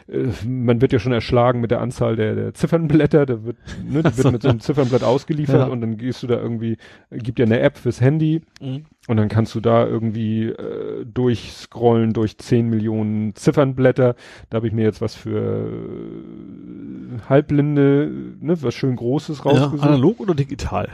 [0.09, 3.27] Äh, man wird ja schon erschlagen mit der Anzahl der, der Ziffernblätter.
[3.27, 3.57] Da wird,
[3.89, 5.73] ne, die wird mit so einem Ziffernblatt ausgeliefert Ja.
[5.73, 6.77] und dann gehst du da irgendwie,
[7.11, 8.85] gibt ja eine App fürs Handy Mhm.
[9.09, 14.15] und dann kannst du da irgendwie äh, durchscrollen durch 10 Millionen Ziffernblätter.
[14.51, 15.69] Da habe ich mir jetzt was für
[17.16, 19.82] äh, Halbblinde, ne, was schön Großes Ja, rausgesucht.
[19.89, 20.89] analog oder digital?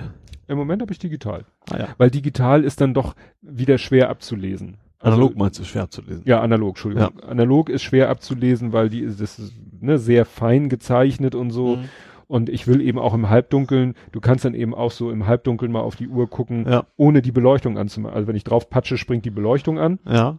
[0.48, 1.44] Im Moment habe ich digital.
[1.70, 1.88] Ah ja.
[1.98, 4.76] Weil digital ist dann doch wieder schwer abzulesen.
[5.02, 6.22] Also- Analog meinst du schwer zu lesen?
[6.24, 7.20] Ja, analog, Entschuldigung.
[7.20, 11.76] Analog ist schwer abzulesen, weil die ist, das ist ne, sehr fein gezeichnet und so.
[11.76, 11.84] Mhm.
[12.28, 15.70] Und ich will eben auch im Halbdunkeln, du kannst dann eben auch so im Halbdunkeln
[15.70, 16.84] mal auf die Uhr gucken, Ja.
[16.96, 18.14] ohne die Beleuchtung anzumachen.
[18.16, 19.98] Also wenn ich drauf patsche, springt die Beleuchtung an.
[20.08, 20.38] Ja.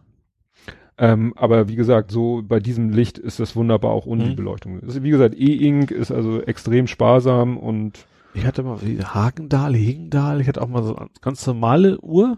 [0.96, 4.28] Ähm, aber wie gesagt, so bei diesem Licht ist das wunderbar auch ohne Mhm.
[4.30, 4.78] die Beleuchtung.
[4.80, 10.40] Ist, wie gesagt, E-Ink ist also extrem sparsam und Ich hatte mal wie Hagendahl, Hegendahl,
[10.40, 12.36] ich hatte auch mal so eine ganz normale Uhr.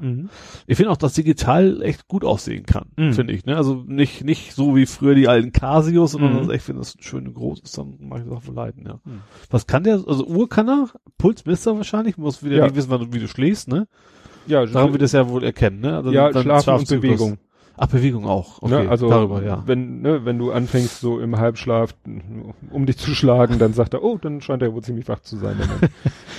[0.66, 3.14] Ich finde auch, dass digital echt gut aussehen kann, Mhm.
[3.14, 3.46] finde ich.
[3.46, 3.56] Ne?
[3.56, 6.38] Also nicht nicht so wie früher die alten Casios, sondern Mhm.
[6.40, 9.00] also ich finde das schön groß ist, dann mag ich das auch verleiten, ja.
[9.04, 9.20] Mhm.
[9.50, 10.02] Was kann der?
[10.06, 12.64] Also Uhr kann er, Puls misst er wahrscheinlich, muss wieder Ja.
[12.64, 13.88] nicht wissen, wann du, wie du schläfst, ne?
[14.46, 15.96] ja, Daran wird es ja wohl erkennen, ne?
[15.96, 16.88] Also ja, dann Schlafen und.
[16.88, 17.38] Bewegung.
[17.78, 18.62] Ach, Bewegung auch.
[18.62, 18.88] Okay, ne?
[18.90, 19.62] Also darüber, ja.
[19.66, 21.94] wenn, ne, wenn du anfängst so im Halbschlaf
[22.70, 25.36] um dich zu schlagen, dann sagt er, oh, dann scheint er wohl ziemlich wach zu
[25.36, 25.56] sein.
[25.58, 25.88] der.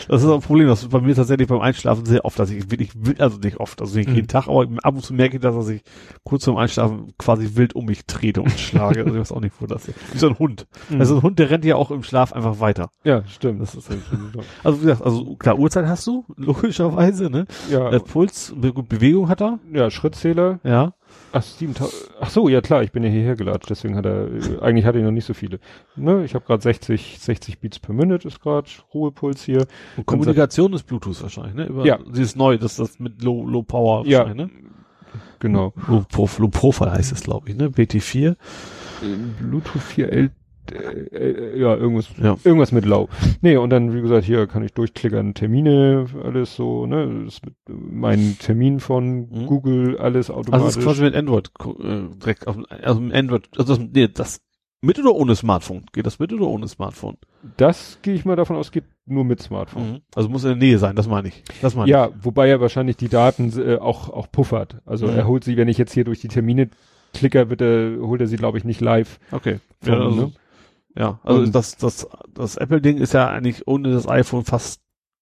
[0.10, 2.50] Das ist auch ein Problem, das ist bei mir tatsächlich beim Einschlafen sehr oft, dass
[2.50, 4.16] ich wirklich wild, also nicht oft, also nicht Mhm.
[4.16, 5.82] jeden Tag, aber ab und zu merke ich, dass er sich
[6.24, 9.02] kurz vorm Einschlafen quasi wild um mich trete und schlage.
[9.04, 9.98] Also ich weiß auch nicht, wo das ist.
[10.14, 10.66] Wie so ein Hund.
[10.98, 12.90] Also ein Hund, der rennt ja auch im Schlaf einfach weiter.
[13.04, 13.62] ja, stimmt.
[13.62, 13.90] Das ist
[14.64, 17.46] Also wie gesagt, also klar, Uhrzeit hast du, logischerweise, ne?
[17.70, 20.60] ja, Äh, Puls, Bewegung hat er, ja, Schrittzähler.
[20.64, 20.94] ja.
[21.34, 22.12] Ach, 7000.
[22.22, 24.98] Ach so, ja klar, ich bin ja hierher gelatscht, deswegen hat er, äh, eigentlich hatte
[24.98, 25.60] ich noch nicht so viele.
[25.96, 29.68] Ne, ich habe gerade 60, 60 Beats per Minute ist gerade Ruhepuls hier.
[29.98, 31.66] Und Kommunikation ist Bluetooth wahrscheinlich, ne?
[31.68, 32.00] Über, Ja.
[32.12, 34.20] Sie ist neu, das ist das mit Low, Low Power Ja.
[34.20, 34.52] wahrscheinlich, ne?
[35.40, 35.74] Genau.
[35.88, 37.70] Low, Prof, Low Profile heißt es, glaube ich, ne?
[37.70, 38.30] BT4.
[38.32, 38.36] Äh,
[39.40, 40.32] Bluetooth 4L,
[40.72, 42.38] äh, äh, ja, irgendwas, Ja.
[42.44, 43.10] irgendwas mit Low.
[43.42, 47.54] Nee, und dann, wie gesagt, hier kann ich durchklickern, Termine, alles so, ne, das mit,
[47.68, 49.46] mein Termin von Mhm.
[49.48, 50.68] Google, alles Also automatisch.
[50.70, 51.50] es ist quasi mit Android
[51.80, 54.42] äh, direkt auf also mit Android, also das, nee, das
[54.82, 55.86] mit oder ohne Smartphone?
[55.92, 57.18] Geht das mit oder ohne Smartphone?
[57.56, 60.02] das gehe ich mal davon aus, geht nur mit Smartphone.
[60.16, 61.44] Also muss in der Nähe sein, das meine ich.
[61.62, 64.78] Das meine Ja, wobei er wahrscheinlich die Daten äh, auch, auch puffert.
[64.86, 65.14] Also Mhm.
[65.18, 66.70] er holt sie, wenn ich jetzt hier durch die Termine
[67.14, 69.20] klicke, wird er, holt er sie, glaube ich, nicht live.
[69.30, 69.34] ich.
[69.34, 69.60] Okay.
[69.82, 70.32] Von, ja, also, ne?
[70.98, 74.82] Ja, also Und- das das das Apple Ding ist ja eigentlich ohne das iPhone fast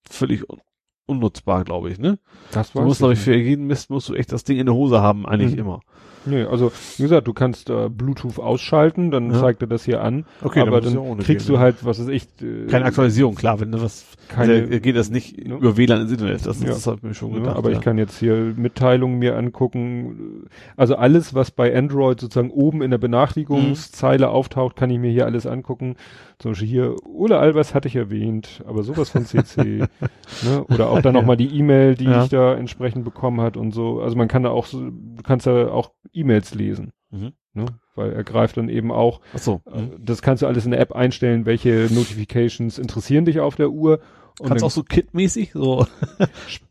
[0.10, 0.60] völlig un
[1.08, 2.18] unnutzbar, glaube ich, ne?
[2.52, 4.74] Das Du musst, glaube ich, für jeden Mist musst du echt das Ding in der
[4.74, 5.60] Hose haben, eigentlich Mhm.
[5.60, 5.80] immer.
[6.26, 9.40] Nee, also wie gesagt, du kannst äh, Bluetooth ausschalten, dann Ja.
[9.40, 10.26] zeigt er das hier an.
[10.44, 13.60] Okay, aber dann dann kriegst gehen, du halt, was ist ich, äh, Keine Aktualisierung, klar,
[13.60, 15.56] wenn du was, Keine- der, geht das nicht ne?
[15.56, 16.68] über WLAN ins Internet, das, Ja.
[16.70, 17.58] das hat mir schon Ja, gedacht.
[17.58, 17.78] aber ja.
[17.78, 20.48] ich kann jetzt hier Mitteilungen mir angucken.
[20.78, 25.26] Also alles, was bei Android sozusagen oben in der Benachrichtigungszeile auftaucht, kann ich mir hier
[25.26, 25.96] alles angucken.
[26.40, 29.84] Zum Beispiel hier, Ole Albers hatte ich erwähnt, aber sowas von CC.
[30.44, 30.64] ne?
[30.70, 34.02] Oder auch dann nochmal die E-Mail, die ich da entsprechend bekommen hat und so.
[34.02, 34.92] Also man kann da auch du
[35.24, 36.92] kannst da auch E-Mails lesen.
[37.12, 37.34] Mhm.
[37.54, 37.66] Ne?
[37.96, 39.62] Weil er greift dann eben auch Ach so.
[39.72, 39.92] äh, Mhm.
[40.06, 44.00] Das kannst du alles in der App einstellen, welche Notifications interessieren dich auf der Uhr.
[44.40, 45.88] Und Kannst auch so Kit-mäßig, so,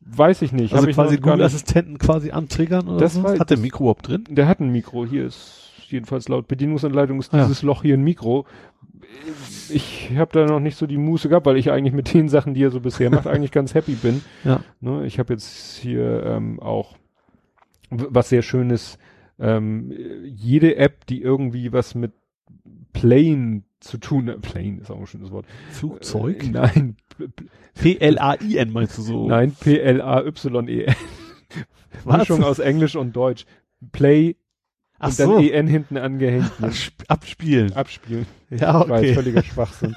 [0.03, 0.75] weiß ich nicht.
[0.75, 3.23] also hab quasi Google-Assistenten quasi antriggern oder Das so?
[3.23, 4.25] war- Hat der Mikro überhaupt drin?
[4.29, 5.07] Der hat ein Mikro.
[5.07, 7.43] Hier ist jedenfalls laut Bedienungsanleitung ist Ah, ja.
[7.45, 8.45] dieses Loch hier ein Mikro.
[9.71, 12.53] Ich habe da noch nicht so die Muße gehabt, weil ich eigentlich mit den Sachen,
[12.53, 14.23] die er so bisher macht, eigentlich ganz happy bin.
[14.45, 14.61] Ja.
[14.81, 16.97] Ne, ich habe jetzt hier ähm, auch
[17.91, 18.99] was sehr schönes.
[19.39, 19.93] Ähm,
[20.25, 22.13] jede App, die irgendwie was mit
[22.93, 24.43] Plane zu tun hat.
[24.43, 25.47] Plane ist auch ein schönes Wort.
[25.71, 26.45] Flugzeug?
[26.45, 26.97] Äh, nein,
[27.75, 29.29] P-L-A-I-N meinst du so?
[29.29, 30.95] nein, P-L-A-Y-E-N.
[32.05, 32.19] Was?
[32.19, 33.45] Mischung aus Englisch und Deutsch.
[33.93, 34.37] Play
[34.99, 35.39] Ach und dann so.
[35.41, 36.51] EN hinten angehängt.
[36.75, 37.73] Sp- Abspielen.
[37.75, 38.27] Abspielen.
[38.51, 39.15] Ja, Ich weiß, okay.
[39.15, 39.97] völliger Schwachsinn.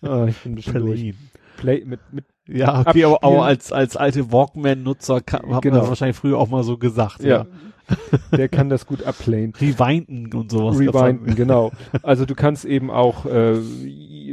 [0.00, 1.14] ah, ich bin bisschen durch.
[1.58, 5.80] Play mit, mit, Ja, okay, aber, aber als, als alte Walkman-Nutzer hat man Genau.
[5.80, 7.22] das wahrscheinlich früher auch mal so gesagt.
[7.22, 7.46] ja.
[8.36, 9.52] Der kann das gut abplayen.
[9.58, 10.78] Rewinden und sowas.
[10.78, 11.72] Rewinden, genau.
[12.02, 13.56] Also du kannst eben auch äh,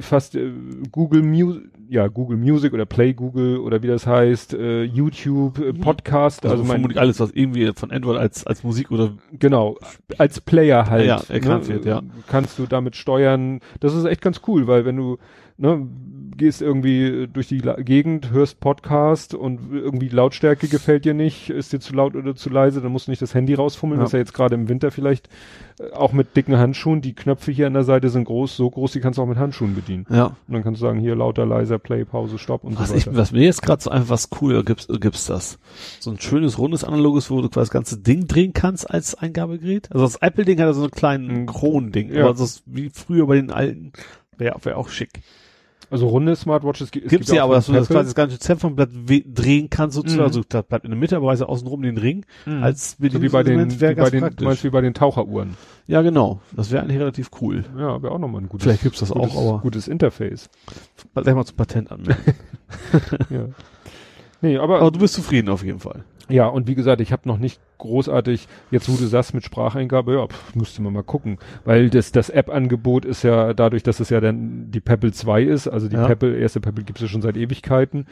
[0.02, 0.52] fast äh,
[0.91, 5.73] Google Music, ja, Google Music oder Play Google oder wie das heißt, äh, YouTube, äh.
[5.73, 9.77] Podcast, Also, also, vermutlich alles, was irgendwie von Android als, als Musik oder genau,
[10.18, 11.06] als Player halt.
[11.06, 12.02] Ja, erkannt wird, ja.
[12.27, 13.60] Kannst du damit steuern.
[13.80, 15.18] Das ist echt ganz cool, weil wenn du,
[15.57, 15.88] ne,
[16.38, 21.72] gehst irgendwie durch die Gegend, hörst Podcast und irgendwie die Lautstärke gefällt dir nicht, ist
[21.72, 24.03] dir zu laut oder zu leise, dann musst du nicht das Handy rausfummeln, Ja.
[24.03, 25.30] das ist ja jetzt gerade im Winter vielleicht
[25.80, 26.99] äh, auch mit dicken Handschuhen.
[27.02, 29.38] Die Knöpfe hier an der Seite sind groß, so groß, die kannst du auch mit
[29.38, 30.06] Handschuhen bedienen.
[30.10, 30.26] ja.
[30.26, 33.07] Und dann kannst du sagen, hier lauter, leiser, Play, Pause, Stopp und Was, so ich,
[33.07, 33.18] weiter.
[33.18, 35.57] was mir jetzt gerade so einfach was cool gibt's, gibt's das.
[36.02, 39.90] So ein schönes, rundes, analoges, wo du quasi das ganze Ding drehen kannst als Eingabegerät.
[39.94, 41.45] Also das Apple-Ding hat ja so einen kleinen Mhm.
[41.45, 42.26] Kronending, Ja.
[42.26, 43.94] aber das wie früher bei den alten,
[44.38, 45.22] wäre wär auch schick.
[45.91, 48.40] Also runde Smartwatches gi- es Gibt's gibt ja, aber dass du das quasi das ganze
[48.40, 50.22] Zepfernblatt drehen kannst sozusagen.
[50.22, 50.28] Mhm.
[50.28, 52.64] Also da bleibt in der Mitte, aber also außenrum den Ring Mhm.
[52.64, 54.45] als so wie bei den, wie bei den, praktisch.
[54.45, 55.56] meinst du wie bei den Taucheruhren.
[55.88, 56.41] Ja, genau.
[56.56, 57.64] Das wäre eigentlich relativ cool.
[57.78, 60.49] Ja, wäre auch nochmal ein gutes, Vielleicht gibt's das gutes, auch, aber- gutes Interface.
[61.14, 62.34] Gleich mal zum Patent anmelden.
[63.30, 63.45] ja.
[64.41, 66.03] Nee, aber, aber du bist zufrieden auf jeden Fall.
[66.30, 70.14] Ja, und wie gesagt, ich habe noch nicht großartig, jetzt wo du sagst mit Spracheingabe,
[70.15, 71.38] ja, pf, müsste man mal gucken.
[71.65, 75.68] Weil das, das App-Angebot ist ja dadurch, dass es ja dann die Pebble 2 ist,
[75.68, 76.07] also die Ja.
[76.07, 78.07] Pebble, erste Pebble gibt's ja schon seit Ewigkeiten.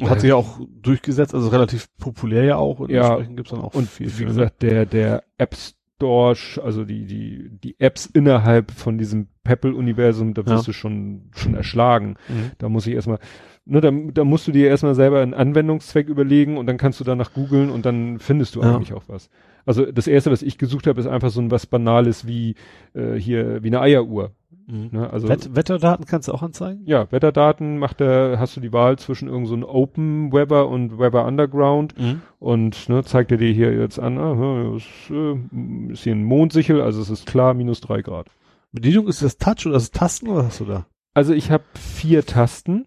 [0.00, 2.80] Und hat sich ja auch durchgesetzt, also relativ populär ja auch.
[2.80, 3.08] Und Ja.
[3.08, 4.26] entsprechend gibt's dann auch Und viel, wie viel.
[4.26, 6.34] gesagt, der, der App Store,
[6.64, 10.70] also die, die, die Apps innerhalb von diesem Pebble-Universum, da wirst Ja.
[10.70, 12.16] du schon, schon erschlagen.
[12.28, 12.50] Mhm.
[12.58, 13.18] Da muss ich erstmal,
[13.64, 17.04] ne, da, da musst du dir erstmal selber einen Anwendungszweck überlegen und dann kannst du
[17.04, 18.74] danach googeln und dann findest du Ja.
[18.76, 19.30] eigentlich auch was.
[19.64, 22.56] Also das erste, was ich gesucht habe, ist einfach so ein was Banales wie
[22.94, 24.32] äh, hier, wie eine Eieruhr.
[24.66, 24.88] Mhm.
[24.92, 25.10] Ne?
[25.10, 26.82] Also Wett Wetterdaten kannst du auch anzeigen?
[26.84, 30.98] ja, Wetterdaten macht er, hast du die Wahl zwischen irgendeinem so einem Open Weather und
[30.98, 31.94] Weather Underground
[32.38, 36.80] und ne, zeigt er dir hier jetzt an, ah, ist, äh, ist hier ein Mondsichel,
[36.80, 38.28] also es ist klar, minus drei Grad.
[38.72, 40.86] Bedienung ist das Touch oder es Tasten oder hast du da?
[41.14, 42.86] Also ich habe vier Tasten,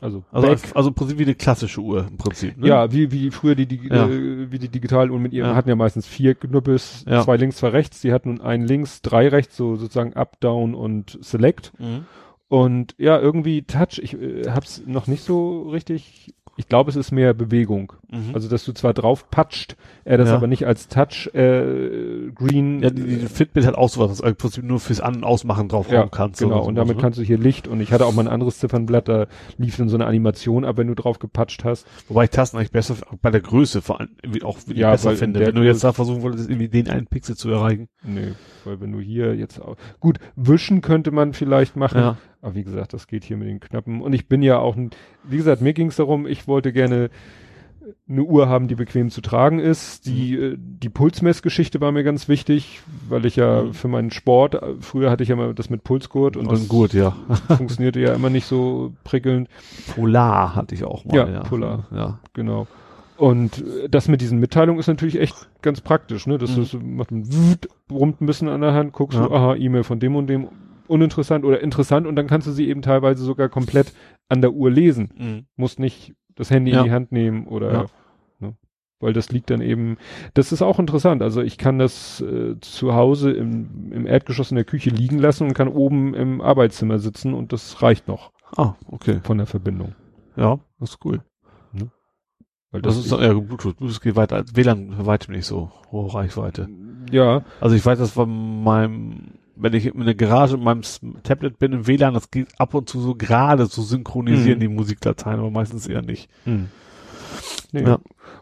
[0.00, 2.56] also, Also, Back, also im Prinzip wie eine klassische Uhr im Prinzip.
[2.56, 2.68] Ne?
[2.68, 4.08] Ja, wie, wie früher die, die, Ja.
[4.08, 5.54] äh, wie die Digitaluhren mit ihren, Ja.
[5.56, 7.22] hatten ja meistens vier Knüppels, Ja.
[7.22, 10.74] zwei links, zwei rechts, die hatten nun einen links, drei rechts, so sozusagen Up, Down
[10.74, 11.72] und Select.
[11.78, 12.06] Mhm.
[12.48, 17.12] Und ja, irgendwie Touch, ich äh, hab's noch nicht so richtig, ich glaube, es ist
[17.12, 17.94] mehr Bewegung.
[18.10, 18.30] Mhm.
[18.34, 20.36] Also, dass du zwar drauf patscht, er das Ja.
[20.36, 22.82] aber nicht als Touch, äh, Green.
[22.82, 25.24] ja, die, die Fitbit hat auch sowas, dass du im Prinzip nur fürs An- und
[25.24, 26.40] Ausmachen drauf ja, kannst.
[26.40, 26.62] genau.
[26.64, 27.02] Und damit ne?
[27.02, 29.26] kannst du hier Licht und ich hatte auch mal ein anderes Ziffernblatt, da
[29.56, 31.86] lief dann so eine Animation ab, wenn du drauf gepatscht hast.
[32.08, 34.10] Wobei ich Tasten eigentlich besser, bei der Größe vor allem,
[34.42, 35.40] auch Ja, besser finde.
[35.40, 37.88] Wenn du jetzt da versuchen wolltest, irgendwie den einen Pixel zu erreichen.
[38.02, 38.32] Nee,
[38.64, 42.16] weil wenn du hier jetzt auch, gut, wischen könnte man vielleicht machen, Ja.
[42.42, 44.76] Aber wie gesagt, das geht hier mit den Knöpfen und ich bin ja auch,
[45.24, 47.08] wie gesagt, mir ging es darum, ich wollte gerne
[48.08, 50.06] eine Uhr haben, die bequem zu tragen ist.
[50.06, 53.74] Die, äh, die Pulsmessgeschichte war mir ganz wichtig, weil ich ja Mhm.
[53.74, 56.68] für meinen Sport, äh, früher hatte ich ja mal das mit Pulsgurt und, Und das
[56.68, 57.16] gut, ja.
[57.56, 59.48] funktionierte ja immer nicht so prickelnd.
[59.96, 61.16] Polar hatte ich auch mal.
[61.16, 61.86] Ja, Ja, Polar.
[61.92, 62.18] Ja.
[62.34, 62.68] Genau.
[63.16, 66.38] Und äh, das mit diesen Mitteilungen ist natürlich echt ganz praktisch, ne?
[66.38, 66.62] Das Mhm.
[66.62, 67.28] ist, macht ein
[67.88, 69.26] brummt ein bisschen an der Hand, guckst Ja.
[69.26, 70.48] du, aha, E-Mail von dem und dem,
[70.88, 73.92] uninteressant oder interessant und dann kannst du sie eben teilweise sogar komplett
[74.28, 75.10] an der Uhr lesen.
[75.16, 75.46] Mhm.
[75.56, 76.78] Musst nicht das Handy Ja.
[76.80, 77.86] in die Hand nehmen oder Ja.
[78.40, 78.56] ne?
[79.00, 79.96] weil das liegt dann eben,
[80.34, 81.22] das ist auch interessant.
[81.22, 85.46] Also ich kann das äh, zu Hause im, im Erdgeschoss in der Küche liegen lassen
[85.48, 89.20] und kann oben im Arbeitszimmer sitzen und das reicht noch Ah, okay.
[89.22, 89.94] von der Verbindung.
[90.36, 91.20] Ja, das ist cool.
[92.70, 93.76] Weil Das ist ja Bluetooth.
[93.76, 96.68] Bluetooth geht weiter WLAN weitem nicht so hohe Reichweite.
[97.10, 100.82] ja, Also ich weiß das von meinem, wenn ich in der Garage mit meinem
[101.22, 104.60] Tablet bin im WLAN, das geht ab und zu so gerade zu synchronisieren, Mhm.
[104.60, 106.30] die Musikdateien, aber meistens eher nicht.
[106.44, 106.68] Hm.
[107.72, 107.82] Nee.
[107.84, 107.98] Ja.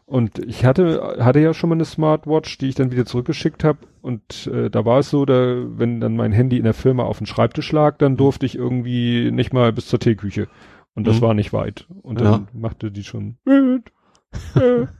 [0.06, 3.78] Und ich hatte hatte ja schon mal eine Smartwatch, die ich dann wieder zurückgeschickt habe
[4.02, 7.18] und äh, da war es so, da wenn dann mein Handy in der Firma auf
[7.18, 10.48] den Schreibtisch lag, dann durfte ich irgendwie nicht mal bis zur Teeküche
[10.96, 11.20] und das Mhm.
[11.22, 12.30] war nicht weit und Ja.
[12.32, 13.36] dann machte die schon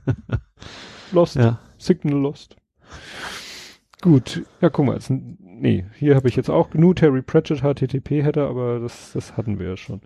[1.11, 1.59] Lost, Ja.
[1.77, 2.55] Signal Lost.
[4.01, 5.11] Gut, ja guck mal, jetzt,
[5.61, 9.59] nee, hier habe ich jetzt auch genug Terry Pratchett HTTP hätte, aber das das hatten
[9.59, 10.01] wir ja schon.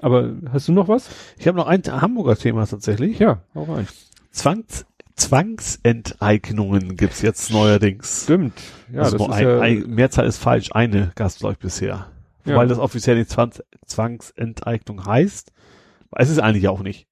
[0.00, 1.10] Aber hast du noch was?
[1.38, 3.18] Ich habe noch ein Hamburger Thema tatsächlich.
[3.18, 3.86] Ja, hau rein.
[4.30, 4.86] Zwangs
[5.16, 8.24] Zwangsenteignungen gibt's jetzt neuerdings.
[8.24, 8.54] Stimmt.
[8.90, 12.06] Ja, also das ist ein, ja, ein, Mehrzahl ist falsch, eine gab's glaube ich bisher.
[12.46, 12.56] Ja.
[12.56, 15.52] Weil das offiziell nicht Zwangs Zwangsenteignung heißt.
[16.16, 17.06] Es ist eigentlich auch nicht.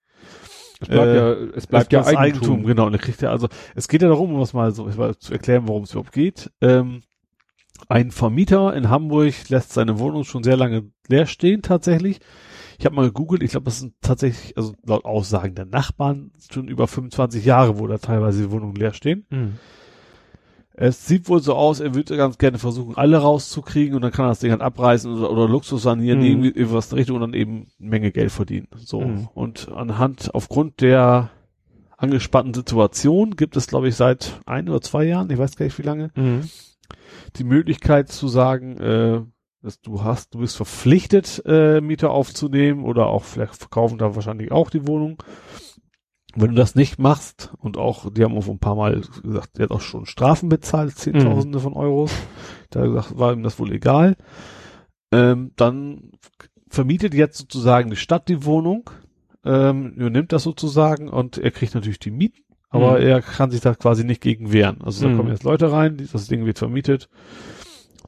[0.80, 2.64] es bleibt äh, ja, es bleibt ja das Eigentum.
[2.64, 5.68] Genau, und kriegt ja also, es geht ja darum, um was mal so zu erklären,
[5.68, 6.50] worum es überhaupt geht.
[6.62, 7.02] Ähm,
[7.88, 12.20] ein Vermieter in Hamburg lässt seine Wohnung schon sehr lange leer stehen, tatsächlich.
[12.78, 16.68] Ich habe mal gegoogelt, ich glaube, das sind tatsächlich, also laut Aussagen der Nachbarn, schon
[16.68, 19.26] über 25 Jahre, wo da teilweise die Wohnungen leer stehen.
[19.30, 19.54] Mhm.
[20.80, 24.26] Es sieht wohl so aus, er würde ganz gerne versuchen, alle rauszukriegen und dann kann
[24.26, 26.24] er das Ding halt abreißen oder, oder Luxus sanieren, Mhm.
[26.26, 28.68] irgendwie irgendwas in der Richtung und dann eben eine Menge Geld verdienen.
[28.76, 29.00] So.
[29.00, 29.28] Mhm.
[29.34, 31.30] Und anhand, aufgrund der
[31.96, 35.78] angespannten Situation gibt es, glaube ich, seit ein oder zwei Jahren, ich weiß gar nicht
[35.78, 36.48] wie lange, Mhm.
[37.36, 39.20] Die Möglichkeit zu sagen, äh,
[39.62, 44.52] dass du hast, du bist verpflichtet, äh, Mieter aufzunehmen oder auch vielleicht verkaufen da wahrscheinlich
[44.52, 45.22] auch die Wohnung.
[46.34, 49.64] Wenn du das nicht machst und auch, die haben auch ein paar Mal gesagt, der
[49.64, 52.12] hat auch schon Strafen bezahlt, Zehntausende von Euros.
[52.70, 54.16] Da gesagt, war ihm das wohl egal.
[55.10, 56.12] Ähm, dann
[56.68, 58.90] vermietet jetzt sozusagen die Stadt die Wohnung,
[59.44, 63.06] ähm, übernimmt das sozusagen und er kriegt natürlich die Mieten, aber Mhm.
[63.06, 64.78] er kann sich da quasi nicht gegen wehren.
[64.82, 65.16] Also da Mhm.
[65.16, 67.08] kommen jetzt Leute rein, das Ding wird vermietet,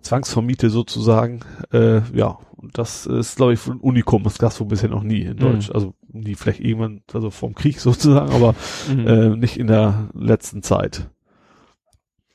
[0.02, 1.40] Zwangsvermiete sozusagen,
[1.72, 5.20] äh, ja, und das ist, glaube ich, ein Unikum, das gab's wohl bisher noch nie
[5.22, 5.40] in Mhm.
[5.40, 8.54] Deutsch, also nie, vielleicht irgendwann, also vom Krieg sozusagen, aber
[8.90, 9.06] Mhm.
[9.06, 11.08] äh, nicht in der letzten Zeit.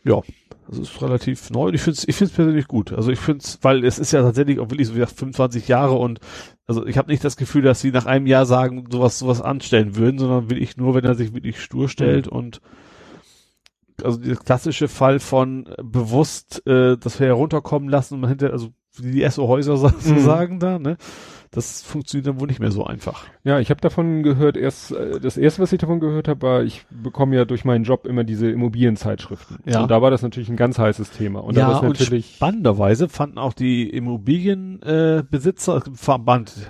[0.03, 0.22] Ja,
[0.67, 2.91] das ist relativ neu und ich finde es ich find's persönlich gut.
[2.93, 5.67] Also ich finde es, weil es ist ja tatsächlich auch wirklich so wie gesagt 25
[5.67, 6.19] Jahre und
[6.67, 9.95] also ich habe nicht das Gefühl, dass sie nach einem Jahr sagen, sowas sowas anstellen
[9.95, 12.61] würden, sondern will ich nur, wenn er sich wirklich stur stellt und
[14.03, 18.69] also der klassische Fall von äh, bewusst äh, das herunterkommen lassen und man hinter, also
[18.97, 20.97] wie die SO-Häuser sozusagen da, ne?
[21.56, 23.26] Das funktioniert dann wohl nicht mehr so einfach.
[23.44, 26.64] Ja, ich habe davon gehört, erst äh, das erste, was ich davon gehört habe, war,
[26.64, 29.60] ich bekomme ja durch meinen Job immer diese Immobilienzeitschriften.
[29.65, 29.82] Ja.
[29.82, 31.40] Und da war das natürlich ein ganz heißes Thema.
[31.44, 35.82] Und da ja, war es und natürlich spannenderweise fanden auch die Immobilienbesitzer, äh,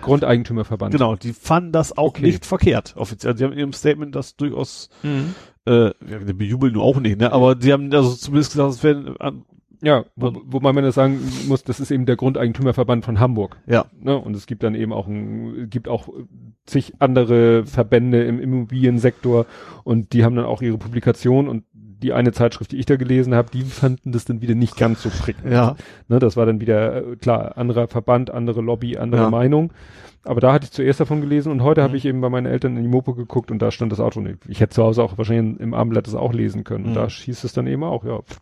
[0.02, 0.92] Grundeigentümerverband.
[0.94, 2.22] genau, die fanden das auch Okay.
[2.22, 3.34] nicht verkehrt, offiziell.
[3.34, 5.34] Die haben in ihrem Statement das durchaus, Mhm.
[5.66, 5.94] äh, ja,
[6.36, 9.16] bejubeln nur auch nicht, ne, aber die haben also zumindest gesagt, es wäre,
[9.86, 13.58] Ja, wo, wobei man das sagen muss, das ist eben der Grundeigentümerverband von Hamburg.
[13.68, 14.18] ja, Ne?
[14.18, 16.10] Und es gibt dann eben auch ein, gibt auch
[16.66, 19.46] zig andere Verbände im Immobiliensektor
[19.84, 23.34] und die haben dann auch ihre Publikation und die eine Zeitschrift, die ich da gelesen
[23.34, 25.52] habe, die fanden das dann wieder nicht ganz so prickelnd.
[25.54, 25.76] ja,
[26.08, 29.30] Ne, das war dann wieder, äh, klar, anderer Verband, andere Lobby, andere Ja.
[29.30, 29.72] Meinung.
[30.24, 31.98] Aber da hatte ich zuerst davon gelesen und heute habe Mhm.
[31.98, 34.24] ich eben bei meinen Eltern in die Mopo geguckt und da stand das Auto.
[34.48, 36.86] Ich hätte zu Hause auch wahrscheinlich im Abendblatt das auch lesen können.
[36.86, 36.96] Und Mhm.
[36.96, 38.40] da hieß es dann eben auch, ja, pff,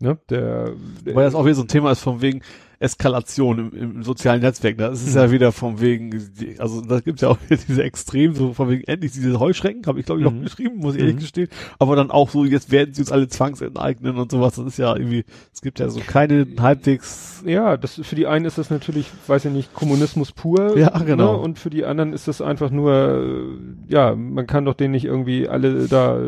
[0.00, 0.70] ne, der,
[1.06, 2.42] der weil das auch wieder so ein Thema ist von wegen
[2.78, 5.20] Eskalation im, im sozialen Netzwerk, da ist es Mhm.
[5.20, 6.20] ja wieder von wegen,
[6.58, 10.00] also da gibt's ja auch wieder diese Extrem, so von wegen endlich diese Heuschrecken, habe
[10.00, 10.38] ich glaube ich Mhm.
[10.38, 11.20] noch geschrieben, muss ich ehrlich Mhm.
[11.20, 11.48] gestehen,
[11.78, 14.96] aber dann auch so, jetzt werden sie uns alle zwangsenteignen und sowas, das ist ja
[14.96, 19.08] irgendwie, es gibt ja so keine halbwegs, ja, das für die einen ist das natürlich,
[19.28, 20.76] weiß ich nicht, Kommunismus pur.
[20.76, 21.34] Ja, genau.
[21.34, 21.38] Ne?
[21.38, 25.48] Und für die anderen ist das einfach nur, ja, man kann doch den nicht irgendwie
[25.48, 26.18] alle da,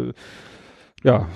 [1.04, 1.28] ja,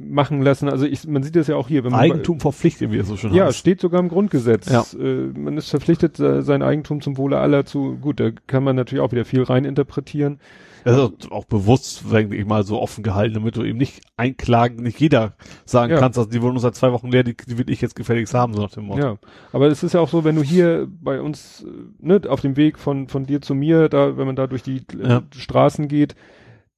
[0.00, 0.68] machen lassen.
[0.68, 3.16] Also ich, man sieht das ja auch hier, wenn man Eigentum verpflichtet, wie es so
[3.16, 3.58] schon Ja, heißt.
[3.58, 4.70] steht sogar im Grundgesetz.
[4.70, 4.84] Ja.
[5.00, 9.02] Äh, man ist verpflichtet, sein Eigentum zum Wohle aller zu, gut, da kann man natürlich
[9.02, 10.38] auch wieder viel reininterpretieren.
[10.84, 15.00] Also auch bewusst, denke ich mal, so offen gehalten, damit du eben nicht einklagen, nicht
[15.00, 15.98] jeder sagen Ja.
[15.98, 18.54] kannst, dass die Wohnung seit zwei Wochen leer, die, die will ich jetzt gefälligst haben,
[18.54, 19.00] so nach dem Motto.
[19.00, 19.16] Ja,
[19.52, 21.66] aber es ist ja auch so, wenn du hier bei uns,
[22.00, 24.82] ne, auf dem Weg von, von dir zu mir, da, wenn man da durch die
[25.02, 25.22] Ja.
[25.36, 26.14] Straßen geht,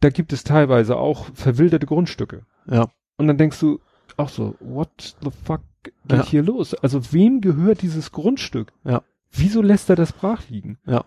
[0.00, 2.42] da gibt es teilweise auch verwilderte Grundstücke.
[2.66, 2.88] Ja.
[3.16, 3.80] Und dann denkst du
[4.16, 6.24] auch so, what the fuck geht Ja.
[6.24, 6.74] hier los?
[6.74, 8.72] Also wem gehört dieses Grundstück?
[8.84, 9.02] Ja.
[9.30, 10.78] Wieso lässt er das brach liegen?
[10.86, 11.04] Ja.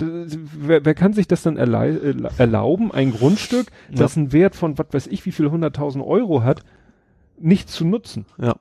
[0.00, 4.86] wer, wer kann sich das dann äh, erlauben, ein Grundstück, das einen Wert von, was
[4.92, 6.62] weiß ich, wie viel hunderttausend Euro hat,
[7.38, 8.24] nicht zu nutzen?
[8.40, 8.56] Ja.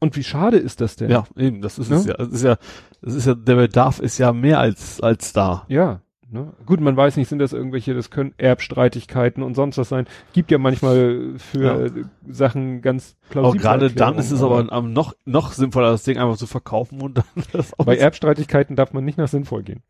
[0.00, 1.10] Und wie schade ist das denn?
[1.10, 1.96] Ja, eben, das ist Ne?
[1.96, 2.14] es ja.
[2.14, 2.56] Das ist ja,
[3.02, 5.64] das ist ja, der Bedarf ist ja mehr als, als da.
[5.68, 6.02] Ja.
[6.30, 6.52] Ne?
[6.66, 10.06] Gut, man weiß nicht, sind das irgendwelche, das können Erbstreitigkeiten und sonst was sein.
[10.34, 12.04] Gibt ja manchmal für Ja.
[12.28, 16.18] Sachen ganz Aber plausible gerade dann ist es aber am noch, noch sinnvoller, das Ding
[16.18, 19.82] einfach zu verkaufen und dann das Bei Erbstreitigkeiten darf man nicht nach sinnvoll gehen.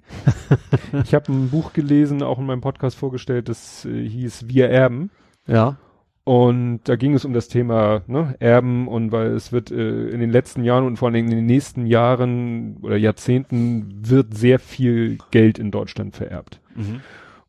[1.05, 5.11] ich habe ein Buch gelesen, auch in meinem Podcast vorgestellt, das äh, hieß Wir erben.
[5.49, 5.77] Ja.
[6.29, 10.21] Und da ging es um das Thema ne, Erben und weil es wird äh, in
[10.21, 14.59] den letzten Jahren und vor allen Dingen in den nächsten Jahren oder Jahrzehnten wird sehr
[14.59, 16.61] viel Geld in Deutschland vererbt.
[16.75, 17.01] Mhm.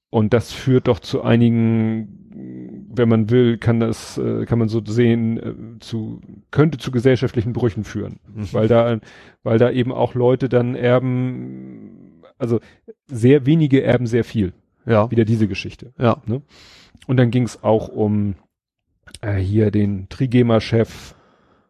[0.10, 4.82] Und das führt doch zu einigen, wenn man will, kann das, äh, kann man so
[4.86, 8.22] sehen, äh, zu, könnte zu gesellschaftlichen Brüchen führen.
[8.34, 8.48] Mhm.
[8.54, 8.98] Weil da,
[9.44, 12.62] weil da eben auch Leute dann erben, also
[13.08, 14.54] sehr wenige erben sehr viel.
[14.86, 15.12] Ja.
[15.12, 15.92] Wieder diese Geschichte.
[16.00, 16.22] Ja.
[17.08, 18.36] Und dann ging es auch um
[19.22, 21.16] äh, hier den Trigema-Chef,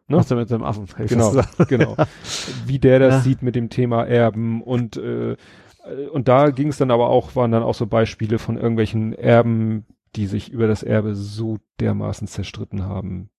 [0.08, 0.16] Ne?
[0.16, 0.86] Was denn mit dem Affen?
[1.06, 1.96] Genau, genau.
[2.66, 3.20] Wie der das Ja.
[3.20, 5.36] sieht mit dem Thema Erben und äh,
[6.12, 9.86] und da ging es dann aber auch, waren dann auch so Beispiele von irgendwelchen Erben,
[10.16, 13.30] die sich über das Erbe so dermaßen zerstritten haben.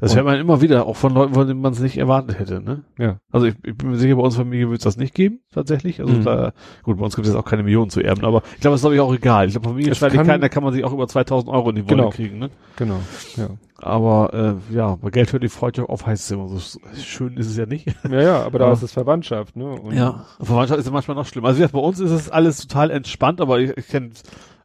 [0.00, 2.38] Das Und- hört man immer wieder, auch von Leuten, von denen man es nicht erwartet
[2.38, 2.84] hätte, ne?
[2.98, 3.18] Ja.
[3.32, 6.00] Also ich, ich bin mir sicher, bei unserer Familie wird es das nicht geben, tatsächlich.
[6.00, 6.24] Also Mhm.
[6.24, 8.72] da, gut, bei uns gibt es jetzt auch keine Millionen zu erben, aber ich glaube,
[8.74, 9.46] das ist glaube ich auch egal.
[9.46, 12.10] Ich glaube, Familienstreitigkeiten, da kann man sich auch über 2000 Euro in die Wolle Genau.
[12.10, 12.50] kriegen, ne?
[12.76, 12.98] Genau.
[13.36, 13.48] Ja.
[13.80, 16.58] Aber äh, ja, bei Geld hört die Freude auf, heißt es immer so.
[17.00, 17.86] Schön ist es ja nicht.
[18.10, 18.72] Ja, ja, aber da Ja.
[18.72, 19.66] ist es Verwandtschaft, ne?
[19.70, 19.94] Und
[20.40, 21.48] Verwandtschaft ist ja manchmal noch schlimmer.
[21.48, 24.10] Also bei uns ist es alles total entspannt, aber ich, ich kenne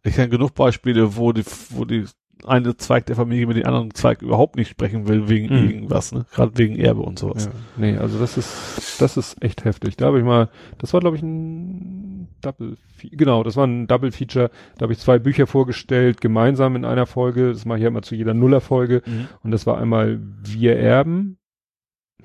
[0.06, 2.06] ich kenn genug Beispiele, wo die, wo die
[2.46, 5.70] eine Zweig der Familie mit dem anderen Zweig überhaupt nicht sprechen will wegen Mhm.
[5.70, 6.26] irgendwas, ne?
[6.34, 7.46] Gerade wegen Erbe und sowas.
[7.46, 9.98] Ja, nee, also das ist, das ist echt heftig.
[9.98, 12.78] Da habe ich mal, das war glaube ich ein Double,
[13.12, 14.50] genau, das war ein Double Feature.
[14.78, 17.52] Da habe ich zwei Bücher vorgestellt, gemeinsam in einer Folge.
[17.54, 19.02] Das mache ich ja immer zu jeder Nuller-Folge.
[19.06, 19.28] Mhm.
[19.44, 21.38] Und das war einmal Wir erben,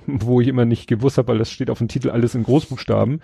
[0.20, 3.20] wo ich immer nicht gewusst habe, weil das steht auf dem Titel alles in Großbuchstaben.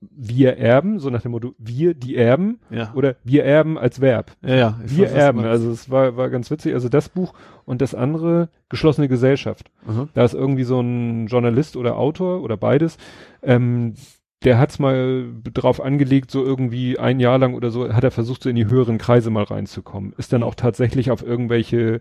[0.00, 2.92] Wir erben, so nach dem Motto, wir die erben Ja.
[2.94, 4.32] oder wir erben als Verb.
[4.42, 4.80] ja, ja.
[4.84, 6.74] Wir weiß, erben, also es war, war ganz witzig.
[6.74, 7.32] Also das Buch
[7.64, 9.70] und das andere, geschlossene Gesellschaft.
[9.86, 10.08] Mhm.
[10.14, 12.98] Da ist irgendwie so ein Journalist oder Autor oder beides,
[13.42, 13.94] ähm,
[14.44, 15.24] der hat's mal
[15.54, 18.66] drauf angelegt, so irgendwie ein Jahr lang oder so, hat er versucht, so in die
[18.68, 20.12] höheren Kreise mal reinzukommen.
[20.18, 22.00] Ist dann auch tatsächlich auf irgendwelche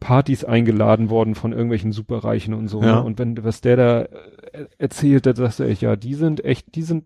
[0.00, 2.82] Partys eingeladen worden von irgendwelchen Superreichen und so.
[2.82, 2.96] Ja.
[2.96, 3.02] Ne?
[3.02, 6.74] Und wenn, was der da äh, erzählt, da sagst du echt, ja, die sind echt,
[6.74, 7.04] die sind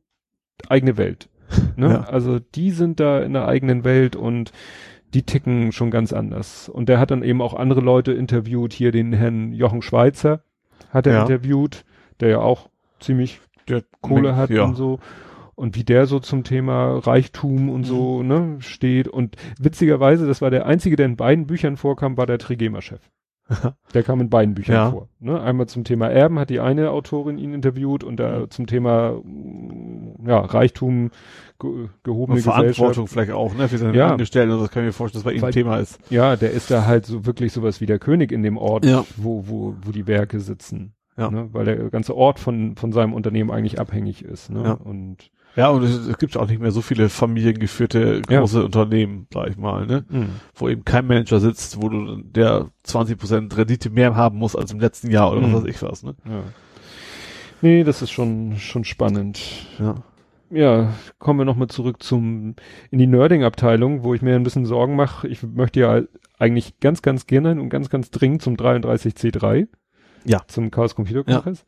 [0.68, 1.28] eigene Welt.
[1.76, 1.88] Ne?
[1.88, 2.00] Ja.
[2.02, 4.52] Also die sind da in der eigenen Welt und
[5.14, 6.68] die ticken schon ganz anders.
[6.68, 10.42] Und der hat dann eben auch andere Leute interviewt, hier den Herrn Jochen Schweizer
[10.90, 11.22] hat er Ja.
[11.22, 11.84] interviewt,
[12.20, 12.68] der ja auch
[13.00, 14.64] ziemlich Der Kohle hat ja.
[14.64, 14.98] und so.
[15.58, 17.68] Und wie der so zum Thema Reichtum Mhm.
[17.70, 19.08] und so, ne, steht.
[19.08, 23.00] Und witzigerweise, das war der einzige, der in beiden Büchern vorkam, war der Trigema-Chef.
[23.94, 24.90] Der kam in beiden Büchern Ja.
[24.90, 25.08] vor.
[25.20, 25.40] Ne?
[25.40, 28.50] Einmal zum Thema Erben hat die eine Autorin ihn interviewt und da Mhm.
[28.50, 29.20] zum Thema
[30.26, 31.10] ja, Reichtum,
[31.58, 34.10] ge gehobene Und Verantwortung vielleicht auch, ne, für seine Ja.
[34.12, 35.98] Angestellten, das kann ich mir vorstellen, dass bei ihm Weil- Thema ist.
[36.10, 39.04] Ja, der ist da halt so wirklich sowas wie der König in dem Ort, Ja.
[39.16, 40.92] wo, wo, wo die Werke sitzen.
[41.16, 41.30] Ja.
[41.30, 41.48] Ne?
[41.52, 44.50] Weil der ganze Ort von, von seinem Unternehmen eigentlich abhängig ist.
[44.50, 44.62] Ne?
[44.62, 44.72] Ja.
[44.74, 48.40] Und Ja, und es, es gibt auch nicht mehr so viele familiengeführte Ja.
[48.40, 50.26] große Unternehmen, sag ich mal, ne, mh.
[50.54, 54.78] wo eben kein Manager sitzt, wo du der 20% Rendite mehr haben muss als im
[54.78, 55.52] letzten Jahr oder Mhm.
[55.54, 56.14] was weiß ich was, ne?
[56.24, 56.42] Ja.
[57.60, 59.40] Nee, das ist schon, schon spannend.
[59.80, 59.96] Ja.
[60.50, 62.54] Ja, kommen wir nochmal zurück zum,
[62.90, 65.28] in die Nerding-Abteilung, wo ich mir ein bisschen Sorgen mache.
[65.28, 66.02] Ich möchte ja
[66.38, 69.66] eigentlich ganz, ganz gerne und ganz, ganz dringend zum 33C3.
[70.24, 70.40] Ja.
[70.46, 71.66] Zum Chaos Computer Congress.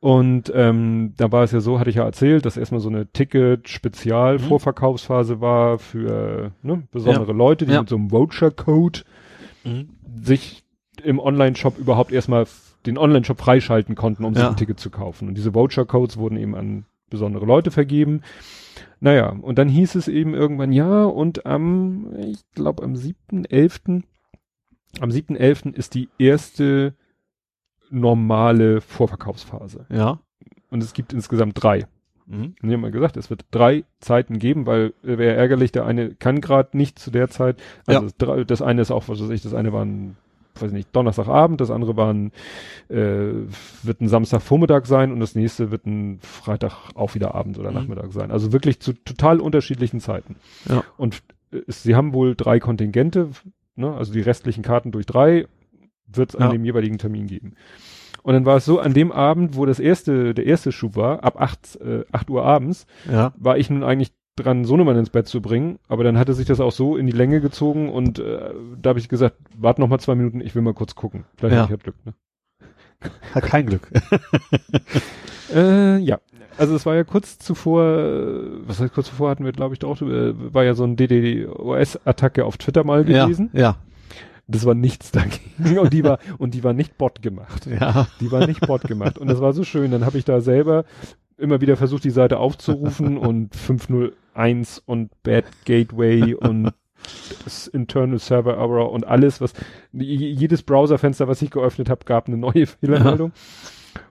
[0.00, 3.06] Und ähm, da war es ja so, hatte ich ja erzählt, dass erstmal so eine
[3.06, 7.80] Ticket-Spezial-Vorverkaufsphase war für ne, besondere Leute, die Ja.
[7.80, 9.00] mit so einem Voucher-Code
[9.64, 9.88] Mhm.
[10.22, 10.62] sich
[11.02, 12.46] im Online-Shop überhaupt erstmal
[12.86, 14.50] den Online-Shop freischalten konnten, um sich Ja.
[14.50, 15.28] ein Ticket zu kaufen.
[15.28, 18.22] Und diese Voucher-Codes wurden eben an besondere Leute vergeben.
[19.00, 24.02] Naja, und dann hieß es eben irgendwann, ja, und am, ich glaube am 7.11.,
[25.00, 25.74] am 7.11.
[25.74, 26.94] ist die erste
[27.90, 29.86] normale Vorverkaufsphase.
[29.90, 30.20] Ja.
[30.70, 31.86] Und es gibt insgesamt drei.
[32.26, 32.54] Mhm.
[32.62, 35.86] Und die haben mal gesagt, es wird drei Zeiten geben, weil äh, wäre ärgerlich, der
[35.86, 37.56] eine kann gerade nicht zu der Zeit.
[37.86, 38.08] Also Ja.
[38.18, 40.16] das, das eine ist auch, was weiß ich, das eine war ein,
[40.60, 42.32] weiß nicht, Donnerstagabend, das andere war ein,
[42.88, 43.32] äh,
[43.82, 47.76] wird ein Samstagvormittag sein und das nächste wird ein Freitag auch wieder Abend oder Mhm.
[47.76, 48.30] Nachmittag sein.
[48.30, 50.36] Also wirklich zu total unterschiedlichen Zeiten.
[50.68, 50.82] Ja.
[50.98, 53.30] Und äh, sie haben wohl drei Kontingente,
[53.76, 55.46] ne, also die restlichen Karten durch drei
[56.12, 56.48] wird es an Ja.
[56.52, 57.54] dem jeweiligen Termin geben.
[58.22, 61.24] Und dann war es so, an dem Abend, wo das erste, der erste Schub war,
[61.24, 63.32] ab 8, äh, 8 Uhr abends, Ja.
[63.38, 66.60] war ich nun eigentlich dran, Sohnemann ins Bett zu bringen, aber dann hatte sich das
[66.60, 69.98] auch so in die Länge gezogen und äh, da habe ich gesagt, warte noch mal
[69.98, 71.24] zwei Minuten, ich will mal kurz gucken.
[71.36, 71.62] Vielleicht Ja.
[71.62, 71.96] hab ich ja Glück.
[72.06, 72.14] Ne?
[73.34, 73.88] Hat kein Glück.
[75.54, 76.18] Äh, ja,
[76.58, 79.82] also es war ja kurz zuvor, äh, was heißt kurz zuvor hatten wir, glaube ich,
[79.82, 83.48] auch, äh, war ja so ein DDoS-Attacke auf Twitter mal gewesen.
[83.54, 83.76] Ja,
[84.50, 87.66] Das war nichts dagegen und die war und die war nicht Bot gemacht.
[87.66, 87.78] ja.
[87.78, 88.08] Ja.
[88.20, 89.90] Die war nicht Bot gemacht und das war so schön.
[89.90, 90.84] Dann habe ich da selber
[91.36, 96.72] immer wieder versucht, die Seite aufzurufen und 501 und Bad Gateway und
[97.44, 99.52] das Internal Server Error und alles, was
[99.92, 103.32] jedes Browserfenster, was ich geöffnet habe, gab eine neue Fehlermeldung.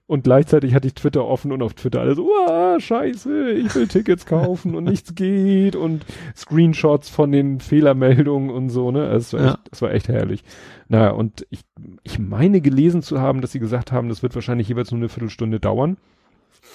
[0.08, 4.26] Und gleichzeitig hatte ich Twitter offen und auf Twitter alles, uah, scheiße, ich will Tickets
[4.26, 9.06] kaufen und nichts geht und Screenshots von den Fehlermeldungen und so, ne?
[9.08, 9.48] Es war, Ja.
[9.50, 10.44] echt, es war echt herrlich.
[10.88, 11.60] Naja, und ich,
[12.04, 15.10] ich meine gelesen zu haben, dass sie gesagt haben, das wird wahrscheinlich jeweils nur eine
[15.10, 15.98] Viertelstunde dauern.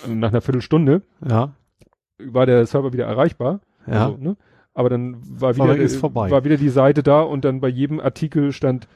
[0.07, 1.52] Und Nach einer Viertelstunde Ja.
[2.19, 3.61] war der Server wieder erreichbar.
[3.86, 4.07] Ja.
[4.09, 4.36] Also, ne?
[4.75, 6.31] Aber dann war War wieder, ist vorbei.
[6.31, 8.89] war wieder die Seite da und dann bei jedem Artikel stand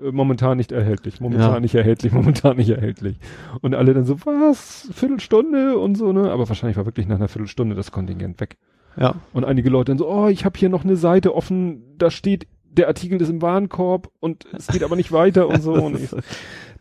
[0.00, 1.60] momentan nicht erhältlich, momentan Ja.
[1.60, 3.16] nicht erhältlich, momentan nicht erhältlich.
[3.60, 4.88] Und alle dann so, was?
[4.92, 6.30] Viertelstunde und so, ne?
[6.30, 8.56] Aber wahrscheinlich war wirklich nach einer Viertelstunde das Kontingent weg.
[8.96, 9.14] ja.
[9.32, 12.46] Und einige Leute dann so, oh, ich habe hier noch eine Seite offen, da steht,
[12.70, 15.72] der Artikel ist im Warenkorb und es geht aber nicht weiter und so.
[15.84, 16.10] Und ich,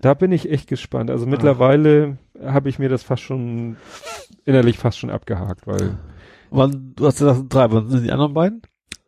[0.01, 1.11] da bin ich echt gespannt.
[1.11, 3.77] Also mittlerweile habe ich mir das fast schon
[4.43, 5.97] innerlich fast schon abgehakt, weil
[6.49, 8.61] Wann, du hast gesagt, drei, wann sind die anderen beiden?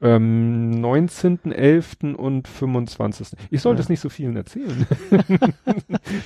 [0.06, 2.14] Ähm, 19.11.
[2.14, 3.30] und 25.
[3.50, 3.84] Ich sollte Ja.
[3.84, 4.86] es nicht so vielen erzählen.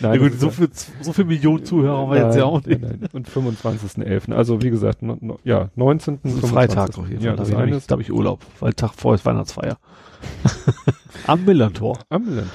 [0.01, 0.69] Ja, nein, gut, so viel,
[1.01, 2.82] so viel Millionen Zuhörer haben wir jetzt ja auch nicht.
[2.82, 3.09] Nein, nein.
[3.14, 4.33] Und 25.11.
[4.33, 6.19] Also wie gesagt, no, no, ja, 19.
[6.24, 7.25] Das ist ein Freitag auf jeden Fall.
[7.25, 9.25] Ja, da das habe eine ich, ist da hab ich Urlaub, weil Tag vorher ist
[9.25, 9.77] Weihnachtsfeier.
[11.27, 11.99] Am Millantor.
[12.09, 12.48] am Land.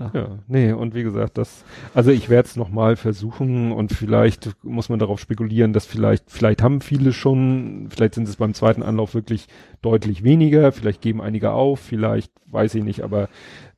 [0.00, 0.10] Ja.
[0.14, 1.62] Ja, nee, und wie gesagt, das,
[1.94, 6.62] also ich werde es nochmal versuchen und vielleicht muss man darauf spekulieren, dass vielleicht, vielleicht
[6.62, 9.46] haben viele schon, vielleicht sind es beim zweiten Anlauf wirklich
[9.82, 13.28] deutlich weniger, vielleicht geben einige auf, vielleicht weiß ich nicht, aber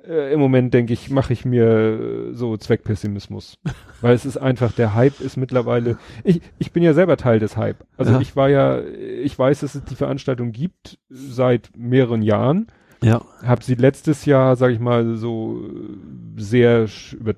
[0.07, 3.59] äh, im Moment denke ich, mache ich mir äh, so Zweckpessimismus.
[4.01, 7.57] Weil es ist einfach, der Hype ist mittlerweile, ich, ich bin ja selber Teil des
[7.57, 7.84] Hype.
[7.97, 8.20] Also Ja.
[8.20, 12.67] ich war ja, ich weiß, dass es die Veranstaltung gibt seit mehreren Jahren
[13.03, 13.23] Ja.
[13.43, 17.35] habe sie letztes Jahr, sage ich mal, so äh, sehr über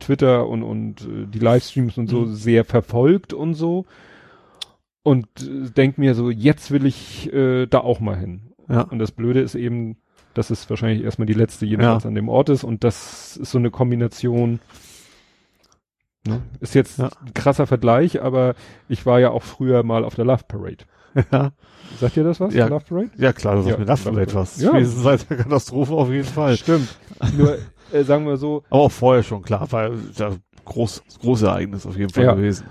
[0.00, 2.34] Twitter und und äh, die Livestreams und so Mhm.
[2.34, 3.86] sehr verfolgt und so
[5.02, 8.40] und äh, denk mir so, jetzt will ich äh, da auch mal hin.
[8.68, 8.82] Ja.
[8.82, 9.96] Und das Blöde ist eben,
[10.34, 12.08] dass es wahrscheinlich erstmal die letzte jedenfalls Ja.
[12.08, 14.60] an dem Ort ist und das ist so eine Kombination.
[16.26, 16.40] Ne?
[16.60, 17.10] Ist jetzt Ja.
[17.24, 18.54] ein krasser Vergleich, aber
[18.88, 20.84] ich war ja auch früher mal auf der Love Parade.
[21.32, 21.52] Ja.
[22.00, 22.52] Sagt ihr das was?
[22.54, 22.66] Ja.
[22.66, 23.10] Love Parade?
[23.18, 24.14] Ja, klar, das Ja, ist mir das klar.
[24.14, 24.60] vielleicht was.
[24.60, 24.70] Ja.
[24.70, 26.56] Spätestens seit der Katastrophe auf jeden Fall.
[26.56, 26.88] Stimmt.
[27.36, 27.56] Nur
[27.92, 30.30] äh, sagen wir so, Aber auch vorher schon, klar, war ja
[30.64, 32.34] groß, großes Ereignis auf jeden Fall Ja.
[32.34, 32.66] gewesen.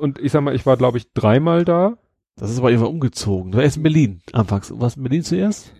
[0.00, 1.96] und ich sag mal, ich war glaube ich dreimal da.
[2.36, 3.52] Das ist aber irgendwann umgezogen.
[3.52, 4.72] Du warst in Berlin anfangs.
[4.76, 5.72] Was in Berlin zuerst?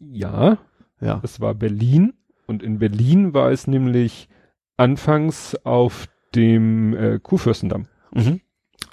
[0.00, 0.58] Ja,
[1.00, 1.20] Ja.
[1.22, 2.14] es war Berlin
[2.46, 4.28] und in Berlin war es nämlich
[4.76, 7.86] anfangs auf dem äh, Kurfürstendamm.
[8.14, 8.40] Mhm.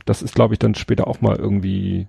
[0.06, 2.08] Das ist glaube ich dann später auch mal irgendwie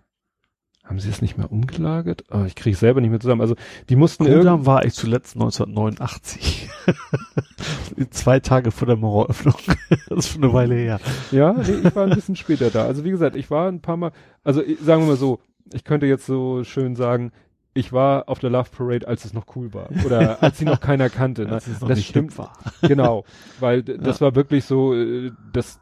[0.91, 2.25] haben sie es nicht mehr umgelagert?
[2.33, 3.41] Oh, ich kriege selber nicht mehr zusammen.
[3.41, 3.55] Also
[3.89, 6.69] die mussten irgendwie Kudamm war ich zuletzt 1989.
[8.11, 9.55] Zwei Tage vor der Maueröffnung.
[10.09, 11.01] das ist schon eine Weile her.
[11.31, 12.87] Ja, nee, ich war ein bisschen später da.
[12.87, 14.11] Also wie gesagt, ich war ein paar Mal,
[14.43, 15.39] also sagen wir mal so,
[15.73, 17.31] ich könnte jetzt so schön sagen,
[17.73, 19.91] ich war auf der Love Parade, als es noch cool war.
[20.05, 21.45] Oder als sie noch keiner kannte.
[21.45, 21.53] Ne?
[21.53, 22.37] Als es noch das nicht stimmt.
[22.37, 22.53] war.
[22.83, 23.25] Genau,
[23.61, 25.79] weil d- das war wirklich so, äh, das,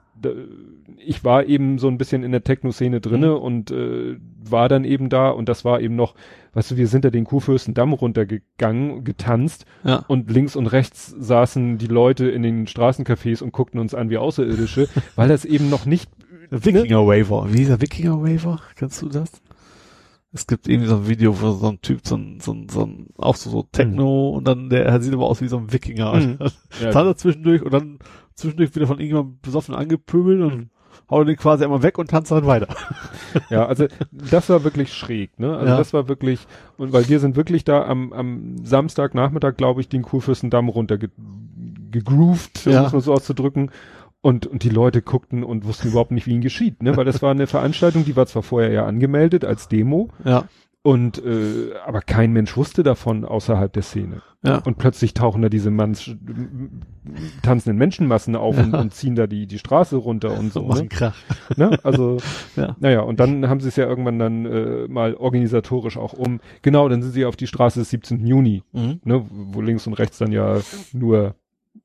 [0.98, 3.36] ich war eben so ein bisschen in der Techno-Szene drinne Mhm.
[3.42, 6.14] und äh, war dann eben da und das war eben noch,
[6.54, 10.04] weißt du, wir sind da den Kurfürstendamm runtergegangen, getanzt Ja.
[10.08, 14.18] und links und rechts saßen die Leute in den Straßencafés und guckten uns an wie
[14.18, 16.10] Außerirdische, weil das eben noch nicht
[16.50, 17.52] Wikinger Waver.
[17.52, 18.60] Wie hieß der Wikinger Waver?
[18.76, 19.30] Kennst du das?
[20.32, 22.84] Es gibt irgendwie so ein Video, wo so ein Typ, so ein, so ein, so
[22.84, 25.72] ein auch so, so Techno und dann, der, er sieht aber aus wie so ein
[25.72, 26.14] Wikinger.
[26.16, 26.38] Mhm.
[26.82, 26.90] Ja.
[26.90, 27.98] Tanzt er zwischendurch und dann
[28.38, 30.70] zwischendurch wieder von irgendjemandem besoffen angepöbelt und
[31.10, 32.68] haut den quasi einmal weg und tanzt dann weiter.
[33.50, 35.54] Ja, also das war wirklich schräg, ne?
[35.54, 35.76] Also Ja.
[35.76, 36.46] das war wirklich,
[36.78, 41.10] und weil wir sind wirklich da am, am Samstagnachmittag, glaube ich, den Kurfürstendamm runter ge
[41.90, 42.86] gegroovt, um Ja.
[42.86, 43.70] es mal so auszudrücken.
[44.20, 46.96] Und, und die Leute guckten und wussten überhaupt nicht, wie ihnen geschieht, ne?
[46.96, 50.44] Weil das war eine Veranstaltung, die war zwar vorher ja angemeldet als Demo, Ja.
[50.88, 54.22] Und äh, aber kein Mensch wusste davon außerhalb der Szene.
[54.42, 54.58] Ja.
[54.58, 56.10] Und plötzlich tauchen da diese Manns,
[57.42, 58.80] tanzenden Menschenmassen auf und, Ja.
[58.80, 60.62] und ziehen da die, die Straße runter und so.
[60.62, 60.88] machen Ne?
[60.88, 61.16] Krach.
[61.56, 61.78] ne?
[61.82, 62.18] Also
[62.56, 62.76] Ja.
[62.80, 66.40] naja, und dann haben sie es ja irgendwann dann äh, mal organisatorisch auch um.
[66.62, 68.26] Genau, dann sind sie auf die Straße des 17.
[68.26, 69.00] Juni, Mhm.
[69.04, 70.58] ne, wo links und rechts dann ja
[70.92, 71.34] nur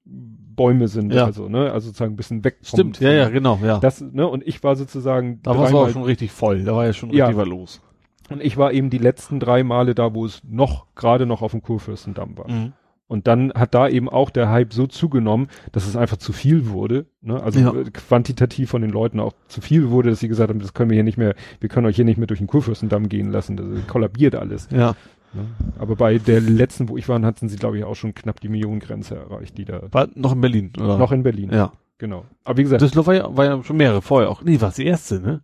[0.05, 1.25] Bäume sind, Ja.
[1.25, 3.79] also, ne, also sozusagen ein bisschen weg vom, Stimmt, ja, ja, genau, ja.
[3.79, 6.63] Das, ne, und ich war sozusagen da war es auch schon richtig voll.
[6.63, 7.25] Da war ja schon Ja.
[7.25, 7.81] richtig was los.
[8.29, 11.51] Und ich war eben die letzten drei Male da, wo es noch, gerade noch auf
[11.51, 12.49] dem Kurfürstendamm war.
[12.49, 12.73] Mhm.
[13.07, 16.69] Und dann hat da eben auch der Hype so zugenommen, dass es einfach zu viel
[16.69, 17.05] wurde.
[17.21, 17.41] Ne?
[17.43, 17.73] Also Ja.
[17.73, 20.89] äh, quantitativ von den Leuten auch zu viel wurde, dass sie gesagt haben, das können
[20.89, 23.57] wir hier nicht mehr, wir können euch hier nicht mehr durch den Kurfürstendamm gehen lassen.
[23.57, 24.67] Das kollabiert alles.
[24.71, 24.95] Ja.
[25.33, 25.45] Ne?
[25.77, 28.49] Aber bei der letzten, wo ich war, hatten sie, glaube ich, auch schon knapp die
[28.49, 30.97] Millionengrenze erreicht, die da War noch in Berlin, oder?
[30.97, 31.51] noch in Berlin.
[31.51, 31.73] Ja.
[31.99, 32.25] Genau.
[32.43, 34.41] Aber wie gesagt, Düsseldorf war ja, war ja schon mehrere vorher auch.
[34.43, 35.41] Nee, war es die erste, ne?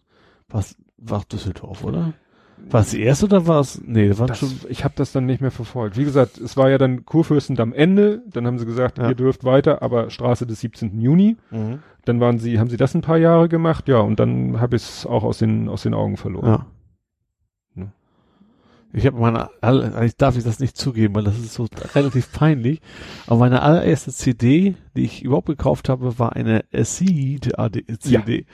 [0.47, 2.13] War's, war Düsseldorf, oder?
[2.71, 5.11] War es die erste oder war es, nee, das war das, schon, ich habe das
[5.11, 5.97] dann nicht mehr verfolgt.
[5.97, 9.09] Wie gesagt, es war ja dann Kurfürstendamm Ende, dann haben sie gesagt, Ja.
[9.09, 10.99] ihr dürft weiter, aber Straße des 17.
[11.01, 11.37] Juni.
[11.51, 11.79] mhm.
[12.05, 14.83] Dann waren sie, haben sie das ein paar Jahre gemacht, ja, und dann habe ich
[14.83, 16.45] es auch aus den, aus den Augen verloren.
[16.47, 16.65] ja.
[18.91, 19.49] Ich habe meine,
[20.03, 22.81] ich darf ich das nicht zugeben, weil das ist so relativ peinlich.
[23.27, 28.45] Aber meine allererste CD, die ich überhaupt gekauft habe, war eine AD CD.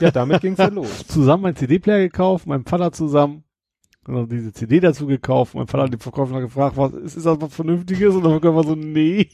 [0.00, 1.06] Ja, damit ging's ja los.
[1.08, 3.43] Zusammen einen CD-Player gekauft, meinem Vater zusammen.
[4.08, 5.54] Und dann diese CD dazu gekauft.
[5.54, 8.14] Mein Vater hat den Verkäufer gefragt, was ist, ist das was Vernünftiges?
[8.14, 9.28] Und dann wir so, nee.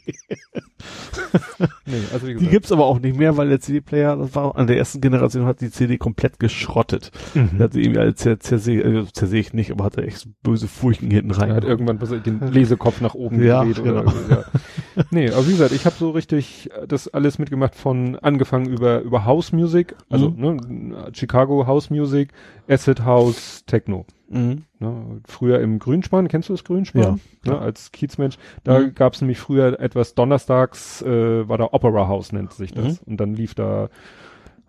[1.86, 4.66] Nee, also wie Die gibt's aber auch nicht mehr, weil der CD-Player, das war an
[4.66, 7.10] der ersten Generation, hat die CD komplett geschrottet.
[7.34, 7.58] Der Mhm.
[7.58, 11.30] hat sie irgendwie als zer zersägt, äh, zersägt nicht, aber hatte echt böse Furchen hinten
[11.32, 11.50] rein.
[11.50, 13.84] Er hat irgendwann den Lesekopf nach oben Ja, gedreht.
[13.84, 14.00] genau.
[14.02, 14.44] Oder, ja.
[15.10, 19.00] Nee, aber wie gesagt, ich habe so richtig äh, das alles mitgemacht von angefangen über
[19.00, 22.32] über House Music, also ne, Chicago House Music,
[22.68, 24.06] Acid House, Techno.
[24.28, 24.64] Mhm.
[24.78, 27.02] Ne, früher im Grünspan, kennst du das Grünspan?
[27.02, 28.36] Ja, Ne, als Kiezmensch.
[28.64, 28.94] Da Mhm.
[28.94, 33.00] gab's nämlich früher etwas donnerstags, äh, war da Opera House nennt sich das.
[33.00, 33.12] Mhm.
[33.12, 33.88] Und dann lief da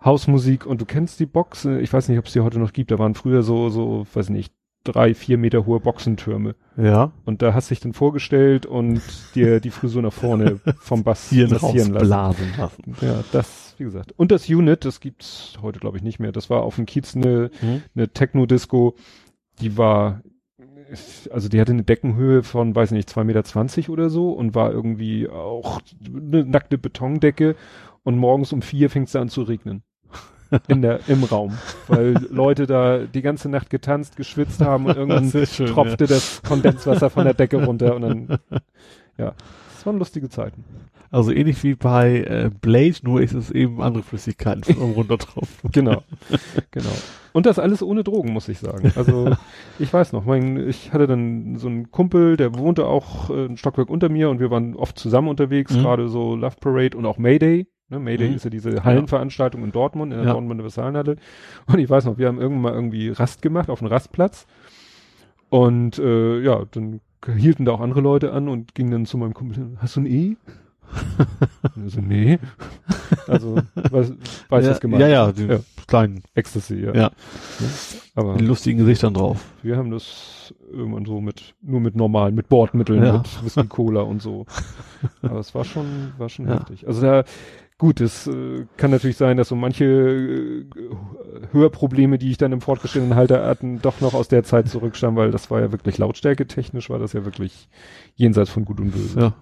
[0.04, 2.72] Hausmusik und du kennst die Box, äh, ich weiß nicht, ob es die heute noch
[2.72, 4.52] gibt, da waren früher so, so, weiß nicht,
[4.84, 6.54] drei, vier Meter hohe Boxentürme.
[6.76, 7.12] Ja.
[7.24, 9.00] Und da hast du dich dann vorgestellt und
[9.34, 12.52] dir die Frisur nach vorne vom Bass Hier massieren lassen.
[12.56, 12.96] lassen.
[13.00, 14.12] Ja, das, wie gesagt.
[14.16, 16.32] Und das Unit, das gibt's heute glaube ich nicht mehr.
[16.32, 17.82] Das war auf dem Kiez eine, Mhm.
[17.94, 18.96] eine Techno-Disco,
[19.60, 20.22] die war,
[21.30, 25.28] also die hatte eine Deckenhöhe von, weiß nicht, 2,20 Meter oder so und war irgendwie
[25.28, 27.56] auch eine nackte Betondecke
[28.02, 29.82] und morgens um vier fing's da an zu regnen.
[30.68, 31.56] In der, im Raum.
[31.88, 36.42] Weil Leute da die ganze Nacht getanzt, geschwitzt haben und irgendwann Sehr schön, tropfte das
[36.42, 38.28] Kondenswasser von der Decke runter und dann,
[39.18, 39.34] ja,
[39.74, 40.64] das waren lustige Zeiten.
[41.10, 45.48] Also ähnlich wie bei äh, Blade, nur ist es eben andere Flüssigkeiten von runter drauf.
[45.72, 46.02] Genau,
[46.70, 46.88] genau.
[47.34, 48.92] Und das alles ohne Drogen, muss ich sagen.
[48.96, 49.30] Also
[49.78, 53.56] ich weiß noch, mein, ich hatte dann so einen Kumpel, der wohnte auch äh, ein
[53.58, 55.80] Stockwerk unter mir und wir waren oft zusammen unterwegs, Mhm.
[55.82, 57.66] gerade so Love Parade und auch Mayday.
[57.92, 58.34] Ne, Mayday Mhm.
[58.36, 60.32] ist ja diese Hallenveranstaltung in Dortmund, in der Ja.
[60.32, 61.16] Dortmunder Westfalenhalle.
[61.66, 64.46] Und ich weiß noch, wir haben irgendwann mal irgendwie Rast gemacht auf einem Rastplatz.
[65.50, 67.00] Und äh, ja, dann
[67.36, 70.06] hielten da auch andere Leute an und gingen dann zu meinem Kumpel, hast du ein
[70.06, 70.36] E?
[71.74, 72.38] Und er so, nee.
[73.26, 74.12] Also, weiß,
[74.50, 75.60] weiß ja, was gemeint Ja, ja, die ja.
[75.86, 76.94] kleinen, Ecstasy, ja.
[76.94, 77.10] Ja.
[78.14, 79.42] Aber die lustigen Gesichtern drauf.
[79.62, 83.12] wir haben das irgendwann so mit, nur mit normalen, mit Bordmitteln, Ja.
[83.18, 84.44] mit Whisky Cola und so.
[85.22, 86.86] Aber es war schon, war schon heftig.
[86.86, 87.24] Also da,
[87.82, 90.64] gut, es äh, kann natürlich sein, dass so manche äh,
[91.50, 95.32] Hörprobleme, die ich dann im fortgeschrittenen Alter hatten, doch noch aus der Zeit zurückstammen, weil
[95.32, 97.68] das war ja wirklich Lautstärke technisch, war das ja wirklich
[98.14, 99.18] jenseits von Gut und Böse.
[99.18, 99.34] Ja.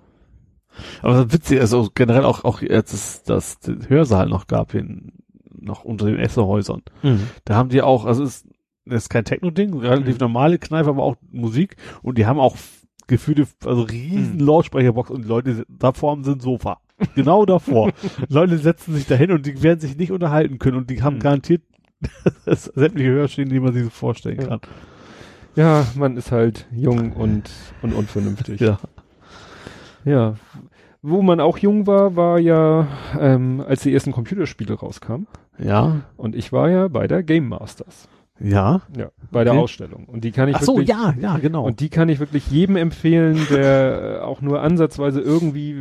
[1.02, 4.73] Aber das ist witzig, also generell auch, auch als es das den Hörsaal noch gab,
[4.73, 5.12] in,
[5.51, 6.81] noch unter den Essehäusern.
[7.02, 7.25] Mhm.
[7.44, 8.49] Da haben die auch, also es ist,
[8.86, 10.20] das ist kein Techno-Ding, relativ Mhm.
[10.20, 12.57] normale Kneipe, aber auch Musik und die haben auch
[13.07, 14.47] gefühlte, also riesen Mhm.
[14.47, 16.81] Lautsprecherbox und die Leute davor haben sie ein Sofa.
[17.15, 17.93] Genau davor.
[18.29, 21.20] Leute setzen sich dahin und die werden sich nicht unterhalten können und die haben Mhm.
[21.20, 21.62] garantiert
[22.47, 24.47] sämtliche Hörstehen, die man sich so vorstellen Ja.
[24.47, 24.61] kann.
[25.57, 27.51] Ja, man ist halt jung und,
[27.83, 28.61] und unvernünftig.
[28.61, 28.79] Ja.
[30.05, 30.35] Ja.
[31.03, 32.87] Wo man auch jung war, war ja,
[33.19, 35.27] ähm, als die ersten Computerspiele rauskamen.
[35.59, 36.03] Ja.
[36.17, 38.09] Und ich war ja bei der Game Masters.
[38.43, 38.81] Ja.
[38.97, 39.10] Ja.
[39.31, 39.62] Bei der Okay.
[39.62, 40.07] Ausstellung.
[40.07, 41.65] Und die kann ich Ach so, wirklich, ja, ja, genau.
[41.67, 45.77] und die kann ich wirklich jedem empfehlen, der äh, auch nur ansatzweise irgendwie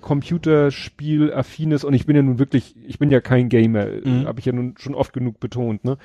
[0.00, 1.84] Computerspiel affin ist.
[1.84, 4.26] Und ich bin ja nun wirklich, ich bin ja kein Gamer, Mhm.
[4.26, 5.96] habe ich ja nun schon oft genug betont, ne?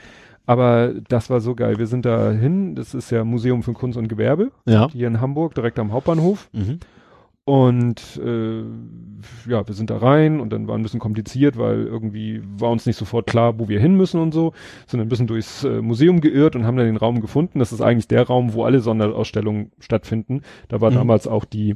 [0.45, 1.77] Aber das war so geil.
[1.79, 4.89] Wir sind da hin, das ist ja Museum für Kunst und Gewerbe, ja.
[4.91, 6.49] hier in Hamburg, direkt am Hauptbahnhof.
[6.51, 6.79] Mhm.
[7.45, 8.61] Und äh,
[9.49, 12.85] ja, wir sind da rein und dann war ein bisschen kompliziert, weil irgendwie war uns
[12.85, 14.53] nicht sofort klar, wo wir hin müssen und so.
[14.87, 17.59] Sind ein bisschen durchs äh, Museum geirrt und haben dann den Raum gefunden.
[17.59, 20.41] Das ist eigentlich der Raum, wo alle Sonderausstellungen stattfinden.
[20.69, 20.95] Da war Mhm.
[20.95, 21.75] damals auch die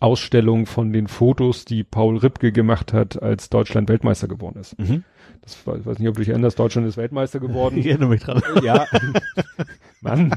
[0.00, 4.78] Ausstellung von den Fotos, die Paul Ripke gemacht hat, als Deutschland Weltmeister geworden ist.
[4.78, 5.04] Mhm.
[5.42, 7.76] Das ich weiß nicht, ob du dich erinnerst, Deutschland ist Weltmeister geworden.
[7.78, 8.42] Ich erinnere mich dran.
[8.64, 8.86] ja.
[10.06, 10.34] Mann,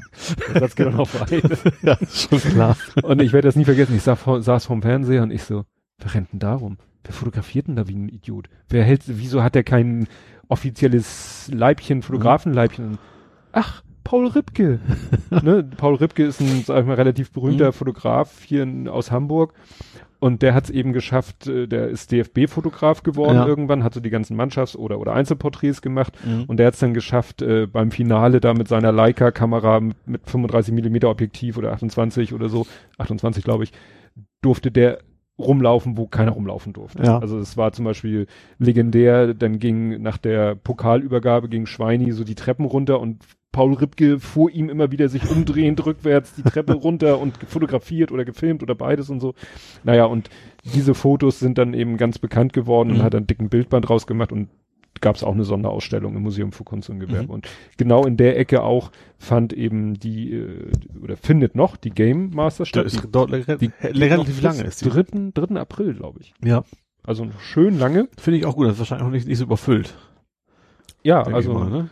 [0.53, 1.43] der Satz geht doch noch weit.
[1.81, 2.77] ja, schon klar.
[3.03, 3.95] Und ich werde das nie vergessen.
[3.95, 5.65] Ich saß, vor, saß vorm Fernseher und ich so,
[5.99, 6.77] wer rennt denn da rum?
[7.03, 8.49] Wer fotografiert denn da wie ein Idiot?
[8.67, 10.07] Wer hält, wieso hat der kein
[10.47, 12.97] offizielles Leibchen, Fotografenleibchen?
[13.51, 14.79] Ach, Paul Ripke.
[15.29, 15.63] ne?
[15.77, 17.73] Paul Ripke ist ein, sag ich mal, relativ berühmter Mhm.
[17.73, 19.53] Fotograf hier in, aus Hamburg.
[20.19, 23.47] Und der hat es eben geschafft, äh, der ist DFB-Fotograf geworden Ja.
[23.47, 26.13] irgendwann, hat so die ganzen Mannschafts- oder, oder Einzelporträts gemacht.
[26.25, 26.43] Mhm.
[26.45, 30.21] Und der hat es dann geschafft, äh, beim Finale da mit seiner Leica-Kamera mit, mit
[30.29, 32.67] 35 Millimeter Objektiv oder 28 oder so,
[32.97, 33.71] 28 glaube ich,
[34.41, 34.99] durfte der
[35.39, 37.01] rumlaufen, wo keiner rumlaufen durfte.
[37.01, 37.17] Ja.
[37.19, 42.35] Also es war zum Beispiel legendär, dann ging nach der Pokalübergabe ging Schweini so die
[42.35, 47.19] Treppen runter und Paul Ripke vor ihm immer wieder sich umdrehend rückwärts die Treppe runter
[47.19, 49.33] und fotografiert oder gefilmt oder beides und so.
[49.83, 50.29] Naja, und
[50.75, 53.03] diese Fotos sind dann eben ganz bekannt geworden und Mhm.
[53.03, 54.49] hat einen dicken Bildband rausgemacht und
[55.01, 57.23] gab es auch eine Sonderausstellung im Museum für Kunst und Gewerbe.
[57.27, 57.29] Mhm.
[57.29, 57.47] Und
[57.77, 60.71] genau in der Ecke auch fand eben die, äh,
[61.01, 62.85] oder findet noch die Game Master Das statt.
[62.85, 64.89] ist dort le- Die- relativ lange ist die.
[64.89, 66.33] Dritten, dritten April, glaube ich.
[66.43, 66.63] Ja.
[67.03, 68.09] Also schön lange.
[68.19, 68.65] Finde ich auch gut.
[68.67, 69.95] Das ist wahrscheinlich auch nicht, nicht so überfüllt.
[71.01, 71.89] Ja, also mal, ne?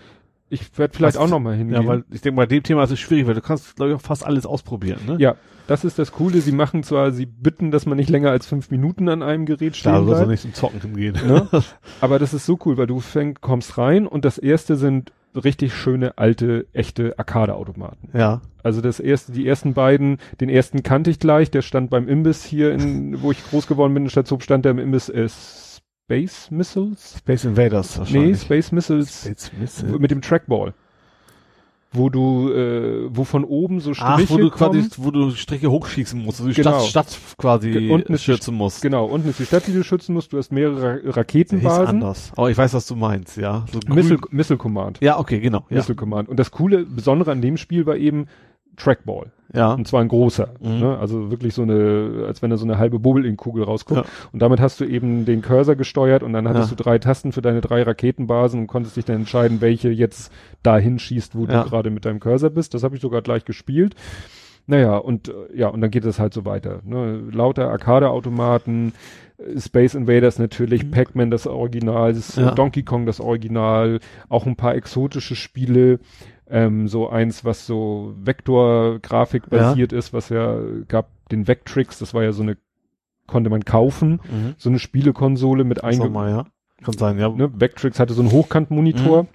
[0.49, 1.81] Ich werde vielleicht Was- auch noch mal hingehen.
[1.81, 3.97] Ja, weil ich denke, bei dem Thema ist es schwierig, weil du kannst, glaube ich,
[3.97, 5.17] auch fast alles ausprobieren, ne?
[5.19, 5.35] Ja,
[5.67, 6.39] das ist das Coole.
[6.41, 9.75] Sie machen zwar, sie bitten, dass man nicht länger als fünf Minuten an einem Gerät
[9.75, 11.13] stehen Da soll nicht zum Zocken hingehen.
[11.25, 11.47] ne?
[12.01, 15.73] aber das ist so cool, weil du fäng, kommst rein und das erste sind richtig
[15.75, 18.09] schöne alte echte Arcade-Automaten.
[18.17, 18.41] Ja.
[18.63, 22.43] Also das erste, die ersten beiden, den ersten kannte ich gleich, der stand beim Imbiss
[22.43, 25.27] hier, in, wo ich groß geworden bin in Stadtzob, stand der im Imbiss äh,
[26.09, 27.15] Space Missiles?
[27.19, 28.41] Space Invaders Nee, wahrscheinlich.
[28.41, 29.99] Space Missiles Space Missile.
[29.99, 30.73] mit dem Trackball.
[31.91, 34.71] Wo du, äh, wo von oben so Striche Ach, wo du kommen.
[34.83, 36.79] quasi, wo du Strecke hochschießen musst, also die Genau.
[36.81, 38.81] Stadt, Stadt quasi unten ist schützen musst.
[38.81, 40.31] Genau, unten ist die Stadt, die du schützen musst.
[40.31, 41.87] Du hast mehrere Ra Raketenbasen.
[41.87, 42.31] anders.
[42.37, 43.65] Aber ich weiß, was du meinst, ja.
[43.71, 44.99] So Missile, Missile Command.
[45.01, 45.65] Ja, okay, genau.
[45.69, 45.77] Ja.
[45.77, 46.29] Missile Command.
[46.29, 48.27] Und das coole, Besondere an dem Spiel war eben
[48.77, 49.31] Trackball.
[49.53, 49.73] ja.
[49.73, 50.49] Und zwar ein großer.
[50.61, 50.79] Mhm.
[50.79, 50.97] Ne?
[50.97, 54.01] Also wirklich so eine, als wenn da so eine halbe Bowling-Kugel rausguckt.
[54.05, 54.11] Ja.
[54.31, 56.75] Und damit hast du eben den Cursor gesteuert und dann hattest Ja.
[56.77, 60.31] du drei Tasten für deine drei Raketenbasen und konntest dich dann entscheiden, welche jetzt
[60.63, 61.63] dahin schießt, wo Ja.
[61.63, 62.73] du gerade mit deinem Cursor bist.
[62.73, 63.95] Das habe ich sogar gleich gespielt.
[64.69, 66.81] Naja, und äh, ja, und dann geht es halt so weiter.
[66.83, 67.21] Ne?
[67.31, 68.91] Lauter Arcade-Automaten,
[69.37, 70.91] äh, Space Invaders natürlich, Mhm.
[70.91, 72.35] Pac-Man das Original, das.
[72.55, 73.99] Donkey Kong das Original,
[74.29, 75.99] auch ein paar exotische Spiele,
[76.49, 79.57] ähm, so eins, was so Vektor-Grafik Ja.
[79.69, 82.57] basiert ist, was ja gab den Vectrix, das war ja so eine,
[83.27, 84.55] konnte man kaufen, Mhm.
[84.57, 86.09] so eine Spielekonsole mit einge...
[86.09, 86.45] mal, ja.
[86.83, 87.29] Kann sein, ja.
[87.29, 87.49] Ne?
[87.59, 89.27] Vectrix hatte so einen Hochkantmonitor.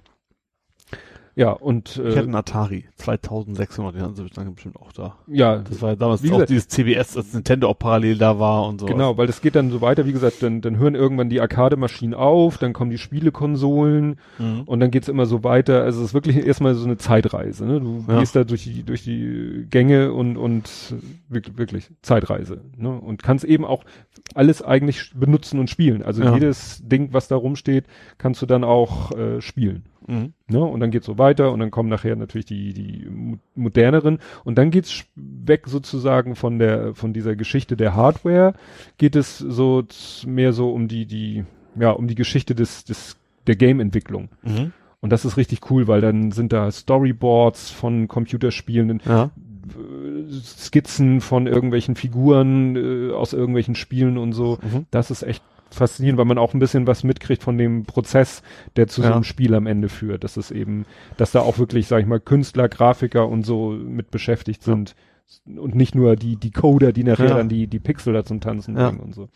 [1.35, 5.15] Ja, und Ich hatte äh, einen Atari 2600, den hatten sie dann bestimmt auch da.
[5.27, 8.67] ja, Das war ja damals auch gesagt- dieses CBS, als Nintendo auch parallel da war
[8.67, 8.85] und so.
[8.85, 12.13] Genau, weil das geht dann so weiter, wie gesagt, dann, dann hören irgendwann die Arcade-Maschinen
[12.13, 14.61] auf, dann kommen die Spielekonsolen Mhm.
[14.65, 15.83] und dann geht's immer so weiter.
[15.83, 17.65] Also es ist wirklich erstmal so eine Zeitreise.
[17.65, 17.79] Ne?
[17.81, 18.19] Du Ja.
[18.19, 20.69] gehst da durch die, durch die Gänge und, und
[21.29, 22.61] wirklich, wirklich Zeitreise.
[22.77, 22.89] Ne?
[22.89, 23.83] Und kannst eben auch
[24.35, 26.03] alles eigentlich benutzen und spielen.
[26.03, 26.33] Also Ja.
[26.33, 27.85] jedes Ding, was da rumsteht,
[28.17, 29.83] kannst du dann auch äh, spielen.
[30.07, 30.33] Mhm.
[30.47, 30.59] Ne?
[30.59, 34.57] Und dann geht's so weiter und dann kommen nachher natürlich die, die mo- moderneren und
[34.57, 38.53] dann geht's sch- weg sozusagen von der, von dieser Geschichte der Hardware,
[38.97, 39.83] geht es so
[40.25, 41.45] mehr so um die, die,
[41.79, 43.17] ja, um die Geschichte des, des,
[43.47, 44.29] der Game-Entwicklung.
[44.43, 44.73] Mhm.
[45.01, 49.31] Und das ist richtig cool, weil dann sind da Storyboards von Computerspielen, Ja.
[50.41, 54.57] Skizzen von irgendwelchen Figuren äh, aus irgendwelchen Spielen und so.
[54.61, 54.85] Mhm.
[54.91, 58.41] Das ist echt faszinierend, weil man auch ein bisschen was mitkriegt von dem Prozess,
[58.75, 59.13] der zu so Ja.
[59.15, 60.23] einem Spiel am Ende führt.
[60.23, 60.85] Das ist eben,
[61.17, 64.73] dass da auch wirklich, sag ich mal, Künstler, Grafiker und so mit beschäftigt Ja.
[64.73, 64.95] sind.
[65.45, 67.37] Und nicht nur die, die Coder, die nachher Ja.
[67.37, 68.89] dann die, die Pixel da zum Tanzen Ja.
[68.89, 69.29] bringen und so.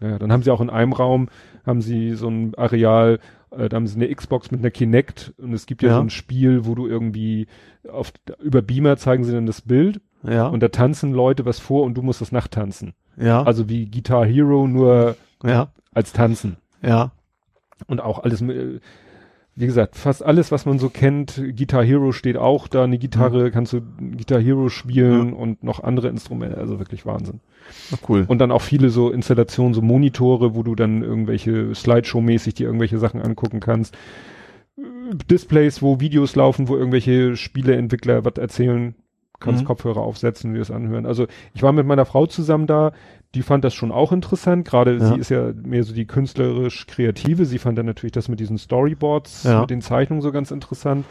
[0.00, 1.28] Ja, dann haben sie auch in einem Raum,
[1.66, 5.52] haben sie so ein Areal, äh, da haben sie eine Xbox mit einer Kinect und
[5.52, 5.94] es gibt ja, Ja.
[5.96, 7.46] so ein Spiel, wo du irgendwie
[7.90, 10.48] auf, über Beamer zeigen sie dann das Bild Ja.
[10.48, 12.94] und da tanzen Leute was vor und du musst das nachtanzen.
[13.16, 13.42] ja.
[13.44, 15.68] Also wie Guitar Hero, nur ja.
[15.92, 16.56] als Tanzen.
[16.82, 17.12] Ja.
[17.86, 18.80] Und auch alles, äh,
[19.56, 21.40] wie gesagt, fast alles, was man so kennt.
[21.56, 23.82] Guitar Hero steht auch da, eine Gitarre, kannst du
[24.16, 27.40] Guitar Hero spielen und noch andere Instrumente, also wirklich Wahnsinn.
[27.90, 28.24] Na, cool.
[28.26, 32.98] Und dann auch viele so Installationen, so Monitore, wo du dann irgendwelche Slideshow-mäßig dir irgendwelche
[32.98, 33.96] Sachen angucken kannst.
[35.30, 38.94] Displays, wo Videos laufen, wo irgendwelche Spieleentwickler was erzählen,
[39.44, 39.66] kannst Mhm.
[39.66, 41.06] Kopfhörer aufsetzen, dir das anhören.
[41.06, 42.92] Also ich war mit meiner Frau zusammen da,
[43.34, 44.66] die fand das schon auch interessant.
[44.66, 45.06] Gerade Ja.
[45.14, 47.44] sie ist ja mehr so die künstlerisch kreative.
[47.46, 49.60] Sie fand dann natürlich das mit diesen Storyboards, Ja.
[49.60, 51.04] mit den Zeichnungen so ganz interessant.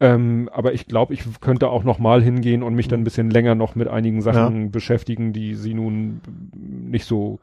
[0.00, 3.30] Ähm, aber ich glaube, ich könnte auch noch mal hingehen und mich dann ein bisschen
[3.30, 6.20] länger noch mit einigen Sachen beschäftigen, die sie nun
[6.54, 7.38] nicht so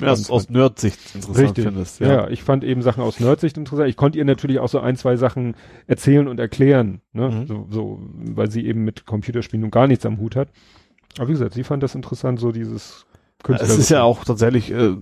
[0.00, 1.64] Erst aus Nerd-Sicht interessant Richtig.
[1.64, 2.00] findest.
[2.00, 2.08] ja.
[2.12, 3.88] ja, ich fand eben Sachen aus Nerdsicht interessant.
[3.88, 5.54] Ich konnte ihr natürlich auch so ein, zwei Sachen
[5.86, 7.30] erzählen und erklären, ne?
[7.30, 7.46] Mhm.
[7.46, 10.48] So, so, weil sie eben mit Computerspielen nun gar nichts am Hut hat.
[11.18, 13.06] Aber wie gesagt, sie fand das interessant, so dieses
[13.42, 13.66] Künstler.
[13.68, 14.94] Es ist ja auch tatsächlich, äh,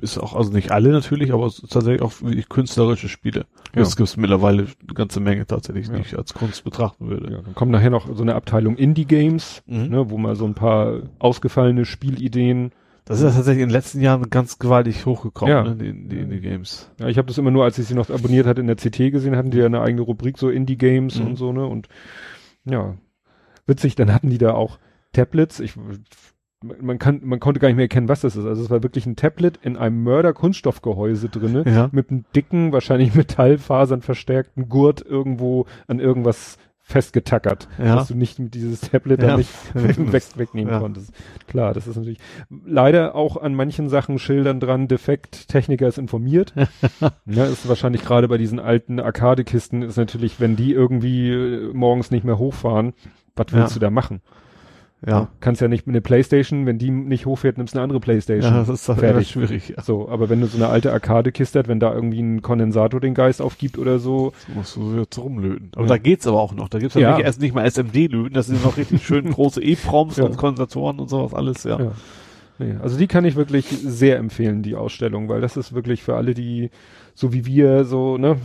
[0.00, 3.46] ist auch, also nicht alle natürlich, aber es ist tatsächlich auch wirklich künstlerische Spiele.
[3.74, 3.82] Ja.
[3.82, 6.00] Es gibt mittlerweile eine ganze Menge tatsächlich, die Ja.
[6.00, 7.32] ich als Kunst betrachten würde.
[7.32, 9.88] Ja, dann kommt nachher noch so eine Abteilung Indie-Games, Mhm.
[9.88, 12.72] ne, wo mal so ein paar ausgefallene Spielideen.
[13.10, 15.64] Das ist ja tatsächlich in den letzten Jahren ganz gewaltig hochgekommen, Ja.
[15.64, 16.90] ne, die, die Indie-Games.
[17.00, 19.10] Ja, ich habe das immer nur, als ich sie noch abonniert hatte in der CT
[19.10, 21.26] gesehen, hatten die ja eine eigene Rubrik, so Indie-Games Mhm.
[21.26, 21.66] und so, ne?
[21.66, 21.88] Und
[22.64, 22.94] ja,
[23.66, 24.78] witzig, dann hatten die da auch
[25.12, 25.60] Tablets.
[25.60, 25.74] Ich
[26.62, 28.44] man kann, man konnte gar nicht mehr erkennen, was das ist.
[28.44, 31.88] Also es war wirklich ein Tablet in einem Mörder-Kunststoffgehäuse drinne, Ja.
[31.90, 36.58] mit einem dicken, wahrscheinlich Metallfasern verstärkten Gurt irgendwo an irgendwas
[36.90, 37.96] festgetackert, Ja.
[37.96, 39.28] dass du nicht mit dieses Tablet Ja.
[39.28, 40.80] da nicht weg, wegnehmen Ja.
[40.80, 41.12] konntest.
[41.46, 42.18] Klar, das ist natürlich
[42.66, 46.52] leider auch an manchen Sachen Schildern dran, defekt, Techniker ist informiert.
[47.26, 52.10] ja, ist wahrscheinlich gerade bei diesen alten Arcade-Kisten ist natürlich, wenn die irgendwie äh, morgens
[52.10, 52.92] nicht mehr hochfahren,
[53.36, 54.20] was willst du da machen?
[55.06, 55.28] Ja.
[55.40, 58.52] Kannst ja nicht mit einer Playstation, wenn die nicht hochfährt, nimmst du eine andere Playstation.
[58.52, 59.30] Ja, das ist doch Fertig.
[59.30, 59.70] schwierig.
[59.76, 59.82] Ja.
[59.82, 63.14] So, aber wenn du so eine alte Arcade-Kiste hast, wenn da irgendwie ein Kondensator den
[63.14, 65.70] Geist aufgibt oder so, Das musst du jetzt rumlöten.
[65.74, 65.88] Aber Ja.
[65.88, 66.68] da geht's aber auch noch.
[66.68, 67.16] Da gibt's ja, Ja.
[67.16, 71.08] Nicht, erst nicht mal SMD-Löten, das sind noch richtig schön große E-Proms und Kondensatoren und
[71.08, 71.80] sowas alles, ja.
[71.80, 71.92] Ja.
[72.58, 76.16] Nee, also die kann ich wirklich sehr empfehlen, die Ausstellung, weil das ist wirklich für
[76.16, 76.68] alle, die
[77.14, 78.36] so wie wir so, ne?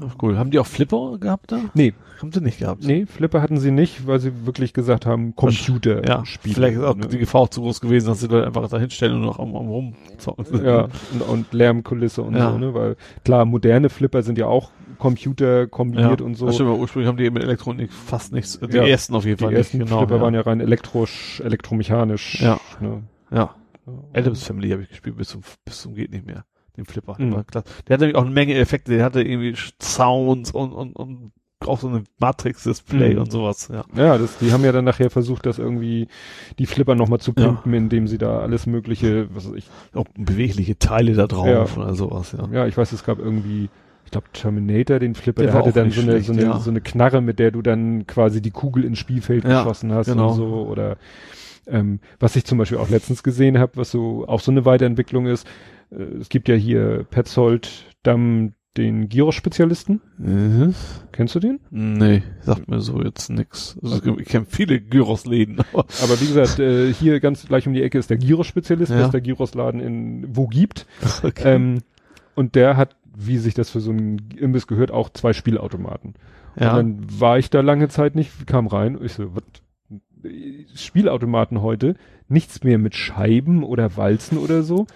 [0.00, 0.36] Ach, Cool.
[0.38, 1.60] Haben die auch Flipper gehabt da?
[1.74, 2.84] nee, Haben sie nicht gehabt.
[2.84, 6.54] nee, Flipper hatten sie nicht, weil sie wirklich gesagt haben, Computer Ja, spielen.
[6.54, 7.06] vielleicht ist auch ne?
[7.08, 9.54] die Gefahr auch zu groß gewesen, dass sie Leute einfach da hinstellen und noch am,
[9.54, 10.64] am rumzocken.
[10.64, 12.50] ja, und, und Lärmkulisse und Ja.
[12.52, 12.74] so, ne?
[12.74, 16.46] Weil klar, moderne Flipper sind ja auch Computer kombiniert und so.
[16.46, 18.84] Das stimmt, aber ursprünglich haben die mit Elektronik fast nichts, die Ja.
[18.86, 20.00] ersten auf jeden Die Fall ersten nicht, genau.
[20.00, 20.20] Flipper ja.
[20.22, 22.40] waren ja rein elektrisch, elektromechanisch.
[22.42, 22.58] Ja.
[22.80, 23.02] Ne?
[23.30, 23.54] ja.
[24.12, 26.44] Adams Family habe ich gespielt bis zum, bis zum geht nicht mehr.
[26.78, 27.16] Den Flipper.
[27.18, 27.44] Mhm.
[27.46, 27.68] Klasse.
[27.86, 28.92] Der hatte nämlich auch eine Menge Effekte.
[28.96, 31.32] Der hatte irgendwie Sounds und, und, und
[31.66, 33.20] auch so eine Matrix-Display Mhm.
[33.20, 33.84] und sowas, ja.
[33.96, 36.06] Ja, das, die haben ja dann nachher versucht, das irgendwie
[36.60, 40.78] die Flipper nochmal zu pimpen, indem sie da alles mögliche, was weiß ich, Auch bewegliche
[40.78, 41.82] Teile da drauf Ja.
[41.82, 42.48] oder sowas, ja.
[42.52, 43.68] ja, ich weiß, es gab irgendwie,
[44.04, 46.60] ich glaube Terminator, den Flipper, Der der, hatte dann so eine, schlecht, so eine, ja.
[46.60, 50.06] so eine Knarre, mit der du dann quasi die Kugel ins Spielfeld Ja, geschossen hast
[50.06, 50.28] genau.
[50.30, 50.96] und so, oder
[51.66, 55.26] ähm, was ich zum Beispiel auch letztens gesehen habe, was so auch so eine Weiterentwicklung
[55.26, 55.44] ist,
[55.90, 60.00] es gibt ja hier Petzold Damm den Gyros-Spezialisten.
[60.18, 60.74] Mhm.
[61.10, 61.58] Kennst du den?
[61.70, 63.76] Nee, sagt mir so jetzt nix.
[63.82, 64.14] Also, Okay.
[64.20, 67.98] Ich kenne viele Gyros-Läden, aber Aber wie gesagt, äh, hier ganz gleich um die Ecke
[67.98, 69.00] ist der Gyros-Spezialist, Ja.
[69.00, 70.86] was der Gyros-Laden in wo gibt.
[71.24, 71.54] okay.
[71.56, 71.78] Ähm,
[72.36, 76.14] und der hat, wie sich das für so einen Imbiss gehört, auch zwei Spielautomaten.
[76.60, 76.70] ja.
[76.70, 79.42] Und dann war ich da lange Zeit nicht, kam rein und ich so, was?
[80.74, 81.94] Spielautomaten heute,
[82.28, 84.86] nichts mehr mit Scheiben oder Walzen oder so.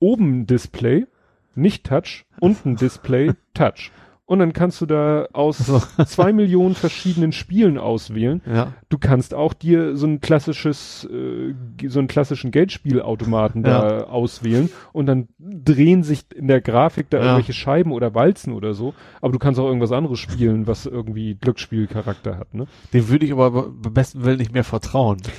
[0.00, 1.06] Oben Display,
[1.54, 3.92] nicht Touch, unten Display, Touch.
[4.26, 5.80] Und dann kannst du da aus So.
[6.06, 8.40] zwei Millionen verschiedenen Spielen auswählen.
[8.46, 8.72] ja.
[8.88, 11.52] Du kannst auch dir so ein klassisches, äh,
[11.88, 17.24] so einen klassischen Geldspielautomaten da auswählen und dann drehen sich in der Grafik da Ja.
[17.24, 21.34] irgendwelche Scheiben oder Walzen oder so, aber du kannst auch irgendwas anderes spielen, was irgendwie
[21.34, 22.66] Glücksspielcharakter hat, ne?
[22.92, 25.18] Dem würde ich aber beim besten Willen nicht mehr vertrauen.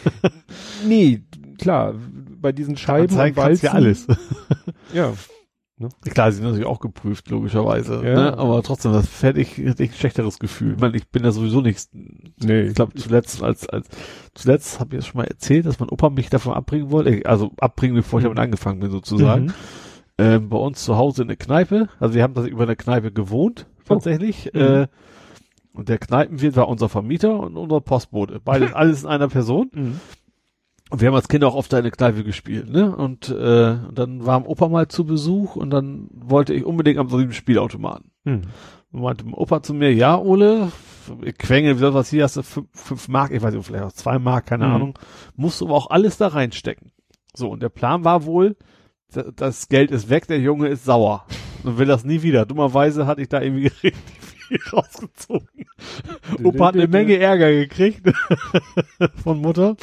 [0.87, 1.21] Nee,
[1.57, 1.93] klar,
[2.41, 3.65] bei diesen Scheiben Anzeigen und Walzen.
[3.65, 4.07] ja alles.
[4.93, 5.13] Ja,
[6.11, 7.95] Klar, sie sind natürlich auch geprüft, logischerweise.
[8.05, 8.13] Ja.
[8.13, 8.37] Ne?
[8.37, 10.73] Aber trotzdem, das hätte ich, hätte ich ein schlechteres Gefühl.
[10.75, 11.89] Ich meine, ich bin ja sowieso nicht.
[11.91, 12.61] nee.
[12.61, 13.87] Ich glaube, zuletzt, als, als
[14.35, 17.25] zuletzt habe ich es schon mal erzählt, dass mein Opa mich davon abbringen wollte.
[17.27, 18.29] Also abbringen, bevor ich Mhm.
[18.29, 19.45] damit angefangen bin, sozusagen.
[19.45, 19.53] Mhm.
[20.19, 21.89] Ähm, bei uns zu Hause in der Kneipe.
[21.99, 23.95] Also wir haben das über eine Kneipe gewohnt, Oh.
[23.95, 24.51] tatsächlich.
[24.53, 24.59] Mhm.
[24.61, 24.87] Äh,
[25.73, 28.39] und der Kneipenwirt war unser Vermieter und unser Postbote.
[28.39, 29.71] Beides, alles in einer Person.
[29.73, 29.99] Mhm.
[30.91, 32.95] Und wir haben als Kinder auch oft der Kneipe gespielt, ne?
[32.95, 37.09] Und, äh, und dann war Opa mal zu Besuch und dann wollte ich unbedingt am
[37.09, 38.11] so einem Spielautomaten.
[38.25, 38.41] Mhm.
[38.91, 40.71] Und meinte mein Opa zu mir, ja, Ole,
[41.39, 43.91] Quengel, wie soll was hier hast du fünf, fünf Mark, ich weiß nicht, vielleicht auch
[43.93, 44.73] zwei Mark, keine Mhm.
[44.73, 44.99] Ahnung,
[45.35, 46.91] musst du aber auch alles da reinstecken.
[47.33, 48.57] So, und der Plan war wohl,
[49.13, 51.25] da- das Geld ist weg, der Junge ist sauer
[51.63, 52.45] und will das nie wieder.
[52.45, 55.47] Dummerweise hatte ich da irgendwie richtig viel rausgezogen.
[56.43, 58.01] Opa hat eine Menge Ärger gekriegt
[59.23, 59.77] von Mutter.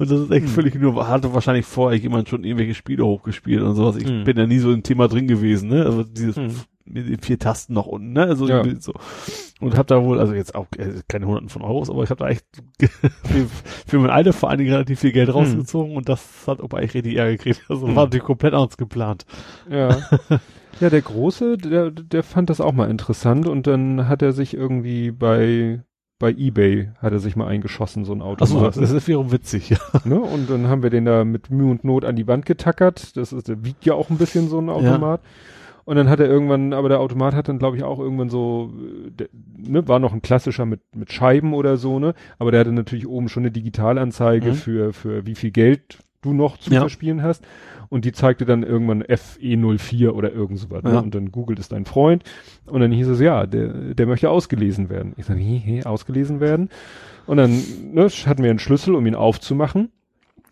[0.00, 0.52] Und das ist echt Hm.
[0.52, 3.96] völlig nur, hatte wahrscheinlich vorher jemand schon irgendwelche Spiele hochgespielt und sowas.
[3.96, 4.24] Ich Hm.
[4.24, 5.84] bin ja nie so im Thema drin gewesen, ne?
[5.84, 6.48] Also dieses Hm.
[6.86, 8.22] mit den vier Tasten noch unten, ne?
[8.24, 8.64] Also Ja.
[8.80, 8.94] so.
[9.60, 12.24] Und hab da wohl, also jetzt auch äh, keine hunderten von Euros, aber ich habe
[12.24, 12.46] da echt
[13.26, 13.44] für,
[13.86, 16.94] für mein Alter vor allen Dingen relativ viel Geld rausgezogen und das hat Opa echt
[16.94, 17.62] richtig Ärger gekriegt.
[17.68, 17.94] Also Hm.
[17.94, 19.26] war natürlich komplett anders geplant.
[19.70, 19.98] Ja.
[20.80, 24.54] ja, der Große, der, der fand das auch mal interessant und dann hat er sich
[24.54, 25.82] irgendwie bei,
[26.20, 28.44] bei Ebay hat er sich mal eingeschossen, so ein Auto.
[28.44, 29.78] Achso, das ist wiederum witzig, ja.
[30.04, 30.20] ne?
[30.20, 33.16] Und dann haben wir den da mit Mühe und Not an die Wand getackert.
[33.16, 35.20] Das ist, der wiegt ja auch ein bisschen so ein Automat.
[35.86, 38.70] Und dann hat er irgendwann, aber der Automat hat dann, glaube ich, auch irgendwann so,
[39.18, 42.14] der, ne, war noch ein klassischer mit, mit Scheiben oder so, ne?
[42.38, 44.54] Aber der hatte natürlich oben schon eine Digitalanzeige Mhm.
[44.54, 46.80] für, für wie viel Geld du noch zu Ja.
[46.80, 47.42] verspielen hast.
[47.90, 50.82] Und die zeigte dann irgendwann FE04 oder irgend sowas.
[50.84, 50.92] Ne?
[50.92, 50.98] Ja.
[51.00, 52.22] Und dann googelt es dein Freund.
[52.66, 55.12] Und dann hieß es, ja, der, der möchte ausgelesen werden.
[55.16, 56.68] Ich sage, wie, ausgelesen werden?
[57.26, 57.50] Und dann
[57.92, 59.90] ne, hatten wir einen Schlüssel, um ihn aufzumachen.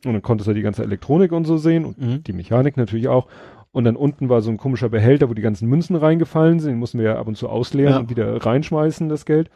[0.05, 2.25] Und dann konntest du die ganze Elektronik und so sehen und Mhm.
[2.25, 3.29] die Mechanik natürlich auch.
[3.71, 6.73] Und dann unten war so ein komischer Behälter, wo die ganzen Münzen reingefallen sind.
[6.73, 7.99] Den mussten wir ja ab und zu ausleeren Ja.
[8.01, 9.49] und wieder reinschmeißen, das Geld.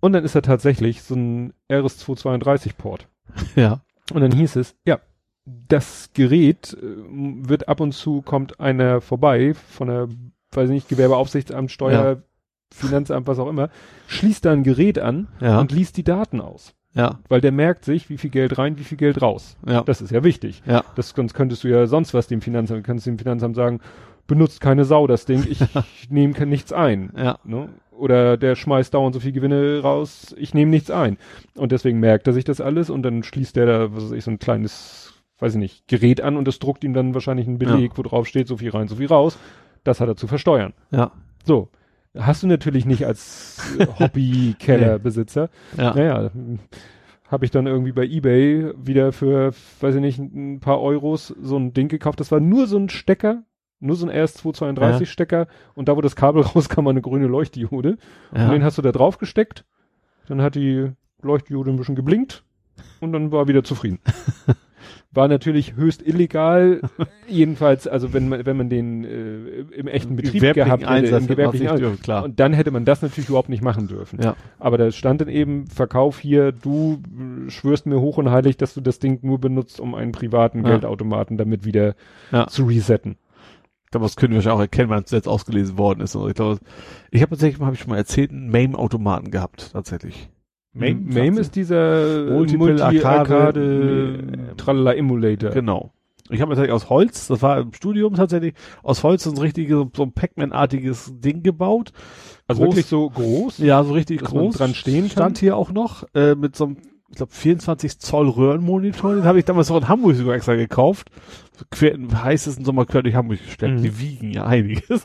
[0.00, 3.08] Und dann ist da tatsächlich so ein RS232-Port.
[3.56, 3.80] Ja.
[4.12, 4.98] Und dann hieß es, ja,
[5.46, 6.86] das Gerät äh,
[7.48, 10.08] wird ab und zu kommt einer vorbei von der,
[10.52, 12.22] weiß ich nicht, Gewerbeaufsichtsamt, Steuer,
[12.72, 13.68] Finanzamt, was auch immer,
[14.08, 15.60] schließt da ein Gerät an Ja.
[15.60, 16.74] und liest die Daten aus.
[16.94, 17.18] Ja.
[17.28, 19.56] Weil der merkt sich, wie viel Geld rein, wie viel Geld raus.
[19.66, 19.82] Ja.
[19.82, 20.62] Das ist ja wichtig.
[20.66, 20.84] ja.
[20.94, 23.80] Das sonst könntest du ja sonst was dem Finanzamt, kannst dem Finanzamt sagen,
[24.26, 25.60] benutzt keine Sau das Ding, ich
[26.10, 27.12] nehme nichts ein.
[27.16, 27.38] Ja.
[27.44, 27.68] Ne?
[27.90, 31.16] Oder der schmeißt dauernd so viel Gewinne raus, ich nehme nichts ein.
[31.54, 34.24] Und deswegen merkt er sich das alles und dann schließt der da, was weiß ich,
[34.24, 35.03] so ein kleines,
[35.38, 38.26] weiß ich nicht, Gerät an und das druckt ihm dann wahrscheinlich einen Beleg, wo drauf
[38.26, 39.38] steht, so viel rein, so viel raus.
[39.82, 40.72] Das hat er zu versteuern.
[40.90, 41.12] Ja.
[41.44, 41.68] So.
[42.16, 43.60] Hast du natürlich nicht als
[43.98, 45.50] Hobby-Keller-Besitzer.
[45.76, 45.94] Ja.
[45.94, 46.30] Naja,
[47.28, 51.56] habe ich dann irgendwie bei Ebay wieder für, weiß ich nicht, ein paar Euros so
[51.56, 52.20] ein Ding gekauft.
[52.20, 53.42] Das war nur so ein Stecker,
[53.80, 55.06] nur so ein RS232 Ja.
[55.06, 57.98] Stecker und da, wo das Kabel rauskam, war eine grüne Leuchtdiode.
[58.30, 58.64] Und den Ja.
[58.66, 59.64] hast du da drauf gesteckt.
[60.28, 60.90] Dann hat die
[61.20, 62.44] Leuchtdiode ein bisschen geblinkt
[63.00, 63.98] und dann war er wieder zufrieden.
[65.14, 66.80] War natürlich höchst illegal,
[67.28, 71.28] jedenfalls, also wenn man, wenn man den äh, im echten Betrieb gehabt hätte, Einsatz im
[71.28, 71.80] gewerblichen Einsatz.
[71.80, 72.24] dürfen, klar.
[72.24, 74.20] Und dann hätte man das natürlich überhaupt nicht machen dürfen.
[74.22, 74.34] Ja.
[74.58, 77.00] Aber da stand dann eben, Verkauf hier, du
[77.46, 80.62] äh, schwörst mir hoch und heilig, dass du das Ding nur benutzt, um einen privaten
[80.64, 80.70] Ja.
[80.70, 81.94] Geldautomaten damit wieder
[82.32, 82.46] Ja.
[82.48, 83.16] zu resetten.
[83.84, 86.16] Ich glaube, das können wir wahrscheinlich auch erkennen, wenn es jetzt ausgelesen worden ist.
[86.16, 86.58] Und ich glaube,
[87.12, 90.28] ich habe tatsächlich mal, habe ich schon mal erzählt, einen MAME-Automaten gehabt, tatsächlich.
[90.74, 95.50] MAME, MAME ist dieser Multiple Arcade, Multi-Arcade, nee, Tralala Emulator.
[95.50, 95.92] Genau.
[96.30, 99.86] Ich habe tatsächlich aus Holz, das war im Studium tatsächlich, aus Holz so ein richtiges,
[99.94, 101.92] so ein Pac-Man-artiges Ding gebaut.
[102.46, 103.58] Also Groß- wirklich so groß.
[103.58, 104.56] Ja, so richtig groß.
[104.56, 105.10] dran stehen kann?
[105.10, 106.76] Stand hier auch noch, äh, mit so einem,
[107.10, 109.14] ich glaube, 24 Zoll Röhrenmonitor.
[109.14, 111.10] Den habe ich damals auch in Hamburg sogar extra gekauft.
[111.70, 113.78] Quer, heißesten Sommer quer durch Hamburg gestellt.
[113.78, 113.82] Mhm.
[113.82, 115.04] Die wiegen ja einiges.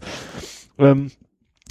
[0.78, 1.12] Ähm,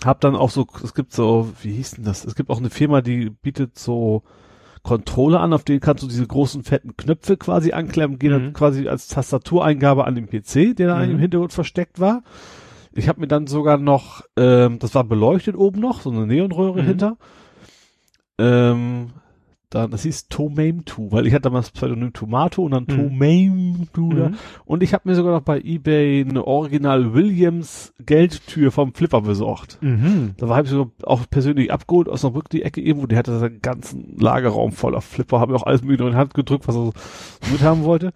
[0.04, 2.24] hab dann auch so, es gibt so, wie hieß denn das?
[2.24, 4.22] Es gibt auch eine Firma, die bietet so
[4.84, 8.52] Controller an, auf denen kannst du diese großen fetten Knöpfe quasi anklemmen, gehen dann Mhm.
[8.52, 11.10] quasi als Tastatureingabe an den PC, der da Mhm.
[11.12, 12.22] im Hintergrund versteckt war.
[12.92, 16.82] Ich habe mir dann sogar noch, ähm, das war beleuchtet oben noch, so eine Neonröhre
[16.82, 16.86] Mhm.
[16.86, 17.16] hinter.
[18.38, 19.10] Ähm,
[19.70, 22.96] dann, das hieß Tomame 2, weil ich hatte damals das Pseudonym Tomato und dann Mhm.
[23.10, 24.28] Tomame 2 da.
[24.30, 24.34] Mhm.
[24.64, 29.78] Und ich habe mir sogar noch bei Ebay eine Original Williams Geldtür vom Flipper besorgt.
[29.82, 30.34] Mhm.
[30.38, 33.06] Da habe ich so auch persönlich abgeholt aus einer Brücke die Ecke irgendwo.
[33.06, 36.34] Der hatte seinen ganzen Lagerraum voller Flipper, habe mir auch alles mögliche in die Hand
[36.34, 36.92] gedrückt, was er so
[37.52, 38.12] mithaben wollte.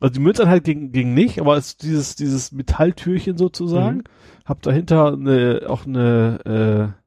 [0.00, 3.98] Also die Münzeinheit ging, ging nicht, aber es dieses, dieses Metalltürchen sozusagen.
[3.98, 4.04] Mhm.
[4.44, 7.05] Hab dahinter eine, auch eine, äh,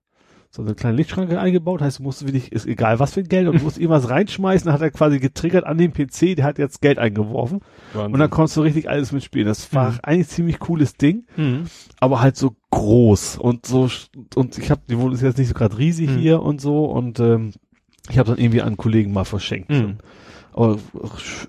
[0.51, 1.79] so eine kleine Lichtschranke eingebaut.
[1.81, 4.71] Heißt, du musst wirklich, ist egal was für ein Geld, und du musst irgendwas reinschmeißen.
[4.73, 7.61] Hat er quasi getriggert an den PC, der hat jetzt Geld eingeworfen.
[7.93, 8.13] Wahnsinn.
[8.13, 9.47] Und dann konntest du richtig alles mitspielen.
[9.47, 9.99] Das war Mhm.
[10.01, 11.65] eigentlich ziemlich cooles Ding Mhm.
[11.99, 13.89] aber halt so groß und so
[14.35, 16.17] und ich habe die Wohnung ist jetzt nicht so gerade riesig Mhm.
[16.17, 17.51] hier und so und ähm,
[18.09, 19.69] ich habe dann irgendwie an einen Kollegen mal verschenkt.
[19.69, 19.97] Mhm.
[20.53, 20.77] Aber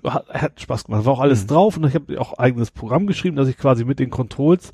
[0.05, 1.05] hat, hat Spaß gemacht.
[1.05, 1.47] War auch alles Mhm.
[1.47, 4.73] drauf und ich habe auch eigenes Programm geschrieben, dass ich quasi mit den Controls so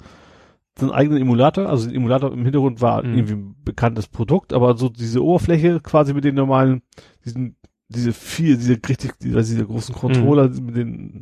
[0.82, 3.14] einen eigenen Emulator, also der Emulator im Hintergrund war Mhm.
[3.14, 6.82] irgendwie ein bekanntes Produkt, aber so diese Oberfläche quasi mit den normalen,
[7.26, 7.56] diesen,
[7.90, 11.22] diese vier, diese richtig, diese, diese großen Controller mit den,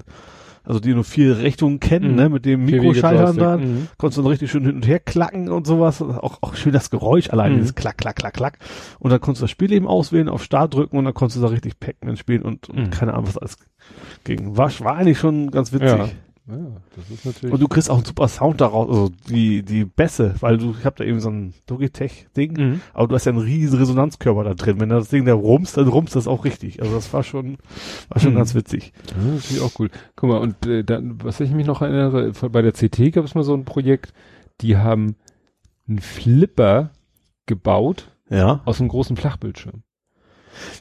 [0.63, 2.15] also die nur vier Richtungen kennen, Mhm.
[2.15, 3.87] ne, mit dem Mikroschaltern da Mhm.
[3.99, 6.01] konntest du dann richtig schön hin und her klacken und sowas.
[6.01, 7.57] Auch, auch schön das Geräusch allein, Mhm.
[7.57, 8.57] dieses Klack, Klack, Klack, Klack.
[8.99, 11.41] Und dann konntest du das Spiel eben auswählen, auf Start drücken und dann konntest du
[11.43, 12.89] da richtig Pac-Man spielen und, und Mhm.
[12.89, 13.57] keine Ahnung, was alles
[14.23, 14.57] ging.
[14.57, 15.87] War, war eigentlich schon ganz witzig.
[15.99, 16.09] Ja.
[16.47, 16.57] Ja,
[16.95, 17.53] das ist natürlich.
[17.53, 20.85] Und du kriegst auch einen super Sound daraus, also die, die Bässe, weil du, ich
[20.85, 22.81] hab da eben so ein Logitech-Ding, Mhm.
[22.93, 24.79] aber du hast ja einen riesen Resonanzkörper da drin.
[24.79, 26.81] Wenn das Ding da rumst, dann rumst das auch richtig.
[26.83, 27.57] Also das war schon,
[28.09, 28.37] war schon Mhm.
[28.37, 28.93] ganz witzig.
[29.07, 29.89] Ja, das ist natürlich auch cool.
[30.15, 33.33] Guck mal, und äh, dann, was ich mich noch erinnere, bei der CT gab es
[33.33, 34.13] mal so ein Projekt,
[34.61, 35.15] die haben
[35.87, 36.91] einen Flipper
[37.47, 39.81] gebaut Ja, aus einem großen Flachbildschirm.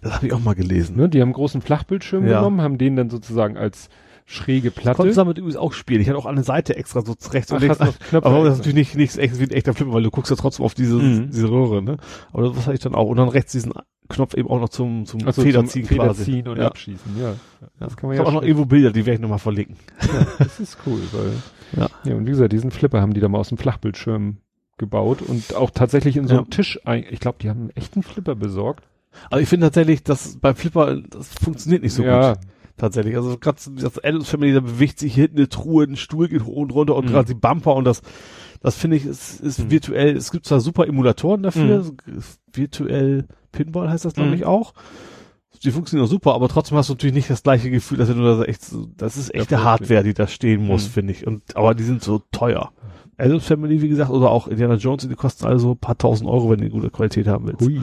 [0.03, 0.97] das habe ich auch mal gelesen.
[0.97, 1.09] Ne?
[1.09, 2.39] Die haben einen großen Flachbildschirm Ja.
[2.41, 3.89] genommen, haben den dann sozusagen als
[4.27, 4.97] schräge Platte.
[4.97, 6.01] Konntest damit übrigens auch spielen.
[6.01, 7.79] Ich hatte auch eine Seite extra so rechts und links.
[7.79, 10.11] noch Knöpfe Aber das ist natürlich nicht, nichts echt wie ein echter Flipper, weil du
[10.11, 11.31] guckst ja trotzdem auf diese, Mhm.
[11.31, 11.99] diese Röhre, ne?
[12.33, 13.09] Aber das hatte ich dann auch.
[13.09, 13.73] Und dann rechts diesen
[14.09, 16.25] Knopf eben auch noch zum, zum Ach so, Federziehen zum quasi.
[16.25, 16.67] Federziehen und ja.
[16.67, 17.35] abschießen, ja.
[17.79, 19.77] Das kann man Ich ja auch noch irgendwo Bilder, die werde ich nochmal verlinken.
[20.01, 21.33] Ja, das ist cool, weil.
[21.77, 21.89] Ja.
[22.05, 24.39] Ja, und wie gesagt, diesen Flipper haben die da mal aus dem Flachbildschirm
[24.79, 26.41] gebaut und auch tatsächlich in so Ja.
[26.41, 28.85] einem Tisch ein, ich glaube, die haben einen echten Flipper besorgt.
[29.31, 32.41] Aber ich finde tatsächlich, dass beim Flipper, das funktioniert nicht so ja, gut.
[32.77, 33.15] Tatsächlich.
[33.17, 36.57] Also gerade das Adams Family, da bewegt sich hinten eine Truhe, ein Stuhl geht hoch
[36.57, 37.11] und runter und Mhm.
[37.11, 38.03] gerade die Bumper und das,
[38.61, 39.71] das finde ich, ist, ist Mhm.
[39.71, 41.93] virtuell, es gibt zwar super Emulatoren dafür, so,
[42.53, 44.35] virtuell Pinball heißt das glaube Mhm.
[44.37, 44.75] ich auch.
[45.63, 48.43] Die funktionieren super, aber trotzdem hast du natürlich nicht das gleiche Gefühl, dass du da
[48.43, 48.63] echt
[48.97, 49.65] das ist echte verrückt.
[49.65, 50.91] Hardware, die da stehen muss, Mhm.
[50.91, 51.27] finde ich.
[51.27, 52.73] Und, aber die sind so teuer.
[53.17, 56.29] Adams Family, wie gesagt, oder auch Indiana Jones, die kosten alle so ein paar tausend
[56.29, 57.61] Euro, wenn du eine gute Qualität haben willst.
[57.63, 57.81] Hui.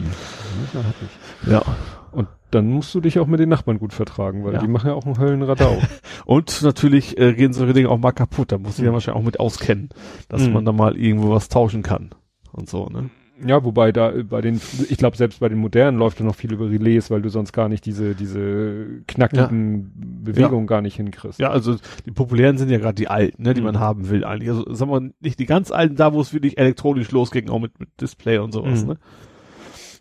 [1.49, 1.63] Ja.
[2.51, 4.59] Dann musst du dich auch mit den Nachbarn gut vertragen, weil Ja.
[4.59, 5.81] die machen ja auch einen Höllenradau.
[6.25, 8.51] Und natürlich äh, gehen solche Dinge auch mal kaputt.
[8.51, 8.93] Da muss ich ja Mhm.
[8.95, 9.89] wahrscheinlich auch mit auskennen,
[10.29, 10.53] dass Mhm.
[10.53, 12.11] man da mal irgendwo was tauschen kann.
[12.51, 13.09] Und so, ne?
[13.43, 16.35] ja, wobei da äh, bei den, ich glaube selbst bei den modernen läuft da noch
[16.35, 19.91] viel über Relais, weil du sonst gar nicht diese, diese knackigen
[20.23, 21.39] Bewegungen gar nicht hinkriegst.
[21.39, 23.65] Ja, also die populären sind ja gerade die alten, ne, die Mhm.
[23.67, 24.49] man haben will eigentlich.
[24.49, 27.79] Also sagen wir nicht die ganz alten, da wo es wirklich elektronisch losging, auch mit,
[27.79, 28.89] mit Display und sowas, Mhm.
[28.89, 28.97] ne?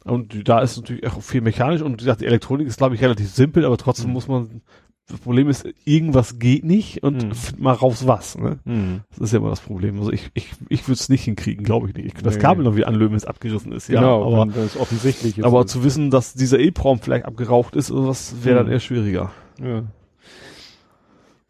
[0.05, 3.03] Und da ist natürlich auch viel mechanisch und wie gesagt, die Elektronik ist, glaube ich,
[3.03, 4.13] relativ simpel, aber trotzdem Mhm.
[4.15, 4.63] muss man,
[5.09, 7.33] das Problem ist, irgendwas geht nicht und Mhm.
[7.63, 8.59] mal raus was, ne?
[8.65, 9.01] Mhm.
[9.11, 9.99] Das ist ja immer das Problem.
[9.99, 12.07] Also ich, ich, ich würde es nicht hinkriegen, glaube ich nicht.
[12.07, 12.41] Ich, das Nee.
[12.41, 14.01] Kabel noch wie anlösen, wenn es abgerissen ist, ja.
[14.01, 15.45] Genau, aber wenn das offensichtlich ist.
[15.45, 18.73] Aber zu wissen, dass dieser EEPROM vielleicht abgeraucht ist, oder was wäre dann Mhm.
[18.73, 19.33] eher schwieriger.
[19.63, 19.79] ja.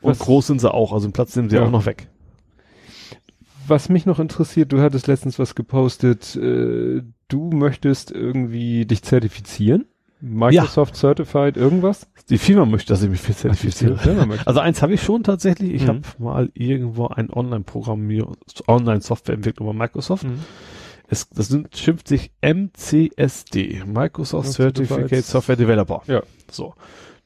[0.02, 1.64] Und Was- groß sind sie auch, also den Platz nehmen sie Ja.
[1.66, 2.08] auch noch weg.
[3.66, 9.86] Was mich noch interessiert, du hattest letztens was gepostet, äh, du möchtest irgendwie dich zertifizieren?
[10.22, 12.06] Microsoft Certified irgendwas?
[12.28, 13.98] Die Firma möchte, dass ich mich zertifiziere.
[14.44, 15.72] Also eins habe ich schon tatsächlich.
[15.72, 15.88] Ich Mhm.
[15.88, 18.26] habe mal irgendwo ein Online-Programmier,
[18.68, 20.24] Online-Softwareentwicklung bei Microsoft.
[20.24, 20.40] Mhm.
[21.08, 26.02] Es, das sind, schimpft sich MCSD, Microsoft Ja, Certificate Certified- Software Developer.
[26.06, 26.22] Ja.
[26.50, 26.74] So.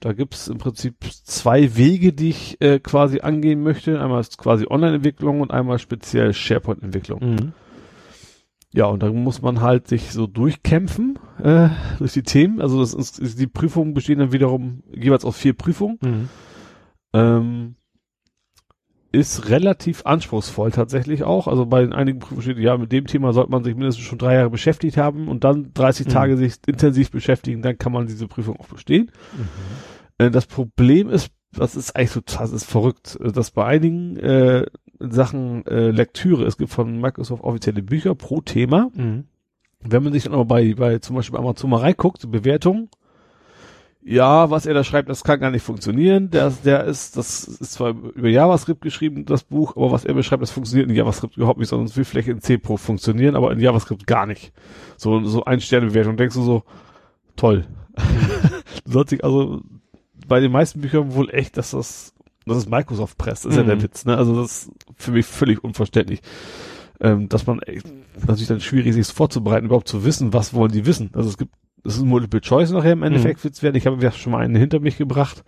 [0.01, 4.01] Da gibt's im Prinzip zwei Wege, die ich äh, quasi angehen möchte.
[4.01, 7.21] Einmal ist quasi Online-Entwicklung und einmal speziell SharePoint-Entwicklung.
[7.25, 7.53] Mhm.
[8.75, 12.61] Ja, und da muss man halt sich so durchkämpfen äh, durch die Themen.
[12.61, 15.99] Also das ist, die Prüfungen bestehen dann wiederum jeweils aus vier Prüfungen.
[16.03, 16.29] Mhm.
[17.13, 17.75] Ähm,
[19.13, 21.47] ist relativ anspruchsvoll tatsächlich auch.
[21.47, 24.35] Also bei einigen Prüfungen steht, ja, mit dem Thema sollte man sich mindestens schon drei
[24.35, 26.11] Jahre beschäftigt haben und dann 30 Mhm.
[26.11, 29.13] Tage sich intensiv beschäftigen, dann kann man diese Prüfung auch bestehen.
[29.37, 29.49] Mhm.
[30.19, 34.67] Äh, das Problem ist, das ist eigentlich so, das ist verrückt, dass bei einigen äh,
[34.99, 38.91] Sachen äh, Lektüre, es gibt von Microsoft offizielle Bücher pro Thema.
[38.95, 39.25] Mhm.
[39.81, 42.89] Wenn man sich dann aber bei, bei zum Beispiel bei Amazon mal reinguckt, die Bewertung,
[44.07, 46.31] ja, was er da schreibt, das kann gar nicht funktionieren.
[46.31, 50.43] Der, der ist, das ist zwar über JavaScript geschrieben, das Buch, aber was er beschreibt,
[50.43, 53.51] das funktioniert in JavaScript überhaupt nicht, sondern es will vielleicht in C Pro funktionieren, aber
[53.51, 54.53] in JavaScript gar nicht.
[54.99, 56.19] So, so ein Sternebewertung.
[56.19, 56.65] Denkst du so,
[57.35, 57.67] toll.
[58.85, 59.63] du sollst dich also
[60.29, 62.14] bei den meisten Büchern wohl echt, dass das,
[62.47, 63.69] das ist Microsoft Press, das ist ja Mhm.
[63.69, 64.17] der Witz, ne?
[64.17, 66.21] Also das ist für mich völlig unverständlich.
[67.01, 67.87] Ähm, dass man echt,
[68.21, 71.11] natürlich dann schwierig sich vorzubereiten, überhaupt zu wissen, was wollen die wissen.
[71.13, 71.53] Also es gibt,
[71.85, 73.75] es ist ein Multiple Choice nachher im Endeffekt wird's werden.
[73.77, 75.43] Ich habe ja schon mal einen hinter mich gebracht.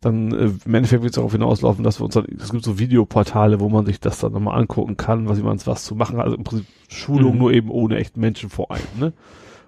[0.00, 2.78] Dann äh, im Endeffekt wird es darauf hinauslaufen, dass wir uns dann, es gibt so
[2.80, 6.24] Videoportale, wo man sich das dann nochmal angucken kann, was jemand was zu machen hat.
[6.24, 7.38] Also im Prinzip Schulung Mhm.
[7.38, 8.82] nur eben ohne echten Menschen vor einem.
[8.98, 9.12] Ne?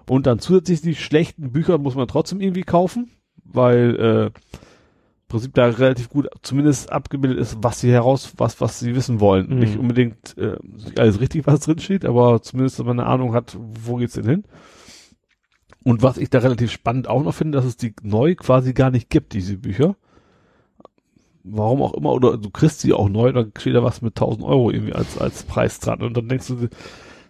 [0.09, 3.11] Und dann zusätzlich die schlechten Bücher muss man trotzdem irgendwie kaufen,
[3.45, 4.39] weil äh,
[5.27, 9.49] Prinzip da relativ gut zumindest abgebildet ist, was sie heraus, was, was sie wissen wollen.
[9.49, 9.59] Mhm.
[9.59, 10.57] Nicht unbedingt äh,
[10.97, 14.25] alles richtig, was drin steht, aber zumindest, dass man eine Ahnung hat, wo geht's denn
[14.25, 14.43] hin.
[15.83, 18.91] Und was ich da relativ spannend auch noch finde, dass es die neu quasi gar
[18.91, 19.95] nicht gibt, diese Bücher.
[21.43, 24.43] Warum auch immer, oder du kriegst sie auch neu, dann steht da was mit 1000
[24.43, 26.69] Euro irgendwie als, als Preis dran und dann denkst du,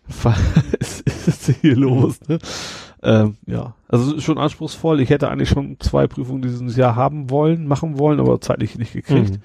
[0.23, 2.39] was ist hier los, ne?
[3.05, 4.99] Ähm, ja, also schon anspruchsvoll.
[4.99, 8.93] Ich hätte eigentlich schon zwei Prüfungen dieses Jahr haben wollen, machen wollen, aber zeitlich nicht
[8.93, 9.31] gekriegt.
[9.31, 9.39] Mhm.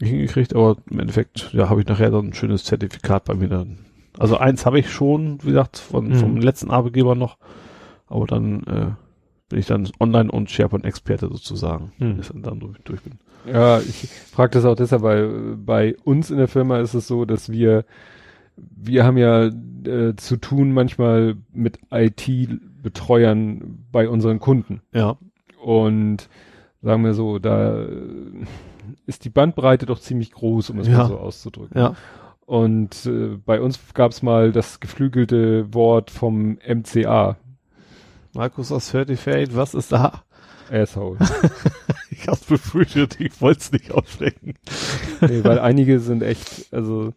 [0.00, 3.48] Nicht hingekriegt, aber im Endeffekt, ja, habe ich nachher dann ein schönes Zertifikat bei mir
[3.48, 3.78] dann.
[4.18, 6.14] Also eins habe ich schon, wie gesagt, von, Mhm.
[6.16, 7.36] vom letzten Arbeitgeber noch,
[8.08, 8.86] aber dann äh,
[9.48, 12.16] bin ich dann Online- und SharePoint-Experte sozusagen, Mhm.
[12.16, 13.18] bis ich dann durch, durch bin.
[13.46, 17.24] Ja, ich frage das auch deshalb, weil bei uns in der Firma ist es so,
[17.24, 17.84] dass wir,
[18.56, 21.78] wir haben ja äh, zu tun manchmal mit
[22.84, 24.82] IT-Betreuern bei unseren Kunden.
[24.92, 25.16] Ja.
[25.62, 26.28] Und
[26.82, 27.86] sagen wir so, da
[29.06, 30.98] ist die Bandbreite doch ziemlich groß, um es Ja.
[30.98, 31.78] mal so auszudrücken.
[31.78, 31.94] Ja.
[32.46, 37.36] Und äh, bei uns gab es mal das geflügelte Wort vom MCA,
[38.34, 40.22] Microsoft Certificate, was ist da?
[40.70, 41.18] Asshole.
[42.12, 44.54] Ich hab's befürchtet, ich wollte es nicht aussprechen.
[45.22, 47.14] nee, weil einige sind echt, also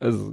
[0.00, 0.32] also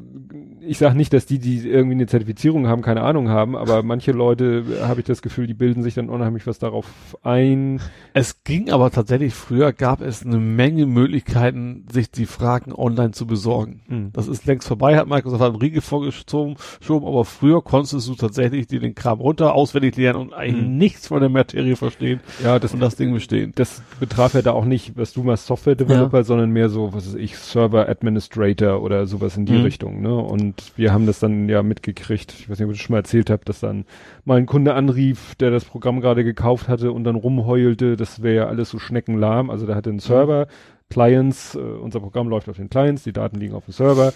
[0.62, 4.12] ich sage nicht, dass die, die irgendwie eine Zertifizierung haben, keine Ahnung haben, aber manche
[4.12, 7.80] Leute habe ich das Gefühl, die bilden sich dann unheimlich was darauf ein.
[8.14, 13.26] Es ging aber tatsächlich, früher gab es eine Menge Möglichkeiten, sich die Fragen online zu
[13.26, 13.82] besorgen.
[13.88, 14.10] Mhm.
[14.14, 16.58] Das ist längst vorbei, hat Microsoft einen Riegel vorgeschoben,
[16.90, 20.78] aber früher konntest du tatsächlich dir den Kram runter auswendig lernen und eigentlich Mhm.
[20.78, 23.52] nichts von der Materie verstehen Ja, das, und das Ding bestehen.
[23.56, 27.08] das betraf ja da auch nicht, was du machst, Software Developer, sondern mehr so, was
[27.08, 29.64] weiß ich, Server Administrator oder sowas in die Mhm.
[29.64, 30.16] Richtung, ne?
[30.16, 33.00] Und wir haben das dann ja mitgekriegt, ich weiß nicht, ob ich das schon mal
[33.00, 33.86] erzählt habe, dass dann
[34.24, 38.36] mal ein Kunde anrief, der das Programm gerade gekauft hatte und dann rumheulte, das wäre
[38.36, 39.50] ja alles so schneckenlahm.
[39.50, 40.48] Also der hatte einen Server,
[40.90, 44.14] Clients, äh, unser Programm läuft auf den Clients, die Daten liegen auf dem Server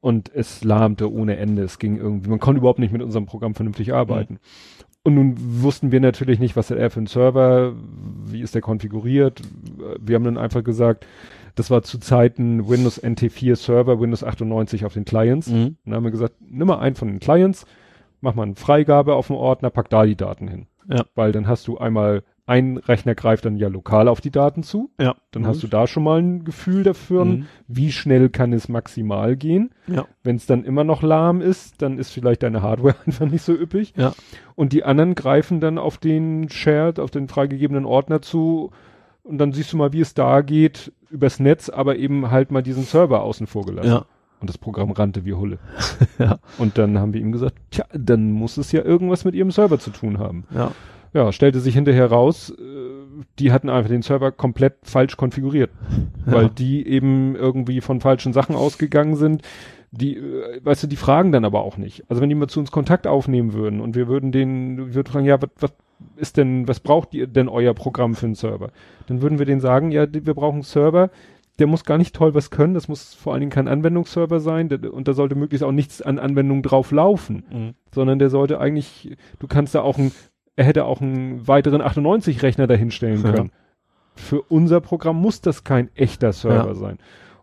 [0.00, 1.62] und es lahmte ohne Ende.
[1.62, 4.38] Es ging irgendwie, man konnte überhaupt nicht mit unserem Programm vernünftig arbeiten.
[5.04, 7.72] Und nun wussten wir natürlich nicht, was hat er für ein Server,
[8.26, 9.40] wie ist der konfiguriert.
[10.00, 11.06] Wir haben dann einfach gesagt,
[11.58, 15.48] das war zu Zeiten Windows NT4 Server, Windows 98 auf den Clients.
[15.48, 15.76] Mhm.
[15.84, 17.66] Dann haben wir gesagt, nimm mal einen von den Clients,
[18.20, 20.66] mach mal eine Freigabe auf dem Ordner, pack da die Daten hin.
[20.88, 21.04] Ja.
[21.14, 24.90] Weil dann hast du einmal, ein Rechner greift dann ja lokal auf die Daten zu.
[24.98, 25.16] Ja.
[25.32, 27.46] Dann hast du da schon mal ein Gefühl dafür, Mhm.
[27.66, 29.70] wie schnell kann es maximal gehen.
[29.86, 30.06] Ja.
[30.22, 33.52] Wenn es dann immer noch lahm ist, dann ist vielleicht deine Hardware einfach nicht so
[33.52, 33.92] üppig.
[33.96, 34.14] Ja.
[34.54, 38.70] Und die anderen greifen dann auf den Shared, auf den freigegebenen Ordner zu.
[39.28, 42.62] Und dann siehst du mal, wie es da geht, übers Netz, aber eben halt mal
[42.62, 43.90] diesen Server außen vor gelassen.
[43.90, 44.04] Ja.
[44.40, 45.58] Und das Programm rannte wie Hulle.
[46.18, 46.38] Ja.
[46.58, 49.78] Und dann haben wir ihm gesagt, tja, dann muss es ja irgendwas mit ihrem Server
[49.78, 50.44] zu tun haben.
[50.54, 50.72] Ja.
[51.14, 52.62] Ja, stellte sich hinterher raus, äh,
[53.38, 55.70] die hatten einfach den Server komplett falsch konfiguriert,
[56.26, 56.48] weil Ja.
[56.50, 59.42] die eben irgendwie von falschen Sachen ausgegangen sind.
[59.90, 62.04] Die, äh, weißt du, die fragen dann aber auch nicht.
[62.10, 65.10] Also wenn die mal zu uns Kontakt aufnehmen würden und wir würden den, wir würden
[65.10, 65.72] fragen, ja, was, was
[66.16, 68.70] ist denn, was braucht ihr denn euer Programm für einen Server?
[69.06, 71.10] Dann würden wir denen sagen, ja, wir brauchen einen Server,
[71.58, 74.68] der muss gar nicht toll was können, das muss vor allen Dingen kein Anwendungsserver sein
[74.68, 77.74] der, und da sollte möglichst auch nichts an Anwendungen drauf laufen Mhm.
[77.92, 80.12] sondern der sollte eigentlich, du kannst da auch ein,
[80.56, 83.32] er hätte auch einen weiteren 98-Rechner dahinstellen Ja.
[83.32, 83.50] können.
[84.14, 86.74] Für unser Programm muss das kein echter Server Ja.
[86.74, 86.98] sein.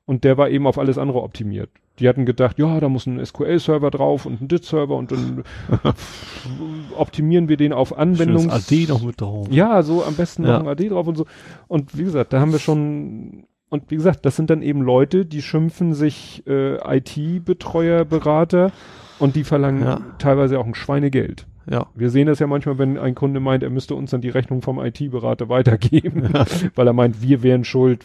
[0.05, 1.69] Und der war eben auf alles andere optimiert.
[1.99, 5.43] Die hatten gedacht, ja, da muss ein SQL-Server drauf und ein DIT-Server und dann
[6.97, 8.43] optimieren wir den auf Anwendungs...
[8.43, 9.47] Schönes AD noch mit drauf.
[9.49, 10.59] Ja, so am besten noch Ja.
[10.59, 11.25] ein AD drauf und so.
[11.67, 15.25] Und wie gesagt, da haben wir schon, und wie gesagt, das sind dann eben Leute,
[15.25, 18.71] die schimpfen sich äh, IT-Betreuer, Berater
[19.19, 20.01] und die verlangen Ja.
[20.19, 21.47] teilweise auch ein Schweinegeld.
[21.69, 21.87] Ja.
[21.95, 24.61] Wir sehen das ja manchmal, wenn ein Kunde meint, er müsste uns dann die Rechnung
[24.61, 26.29] vom IT-Berater weitergeben,
[26.75, 28.03] weil er meint, wir wären schuld.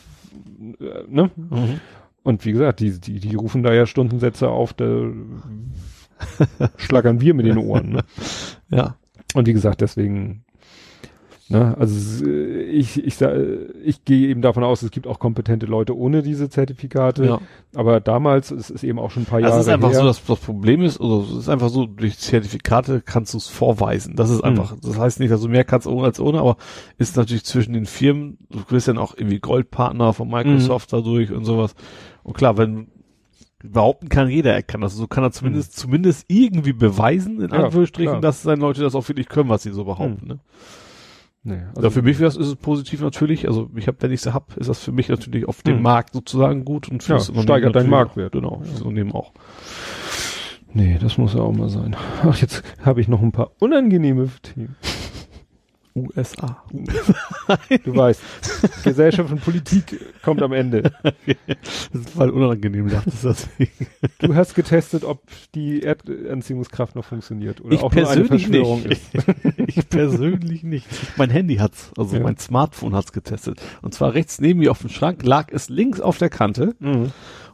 [0.80, 1.30] Äh, ne?
[1.36, 1.80] Mhm.
[2.30, 5.10] Und wie gesagt, die, die, die rufen da ja Stundensätze auf, da
[6.76, 7.90] schlagern wir mit den Ohren.
[7.90, 8.04] Ne?
[8.72, 8.94] Ja.
[9.34, 10.44] Und wie gesagt, deswegen,
[11.50, 13.20] ne, also s- ich, ich,
[13.84, 17.24] ich gehe eben davon aus, es gibt auch kompetente Leute ohne diese Zertifikate.
[17.26, 17.40] ja.
[17.74, 19.98] Aber damals, es ist eben auch schon ein paar Also Jahre es ist einfach her.
[20.00, 23.46] so, dass das Problem ist, also es ist einfach so, durch Zertifikate kannst du es
[23.48, 24.16] vorweisen.
[24.16, 26.56] Das ist einfach, das heißt nicht, dass du mehr kannst ohne als ohne, aber
[26.98, 31.44] ist natürlich zwischen den Firmen, du bist dann auch irgendwie Goldpartner von Microsoft dadurch und
[31.44, 31.74] sowas.
[32.22, 32.88] Und klar, wenn
[33.62, 37.64] behaupten kann jeder, er kann das, so kann er zumindest, zumindest irgendwie beweisen, in Ja,
[37.64, 38.20] Anführungsstrichen, klar.
[38.22, 40.26] dass seine Leute das auch wirklich können, was sie so behaupten.
[40.26, 40.38] Ne?
[41.42, 43.46] Nee, also, Also für mich ist es positiv natürlich.
[43.48, 45.82] Also ich habe, wenn ich sie hab, ist das für mich natürlich auf dem Mhm.
[45.82, 48.34] Markt sozusagen gut und für Ja, steigert deinen Marktwert.
[48.34, 49.32] Auch, genau, für das Unternehmen auch.
[50.72, 51.96] nee, das muss ja auch mal sein.
[52.22, 54.76] Ach, jetzt habe ich noch ein paar unangenehme Themen.
[56.00, 56.62] USA.
[57.84, 58.20] Du weißt,
[58.84, 60.92] Gesellschaft und Politik kommt am Ende.
[61.92, 63.86] Das ist voll unangenehm, dachtest du deswegen.
[64.20, 65.22] Du hast getestet, ob
[65.54, 69.14] die Erdanziehungskraft noch funktioniert oder Ich auch nur eine persönlich Verschwörung nicht.
[69.14, 69.26] ist.
[69.78, 70.86] ich persönlich nicht.
[71.16, 72.22] Mein Handy hat's, also Ja.
[72.22, 73.60] mein Smartphone hat's getestet.
[73.82, 77.10] Und zwar rechts neben mir auf dem Schrank lag es links auf der Kante Mhm.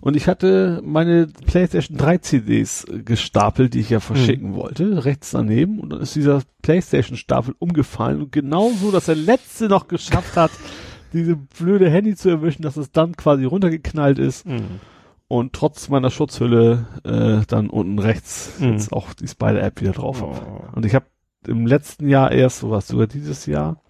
[0.07, 5.81] Und ich hatte meine PlayStation 3 CDs gestapelt, die ich ja verschicken wollte, rechts daneben
[5.81, 10.37] und dann ist dieser PlayStation Stapel umgefallen und genau so, dass der letzte noch geschafft
[10.37, 10.53] hat,
[11.13, 14.79] diese blöde Handy zu erwischen, dass es dann quasi runtergeknallt ist Mhm.
[15.27, 18.73] und trotz meiner Schutzhülle äh, dann unten rechts Mhm.
[18.75, 20.41] jetzt auch die Spider-App wieder drauf habe.
[20.47, 20.77] Oh.
[20.77, 21.07] Und ich habe
[21.49, 23.81] im letzten Jahr erst, so was sogar dieses Jahr,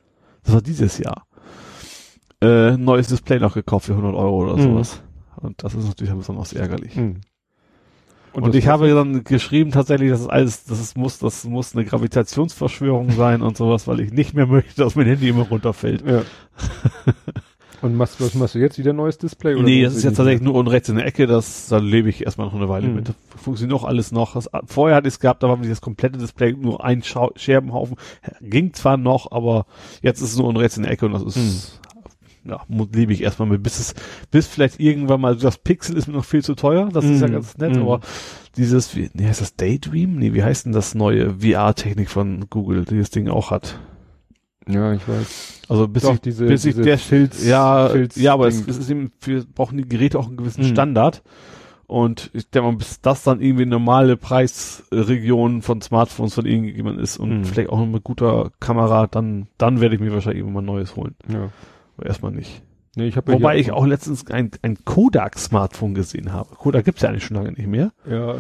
[0.45, 1.27] das war dieses Jahr,
[2.43, 4.63] äh, neues Display noch gekauft für 100 Euro oder Mhm.
[4.63, 5.03] sowas.
[5.41, 6.97] Und das ist natürlich besonders ärgerlich.
[6.97, 7.21] Mhm.
[8.33, 11.87] Und, ich habe dann geschrieben tatsächlich, dass es alles, dass es muss, das muss eine
[11.87, 16.05] Gravitationsverschwörung sein und sowas, weil ich nicht mehr möchte, dass mein Handy immer runterfällt.
[16.07, 16.23] Ja.
[17.83, 18.79] Und machst, was machst du jetzt?
[18.79, 19.55] Wieder ein neues Display?
[19.55, 22.09] Oder nee, das ist jetzt tatsächlich nur unten rechts in der Ecke, das, da lebe
[22.09, 22.95] ich erstmal noch eine Weile Mhm.
[22.95, 23.13] mit.
[23.37, 24.35] Funktioniert auch alles noch.
[24.35, 27.97] Das, vorher hatte ich es gehabt, da war das komplette Display nur ein Schau Scherbenhaufen.
[28.41, 29.67] Ging zwar noch, aber
[30.03, 31.81] jetzt ist es nur unten rechts in der Ecke und das ist,
[32.49, 32.61] ja,
[32.93, 33.95] lebe ich erstmal mit, bis es,
[34.31, 37.29] bis vielleicht irgendwann mal, das Pixel ist mir noch viel zu teuer, das ist ja
[37.29, 37.33] Mhm.
[37.33, 37.83] ganz nett, Mhm.
[37.83, 38.01] aber
[38.57, 40.17] dieses, wie, nee, heißt das Daydream?
[40.17, 43.79] Nee, wie heißt denn das neue VR-Technik von Google, die das Ding auch hat?
[44.69, 45.63] Ja, ich weiß.
[45.69, 48.67] Also bis Doch, ich, diese, bis ich diese der Filz, ja, Filz ja, aber es,
[48.67, 50.69] es ist eben, für, brauchen die Geräte auch einen gewissen Mhm.
[50.71, 51.23] Standard.
[51.89, 57.17] Und ich denke mal, bis das dann irgendwie normale Preisregion von Smartphones von irgendjemand ist
[57.17, 57.45] und Mhm.
[57.45, 60.97] vielleicht auch noch mit guter Kamera, dann, dann werde ich mir wahrscheinlich irgendwann ein neues
[60.97, 61.15] holen.
[61.29, 61.49] ja.
[62.03, 62.63] Erstmal nicht.
[62.97, 66.55] Nee, ich habe Wobei ich auch letztens ein, ein Kodak-Smartphone gesehen habe.
[66.57, 67.93] Kodak gibt's ja eigentlich schon lange nicht mehr.
[68.11, 68.37] Ja,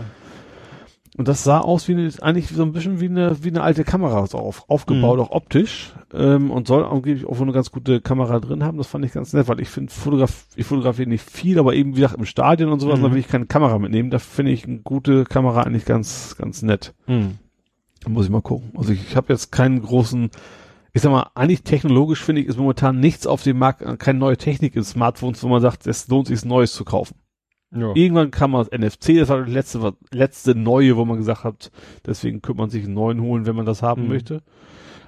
[1.19, 3.85] Und das sah aus wie eine, eigentlich so ein bisschen wie eine, wie eine alte
[3.85, 5.23] Kamera so auf, aufgebaut, Mhm.
[5.25, 5.93] auch optisch.
[6.15, 8.79] Ähm, und soll angeblich auch eine ganz gute Kamera drin haben.
[8.79, 11.93] Das fand ich ganz nett, weil ich finde, Fotograf, ich fotografiere nicht viel, aber eben
[11.97, 13.05] wie gesagt im Stadion und sowas, Mhm.
[13.05, 14.11] da will ich keine Kamera mitnehmen.
[14.11, 16.95] Da finde ich eine gute Kamera eigentlich ganz, ganz nett.
[17.07, 17.39] hm.
[18.03, 18.71] Da muss ich mal gucken.
[18.77, 20.31] Also ich, ich habe jetzt keinen großen,
[20.97, 24.39] ich sag mal, eigentlich technologisch finde ich, ist momentan nichts auf dem Markt, keine neue
[24.39, 27.17] Technik in Smartphones, wo man sagt, es lohnt sich, Neues zu kaufen.
[27.71, 27.93] ja.
[27.95, 31.71] Irgendwann kam das NFC, das war das letzte, letzte neue, wo man gesagt hat,
[32.07, 34.09] deswegen könnte man sich einen neuen holen, wenn man das haben Mhm.
[34.09, 34.43] möchte.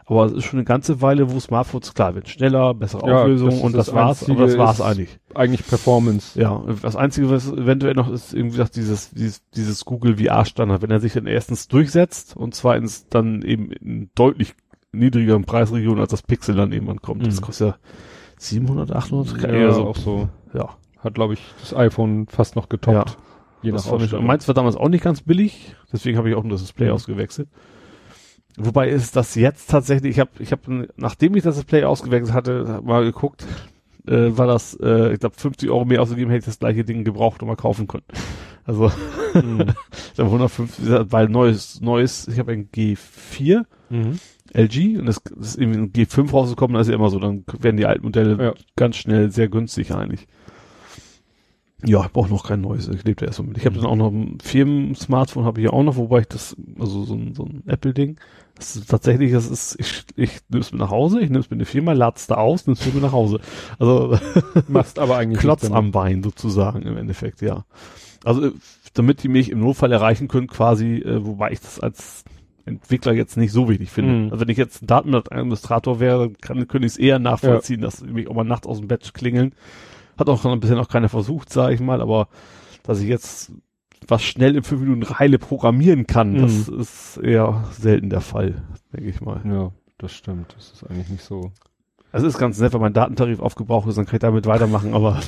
[0.05, 3.51] Aber es ist schon eine ganze Weile, wo Smartphones, klar, wird schneller, bessere Ja, Auflösung
[3.51, 5.19] das und das, das war's, aber das war's eigentlich.
[5.35, 6.39] Eigentlich Performance.
[6.39, 10.91] Ja, das Einzige, was eventuell noch ist, irgendwie gesagt, dieses, dieses, dieses Google VR-Standard, wenn
[10.91, 14.55] er sich dann erstens durchsetzt und zweitens dann eben deutlich
[14.93, 17.27] niedrigeren Preisregionen als das Pixel dann irgendwann kommt.
[17.27, 17.45] Das Mhm.
[17.45, 17.77] kostet ja
[18.39, 19.87] 700, 800, Ja, eher so.
[19.87, 20.29] auch so.
[20.55, 20.71] Ja.
[20.99, 23.11] Hat, glaube ich, das iPhone fast noch getoppt.
[23.11, 23.17] Ja.
[23.63, 24.27] Je Das nach Ausstattung.
[24.27, 26.93] meins war damals auch nicht ganz billig, deswegen habe ich auch nur das Display Mhm.
[26.93, 27.49] ausgewechselt.
[28.57, 32.81] Wobei ist das jetzt tatsächlich, ich habe, ich habe, nachdem ich das Display ausgewechselt hatte,
[32.85, 33.47] mal geguckt,
[34.07, 37.05] äh, war das, äh, ich glaube, 50 Euro mehr ausgegeben, hätte ich das gleiche Ding
[37.05, 38.05] gebraucht und mal kaufen können.
[38.65, 38.91] Also,
[39.35, 39.61] Mhm.
[40.13, 44.19] ich habe 150, weil neues, neues, ich habe ein G4 Mhm.
[44.53, 47.45] LG und das, das ist irgendwie ein G5 rausgekommen, das ist ja immer so, dann
[47.61, 48.55] werden die alten Modelle Ja.
[48.77, 50.27] ganz schnell sehr günstig eigentlich.
[51.85, 53.57] Ja, ich brauche noch kein neues, ich lebe da erst mit.
[53.57, 53.83] Ich habe Mhm.
[53.83, 57.15] dann auch noch ein Firmen-Smartphone, habe ich ja auch noch, wobei ich das, also so
[57.15, 58.19] ein, so ein Apple-Ding,
[58.57, 61.51] das ist tatsächlich, das ist, ich, ich nehme es mit nach Hause, ich nehme es
[61.51, 63.39] mit in die Firma, lad's da aus, nimm's mit nach Hause.
[63.79, 64.19] Also
[64.67, 67.65] Machst aber eigentlich Klotz am Bein sozusagen im Endeffekt, ja.
[68.25, 68.51] Also
[68.95, 72.25] damit die mich im Notfall erreichen können, quasi, äh, wobei ich das als
[72.69, 74.13] Entwickler jetzt nicht so wichtig finde.
[74.13, 74.25] Mhm.
[74.33, 78.07] Also wenn ich jetzt ein Datenadministrator wäre, kann, könnte ich es eher nachvollziehen, dass die
[78.13, 79.55] mich auch mal nachts aus dem Bett klingeln.
[80.17, 82.29] Hat auch bisher noch keiner versucht, sage ich mal, aber
[82.83, 83.53] dass ich jetzt
[84.07, 86.43] was schnell in fünf Minuten heile programmieren kann, Mhm.
[86.43, 89.41] das ist eher selten der Fall, denke ich mal.
[89.45, 90.55] Ja, das stimmt.
[90.57, 91.51] Das ist eigentlich nicht so.
[92.11, 95.21] Also ist ganz nett, wenn mein Datentarif aufgebraucht ist, dann kann ich damit weitermachen, aber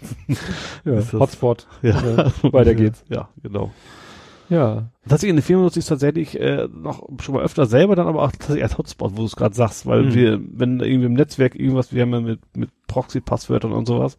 [0.84, 1.66] Ja, Hotspot.
[1.82, 3.04] ja, Ja, weiter geht's.
[3.08, 3.70] Ja, genau.
[4.48, 4.90] Ja.
[5.08, 8.06] Tatsächlich in der Firma nutze ich es tatsächlich äh, noch schon mal öfter selber, dann
[8.06, 10.14] aber auch tatsächlich als Hotspot, wo du es gerade sagst, weil Mhm.
[10.14, 14.16] wir, wenn irgendwie im Netzwerk irgendwas, wir haben ja mit, mit Proxy-Passwörtern und sowas,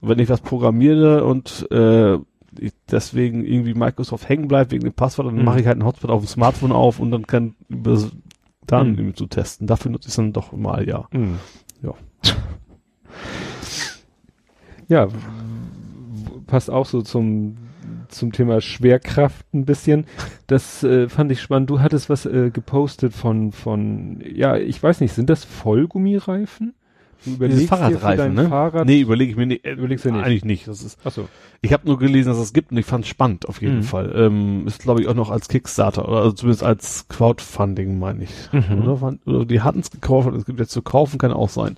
[0.00, 2.14] und wenn ich was programmiere und äh,
[2.58, 5.44] ich deswegen irgendwie Microsoft hängen bleibt wegen dem Passwort, dann Mhm.
[5.44, 8.10] mache ich halt einen Hotspot auf dem Smartphone auf und dann kann über das
[8.66, 8.98] dann Mhm.
[8.98, 9.66] irgendwie zu testen.
[9.66, 11.06] Dafür nutze ich es dann doch mal, ja.
[11.12, 11.38] Mhm.
[11.82, 11.94] Ja.
[14.88, 15.08] Ja,
[16.46, 17.56] passt auch so zum
[18.08, 20.06] zum Thema Schwerkraft ein bisschen.
[20.46, 21.70] Das äh, fand ich spannend.
[21.70, 26.74] Du hattest was äh, gepostet von von ja, ich weiß nicht, sind das Vollgummireifen?
[27.24, 28.48] Du überlegst für Fahrradreifen, ne?
[28.48, 28.86] Fahrrad.
[28.86, 29.64] Nee, überlege ich mir nicht.
[29.64, 30.24] Äh, Überlegst du nicht?
[30.24, 30.68] Eigentlich nicht.
[30.68, 31.28] Das ist, Achso.
[31.62, 33.82] ich habe nur gelesen, dass es gibt und ich fand es spannend auf jeden Mhm.
[33.82, 34.12] Fall.
[34.14, 38.30] Ähm, ist glaube ich auch noch als Kickstarter oder also zumindest als Crowdfunding, meine ich.
[38.52, 38.82] Mhm.
[38.88, 41.76] Oder, oder die hatten es gekauft und es gibt jetzt zu kaufen, kann auch sein.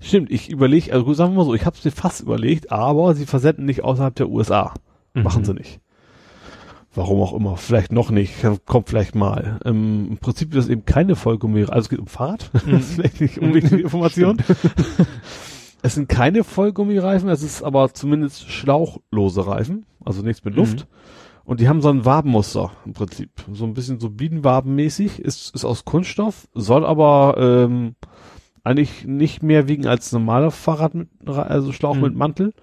[0.00, 2.70] Stimmt, ich überlege, also gut, sagen wir mal so, ich habe es mir fast überlegt,
[2.72, 4.74] aber sie versenden nicht außerhalb der USA.
[5.14, 5.44] Machen Mhm.
[5.46, 5.80] sie nicht.
[6.96, 8.34] Warum auch immer, vielleicht noch nicht,
[8.66, 9.58] kommt vielleicht mal.
[9.64, 12.70] Ähm, Im Prinzip ist das eben keine Vollgummi, also es geht um Fahrrad, Mhm.
[12.72, 14.36] das ist vielleicht nicht unwichtige Information.
[15.82, 20.86] es sind keine Vollgummireifen, es ist aber zumindest schlauchlose Reifen, also nichts mit Luft.
[21.44, 25.64] Und die haben so ein Wabenmuster im Prinzip, so ein bisschen so Bienenwabenmäßig, ist, ist
[25.66, 27.96] aus Kunststoff, soll aber ähm,
[28.64, 32.02] eigentlich nicht mehr wiegen als normale Fahrrad mit, also Schlauch Mhm.
[32.02, 32.54] mit Mantel.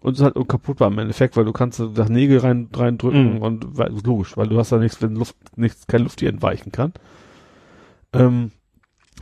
[0.00, 3.42] Und es ist halt unkaputtbar im Endeffekt, weil du kannst da Nägel rein, reindrücken Mhm.
[3.42, 6.72] und weil, logisch, weil du hast da nichts, wenn Luft, nichts, keine Luft die entweichen
[6.72, 6.92] kann.
[8.12, 8.50] Ähm,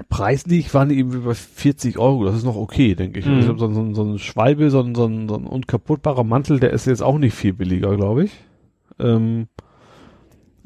[0.09, 3.27] preislich waren die eben über 40 Euro, das ist noch okay, denke ich.
[3.27, 3.39] Mhm.
[3.39, 6.71] Ich glaube, so, so, so ein Schwalbe, so ein, so, so ein unkaputtbarer Mantel, der
[6.71, 8.33] ist jetzt auch nicht viel billiger, glaube ich.
[8.99, 9.62] Ähm, ich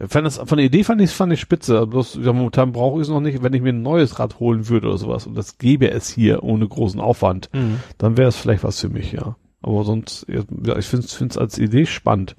[0.08, 1.86] fand das, von der Idee fand ich, fand ich spitze.
[1.86, 4.68] Bloß, ja, momentan brauche ich es noch nicht, wenn ich mir ein neues Rad holen
[4.68, 5.26] würde oder sowas.
[5.26, 7.80] Und das gäbe es hier ohne großen Aufwand Mhm.
[7.98, 9.36] dann wäre es vielleicht was für mich, ja.
[9.62, 12.36] Aber sonst, ja, ich finde es als Idee spannend.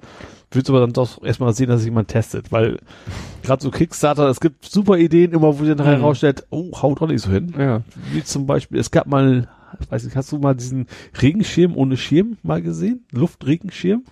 [0.50, 2.78] Würde aber dann doch erstmal sehen, dass sich jemand testet, weil
[3.42, 6.00] gerade so Kickstarter, es gibt super Ideen immer, wo sich nachher Mhm.
[6.02, 7.52] herausstellt, oh, haut doch nicht so hin.
[7.58, 7.82] Ja.
[8.12, 9.48] Wie zum Beispiel, es gab mal
[9.90, 10.86] weiß nicht, hast du mal diesen
[11.20, 13.04] Regenschirm ohne Schirm mal gesehen?
[13.12, 14.02] Luftregenschirm?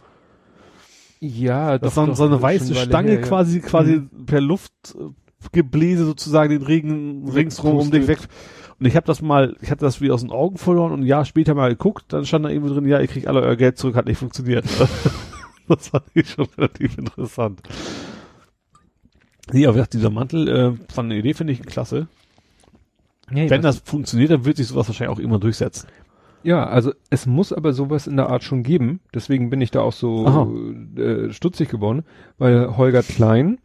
[1.20, 3.26] Ja, Das war so eine weiße Stange her, ja.
[3.26, 4.26] quasi, quasi Mhm.
[4.26, 8.18] per Luftgebläse sozusagen den Regen ringsrum um dich weg.
[8.78, 11.06] Und ich habe das mal, ich hatte das wieder aus den Augen verloren und ein
[11.06, 13.78] Jahr später mal geguckt, dann stand da irgendwo drin, ja, ihr kriegt alle euer Geld
[13.78, 14.66] zurück, hat nicht funktioniert.
[15.68, 17.60] das fand ich schon relativ interessant.
[19.52, 22.08] Nee, aber wie gesagt, dieser Mantel äh, von der Idee finde ich klasse.
[23.32, 25.88] Ja, Wenn das funktioniert, dann wird sich sowas wahrscheinlich auch immer durchsetzen.
[26.42, 29.00] Ja, also es muss aber sowas in der Art schon geben.
[29.15, 31.00] Deswegen bin ich da auch so Aha.
[31.00, 32.05] äh, stutzig geworden,
[32.39, 33.58] weil Holger Klein,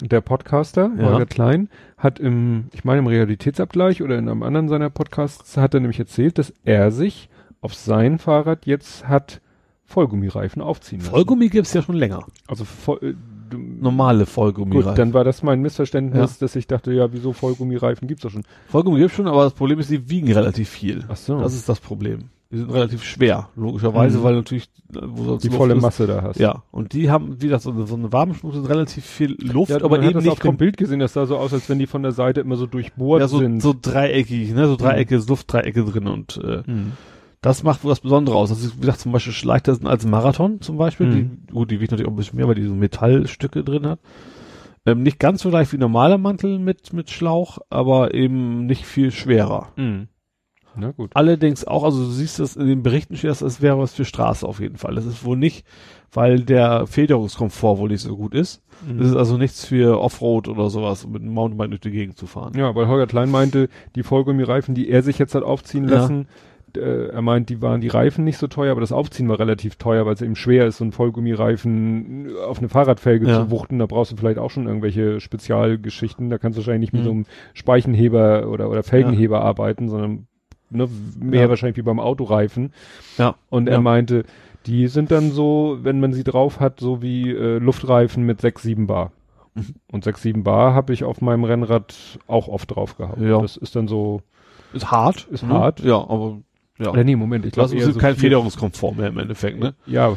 [0.00, 1.04] der Podcaster, Ja.
[1.12, 5.74] Holger Klein, hat im, ich meine im Realitätsabgleich oder in einem anderen seiner Podcasts hat
[5.74, 7.28] er nämlich erzählt, dass er sich
[7.60, 9.40] auf sein Fahrrad jetzt hat
[9.84, 11.10] Vollgummireifen aufziehen lassen.
[11.12, 12.24] Vollgummi gibt's ja schon länger.
[12.48, 13.14] Also voll, äh,
[13.58, 14.74] Normale Vollgummi.
[14.74, 16.36] gut, dann war das mein Missverständnis, Ja.
[16.40, 18.42] dass ich dachte, ja, wieso Vollgummireifen gibt's doch schon.
[18.68, 21.04] Vollgummi gibt's schon, aber das Problem ist, die wiegen relativ viel.
[21.08, 21.38] Ach so.
[21.40, 22.30] Das ist das Problem.
[22.50, 24.22] Die sind relativ schwer, logischerweise, Mhm.
[24.24, 26.38] weil natürlich, wo sonst die Luft volle ist, Masse da hast.
[26.38, 29.70] Ja, und die haben, wie gesagt, so eine, so eine Warmschnur sind relativ viel Luft,
[29.70, 31.86] Ja, aber eben nicht auf dem Bild gesehen, das sah so aus, als wenn die
[31.86, 33.62] von der Seite immer so durchbohrt ja, so, sind.
[33.62, 36.92] so dreieckig, ne, so Dreiecke, Luftdreiecke drin und äh, Mhm.
[37.42, 38.48] Das macht wohl das Besondere aus.
[38.48, 41.08] Das ist, wie gesagt, zum Beispiel leichter sind als Marathon zum Beispiel.
[41.08, 41.12] Mhm.
[41.12, 43.98] Die, gut, die wiegt natürlich auch ein bisschen mehr, weil die so Metallstücke drin hat.
[44.86, 49.10] Ähm, nicht ganz so leicht wie normaler Mantel mit, mit Schlauch, aber eben nicht viel
[49.10, 49.68] schwerer.
[49.76, 50.08] Mhm.
[50.74, 51.10] Na gut.
[51.14, 54.46] Allerdings auch, also du siehst das in den Berichten steht, das, wäre was für Straße
[54.46, 54.94] auf jeden Fall.
[54.94, 55.66] Das ist wohl nicht,
[56.12, 58.62] weil der Federungskomfort wohl nicht so gut ist.
[58.98, 62.16] Das ist also nichts für Offroad oder sowas, um mit einem Mountainbike durch die Gegend
[62.16, 62.54] zu fahren.
[62.56, 66.24] Ja, weil Holger Klein meinte, die Vollgummireifen, die er sich jetzt hat aufziehen Ja.
[66.76, 69.76] Äh, er meint, die waren die Reifen nicht so teuer, aber das Aufziehen war relativ
[69.76, 73.44] teuer, weil es eben schwer ist, so einen Vollgummireifen auf eine Fahrradfelge Ja.
[73.44, 73.78] zu wuchten.
[73.78, 76.30] Da brauchst du vielleicht auch schon irgendwelche Spezialgeschichten.
[76.30, 77.06] Da kannst du wahrscheinlich nicht mit Mhm.
[77.06, 80.26] so einem Speichenheber oder, oder Felgenheber arbeiten, sondern
[80.70, 80.88] ne,
[81.20, 81.48] mehr Ja.
[81.48, 82.72] wahrscheinlich wie beim Autoreifen.
[83.18, 83.34] Ja.
[83.50, 83.74] Und Ja.
[83.74, 84.24] er meinte,
[84.66, 88.62] die sind dann so, wenn man sie drauf hat, so wie äh, Luftreifen mit 6,
[88.62, 89.12] 7 Bar.
[89.54, 89.74] Mhm.
[89.90, 91.94] Und 6, 7 Bar habe ich auf meinem Rennrad
[92.26, 93.20] auch oft drauf gehabt.
[93.20, 93.40] Ja.
[93.42, 94.22] Das ist dann so,
[94.72, 95.26] Ist hart.
[95.30, 95.52] Ist ne?
[95.52, 95.80] hart.
[95.80, 96.38] Ja, aber
[96.78, 96.90] ja.
[96.90, 99.74] oder nee, Moment, ich das glaube ist so kein Federungskomfort mehr im Endeffekt, ne?
[99.86, 100.16] Ja.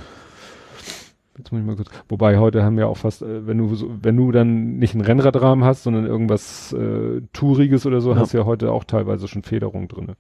[1.38, 1.90] Jetzt muss ich mal kurz.
[2.08, 5.04] Wobei heute haben wir auch fast, äh, wenn du so, wenn du dann nicht einen
[5.04, 8.18] Rennradrahmen hast, sondern irgendwas äh, Touriges oder so, Ja.
[8.18, 10.16] hast du ja heute auch teilweise schon Federung drinne.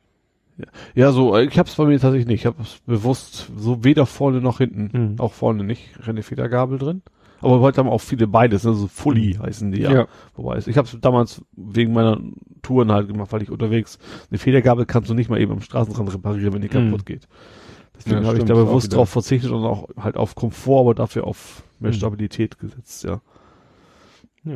[0.93, 2.41] Ja, so, äh, ich hab's bei mir tatsächlich nicht.
[2.41, 4.89] Ich hab's bewusst so weder vorne noch hinten.
[5.14, 5.19] Mhm.
[5.19, 5.89] Auch vorne nicht.
[6.03, 7.01] Keine Federgabel drin.
[7.45, 8.74] Aber heute haben auch viele beides, ne?
[8.74, 9.91] so Fully heißen die ja.
[9.93, 10.07] Ja.
[10.35, 12.19] Wobei es, ich habe es damals wegen meiner
[12.61, 13.99] Touren halt gemacht, weil ich unterwegs
[14.30, 16.90] eine Federgabel kannst du nicht mal eben am Straßenrand reparieren, wenn die Mhm.
[16.91, 17.27] kaputt geht.
[17.98, 21.25] Deswegen Ja, habe ich da bewusst drauf verzichtet und auch halt auf Komfort, aber dafür
[21.25, 21.95] auf mehr Mhm.
[21.95, 23.22] Stabilität gesetzt, ja.
[24.43, 24.56] Ja.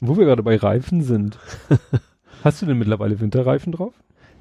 [0.00, 1.38] Und wo wir gerade bei Reifen sind.
[2.44, 3.92] hast du denn mittlerweile Winterreifen drauf?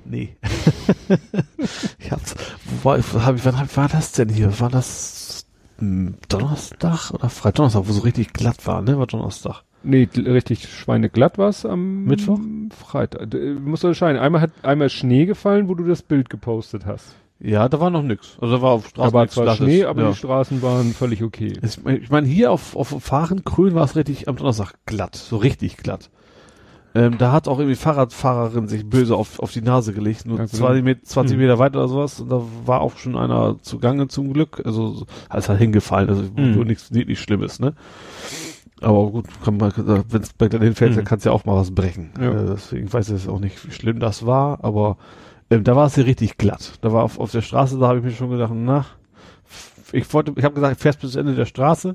[0.06, 0.38] Nee.
[2.00, 2.36] ich hab's,
[2.82, 4.58] wo war, hab ich, wann war das denn hier?
[4.60, 5.19] War das
[6.28, 7.56] Donnerstag oder Freitag?
[7.56, 8.98] Donnerstag, wo so richtig glatt war, ne?
[8.98, 9.64] War Donnerstag.
[9.84, 12.40] Nee, richtig schweineglatt war es am Mittwoch?
[12.78, 13.32] Freitag.
[13.32, 14.20] D- Muss unterscheiden.
[14.22, 17.16] Einmal hat einmal Schnee gefallen, wo du das Bild gepostet hast.
[17.40, 18.38] Ja, da war noch nix.
[18.42, 19.56] Also da war auf Da Straßen war nix zwar.
[19.56, 20.10] Schnee, aber ja.
[20.10, 21.54] die Straßen waren völlig okay.
[21.64, 25.38] Ich meine, ich mein, hier auf, auf Fahrenkrön war es richtig am Donnerstag glatt, so
[25.38, 26.10] richtig glatt.
[26.96, 30.46] Ähm, da hat auch irgendwie Fahrradfahrerin sich böse auf, auf die Nase gelegt, nur Ja,
[30.46, 30.54] gut.
[30.56, 31.42] 20, Met 20 Hm.
[31.42, 32.20] Meter weiter oder sowas.
[32.20, 34.62] Und da war auch schon einer zugange zum Glück.
[34.66, 35.06] Also so-
[35.38, 36.56] ist halt hingefallen, also Hm.
[36.56, 37.74] nur nichts nichts Schlimmes, ne?
[38.82, 40.96] Aber gut, kann man, wenn es bei dir hinfällt, Hm.
[40.98, 42.12] dann kannst du ja auch mal was brechen.
[42.20, 42.32] Ja.
[42.32, 44.98] Äh, deswegen weiß ich jetzt auch nicht, wie schlimm das war, aber
[45.52, 46.74] ähm, da war es hier richtig glatt.
[46.82, 48.86] Da war auf, auf der Straße, da habe ich mir schon gedacht, na,
[49.94, 51.94] ich wollte, ich habe gesagt, fährst bis zum Ende der Straße.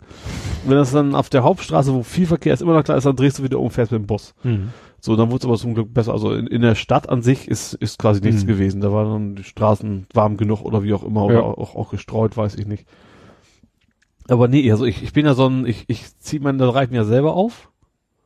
[0.65, 3.17] Wenn das dann auf der Hauptstraße, wo viel Verkehr ist, immer noch klar ist, dann
[3.17, 4.35] drehst du wieder um, fährst mit dem Bus.
[5.01, 6.13] So, dann wurde es aber zum Glück besser.
[6.13, 8.47] Also in, in der Stadt an sich ist, ist quasi nichts Mhm.
[8.49, 8.81] gewesen.
[8.81, 11.41] Da waren dann die Straßen warm genug oder wie auch immer oder Ja.
[11.43, 12.87] auch, auch gestreut, weiß ich nicht.
[14.29, 17.05] Aber nee, also ich, ich bin ja so ein, ich, ich ziehe meine Reifen ja
[17.05, 17.71] selber auf.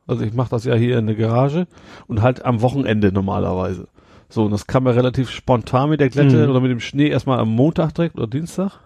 [0.07, 1.67] Also ich mache das ja hier in der Garage
[2.07, 3.87] und halt am Wochenende normalerweise.
[4.29, 6.49] So, und das kam ja relativ spontan mit der Glätte Mhm.
[6.51, 8.79] oder mit dem Schnee erstmal am Montag direkt oder Dienstag.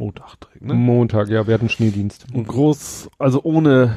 [0.00, 0.74] Montag direkt, ne?
[0.74, 2.26] Montag, ja, wir hatten Schneedienst.
[2.32, 3.96] Und groß, also ohne,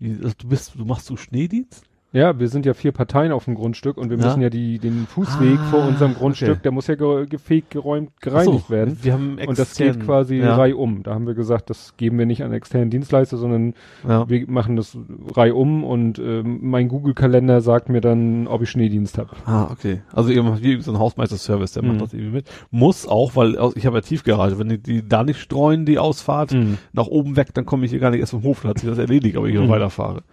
[0.00, 1.84] also du bist, du machst so Schneedienst?
[2.14, 4.24] Ja, wir sind ja vier Parteien auf dem Grundstück und wir Ja.
[4.26, 6.60] müssen ja die, den Fußweg Ah, vor unserem Grundstück, okay.
[6.64, 8.98] der muss ja ge gefegt, geräumt, gereinigt so, werden.
[9.00, 11.02] Wir haben Und das geht extern- quasi ja, reihum.
[11.04, 13.72] Da haben wir gesagt, das geben wir nicht an externen Dienstleister, sondern
[14.06, 14.28] ja.
[14.28, 14.96] wir machen das
[15.34, 19.30] reihum und ähm, mein Google-Kalender sagt mir dann, ob ich Schneedienst habe.
[19.46, 20.02] Ah, okay.
[20.12, 21.88] Also ihr macht wie so ein Hausmeister-Service, der Mhm.
[21.92, 22.50] macht das irgendwie mit.
[22.70, 24.58] Muss auch, weil ich habe ja Tiefgarage.
[24.58, 26.54] Wenn die, die da nicht streuen, die Ausfahrt,
[26.92, 28.88] nach oben weg, dann komme ich hier gar nicht erst vom Hof, dann hat sich
[28.90, 29.70] das erledigt, ob ich Mhm.
[29.70, 30.24] weiterfahre.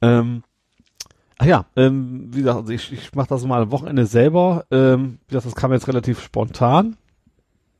[0.00, 0.42] Ähm,
[1.38, 4.64] Ach ja, ähm, wie gesagt, also ich, ich mache das mal am Wochenende selber.
[4.70, 6.96] Ähm, wie gesagt, das kam jetzt relativ spontan.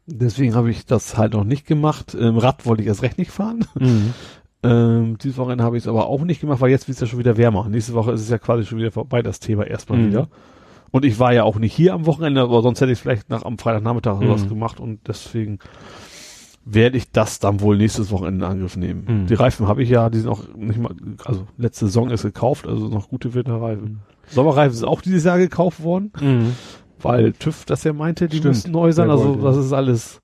[0.06, 2.16] Deswegen habe ich das halt noch nicht gemacht.
[2.18, 3.64] Ähm, Rad wollte ich erst recht nicht fahren.
[3.78, 4.14] Mhm.
[4.66, 7.06] Ähm, dieses Wochenende habe ich es aber auch nicht gemacht, weil jetzt wird es ja
[7.06, 7.68] schon wieder wärmer.
[7.68, 10.06] Nächste Woche ist es ja quasi schon wieder vorbei, das Thema erstmal Mhm.
[10.08, 10.28] wieder.
[10.90, 13.44] Und ich war ja auch nicht hier am Wochenende, aber sonst hätte ich vielleicht nach
[13.44, 14.48] am Freitagnachmittag Mhm.
[14.48, 15.58] gemacht und deswegen
[16.64, 19.04] werde ich das dann wohl nächstes Wochenende in Angriff nehmen.
[19.22, 19.26] Mhm.
[19.26, 20.94] Die Reifen habe ich ja, die sind auch nicht mal,
[21.24, 24.00] also letzte Saison ist gekauft, also noch gute Winterreifen.
[24.28, 26.52] Sommerreifen sind auch dieses Jahr gekauft worden, Mhm.
[27.02, 28.54] weil TÜV das ja meinte, die Stimmt.
[28.54, 29.42] müssen neu sein, Der also wollte.
[29.42, 30.20] das ist alles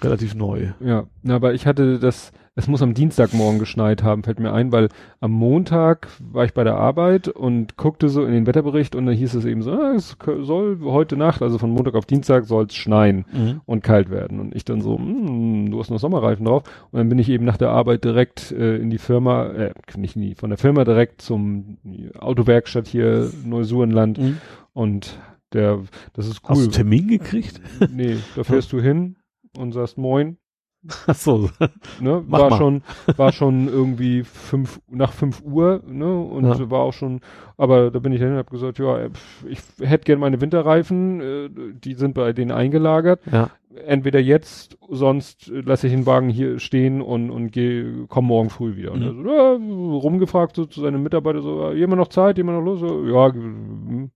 [0.00, 0.68] relativ neu.
[0.80, 4.88] Ja, aber ich hatte das, es muss am Dienstagmorgen geschneit haben, fällt mir ein, weil
[5.20, 9.12] am Montag war ich bei der Arbeit und guckte so in den Wetterbericht und da
[9.12, 12.64] hieß es eben so, ah, es soll heute Nacht, also von Montag auf Dienstag soll
[12.64, 14.40] es schneien und kalt werden.
[14.40, 16.64] Und ich dann so, hm, du hast noch Sommerreifen drauf.
[16.90, 20.16] Und dann bin ich eben nach der Arbeit direkt äh, in die Firma, äh, nicht
[20.16, 21.78] nie, von der Firma direkt zum
[22.18, 24.18] Autowerkstatt hier Neusurenland
[24.72, 25.16] und
[25.52, 25.78] der,
[26.12, 26.62] das ist Hast du cool.
[26.64, 27.60] einen Termin gekriegt?
[27.92, 29.14] nee, da fährst du hin
[29.56, 30.38] und sagst Moin,
[31.06, 31.50] Ach so.
[32.00, 32.56] ne, war mal.
[32.56, 32.82] schon,
[33.16, 36.70] war schon irgendwie fünf, nach fünf Uhr, ne, und Ja.
[36.70, 37.20] war auch schon,
[37.56, 39.08] aber da bin ich hin und hab gesagt, ja,
[39.48, 43.50] ich hätte gern meine Winterreifen, äh, die sind bei denen eingelagert, Ja.
[43.86, 48.76] entweder jetzt, sonst lasse ich den Wagen hier stehen und, und geh, komm morgen früh
[48.76, 48.92] wieder.
[48.92, 49.26] Und Mhm.
[49.28, 52.80] er so, ja, rumgefragt so zu seinem Mitarbeiter so, jemand noch Zeit, jemand noch los?
[52.80, 54.10] So, ja, mm.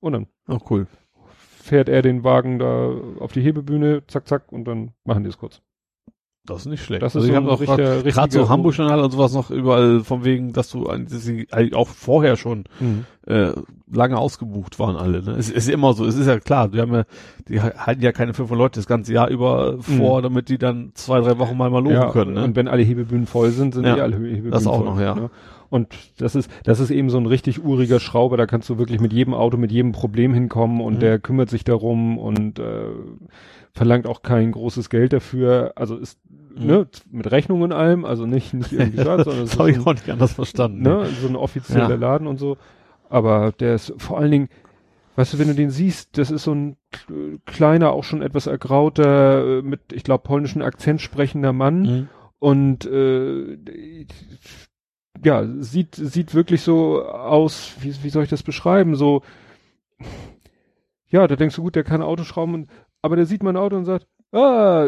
[0.00, 0.86] und dann Oh, cool.
[1.28, 5.36] fährt er den Wagen da auf die Hebebühne, zack, zack, und dann machen die es
[5.38, 5.60] kurz.
[6.46, 7.02] Das ist nicht schlecht.
[7.02, 9.50] Das ist also so ich habe auch richtiger- gerade so Hamburg Journal und sowas noch
[9.50, 12.64] überall von wegen, dass du dass sie auch vorher schon
[13.26, 13.50] äh,
[13.92, 15.22] lange ausgebucht waren alle.
[15.22, 15.32] Ne?
[15.38, 17.04] Es ist immer so, es ist ja klar, die haben ja,
[17.48, 21.20] die halten ja keine 500 Leute das ganze Jahr über vor, damit die dann zwei,
[21.20, 22.34] drei Wochen mal mal loben ja, können.
[22.34, 22.44] Ne?
[22.44, 24.84] Und wenn alle Hebebühnen voll sind, sind Ja, eh alle Hebebühnen das auch voll.
[24.86, 25.14] noch, ja.
[25.14, 25.30] Ne?
[25.68, 29.00] Und das ist, das ist eben so ein richtig uriger Schrauber, da kannst du wirklich
[29.00, 30.98] mit jedem Auto, mit jedem Problem hinkommen und Mhm.
[31.00, 32.62] der kümmert sich darum und äh,
[33.76, 35.72] verlangt auch kein großes Geld dafür.
[35.76, 36.18] Also ist,
[36.58, 36.66] Mhm.
[36.66, 39.92] ne, mit Rechnung und allem, also nicht, nicht irgendwie so, sondern das habe ich auch
[39.92, 40.82] nicht anders verstanden.
[40.82, 41.94] ne, so ein offizieller Ja.
[41.96, 42.56] Laden und so.
[43.10, 44.48] Aber der ist vor allen Dingen,
[45.16, 46.76] weißt du, wenn du den siehst, das ist so ein
[47.44, 52.08] kleiner, auch schon etwas ergrauter, äh, mit, ich glaube, polnischen Akzent sprechender Mann Mhm.
[52.38, 53.58] und äh,
[55.24, 58.96] ja, sieht, sieht wirklich so aus, wie, wie soll ich das beschreiben?
[58.96, 59.22] So,
[61.08, 62.70] ja, da denkst du, gut, der kann Auto schrauben, und,
[63.02, 64.86] aber der sieht mein Auto und sagt, ah,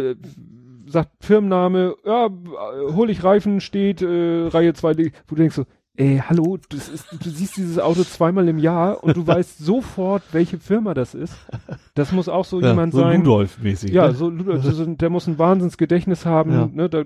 [0.87, 2.29] sagt Firmenname, ja,
[2.95, 4.97] hol ich Reifen, steht, äh, Reihe 2,
[5.27, 5.65] wo du denkst so,
[5.97, 10.59] ey, hallo, ist, du siehst dieses Auto zweimal im Jahr und du weißt sofort, welche
[10.59, 11.35] Firma das ist.
[11.95, 13.23] Das muss auch so Ja, jemand so sein.
[13.25, 13.91] Ludolf-mäßig.
[13.93, 14.15] Ja, ne?
[14.15, 16.69] so, Ludo- so, so, der muss ein Wahnsinnsgedächtnis haben, Ja.
[16.73, 17.05] ne, der,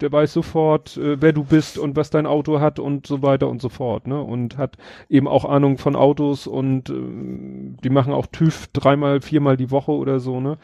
[0.00, 3.48] der weiß sofort, äh, wer du bist und was dein Auto hat und so weiter
[3.48, 4.76] und so fort, ne, und hat
[5.08, 9.92] eben auch Ahnung von Autos und ähm, die machen auch TÜV dreimal, viermal die Woche
[9.92, 10.58] oder so, ne,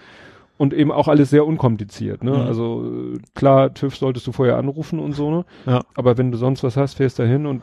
[0.58, 2.36] und eben auch alles sehr unkompliziert, ne, Mhm.
[2.42, 5.82] also äh, klar, TÜV solltest du vorher anrufen und so, ne, Ja.
[5.94, 7.62] aber wenn du sonst was hast, fährst da hin und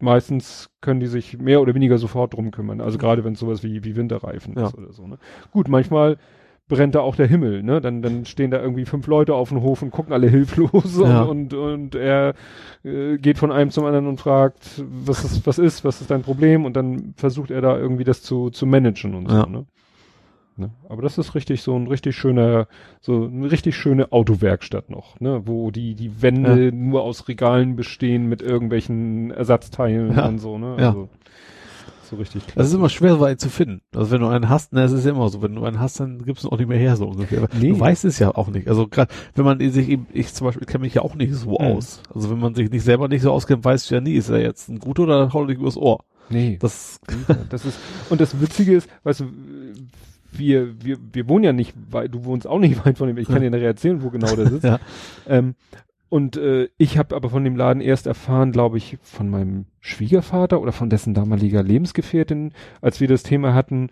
[0.00, 2.82] meistens können die sich mehr oder weniger sofort drum kümmern.
[2.82, 4.66] Also gerade wenn es sowas wie, wie Winterreifen Ja.
[4.66, 5.06] ist oder so.
[5.06, 5.18] Ne?
[5.52, 6.18] Gut, manchmal
[6.68, 7.80] brennt da auch der Himmel, ne?
[7.80, 11.22] Dann, dann stehen da irgendwie fünf Leute auf dem Hof und gucken alle hilflos Ja.
[11.22, 12.34] und, und, und er
[12.84, 16.22] äh, geht von einem zum anderen und fragt, was ist, was ist, was ist dein
[16.22, 16.64] Problem?
[16.64, 19.42] Und dann versucht er da irgendwie das zu, zu managen und Ja.
[19.44, 19.66] so, ne?
[20.58, 20.70] Ne?
[20.88, 22.66] Aber das ist richtig so ein richtig schöner,
[23.02, 25.42] so eine richtig schöne Autowerkstatt noch, ne?
[25.44, 30.26] Wo die, die Wände nur aus Regalen bestehen mit irgendwelchen Ersatzteilen Ja.
[30.26, 30.76] und so, ne?
[30.80, 30.96] Ja.
[32.08, 33.80] So richtig Das ist immer schwer, so einen zu finden.
[33.94, 35.98] Also wenn du einen hast, ne, es ist ja immer so, wenn du einen hast,
[36.00, 37.48] dann gibst du ihn auch nicht mehr her, so ungefähr.
[37.60, 37.70] Nee.
[37.70, 38.68] Du weißt es ja auch nicht.
[38.68, 41.50] Also gerade, wenn man sich eben, ich zum Beispiel kenne mich ja auch nicht so
[41.50, 41.56] Mhm.
[41.56, 42.00] aus.
[42.14, 44.40] Also wenn man sich nicht selber nicht so auskennt, weißt du ja nie, ist er
[44.40, 46.04] jetzt ein guter oder haut er dich übers Ohr.
[46.30, 46.58] Nee.
[46.60, 47.00] Das,
[47.50, 47.78] Das ist,
[48.10, 49.24] und das Witzige ist, weißt du,
[50.32, 53.28] wir, wir, wir wohnen ja nicht weit, du wohnst auch nicht weit von dem, ich
[53.28, 54.64] kann dir nachher erzählen, wo genau das ist.
[54.64, 54.78] Ja.
[55.26, 55.54] Ähm,
[56.08, 60.60] und äh, ich habe aber von dem Laden erst erfahren, glaube ich, von meinem Schwiegervater
[60.60, 63.88] oder von dessen damaliger Lebensgefährtin, als wir das Thema hatten,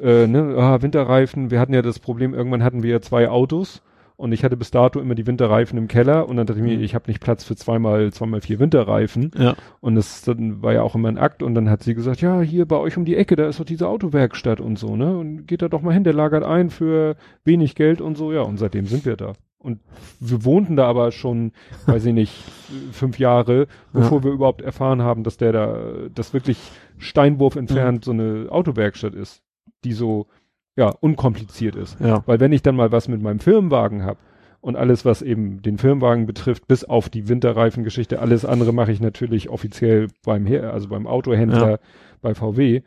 [0.00, 3.82] äh, ne, ah, Winterreifen, wir hatten ja das Problem, irgendwann hatten wir ja zwei Autos
[4.16, 6.76] und ich hatte bis dato immer die Winterreifen im Keller und dann dachte ich mir,
[6.76, 6.82] Mhm.
[6.84, 9.30] ich habe nicht Platz für zweimal, zweimal vier Winterreifen.
[9.38, 9.54] ja.
[9.80, 12.40] Und das dann war ja auch immer ein Akt und dann hat sie gesagt, ja,
[12.40, 15.16] hier bei euch um die Ecke, da ist doch diese Autowerkstatt und so, ne?
[15.16, 18.42] Und geht da doch mal hin, der lagert ein für wenig Geld und so, ja,
[18.42, 19.32] und seitdem sind wir da.
[19.66, 19.80] Und
[20.20, 21.50] wir wohnten da aber schon,
[21.86, 22.32] weiß ich nicht,
[22.92, 25.78] fünf Jahre, bevor wir überhaupt erfahren haben, dass der da,
[26.14, 26.56] das wirklich
[26.98, 29.42] Steinwurf entfernt so eine Autowerkstatt ist,
[29.82, 30.26] die so,
[30.76, 31.98] ja, unkompliziert ist.
[32.00, 32.22] Ja.
[32.26, 34.18] Weil wenn ich dann mal was mit meinem Firmenwagen hab
[34.60, 39.00] und alles, was eben den Firmenwagen betrifft, bis auf die Winterreifengeschichte, alles andere mache ich
[39.00, 41.78] natürlich offiziell beim Her also beim Autohändler, Ja.
[42.22, 42.82] bei VW.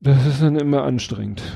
[0.00, 1.42] Das ist dann immer anstrengend.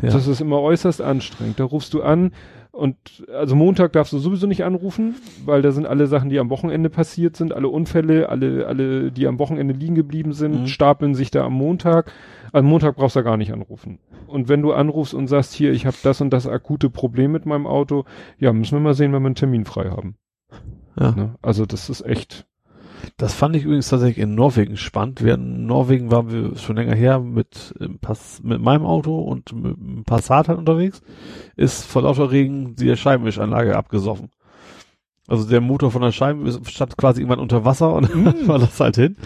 [0.00, 0.10] Ja.
[0.10, 1.58] Das ist immer äußerst anstrengend.
[1.58, 2.32] Da rufst du an
[2.72, 2.96] und
[3.32, 6.88] also Montag darfst du sowieso nicht anrufen, weil da sind alle Sachen, die am Wochenende
[6.90, 10.66] passiert sind, alle Unfälle, alle, alle, die am Wochenende liegen geblieben sind, Mhm.
[10.66, 12.10] stapeln sich da am Montag.
[12.52, 13.98] Am Montag brauchst du gar nicht anrufen.
[14.26, 17.44] Und wenn du anrufst und sagst, hier, ich habe das und das akute Problem mit
[17.46, 18.04] meinem Auto,
[18.38, 20.16] ja, müssen wir mal sehen, wenn wir einen Termin frei haben.
[20.98, 21.12] Ja.
[21.12, 21.34] Ne?
[21.42, 22.46] Also das ist echt.
[23.16, 25.24] Das fand ich übrigens tatsächlich in Norwegen spannend.
[25.24, 29.76] Wir in Norwegen waren wir schon länger her mit, Pass, mit meinem Auto und mit
[29.78, 31.02] einem Passat halt unterwegs.
[31.56, 34.30] Ist vor lauter Regen die Scheibenwischanlage abgesoffen.
[35.28, 38.78] Also der Motor von der Scheibe stand quasi irgendwann unter Wasser und dann war das
[38.80, 39.16] halt hin.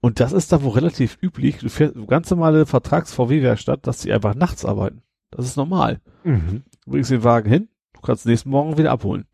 [0.00, 1.58] Und das ist da wohl relativ üblich.
[1.58, 5.02] Du fährst ganz normale Vertrags-VW-Werkstatt, dass die einfach nachts arbeiten.
[5.30, 6.00] Das ist normal.
[6.24, 6.62] Mhm.
[6.84, 9.26] Du bringst den Wagen hin, du kannst nächsten Morgen wieder abholen.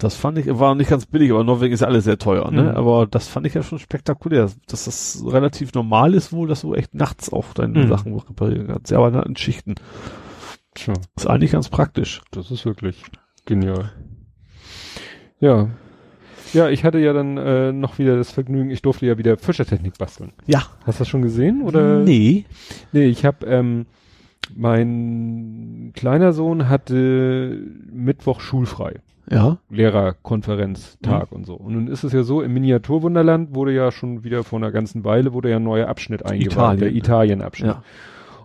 [0.00, 2.62] Das fand ich, war nicht ganz billig, aber Norwegen ist ja alles sehr teuer, ne?
[2.62, 2.68] Mhm.
[2.70, 6.74] Aber das fand ich ja schon spektakulär, dass das relativ normal ist wohl, dass du
[6.74, 7.88] echt nachts auch deine Mhm.
[7.88, 8.90] Sachen reparieren kannst.
[8.90, 9.74] Ja, aber in Schichten.
[10.74, 12.22] Tja, Ist eigentlich ganz praktisch.
[12.30, 13.02] das ist wirklich
[13.44, 13.92] genial.
[15.38, 15.68] Ja.
[16.52, 19.98] Ja, ich hatte ja dann äh, noch wieder das Vergnügen, ich durfte ja wieder Fischertechnik
[19.98, 20.32] basteln.
[20.46, 20.62] Ja.
[20.84, 21.62] Hast du das schon gesehen?
[21.62, 22.00] Oder?
[22.00, 22.44] Nee.
[22.92, 23.86] Nee, ich habe, ähm,
[24.56, 27.58] mein kleiner Sohn hatte
[27.92, 29.00] Mittwoch schulfrei.
[29.30, 29.58] Ja.
[29.70, 31.54] Lehrerkonferenztag und so.
[31.54, 35.04] Und nun ist es ja so, im Miniaturwunderland wurde ja schon wieder vor einer ganzen
[35.04, 36.80] Weile, wurde ja ein neuer Abschnitt eingebaut, Italien.
[36.80, 37.70] der Italien-Abschnitt.
[37.70, 37.82] Ja.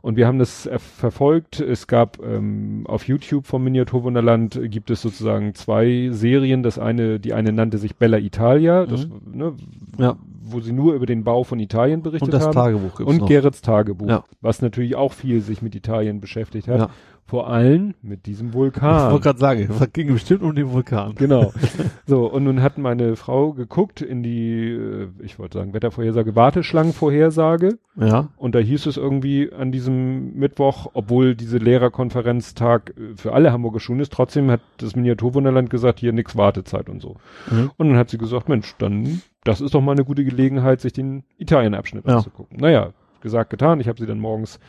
[0.05, 1.59] Und wir haben das verfolgt.
[1.59, 6.61] Es gab ähm, auf YouTube vom Miniaturwunderland äh, gibt es sozusagen zwei Serien.
[6.61, 9.55] Das eine, die eine nannte sich Bella Italia, das, ne, Mhm.
[9.97, 10.15] Ja.
[10.43, 12.53] wo sie nur über den Bau von Italien berichtet Und das haben.
[12.53, 13.27] Tagebuch gibt's und noch.
[13.27, 14.23] Gerrits Tagebuch, Ja.
[14.41, 16.81] was natürlich auch viel sich mit Italien beschäftigt hat.
[16.81, 16.89] Ja.
[17.27, 19.11] Vor allem mit diesem Ich Vulkan.
[19.11, 21.15] wollte gerade sagen, es ging bestimmt um den Vulkan.
[21.15, 21.51] Genau.
[22.07, 27.79] So, und nun hat meine Frau geguckt in die, äh, ich wollte sagen, Wettervorhersage, Warteschlangenvorhersage.
[27.95, 28.29] Ja.
[28.37, 33.79] Und da hieß es irgendwie an diesem Mittwoch, obwohl diese Lehrerkonferenztag äh, für alle Hamburger
[33.79, 37.15] Schulen ist, trotzdem hat das Miniaturwunderland gesagt, hier nix Wartezeit und so.
[37.49, 37.71] Mhm.
[37.77, 40.93] Und dann hat sie gesagt, Mensch, dann, das ist doch mal eine gute Gelegenheit, sich
[40.93, 42.17] den Italien-Abschnitt Ja.
[42.17, 42.57] anzugucken.
[42.59, 42.91] Naja,
[43.25, 43.81] gesagt, getan.
[43.81, 44.59] Ich habe sie dann morgens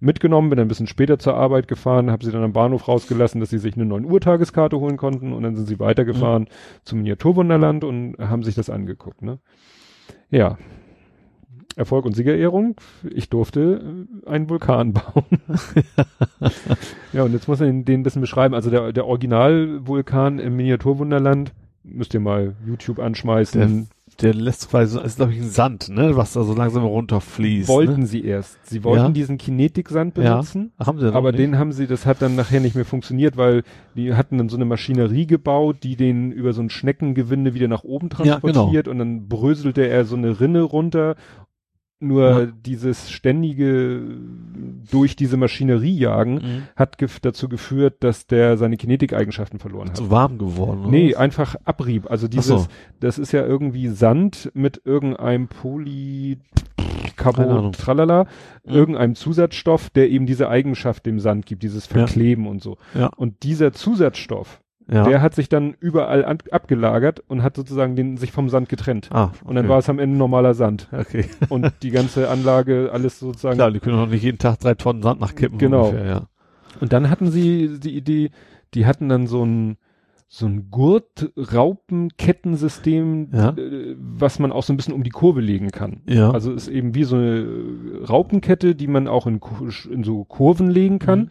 [0.00, 3.50] mitgenommen, bin ein bisschen später zur Arbeit gefahren, habe sie dann am Bahnhof rausgelassen, dass
[3.50, 6.48] sie sich eine 9 Uhr Tageskarte holen konnten und dann sind sie weitergefahren Mhm.
[6.82, 9.22] zum Miniaturwunderland und haben sich das angeguckt.
[9.22, 9.38] Ne?
[10.30, 10.58] Ja.
[11.76, 12.76] Erfolg und Siegerehrung.
[13.10, 15.24] Ich durfte äh, einen Vulkan bauen.
[17.12, 18.54] ja, und jetzt muss man den, den ein bisschen beschreiben.
[18.54, 21.52] Also der, der Originalvulkan im Miniaturwunderland,
[21.84, 23.88] müsst ihr mal YouTube anschmeißen.
[24.22, 27.68] Der lässt quasi, so- ist glaube ich ein Sand, ne, was da so langsam runterfließt.
[27.68, 28.06] wollten ne?
[28.06, 28.58] sie erst.
[28.66, 29.10] Sie wollten Ja.
[29.10, 30.32] diesen Kinetiksand Ja.
[30.34, 30.72] benutzen.
[30.78, 31.40] Ach, haben sie Aber nicht?
[31.40, 33.62] den haben sie, das hat dann nachher nicht mehr funktioniert, weil
[33.94, 37.84] die hatten dann so eine Maschinerie gebaut, die den über so ein Schneckengewinde wieder nach
[37.84, 38.40] oben Ja, genau.
[38.40, 41.16] transportiert und dann bröselte er so eine Rinne runter.
[41.98, 42.46] Nur Ja.
[42.46, 44.02] dieses ständige
[44.90, 46.62] durch diese Maschinerie jagen Mhm.
[46.76, 49.96] hat gef dazu geführt, dass der seine Kinetikeigenschaften verloren hat.
[49.96, 50.90] Zu warm geworden, oder?
[50.90, 52.10] Nee, einfach Abrieb.
[52.10, 52.66] Also dieses, so.
[53.00, 56.38] das ist ja irgendwie Sand mit irgendeinem Poly
[57.16, 58.26] Carbon tralala,
[58.66, 58.74] Mhm.
[58.74, 61.92] irgendeinem Zusatzstoff, der eben diese Eigenschaft dem Sand gibt, dieses Ja.
[61.94, 62.76] Verkleben und so.
[62.94, 63.06] Ja.
[63.16, 65.04] Und dieser Zusatzstoff, ja.
[65.08, 69.08] der hat sich dann überall an, abgelagert und hat sozusagen den sich vom Sand getrennt.
[69.12, 69.72] ah, Und dann okay.
[69.72, 70.88] war es am Ende normaler Sand.
[70.92, 71.26] Okay.
[71.48, 73.56] Und die ganze Anlage, alles sozusagen.
[73.56, 75.58] Klar, die können doch nicht jeden Tag drei Tonnen Sand nachkippen.
[75.58, 75.86] Genau.
[75.88, 76.22] Ungefähr, ja.
[76.80, 78.30] Und dann hatten sie die Idee,
[78.74, 79.76] die hatten dann so ein
[80.28, 83.50] so ein Gurt-Raupenkettensystem, Ja.
[83.50, 86.02] äh, was man auch so ein bisschen um die Kurve legen kann.
[86.06, 86.30] Ja.
[86.30, 87.46] Also ist eben wie so eine
[88.08, 89.40] Raupenkette, die man auch in,
[89.90, 91.18] in so Kurven legen kann.
[91.20, 91.30] Mhm.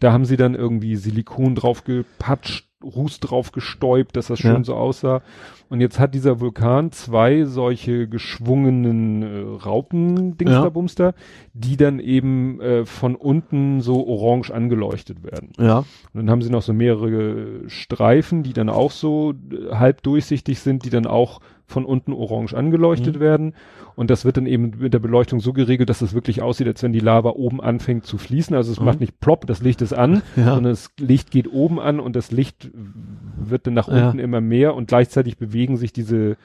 [0.00, 4.64] Da haben sie dann irgendwie Silikon drauf gepatscht, Ruß drauf gestäubt, dass das schön Ja.
[4.64, 5.22] so aussah.
[5.68, 11.14] Und jetzt hat dieser Vulkan zwei solche geschwungenen äh, Raupen-Dingsterbumster,
[11.54, 15.52] die dann eben äh, von unten so orange angeleuchtet werden.
[15.58, 15.78] ja.
[15.78, 20.60] Und dann haben sie noch so mehrere Streifen, die dann auch so äh, halb durchsichtig
[20.60, 23.20] sind, die dann auch von unten orange angeleuchtet Mhm.
[23.20, 23.54] werden.
[23.96, 26.82] Und das wird dann eben mit der Beleuchtung so geregelt, dass es wirklich aussieht, als
[26.82, 28.54] wenn die Lava oben anfängt zu fließen.
[28.54, 28.84] Also es Mhm.
[28.86, 30.54] macht nicht plopp, das Licht ist an, Ja.
[30.54, 34.06] sondern das Licht geht oben an und das Licht wird dann nach Ja.
[34.06, 36.36] unten immer mehr und gleichzeitig bewegen sich diese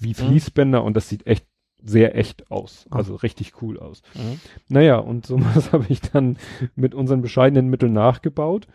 [0.00, 1.46] wie Fließbänder und das sieht echt
[1.82, 2.86] sehr echt aus.
[2.90, 2.96] Ah.
[2.96, 4.02] Also richtig cool aus.
[4.14, 4.40] Mhm.
[4.68, 6.36] Naja, und so was habe ich dann
[6.74, 8.66] mit unseren bescheidenen Mitteln nachgebaut.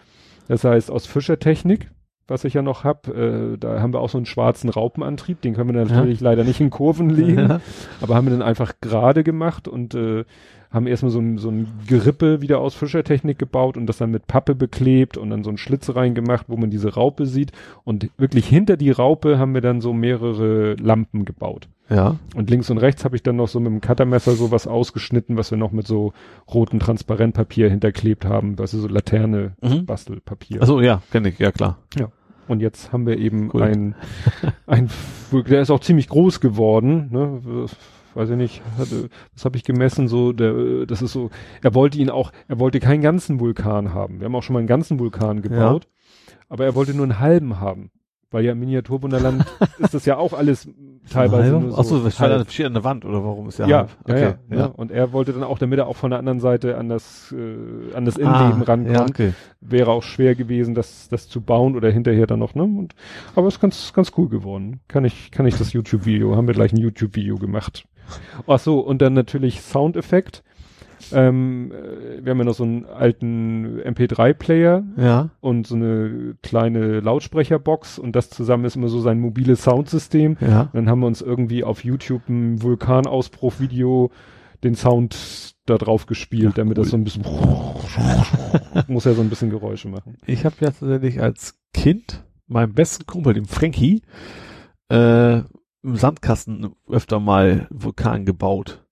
[0.48, 1.92] Das heißt, aus Fischertechnik,
[2.28, 5.54] was ich ja noch habe, äh, da haben wir auch so einen schwarzen Raupenantrieb, den
[5.54, 7.62] können wir natürlich leider nicht in Kurven legen, Ja.
[8.02, 10.24] aber haben wir dann einfach gerade gemacht und äh,
[10.72, 14.28] haben erstmal so ein, so ein Gerippe wieder aus Fischertechnik gebaut und das dann mit
[14.28, 17.52] Pappe beklebt und dann so einen Schlitz reingemacht, wo man diese Raupe sieht.
[17.84, 21.68] Und wirklich hinter die Raupe haben wir dann so mehrere Lampen gebaut.
[21.92, 22.16] Ja.
[22.36, 25.36] Und links und rechts habe ich dann noch so mit dem Cuttermesser so was ausgeschnitten,
[25.38, 26.14] was wir noch mit so
[26.52, 29.86] rotem Transparentpapier hinterklebt haben, was ist so Laterne Mhm.
[29.86, 30.62] Bastelpapier.
[30.62, 31.78] Also ja, kenne ich, ja klar.
[32.48, 33.62] Und jetzt haben wir eben Cool.
[33.64, 33.96] ein,
[34.68, 34.90] ein,
[35.50, 37.68] der ist auch ziemlich groß geworden, ne?
[38.14, 41.30] Weiß ich nicht, hatte, das habe ich gemessen, so, der, das ist so,
[41.62, 44.20] er wollte ihn auch, er wollte keinen ganzen Vulkan haben.
[44.20, 45.88] Wir haben auch schon mal einen ganzen Vulkan gebaut,
[46.50, 47.90] aber er wollte nur einen halben haben.
[48.32, 49.46] Weil ja im Miniaturwunderland
[49.80, 50.70] ist das ja auch alles
[51.10, 51.78] teilweise nur so.
[51.78, 53.90] Achso, das steht an, steht an der Wand oder warum ist ja Ja, halb?
[54.08, 54.66] ja, Okay, ja, ja.
[54.68, 57.94] Und er wollte dann auch, damit er auch von der anderen Seite an das, äh,
[57.96, 59.34] an das Innenleben Ah, rankommt Ja, okay.
[59.60, 62.64] wäre auch schwer gewesen, das, das zu bauen oder hinterher dann noch, ne?
[62.64, 62.96] Und,
[63.36, 64.80] aber ist ganz, ganz cool geworden.
[64.88, 67.86] Kann ich, kann ich das YouTube-Video, haben wir gleich ein YouTube-Video gemacht.
[68.48, 70.44] Ach so, und dann natürlich Soundeffekt.
[71.14, 75.30] Ähm, äh, wir haben ja noch so einen alten MP3-Player Ja.
[75.40, 80.38] und so eine kleine Lautsprecherbox und das zusammen ist immer so sein mobiles Soundsystem.
[80.42, 80.70] Ja.
[80.74, 84.12] Dann haben wir uns irgendwie auf YouTube ein Vulkanausbruch-Video
[84.64, 87.24] den Sound da drauf gespielt, damit das so ein bisschen
[88.88, 90.18] muss ja so ein bisschen Geräusche machen.
[90.26, 94.02] Ich habe ja tatsächlich als Kind meinem besten Kumpel, dem Frankie,
[94.90, 95.38] äh,
[95.84, 98.86] im Sandkasten öfter mal Vulkan gebaut.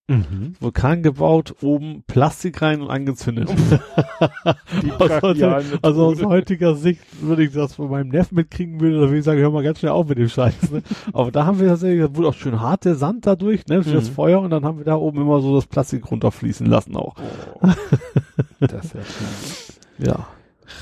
[0.60, 3.50] Vulkan gebaut, oben Plastik rein und angezündet.
[5.00, 9.10] Aus heute, also aus heutiger Sicht würde ich das von meinem Neffen mitkriegen würde, dann
[9.10, 10.72] würde ich sagen, hör mal ganz schnell auf mit dem Scheiß.
[10.72, 10.82] Ne?
[11.14, 14.10] Aber da haben wir tatsächlich, da wurde auch schön hart der Sand dadurch, ne, das
[14.10, 14.14] Mhm.
[14.14, 17.16] Feuer und dann haben wir da oben immer so das Plastik runterfließen lassen auch.
[17.62, 17.68] Oh,
[18.60, 20.28] das ist ja schon Ja.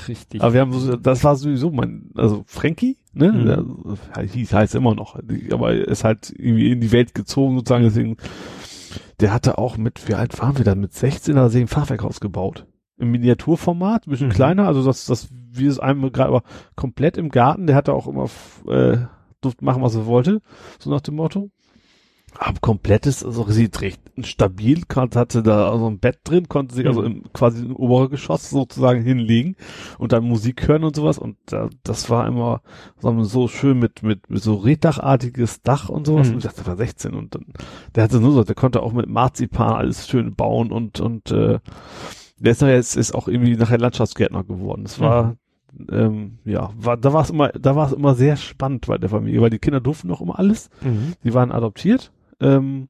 [0.06, 0.40] richtig.
[0.42, 3.44] Aber wir haben so, das war sowieso mein, also Frankie, ne, Mhm.
[4.16, 5.18] der hieß, heißt immer noch,
[5.52, 8.16] aber er ist halt irgendwie in die Welt gezogen sozusagen, deswegen,
[9.20, 12.66] der hatte auch mit, wie alt waren wir dann, mit 16 oder 7 Fachwerkhaus gebaut.
[12.98, 14.32] Im Miniaturformat, ein bisschen Mhm.
[14.32, 16.42] kleiner, also das, das, wie es einem gerade, aber
[16.74, 18.28] komplett im Garten, der hatte auch immer,
[18.66, 18.98] äh,
[19.40, 20.40] durfte machen, was er wollte,
[20.78, 21.50] so nach dem Motto.
[22.40, 27.00] Aber komplettes, also sieht recht stabil, hatte da so ein Bett drin, konnte sich also
[27.00, 27.06] Mhm.
[27.06, 29.56] im, quasi im oberen Geschoss sozusagen hinlegen
[29.98, 32.62] und dann Musik hören und sowas und da, das war immer
[33.00, 36.34] sagen wir, so schön mit, mit, mit so Reddachartiges Dach und sowas Mhm.
[36.34, 37.46] und ich dachte, der war 16 und dann,
[37.96, 41.58] der hatte nur so, der konnte auch mit Marzipan alles schön bauen und, und, äh,
[42.38, 44.84] der ist jetzt ist auch irgendwie nachher Landschaftsgärtner geworden.
[44.84, 45.36] Das war,
[45.90, 49.08] ähm, ja, war, da war es immer, da war es immer sehr spannend bei der
[49.10, 50.70] Familie, weil die Kinder durften noch immer alles.
[50.80, 51.14] Mhm.
[51.24, 52.12] Die waren adoptiert.
[52.40, 52.88] Ähm,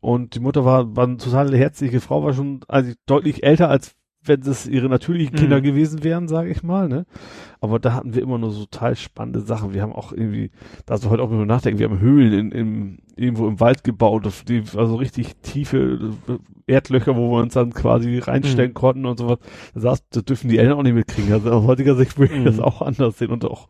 [0.00, 3.94] und die Mutter war, war eine total herzliche Frau, war schon also deutlich älter, als
[4.24, 5.38] wenn es ihre natürlichen Mhm.
[5.38, 6.88] Kinder gewesen wären, sage ich mal.
[6.88, 7.06] Ne?
[7.60, 9.72] Aber da hatten wir immer nur so total spannende Sachen.
[9.74, 10.50] Wir haben auch irgendwie,
[10.86, 13.84] da hast du heute auch mal nachdenken, wir haben Höhlen in, in, irgendwo im Wald
[13.84, 16.12] gebaut, die, also richtig tiefe
[16.66, 18.74] Erdlöcher, wo wir uns dann quasi reinstellen Mhm.
[18.74, 19.38] konnten und sowas.
[19.74, 21.32] Da, saß, das dürfen die Eltern auch nicht mitkriegen.
[21.32, 22.44] Also aus heutiger Sicht würde ich Mhm.
[22.44, 23.68] das auch anders sehen und auch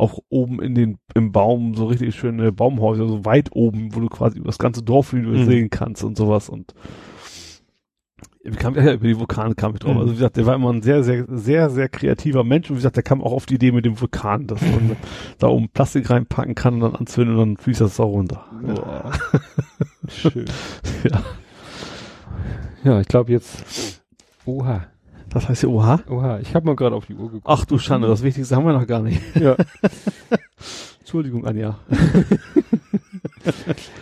[0.00, 4.08] auch oben in den im Baum so richtig schöne Baumhäuser, so weit oben, wo du
[4.08, 5.44] quasi über das ganze Dorf Mhm.
[5.44, 6.74] sehen kannst und sowas und
[8.42, 9.92] wie kam ja über die Vulkane kam ich drauf.
[9.92, 10.00] Mhm.
[10.00, 12.78] Also wie gesagt, der war immer ein sehr, sehr, sehr, sehr kreativer Mensch und wie
[12.78, 14.96] gesagt, der kam auch auf die Idee mit dem Vulkan, dass man
[15.38, 18.46] da oben Plastik reinpacken kann und dann anzünden und dann fließt das da runter.
[18.62, 19.12] Boah.
[20.08, 20.46] Schön.
[21.04, 21.22] Ja.
[22.82, 24.02] Ja, ich glaube jetzt.
[24.46, 24.86] Oha,
[25.32, 26.00] Das heißt ja, oha.
[26.08, 26.38] oha.
[26.40, 27.46] Ich habe mal gerade auf die Uhr geguckt.
[27.46, 29.20] Ach du Schande, das Wichtigste haben wir noch gar nicht.
[29.36, 29.56] Ja.
[31.00, 31.78] Entschuldigung, Anja.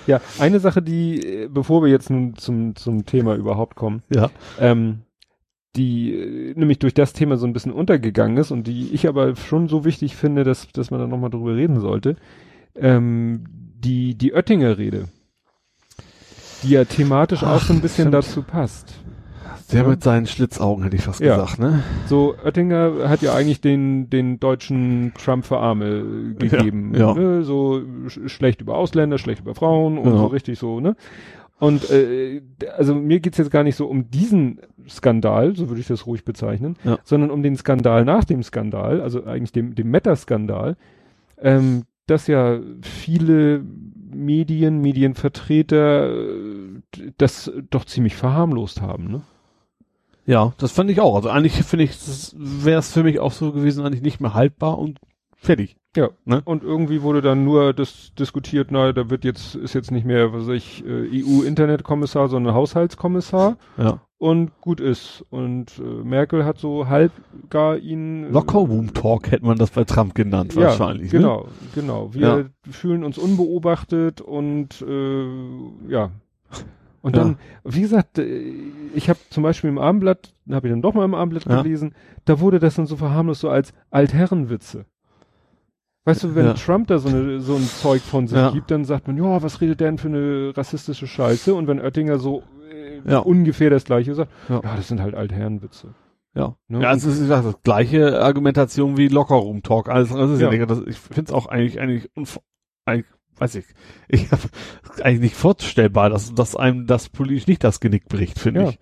[0.06, 4.30] ja, eine Sache, die, äh, bevor wir jetzt nun zum, zum Thema überhaupt kommen, Ja.
[4.58, 5.00] ähm,
[5.76, 9.36] die äh, nämlich durch das Thema so ein bisschen untergegangen ist und die ich aber
[9.36, 12.16] schon so wichtig finde, dass, dass man da nochmal drüber reden sollte,
[12.74, 15.08] ähm, die, die Oettinger Rede,
[16.62, 18.14] die ja thematisch auch so ein Ach, bisschen stimmt.
[18.14, 18.94] dazu passt.
[19.72, 21.36] Der mit seinen Schlitzaugen, hätte ich fast Ja.
[21.36, 21.82] gesagt, ne?
[22.06, 26.92] So, Oettinger hat ja eigentlich den, den deutschen Trump für Arme äh, gegeben.
[26.94, 27.14] Ja, ja.
[27.14, 27.42] Ne?
[27.44, 30.18] So sch schlecht über Ausländer, schlecht über Frauen und Genau.
[30.18, 30.96] so richtig so, ne?
[31.60, 32.40] Und äh,
[32.76, 36.24] also mir geht's jetzt gar nicht so um diesen Skandal, so würde ich das ruhig
[36.24, 36.98] bezeichnen, Ja.
[37.02, 40.76] sondern um den Skandal nach dem Skandal, also eigentlich dem, dem Meta-Skandal,
[41.42, 43.62] ähm, dass ja viele
[44.14, 49.22] Medien, Medienvertreter äh, das doch ziemlich verharmlost haben, ne?
[50.28, 51.16] Ja, das fand ich auch.
[51.16, 51.96] Also eigentlich finde ich,
[52.36, 54.98] wäre es für mich auch so gewesen, eigentlich nicht mehr haltbar und
[55.36, 55.76] fertig.
[55.96, 56.42] Ja, Ne?
[56.44, 60.32] und irgendwie wurde dann nur das diskutiert, na, da wird jetzt, ist jetzt nicht mehr,
[60.34, 64.00] was weiß ich, äh, EU-Internetkommissar, sondern Haushaltskommissar Ja.
[64.18, 65.24] und gut ist.
[65.30, 67.10] Und äh, Merkel hat so halb
[67.48, 68.24] gar ihn.
[68.24, 71.10] äh, Locker Room Talk hätte man das bei Trump genannt, ja, wahrscheinlich.
[71.10, 71.20] Ne?
[71.20, 72.12] Genau, genau.
[72.12, 75.26] Wir fühlen uns unbeobachtet und äh,
[75.88, 76.10] ja.
[77.08, 77.22] Und Ja.
[77.24, 78.52] dann, wie gesagt, äh,
[78.94, 81.62] ich habe zum Beispiel im Abendblatt, habe ich dann doch mal im Abendblatt Ja.
[81.62, 81.94] gelesen,
[82.26, 84.84] da wurde das dann so verharmlost so als Altherrenwitze.
[86.04, 86.52] Weißt du, wenn Ja.
[86.52, 89.62] Trump da so, eine, so ein Zeug von sich gibt, dann sagt man, ja, was
[89.62, 91.54] redet der denn für eine rassistische Scheiße?
[91.54, 92.42] Und wenn Oettinger so
[93.06, 94.60] äh, ungefähr das Gleiche sagt, Ja.
[94.60, 95.94] das sind halt Altherrenwitze.
[96.34, 96.56] Ja.
[96.68, 96.82] Ne?
[96.82, 99.88] Ja, es ist gesagt, das gleiche Argumentation wie Lockerroom Talk.
[99.88, 100.58] Also das ist ja, Ja.
[100.58, 102.10] nicht, das, ich finde es auch eigentlich eigentlich,
[102.84, 103.06] eigentlich
[103.40, 103.64] weiß ich,
[104.08, 104.42] ich habe
[105.02, 108.68] eigentlich nicht vorstellbar, dass dass einem das politisch nicht das Genick bricht, finde Ja.
[108.70, 108.78] ich.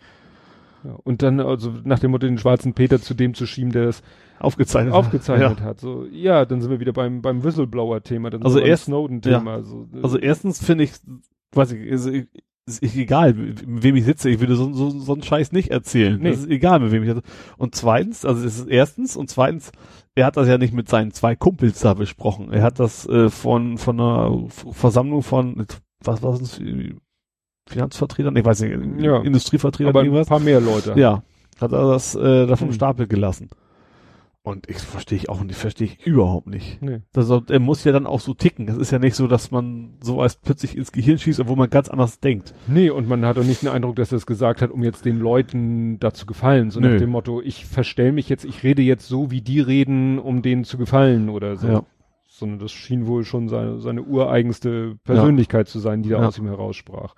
[0.85, 0.93] Ja.
[1.05, 4.03] Und dann also nach dem Motto den schwarzen Peter zu dem zu schieben, der das
[4.39, 4.95] Aufgezeichnet.
[4.95, 5.65] aufgezeichnet Ja.
[5.65, 5.81] hat.
[5.81, 9.63] So, ja, dann sind wir wieder beim, beim Whistleblower-Thema, dann Also erst- Snowden-Thema.
[9.65, 10.93] So, äh, Also erstens finde ich,
[11.53, 14.29] weiß ich, ist, ist ich egal, mit wem ich sitze.
[14.29, 16.21] Ich würde so, so, so einen Scheiß nicht erzählen.
[16.21, 16.31] Nee.
[16.31, 17.17] Das ist egal, mit wem ich
[17.57, 19.73] Und zweitens, also es ist erstens und zweitens,
[20.17, 22.53] er hat das ja nicht mit seinen zwei Kumpels da besprochen.
[22.53, 25.65] Er hat das äh, von von einer Versammlung von
[26.03, 26.61] was war das
[27.69, 29.21] Finanzvertretern, ich weiß nicht, Ja.
[29.23, 30.29] Industrievertretern aber ein irgendwas.
[30.29, 30.95] paar mehr Leute.
[30.97, 31.23] Ja,
[31.61, 32.75] hat er das äh, da vom Hm.
[32.75, 33.51] Stapel gelassen.
[34.47, 36.81] Und ich verstehe ich auch nicht, verstehe ich überhaupt nicht.
[36.81, 37.01] Nee.
[37.13, 38.67] Das, er muss ja dann auch so ticken.
[38.67, 41.69] Das ist ja nicht so, dass man so als plötzlich ins Gehirn schießt, obwohl man
[41.69, 42.55] ganz anders denkt.
[42.69, 45.05] nee, und man hat auch nicht den Eindruck, dass er es gesagt hat, um jetzt
[45.05, 46.71] den Leuten dazu gefallen.
[46.71, 46.93] So Nö.
[46.93, 50.43] nach dem Motto, ich verstell mich jetzt, ich rede jetzt so, wie die reden, um
[50.43, 51.67] denen zu gefallen oder so.
[51.67, 51.85] Ja.
[52.39, 56.29] Sondern das schien wohl schon seine, seine ureigenste Persönlichkeit zu sein, die da Ja.
[56.29, 57.15] aus ihm heraussprach.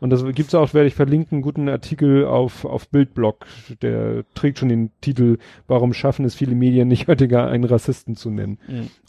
[0.00, 3.44] Und das gibt's auch, werde ich verlinken, einen guten Artikel auf, auf Bildblog,
[3.82, 5.36] der trägt schon den Titel,
[5.68, 8.58] warum schaffen es viele Medien nicht, Oettinger einen Rassisten zu nennen.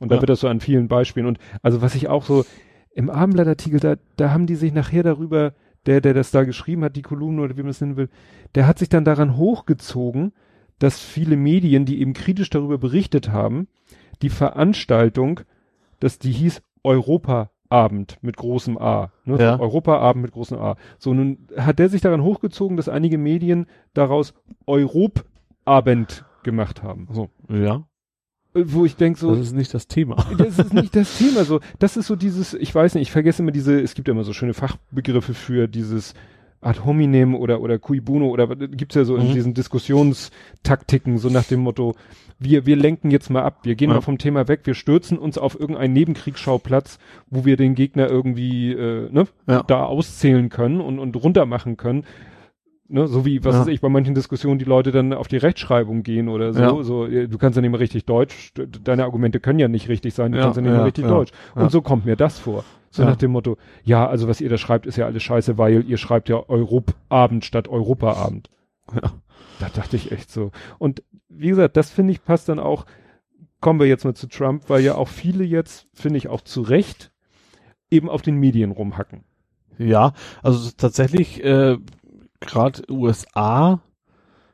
[0.01, 0.22] Und da Ja.
[0.22, 1.27] wird das so an vielen Beispielen.
[1.27, 2.43] Und also was ich auch so
[2.93, 5.53] im Abendblattartikel, da, da haben die sich nachher darüber,
[5.85, 8.09] der, der das da geschrieben hat, die Kolumne oder wie man es nennen will,
[8.56, 10.33] der hat sich dann daran hochgezogen,
[10.80, 13.67] dass viele Medien, die eben kritisch darüber berichtet haben,
[14.22, 15.40] die Veranstaltung,
[16.03, 19.11] dass die hieß Europaabend mit großem A.
[19.23, 19.38] Ne?
[19.40, 19.59] Ja.
[19.59, 20.75] Europaabend mit großem A.
[20.99, 24.33] So, nun hat der sich daran hochgezogen, dass einige Medien daraus
[24.67, 27.07] Europabend gemacht haben.
[27.11, 27.88] So, ja.
[28.53, 30.17] Äh, Wo ich denke so, Das ist nicht das Thema.
[30.38, 31.45] das ist nicht das Thema.
[31.45, 34.14] So, das ist so dieses, ich weiß nicht, ich vergesse immer diese, es gibt ja
[34.14, 36.15] immer so schöne Fachbegriffe für dieses
[36.64, 39.33] Ad hominem oder, oder cui bono oder gibt's ja so in Mhm.
[39.33, 41.95] diesen Diskussionstaktiken, so nach dem Motto,
[42.40, 43.95] wir, wir lenken jetzt mal ab, wir gehen Ja.
[43.95, 48.72] mal vom Thema weg, wir stürzen uns auf irgendeinen Nebenkriegsschauplatz, wo wir den Gegner irgendwie,
[48.74, 49.64] äh, ne, Ja.
[49.64, 52.03] da auszählen können und, und runter machen können.
[52.90, 53.61] Ne, so wie, was Ja.
[53.61, 56.83] weiß ich, bei manchen Diskussionen die Leute dann auf die Rechtschreibung gehen oder so, Ja.
[56.83, 59.88] so, äh, du kannst ja nicht mehr richtig Deutsch, de- deine Argumente können ja nicht
[59.90, 61.32] richtig sein, du kannst ja nicht mehr richtig Deutsch.
[61.56, 62.64] Und so kommt mir das vor.
[62.95, 63.09] So Ja.
[63.09, 65.97] nach dem Motto, ja, also was ihr da schreibt, ist ja alles scheiße, weil ihr
[65.97, 68.49] schreibt ja Europabend statt Europaabend.
[68.93, 69.13] Ja.
[69.59, 70.51] Da dachte ich echt so.
[70.77, 72.85] Und wie gesagt, das finde ich passt dann auch,
[73.61, 76.61] kommen wir jetzt mal zu Trump, weil ja auch viele jetzt, finde ich auch zu
[76.61, 77.11] Recht,
[77.89, 79.23] eben auf den Medien rumhacken.
[79.80, 80.13] Ja,
[80.43, 81.77] also tatsächlich, äh,
[82.41, 83.81] gerade USA,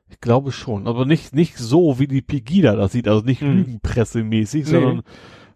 [0.10, 3.58] ich glaube schon, aber nicht, nicht so, wie die Pegida das sieht, also nicht Mhm.
[3.58, 5.02] lügenpressemäßig, Nee.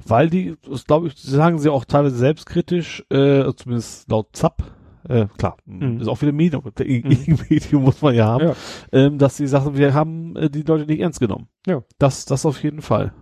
[0.08, 4.64] Weil die, das glaube ich, sagen sie auch teilweise selbstkritisch, äh, zumindest laut ZAP,
[5.08, 6.00] äh, klar, Mhm.
[6.00, 7.40] ist auch wieder Medium, Mhm.
[7.50, 8.56] Medium muss man ja haben, Ja.
[8.92, 11.48] ähm, dass sie sagen, wir haben äh, die Leute nicht ernst genommen.
[11.68, 11.82] Ja.
[12.00, 13.14] Das, das auf jeden Fall.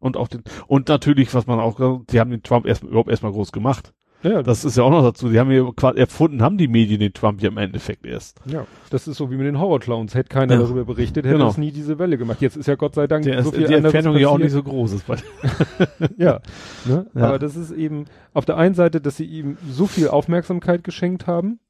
[0.00, 1.78] Und auch den, und natürlich, was man auch,
[2.10, 3.94] die haben den Trump erst, überhaupt erstmal groß gemacht.
[4.22, 5.28] Ja, Das ist ja auch noch dazu.
[5.28, 8.40] Die haben ja quasi erfunden, haben die Medien den Trump ja im Endeffekt erst.
[8.46, 10.14] Ja, das ist so wie mit den Horrorclowns.
[10.14, 10.60] Hätte keiner Ja.
[10.60, 11.50] darüber berichtet, hätte Genau.
[11.50, 12.40] es nie diese Welle gemacht.
[12.40, 14.50] Jetzt ist ja Gott sei Dank Der so ist, viel die Entfernung ja auch nicht
[14.52, 15.04] so groß ist.
[16.16, 16.40] Ja,
[16.84, 17.06] ne?
[17.14, 17.22] Ja.
[17.28, 21.26] aber das ist eben auf der einen Seite, dass sie ihm so viel Aufmerksamkeit geschenkt
[21.26, 21.60] haben,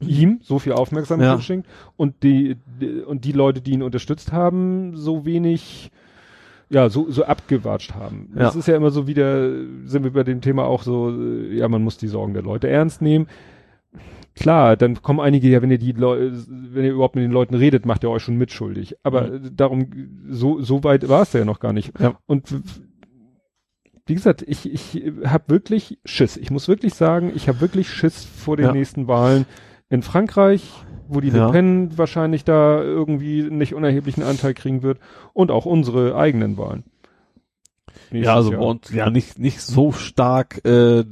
[0.00, 1.36] ihm so viel Aufmerksamkeit Ja.
[1.36, 5.90] geschenkt und die, die und die Leute, die ihn unterstützt haben, so wenig
[6.72, 8.30] ja, so, so abgewatscht haben.
[8.34, 8.40] Ja.
[8.44, 9.50] Das ist ja immer so wieder,
[9.84, 12.68] sind wir bei dem Thema auch so, äh, ja, man muss die Sorgen der Leute
[12.68, 13.26] ernst nehmen.
[14.34, 17.54] Klar, dann kommen einige, ja, wenn ihr die Leute, wenn ihr überhaupt mit den Leuten
[17.54, 18.96] redet, macht ihr euch schon mitschuldig.
[19.02, 19.54] Aber Mhm.
[19.56, 19.86] darum,
[20.30, 21.92] so, so weit war es ja noch gar nicht.
[22.00, 22.18] Ja.
[22.26, 22.48] Und
[24.06, 26.38] wie gesagt, ich, ich habe wirklich Schiss.
[26.38, 28.72] Ich muss wirklich sagen, ich habe wirklich Schiss vor den Ja.
[28.72, 29.44] nächsten Wahlen
[29.90, 30.72] in Frankreich,
[31.14, 31.46] wo die Ja.
[31.46, 34.98] Le Pen wahrscheinlich da irgendwie nicht unerheblichen Anteil kriegen wird
[35.32, 36.84] und auch unsere eigenen Wahlen.
[38.10, 38.60] Nächstes ja, also Jahr.
[38.60, 41.04] bei uns ja nicht, nicht so stark, äh,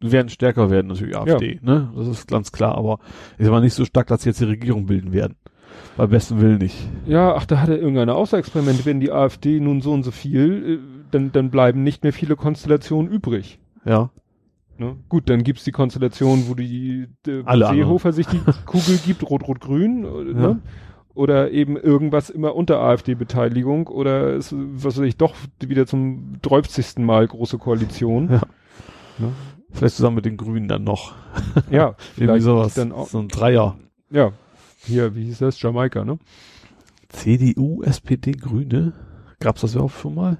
[0.00, 1.92] werden stärker werden natürlich AfD, ne?
[1.94, 3.00] Das ist ganz klar, aber
[3.36, 5.36] ist aber nicht so stark, dass sie jetzt die Regierung bilden werden.
[5.96, 6.76] Bei besten Willen nicht.
[7.06, 8.86] Ja, ach, da hat er irgendeine Außerexperimente.
[8.86, 12.36] Wenn die AfD nun so und so viel, äh, dann, dann bleiben nicht mehr viele
[12.36, 13.58] Konstellationen übrig.
[13.84, 14.10] Ja.
[14.80, 14.96] Ne?
[15.10, 20.04] Gut, dann gibt's die Konstellation, wo die äh, Alle Seehofer sich die Kugel gibt, rot-rot-grün,
[20.04, 20.34] äh, Ja.
[20.54, 20.60] ne?
[21.12, 26.98] Oder eben irgendwas immer unter AfD-Beteiligung oder es, was weiß ich, doch wieder zum 30.
[26.98, 28.30] Mal große Koalition.
[28.30, 28.40] Ja.
[29.18, 29.32] Ne?
[29.72, 31.14] Vielleicht zusammen mit den Grünen dann noch.
[31.70, 32.74] Ja, Irgendwie vielleicht sowas.
[32.74, 33.08] dann auch.
[33.08, 33.76] So ein Dreier.
[34.10, 34.32] Ja,
[34.78, 35.60] hier, wie hieß das?
[35.60, 36.18] Jamaika, ne?
[37.08, 38.94] CDU, SPD, Grüne.
[39.40, 40.38] Gab's das überhaupt schon mal?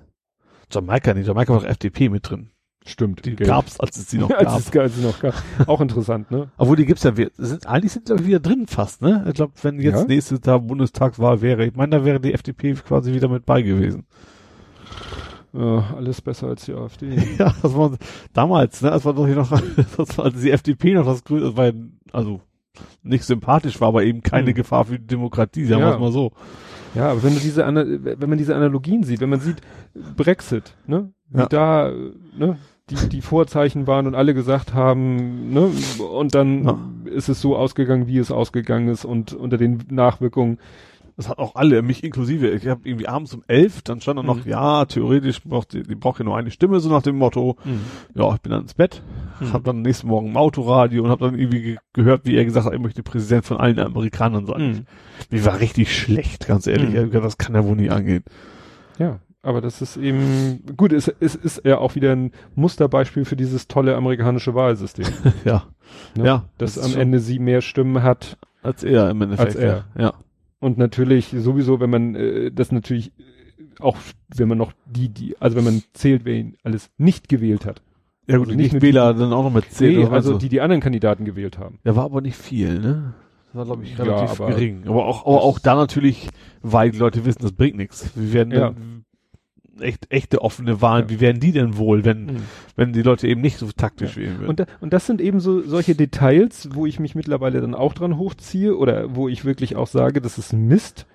[0.72, 1.26] Jamaika nicht.
[1.26, 2.50] Jamaika war FDP mit drin.
[2.86, 3.24] Stimmt.
[3.26, 3.48] Die Gelb.
[3.48, 4.58] gab's, als es die noch als gab.
[4.58, 5.34] es, als es noch gab.
[5.66, 6.48] Auch interessant, ne?
[6.56, 9.24] Obwohl, die gibt's ja, wir- sind, eigentlich sind die wieder drin fast, ne?
[9.28, 10.04] Ich glaube, wenn jetzt Ja?
[10.06, 14.06] nächstes Jahr Bundestagswahl wäre, ich meine, da wäre die FDP quasi wieder mit bei gewesen.
[15.52, 17.16] Ja, alles besser als die AfD.
[17.38, 17.96] Ja, das war
[18.32, 18.90] damals, ne?
[18.90, 19.50] Das war doch hier noch,
[19.96, 21.72] das war, als die FDP noch das Grüne, das war
[22.12, 22.40] also
[23.02, 24.54] nicht sympathisch war, aber eben keine Hm.
[24.54, 25.94] Gefahr für die Demokratie, sagen wir Ja.
[25.94, 26.32] es mal so.
[26.94, 29.58] Ja, aber wenn du diese, wenn man diese Analogien sieht, wenn man sieht,
[30.16, 31.12] Brexit, ne?
[31.28, 31.46] Wie Ja.
[31.46, 31.92] da,
[32.36, 32.58] ne?
[32.90, 35.70] Die, die Vorzeichen waren und alle gesagt haben, ne?
[36.12, 36.78] Und dann Ja.
[37.04, 40.58] ist es so ausgegangen, wie es ausgegangen ist und unter den Nachwirkungen.
[41.16, 42.48] Das hat auch alle, mich inklusive.
[42.48, 44.50] Ich habe irgendwie abends um elf, dann stand da noch, Mhm.
[44.50, 47.56] ja, theoretisch braucht die, die braucht ja nur eine Stimme, so nach dem Motto,
[48.14, 49.02] ja, ich bin dann ins Bett,
[49.38, 49.52] Mhm.
[49.52, 52.64] hab dann nächsten Morgen im Autoradio und hab dann irgendwie ge gehört, wie er gesagt
[52.66, 54.62] hat, er möchte Präsident von allen Amerikanern sein.
[54.70, 54.86] Mhm.
[55.30, 56.90] Mir war richtig schlecht, ganz ehrlich.
[56.90, 57.06] Mhm.
[57.14, 58.24] Ich Das kann ja wohl nie angehen.
[58.98, 63.36] Ja, aber das ist eben, gut, es, es ist ja auch wieder ein Musterbeispiel für
[63.36, 65.06] dieses tolle amerikanische Wahlsystem,
[65.44, 65.64] ja.
[66.16, 66.24] Ne?
[66.26, 66.44] Ja.
[66.58, 69.48] dass das am Ende sie mehr Stimmen hat Als er im Endeffekt.
[69.48, 69.84] Als er.
[69.96, 70.02] Ja.
[70.02, 70.14] ja.
[70.60, 73.96] Und natürlich sowieso, wenn man äh, das natürlich äh, auch,
[74.36, 77.82] wenn man noch die, die, also wenn man zählt, wer ihn alles nicht gewählt hat.
[78.26, 80.00] Ja gut, Also nicht nur Nichtwähler dann auch noch mit zehn.
[80.00, 80.38] Nee, also so.
[80.38, 81.78] die die anderen Kandidaten gewählt haben.
[81.82, 83.14] Ja, war aber nicht viel, ne?
[83.46, 84.84] Das war, glaube ich, Ja, relativ aber- gering.
[84.86, 86.28] Aber auch, aber auch da natürlich,
[86.62, 88.10] weil die Leute wissen, das bringt nichts.
[88.14, 88.74] Wir werden Ja.
[89.82, 91.10] Echt, echte offene Wahlen, Ja.
[91.10, 92.36] wie werden die denn wohl, wenn,
[92.76, 94.48] wenn die Leute eben nicht so taktisch wählen würden?
[94.48, 97.92] Und, da, und das sind eben so solche Details, wo ich mich mittlerweile dann auch
[97.94, 101.06] dran hochziehe oder wo ich wirklich auch sage, das ist Mist,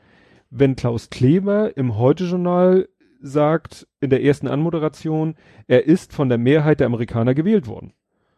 [0.50, 2.88] wenn Klaus Kleber im Heute-Journal
[3.22, 5.36] sagt, in der ersten Anmoderation,
[5.68, 7.94] er ist von der Mehrheit der Amerikaner gewählt worden.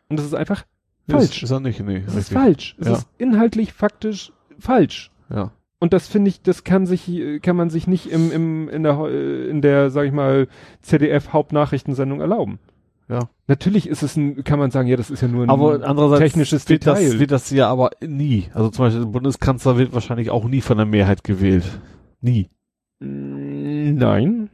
[0.09, 0.65] Und das ist einfach
[1.09, 1.43] falsch.
[1.43, 2.03] Ist, ist nicht, nee.
[2.05, 2.75] Das ist falsch.
[2.79, 2.93] Es Ja.
[2.93, 5.11] ist inhaltlich, faktisch falsch.
[5.29, 5.51] Ja.
[5.79, 7.11] Und das finde ich, das kann sich,
[7.43, 8.99] kann man sich nicht im, im, in der,
[9.49, 10.47] in der, sag ich mal,
[10.81, 12.59] ZDF-Hauptnachrichtensendung erlauben.
[13.09, 13.29] Ja.
[13.47, 16.19] Natürlich ist es ein, kann man sagen, ja, das ist ja nur ein Aber andererseits
[16.19, 17.05] technisches wird Detail.
[17.11, 18.49] das, wird das ja aber nie.
[18.53, 21.79] Also zum Beispiel der Bundeskanzler wird wahrscheinlich auch nie von der Mehrheit gewählt.
[22.21, 22.49] Nie.
[22.99, 24.49] Mm, Nein.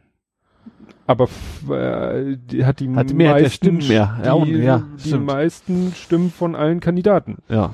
[1.07, 1.27] Aber
[1.69, 4.17] äh, die hat die Hat die Mehrheit der meisten Stimmen mehr.
[4.21, 7.37] Die, Ja, und- ja, die meisten Stimmen von allen Kandidaten.
[7.49, 7.73] Ja.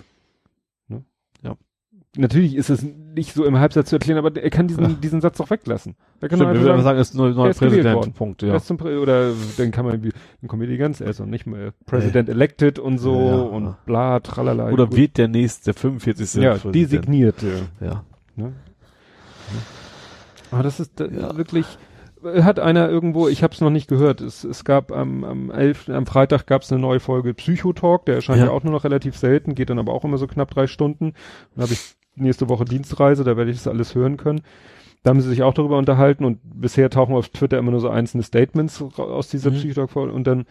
[2.17, 4.89] Natürlich ist es nicht so im Halbsatz zu erklären, aber er kann diesen, Ja.
[4.89, 5.95] diesen Satz doch weglassen.
[6.19, 8.15] Er kann Stimmt, wir sagen, sagen, ist neuer er gewählt Präsident.
[8.15, 8.57] Punkt, ja.
[8.57, 11.71] Prä dann kann man, wie- dann kommen wir die ganze, er ist noch nicht mal
[11.85, 13.35] President elected und so Ja.
[13.35, 14.71] und bla, tralala.
[14.71, 14.97] Oder Gut.
[14.97, 16.41] wird der nächste, der 45.
[16.41, 16.75] ja, Präsident.
[16.75, 17.51] designierte.
[17.79, 18.03] Ja.
[18.35, 18.53] Ne?
[20.51, 21.37] Aber das ist Ja.
[21.37, 21.65] wirklich,
[22.23, 25.89] hat einer irgendwo, ich habe es noch nicht gehört, es, es gab am, am 11.,
[25.89, 28.45] am Freitag gab es eine neue Folge Psychotalk, der erscheint ja.
[28.45, 28.51] Ja.
[28.51, 31.13] auch nur noch relativ selten, geht dann aber auch immer so knapp drei Stunden.
[31.55, 34.41] Dann habe ich nächste Woche Dienstreise, da werde ich das alles hören können.
[35.03, 37.89] Da haben sie sich auch darüber unterhalten und bisher tauchen auf Twitter immer nur so
[37.89, 39.55] einzelne Statements aus dieser Mhm.
[39.55, 40.45] Psychotalk-Folge und dann,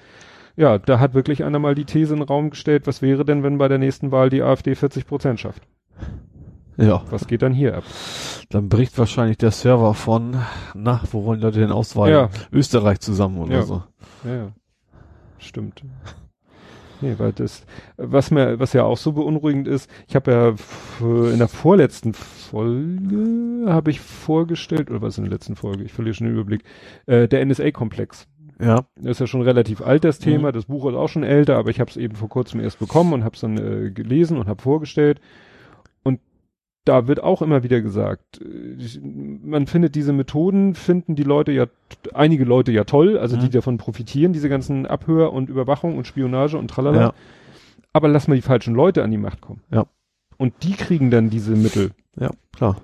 [0.56, 3.42] ja, da hat wirklich einer mal die These in den Raum gestellt, was wäre denn,
[3.42, 5.62] wenn bei der nächsten Wahl die AfD 40 Prozent schafft?
[6.78, 7.02] Ja.
[7.10, 7.84] Was geht dann hier ab?
[8.50, 10.36] Dann bricht wahrscheinlich der Server von,
[10.74, 12.14] na, wo wollen Leute denn ausweichen?
[12.14, 12.30] Ja.
[12.52, 13.62] Österreich zusammen oder Ja.
[13.62, 13.82] so.
[14.24, 14.48] Ja, ja.
[15.38, 15.82] Stimmt.
[17.00, 17.64] Nee, weil das,
[17.96, 20.54] was mir, was ja auch so beunruhigend ist, ich habe ja
[21.32, 26.14] in der vorletzten Folge habe ich vorgestellt, oder was in der letzten Folge, ich verliere
[26.14, 26.64] schon den Überblick,
[27.06, 28.26] äh, der NSA-Komplex.
[28.60, 28.86] Ja.
[28.96, 30.48] Das ist ja schon relativ alt, das Thema.
[30.48, 30.52] Mhm.
[30.54, 33.12] Das Buch ist auch schon älter, aber ich habe es eben vor kurzem erst bekommen
[33.12, 35.20] und habe es dann äh, gelesen und habe vorgestellt.
[36.84, 41.66] Da wird auch immer wieder gesagt, äh, man findet diese Methoden, finden die Leute ja,
[42.14, 43.40] einige Leute ja toll, also Mhm.
[43.40, 47.00] die davon profitieren, diese ganzen Abhör und Überwachung und Spionage und tralala.
[47.00, 47.14] Ja.
[47.92, 49.62] Aber lass mal die falschen Leute an die Macht kommen.
[49.70, 49.86] Ja.
[50.36, 51.90] Und die kriegen dann diese Mittel.
[52.18, 52.76] Ja, klar.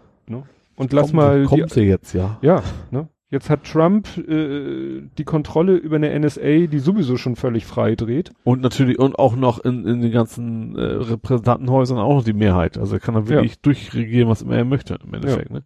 [0.76, 2.38] Und lass kommt, mal die, Kommt sie jetzt, ja.
[2.42, 3.08] ja, ne?
[3.34, 8.30] Jetzt hat Trump äh, die Kontrolle über eine NSA, die sowieso schon völlig frei dreht.
[8.44, 12.78] Und natürlich, und auch noch in, in den ganzen äh, Repräsentantenhäusern auch noch die Mehrheit.
[12.78, 15.64] Also er kann da wirklich durchregieren, was immer er möchte, im Endeffekt, ne?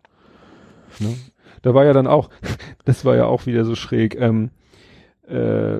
[0.98, 1.14] Ne?
[1.60, 2.30] Da war ja dann auch,
[2.86, 4.48] das war ja auch wieder so schräg, ähm,
[5.28, 5.76] äh,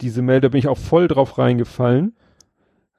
[0.00, 2.16] diese da bin ich auch voll drauf reingefallen.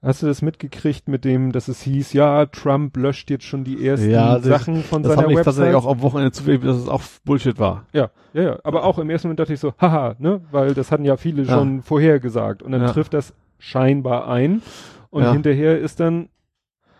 [0.05, 3.85] Hast du das mitgekriegt mit dem, dass es hieß, ja, Trump löscht jetzt schon die
[3.85, 5.55] ersten Ja, das- Sachen von Das seiner habe ich Website?
[5.55, 7.85] tatsächlich auch am Wochenende zugegeben, dass es auch Bullshit war.
[7.91, 8.59] Ja, ja, ja.
[8.63, 10.41] Aber auch im ersten Moment dachte ich so, haha, ne?
[10.51, 11.57] Weil das hatten ja viele Ja.
[11.57, 12.61] schon vorhergesagt.
[12.61, 12.91] Und dann Ja.
[12.91, 14.61] trifft das scheinbar ein.
[15.09, 15.31] Und Ja.
[15.33, 16.29] hinterher ist dann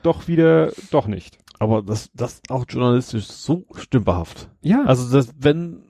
[0.03, 1.37] doch wieder, doch nicht.
[1.59, 4.49] Aber das, das auch journalistisch so stümperhaft.
[4.61, 4.83] Ja.
[4.85, 5.83] Also das, wenn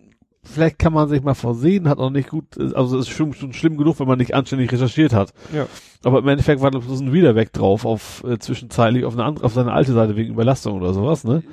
[0.46, 3.54] vielleicht kann man sich mal versehen, hat auch nicht gut, also es ist schon, schon
[3.54, 5.34] schlimm genug, wenn man nicht anständig recherchiert hat.
[5.54, 5.68] Ja.
[6.04, 9.54] Aber im Endeffekt war das ein Wiederweg drauf auf äh, zwischenzeitlich auf eine andere, auf
[9.54, 11.44] seine alte Seite wegen Überlastung oder sowas, ne?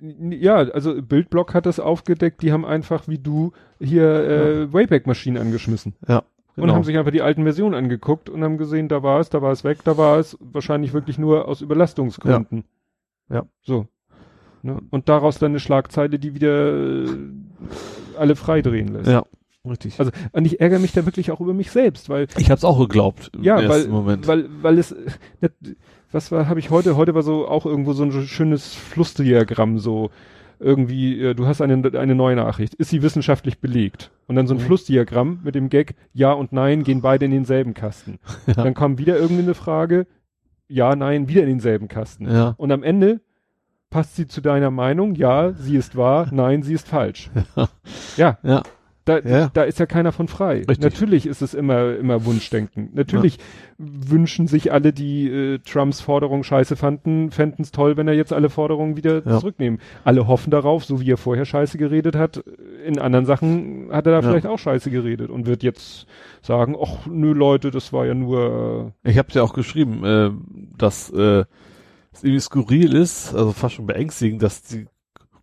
[0.00, 5.94] Ja, also Bildblock hat das aufgedeckt, die haben einfach wie du hier äh, Wayback-Maschinen angeschmissen.
[6.06, 6.18] Ja.
[6.56, 6.74] Und Genau.
[6.74, 9.52] haben sich einfach die alten Versionen angeguckt und haben gesehen, da war es, da war
[9.52, 12.64] es weg, da war es wahrscheinlich wirklich nur aus Überlastungsgründen.
[13.30, 13.36] Ja.
[13.36, 13.46] Ja.
[13.62, 13.86] So.
[14.62, 14.78] Ne?
[14.90, 17.06] Und daraus dann eine Schlagzeile, die wieder äh,
[18.16, 19.10] alle freidrehen lässt.
[19.10, 19.24] ja,
[19.68, 19.98] richtig.
[19.98, 22.78] Also, und ich ärgere mich da wirklich auch über mich selbst, weil, ich hab's auch
[22.78, 24.26] geglaubt im ja, ersten weil, Moment.
[24.26, 24.94] weil, weil es,
[26.12, 30.10] was war, habe ich heute, heute war so auch irgendwo so ein schönes Flussdiagramm, so,
[30.60, 32.74] irgendwie, äh, du hast eine, eine neue Nachricht.
[32.74, 34.10] Ist sie wissenschaftlich belegt?
[34.26, 34.62] Und dann so ein Mhm.
[34.62, 38.18] Flussdiagramm mit dem Gag, ja und nein gehen beide in denselben Kasten.
[38.48, 38.54] Ja.
[38.54, 40.06] Dann kommt wieder irgendeine Frage,
[40.66, 42.26] ja, nein, wieder in denselben Kasten.
[42.28, 42.54] ja.
[42.58, 43.20] Und am Ende
[43.90, 47.30] passt sie zu deiner Meinung, ja, sie ist wahr, nein, sie ist falsch.
[48.16, 48.62] Ja, Ja.
[49.04, 49.48] da, Ja.
[49.54, 50.56] da ist ja keiner von frei.
[50.58, 50.80] Richtig.
[50.80, 52.90] Natürlich ist es immer, immer Wunschdenken.
[52.92, 53.38] Natürlich
[53.78, 58.32] wünschen sich alle, die äh, Trumps Forderung scheiße fanden, fänden es toll, wenn er jetzt
[58.34, 59.38] alle Forderungen wieder Ja.
[59.38, 59.80] zurücknehmen.
[60.04, 62.42] Alle hoffen darauf, so wie er vorher scheiße geredet hat.
[62.84, 64.22] In anderen Sachen hat er da Ja.
[64.28, 66.06] vielleicht auch scheiße geredet und wird jetzt
[66.42, 70.30] sagen, ach nö Leute, das war ja nur Ich hab's ja auch geschrieben, äh,
[70.76, 71.44] dass äh,
[72.18, 74.86] es irgendwie skurril ist, also fast schon beängstigend, dass die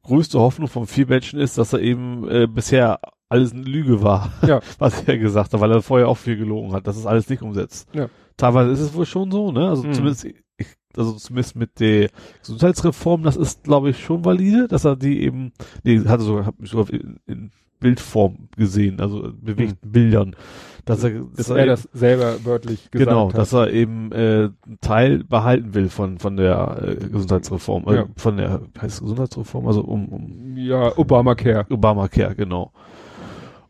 [0.04, 4.32] größte Hoffnung von vielen Menschen ist, dass er eben äh, bisher alles eine Lüge war,
[4.48, 4.60] Ja.
[4.78, 7.42] was er gesagt hat, weil er vorher auch viel gelogen hat, dass es alles nicht
[7.42, 7.88] umsetzt.
[7.94, 8.08] Ja.
[8.38, 9.68] Teilweise ist es wohl schon so, ne?
[9.70, 9.94] Also Mhm.
[9.94, 10.36] zumindest, ich,
[10.96, 12.10] also zumindest mit der
[12.42, 16.56] Gesundheitsreform, das ist, glaube ich, schon valide, dass er die eben, nee, hatte sogar, hab
[16.62, 20.36] ich sogar in, in Bildform gesehen, also bewegten Bildern,
[20.86, 23.38] dass er, dass dass er eben- das selber wörtlich gesagt genau, hat.
[23.38, 28.06] dass er eben äh, einen Teil behalten will von von der äh, Gesundheitsreform, äh, Ja.
[28.16, 31.66] von der heißt Gesundheitsreform, also um, um ja, Obamacare.
[31.72, 32.72] Obamacare, genau.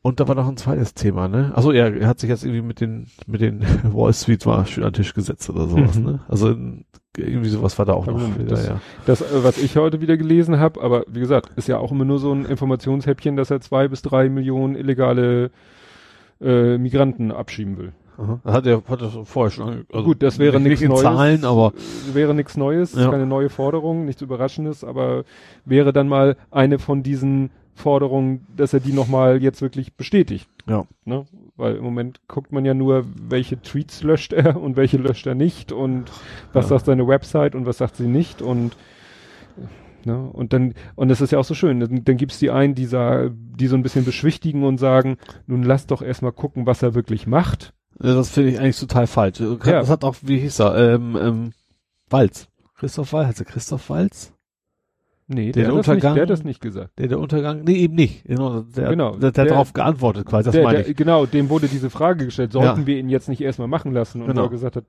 [0.01, 1.51] Und da war noch ein zweites Thema, ne?
[1.55, 3.61] Also er, er hat sich jetzt irgendwie mit den mit den
[3.91, 6.05] Wall Street mal schön an den Tisch gesetzt oder sowas, Mhm.
[6.05, 6.19] ne?
[6.27, 6.85] Also in,
[7.17, 8.19] irgendwie sowas war da auch noch.
[8.19, 8.81] gut, wieder, das- ja.
[9.07, 12.05] Das, äh, was ich heute wieder gelesen habe, aber wie gesagt, ist ja auch immer
[12.05, 15.49] nur so ein Informationshäppchen, dass er zwei bis drei Millionen illegale
[16.41, 17.93] äh, Migranten abschieben will.
[18.17, 18.39] Aha.
[18.43, 21.01] Das hat er hat schon vorher schon also Gut, das wäre nicht nichts Neues.
[21.01, 21.73] Zahlen, aber
[22.13, 23.11] wäre nichts Neues, Ja.
[23.11, 25.25] keine neue Forderung, nichts Überraschendes, aber
[25.65, 30.47] wäre dann mal eine von diesen Forderungen, dass er die nochmal jetzt wirklich bestätigt.
[30.65, 30.85] Ja.
[31.03, 31.25] Ne?
[31.57, 35.35] Weil im Moment guckt man ja nur, welche Tweets löscht er und welche löscht er
[35.35, 36.05] nicht und
[36.53, 36.69] was Ja.
[36.77, 38.77] sagt seine Website und was sagt sie nicht und
[40.05, 40.29] ne?
[40.31, 42.85] und dann und das ist ja auch so schön, dann, dann gibt's die einen, die
[42.85, 45.17] sa die so ein bisschen beschwichtigen und sagen,
[45.47, 47.73] nun lass doch erstmal gucken, was er wirklich macht.
[48.01, 49.39] Ja, das finde ich eigentlich total falsch.
[49.39, 49.55] Ja.
[49.57, 51.53] Das hat auch, wie hieß er, ähm, ähm,
[52.09, 52.47] Walz.
[52.77, 54.33] Christoph Walz, heißt er Christoph Walz?
[55.27, 56.99] Nee, Der der, hat das nicht, Untergang- der hat das nicht gesagt.
[56.99, 57.63] Der, der Untergang?
[57.63, 58.25] Nee, eben nicht.
[58.25, 60.95] Genau, der, Genau, der, der, der- darauf geantwortet quasi, das der, meine der, ich.
[60.97, 62.85] Genau, dem wurde diese Frage gestellt, sollten Ja.
[62.87, 64.21] wir ihn jetzt nicht erstmal machen lassen?
[64.21, 64.43] Und Genau.
[64.43, 64.85] er gesagt hat,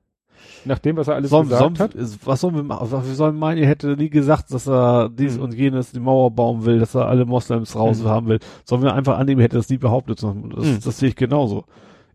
[0.65, 2.91] nach dem, was er alles Sollen, gesagt sollen, hat, was sollen wir machen?
[2.91, 5.43] Wir sollen meinen, er hätte nie gesagt, dass er dies Mhm.
[5.43, 8.09] und jenes, die Mauer bauen will, dass er alle Moslems raus Mhm.
[8.09, 8.39] haben will.
[8.65, 10.23] Sollen wir einfach annehmen, er hätte das nie behauptet.
[10.23, 10.79] Das, Mhm.
[10.85, 11.65] das sehe ich genauso.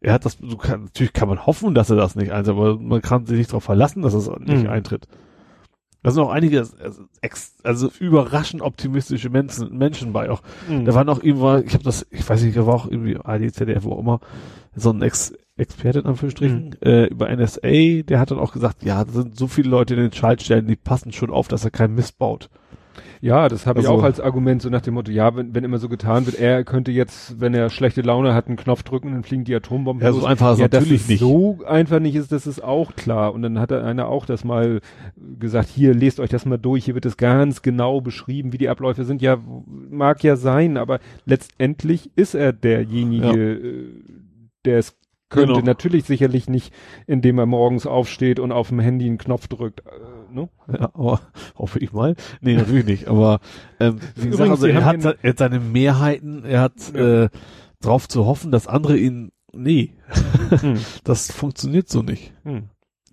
[0.01, 2.80] Er hat das, du kann, natürlich kann man hoffen, dass er das nicht einsetzt, aber
[2.80, 4.69] man kann sich nicht darauf verlassen, dass es nicht Mhm.
[4.69, 5.08] eintritt.
[6.03, 10.41] Da sind auch einige, also, ex, also überraschend optimistische Menschen, Menschen bei auch.
[10.67, 13.17] mh, Da war noch irgendwann, ich habe das, ich weiß nicht, da war auch irgendwie
[13.24, 14.19] ARD, ZDF, wo auch immer,
[14.75, 19.04] so ein Ex Experte in Anführungsstrichen äh, über NSA, der hat dann auch gesagt, ja,
[19.06, 21.96] da sind so viele Leute in den Schaltstellen, die passen schon auf, dass er keinen
[21.96, 22.50] Mist baut.
[23.24, 25.64] ja, das habe ich Also- auch als Argument, so nach dem Motto, ja, wenn, wenn
[25.64, 29.10] immer so getan wird, er könnte jetzt, wenn er schlechte Laune hat, einen Knopf drücken
[29.10, 30.22] und dann fliegen die Atombomben Ja, los.
[30.22, 31.20] so einfach ist ja, natürlich nicht.
[31.20, 33.34] so einfach nicht ist, das ist auch klar.
[33.36, 34.82] Und dann hat er einer auch das mal
[35.40, 38.70] gesagt, hier, lest euch das mal durch, hier wird es ganz genau beschrieben, wie die
[38.70, 39.22] Abläufe sind.
[39.22, 39.38] Ja,
[39.92, 43.86] mag ja sein, aber letztendlich ist er derjenige, äh,
[44.66, 44.96] der es
[45.32, 45.53] könnte.
[45.53, 45.66] Genau.
[45.66, 46.72] Natürlich sicherlich nicht,
[47.08, 49.80] indem er morgens aufsteht und auf dem Handy einen Knopf drückt.
[49.82, 50.50] Äh, ne?
[50.72, 51.22] Ja, aber
[51.58, 52.16] hoffe ich mal.
[52.42, 53.08] Nee, natürlich nicht.
[53.08, 53.40] Aber
[53.80, 57.24] ähm, wie gesagt, Übrigens, also er hat, er hat seine Mehrheiten, er hat Ja.
[57.24, 57.30] äh,
[57.82, 59.32] drauf zu hoffen, dass andere ihn.
[59.53, 59.95] Nee,
[60.61, 60.77] Hm.
[61.03, 62.34] das funktioniert so nicht.
[62.43, 62.69] Hm.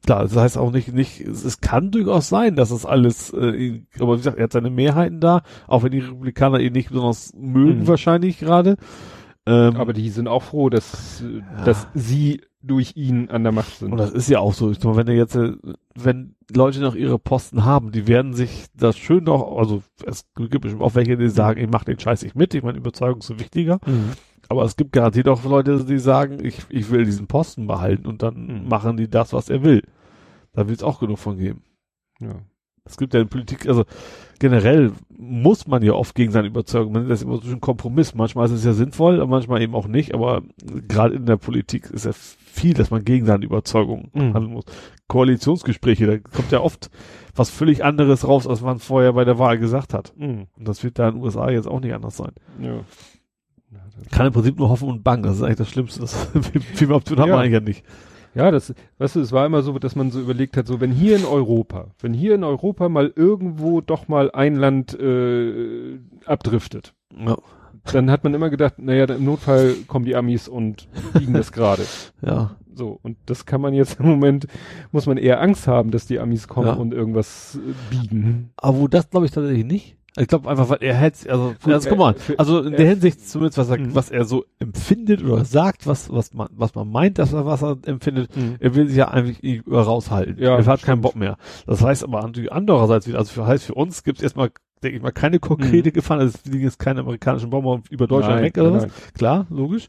[0.07, 3.83] Klar, das heißt auch nicht, nicht, es, es kann durchaus sein, dass es alles, äh,
[3.99, 7.33] aber wie gesagt, er hat seine Mehrheiten da, auch wenn die Republikaner ihn nicht besonders
[7.37, 7.89] mögen Mhm.
[7.89, 8.77] wahrscheinlich gerade.
[9.49, 13.79] Ähm, Aber die sind auch froh, dass, äh, dass sie durch ihn an der Macht
[13.79, 13.93] sind.
[13.93, 14.71] und das ist ja auch so.
[14.71, 15.53] Ich meine, wenn er jetzt, äh,
[15.95, 20.61] wenn Leute noch ihre Posten haben, die werden sich das schön noch, also es gibt
[20.61, 23.27] bestimmt auch welche, die sagen, ich mach den Scheiß nicht mit, ich meine, Überzeugung ist
[23.29, 23.79] so wichtiger.
[23.87, 24.13] Mhm.
[24.49, 28.23] Aber es gibt garantiert auch Leute, die sagen, ich, ich will diesen Posten behalten und
[28.23, 28.69] dann Mhm.
[28.69, 29.83] machen die das, was er will.
[30.53, 31.63] Da wird es auch genug von geben.
[32.21, 32.35] Ja.
[32.85, 33.85] Es gibt ja in Politik, also
[34.41, 38.15] generell muss man ja oft gegen seine Überzeugung, man ist immer so ein Kompromiss.
[38.15, 40.43] Manchmal ist es ja sinnvoll, manchmal eben auch nicht, aber
[40.87, 44.35] gerade in der Politik ist ja viel, dass man gegen seine Überzeugung Mhm.
[44.35, 44.65] handeln muss.
[45.09, 46.91] Koalitionsgespräche, da kommt ja oft
[47.35, 50.13] was völlig anderes raus, als man vorher bei der Wahl gesagt hat.
[50.17, 50.47] Mhm.
[50.57, 52.33] Und das wird da in den USA jetzt auch nicht anders sein.
[52.61, 52.81] Ja.
[54.13, 56.01] Kann im Prinzip nur hoffen und bangen, das ist eigentlich das Schlimmste.
[56.01, 56.15] Das,
[56.75, 57.37] viel, mehr Optionen haben Ja.
[57.37, 57.85] wir eigentlich ja nicht.
[58.35, 60.93] Ja, das, weißt du, es war immer so, dass man so überlegt hat, so wenn
[60.93, 66.95] hier in Europa, wenn hier in Europa mal irgendwo doch mal ein Land äh, abdriftet,
[67.19, 67.37] Ja.
[67.93, 71.83] dann hat man immer gedacht, naja, im Notfall kommen die Amis und biegen das gerade.
[72.23, 72.57] ja.
[72.75, 74.47] So, und das kann man jetzt im Moment,
[74.93, 76.75] muss man eher Angst haben, dass die Amis kommen Ja.
[76.75, 78.51] und irgendwas äh, biegen.
[78.57, 79.98] Aber wo das glaube ich tatsächlich nicht.
[80.19, 82.77] Ich glaube einfach, weil er hätte, also, Gut, also guck mal, äh, also in äh,
[82.77, 83.95] der Hinsicht zumindest, was er, Mhm.
[83.95, 87.63] was er so empfindet oder sagt, was, was man, was man meint, dass er, was
[87.63, 88.57] er empfindet, Mhm.
[88.61, 90.37] er will sich ja eigentlich raushalten.
[90.39, 91.37] Ja, er hat keinen Bock mehr.
[91.67, 94.51] Das heißt aber natürlich andererseits wieder, also für, heißt für uns gibt es erstmal,
[94.83, 98.37] denke ich mal, keine konkrete Gefahr, also es fliegen jetzt keine amerikanischen Bomber über Deutschland
[98.37, 98.83] Nein, weg oder was.
[98.85, 98.93] nein.
[99.15, 99.89] Klar, logisch.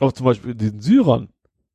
[0.00, 1.28] Aber zum Beispiel den Syrern,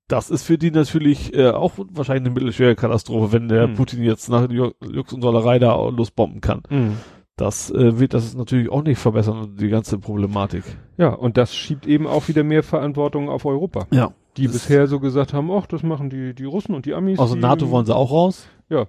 [0.08, 3.74] das ist für die natürlich äh, auch wahrscheinlich eine mittelschwere Katastrophe, wenn der Mhm.
[3.76, 6.62] Putin jetzt nach Ju- Jux und Dollerei da losbomben kann.
[6.70, 6.98] Mhm.
[7.36, 10.64] Das äh, wird das natürlich auch nicht verbessern, die ganze Problematik.
[10.98, 13.88] Ja, und das schiebt eben auch wieder mehr Verantwortung auf Europa.
[13.92, 14.14] Ja.
[14.38, 17.18] Die Das- bisher so gesagt haben, ach, das machen die, die Russen und die Amis.
[17.20, 18.48] Aus der NATO wollen sie auch raus.
[18.70, 18.86] Ja.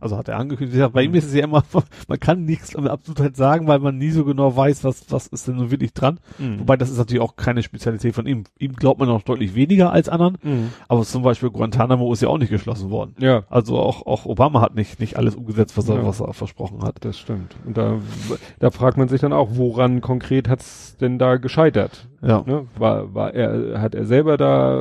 [0.00, 0.92] Also hat er angekündigt.
[0.92, 1.62] Bei ihm ist es ja immer,
[2.08, 5.48] man kann nichts mit Absolutheit sagen, weil man nie so genau weiß, was, was ist
[5.48, 6.20] denn nun wirklich dran.
[6.38, 6.60] Mhm.
[6.60, 8.44] Wobei das ist natürlich auch keine Spezialität von ihm.
[8.58, 10.38] Ihm glaubt man noch deutlich weniger als anderen.
[10.42, 10.70] Mhm.
[10.88, 13.14] Aber zum Beispiel Guantanamo ist ja auch nicht geschlossen worden.
[13.18, 16.06] Ja, Also auch, auch Obama hat nicht, nicht alles umgesetzt, was er, Ja.
[16.06, 16.96] was er versprochen hat.
[17.04, 17.56] das stimmt.
[17.66, 17.98] Und da,
[18.58, 22.08] da fragt man sich dann auch, woran konkret hat's denn da gescheitert?
[22.20, 22.42] Ja.
[22.46, 22.66] Ne?
[22.76, 24.76] War, war er, hat er selber da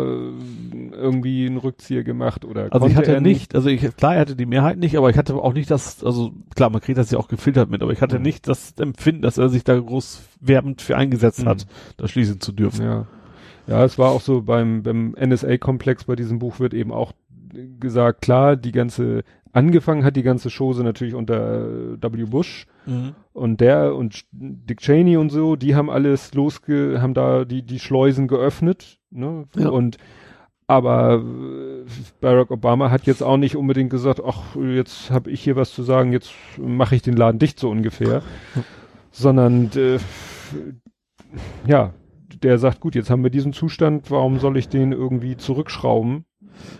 [0.91, 4.35] irgendwie einen Rückzieher gemacht oder Also ich hatte er nicht, also ich, klar, er hatte
[4.35, 7.19] die Mehrheit nicht, aber ich hatte auch nicht das, also klar, man kriegt das ja
[7.19, 8.23] auch gefiltert mit, aber ich hatte Mhm.
[8.23, 11.49] nicht das Empfinden, dass er sich da groß werbend für eingesetzt Mhm.
[11.49, 11.67] hat,
[11.97, 12.83] das schließen zu dürfen.
[12.83, 13.05] Ja.
[13.67, 17.11] Ja, es war auch so beim, beim NSA-Komplex bei diesem Buch wird eben auch
[17.79, 22.25] gesagt, klar, die ganze, angefangen hat die ganze Chose natürlich unter äh, W.
[22.25, 23.15] Bush Mhm.
[23.33, 27.79] und der und Dick Cheney und so, die haben alles losge, haben da die, die
[27.79, 29.45] Schleusen geöffnet, ne?
[29.57, 29.67] Ja.
[29.69, 29.97] Und
[30.67, 31.85] aber äh,
[32.21, 35.83] Barack Obama hat jetzt auch nicht unbedingt gesagt, ach, jetzt habe ich hier was zu
[35.83, 38.21] sagen, jetzt mache ich den Laden dicht so ungefähr,
[39.11, 39.97] sondern äh,
[41.67, 41.93] ja,
[42.41, 46.25] der sagt, gut, jetzt haben wir diesen Zustand, warum soll ich den irgendwie zurückschrauben?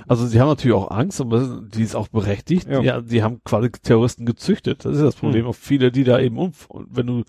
[0.08, 2.68] Also sie haben natürlich auch Angst, aber die ist auch berechtigt.
[2.70, 2.82] Ja.
[2.82, 4.86] Ja, die haben quasi Terroristen gezüchtet.
[4.86, 5.44] Das ist das Problem.
[5.44, 5.50] Hm.
[5.50, 6.52] Auch viele, die da eben um,
[6.90, 7.24] wenn du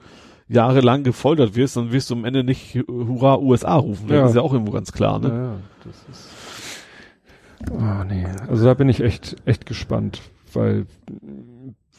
[0.48, 4.08] jahrelang gefoltert wirst, dann wirst du am Ende nicht Hurra USA rufen.
[4.08, 4.22] Ja.
[4.22, 5.28] Das ist ja auch irgendwo ganz klar, ne?
[5.28, 6.28] Ja, ja, das ist.
[7.70, 10.86] Oh nee, also da bin ich echt, echt gespannt, weil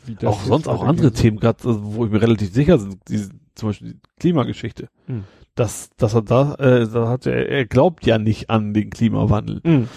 [0.06, 3.00] wie das auch sonst auch andere Themen, gerade also, wo ich mir relativ sicher bin,
[3.08, 4.88] diese, zum Beispiel die Klimageschichte.
[5.08, 5.26] Hm.
[5.56, 9.60] Dass, dass er da, äh, da hat er, er glaubt ja nicht an den Klimawandel.
[9.66, 9.90] Mhm.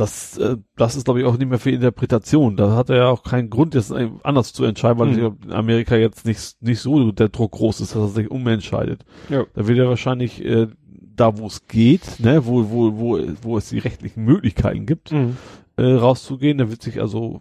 [0.00, 2.56] Das, äh, das ist glaube ich auch nicht mehr für Interpretation.
[2.56, 5.16] Da hat er ja auch keinen Grund, jetzt anders zu entscheiden, weil Hm.
[5.18, 9.04] glaub, in Amerika jetzt nicht, nicht so der Druck groß ist, dass er sich umentscheidet.
[9.28, 9.44] Ja.
[9.54, 10.68] Da wird er wahrscheinlich äh,
[11.14, 15.36] da, wo es geht, ne, wo, wo, wo, wo es die rechtlichen Möglichkeiten gibt, Mhm.
[15.76, 16.56] äh, rauszugehen.
[16.58, 17.40] Da wird sich also,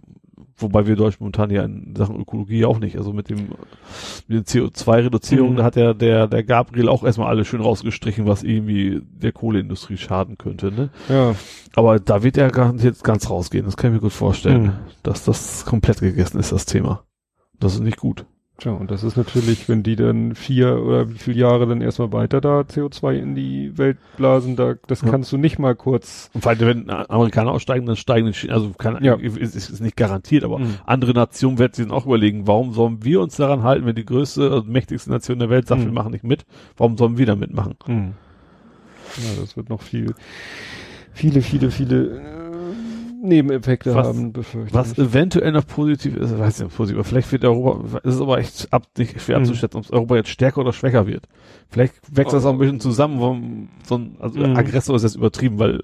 [0.61, 3.47] wobei wir Deutschen momentan ja in Sachen Ökologie auch nicht, also mit dem
[4.27, 5.57] mit den CO2-Reduzierungen, Mhm.
[5.57, 9.97] da hat der, der, der Gabriel auch erstmal alles schön rausgestrichen, was irgendwie der Kohleindustrie
[9.97, 10.89] schaden könnte, ne?
[11.09, 11.35] Ja.
[11.75, 14.71] Aber da wird er nicht jetzt ganz rausgehen, das kann ich mir gut vorstellen, Mhm.
[15.03, 17.03] dass das komplett gegessen ist, das Thema.
[17.59, 18.25] Das ist nicht gut.
[18.59, 22.11] Tja, und das ist natürlich, wenn die dann vier oder wie viele Jahre dann erstmal
[22.11, 25.09] weiter da CO2 in die Welt blasen, da, das Ja.
[25.09, 26.29] kannst du nicht mal kurz.
[26.33, 29.15] Und vor allem, wenn Amerikaner aussteigen, dann steigen die, also kann, Ja.
[29.15, 30.75] ist, ist, nicht garantiert, aber Mhm.
[30.85, 34.05] andere Nationen werden sich dann auch überlegen, warum sollen wir uns daran halten, wenn die
[34.05, 35.85] größte, also mächtigste Nation der Welt sagt, Mhm.
[35.85, 37.75] wir machen nicht mit, warum sollen wir da mitmachen?
[37.88, 38.13] Mhm.
[39.23, 40.13] Ja, das wird noch viel,
[41.13, 42.39] viele, viele, viele
[43.22, 44.98] Nebeneffekte Was- haben, befürchte Was ich.
[44.99, 48.72] eventuell noch positiv ist, weiß nicht, positiv, aber vielleicht wird Europa, ist es aber echt
[48.72, 49.43] ab, nicht schwer Mhm.
[49.43, 51.27] abzuschätzen, ob Europa jetzt stärker oder schwächer wird.
[51.69, 53.38] Vielleicht wächst das auch ein bisschen zusammen, wo
[53.88, 54.56] so ein, also Mhm.
[54.56, 55.81] Aggressor ist jetzt übertrieben, weil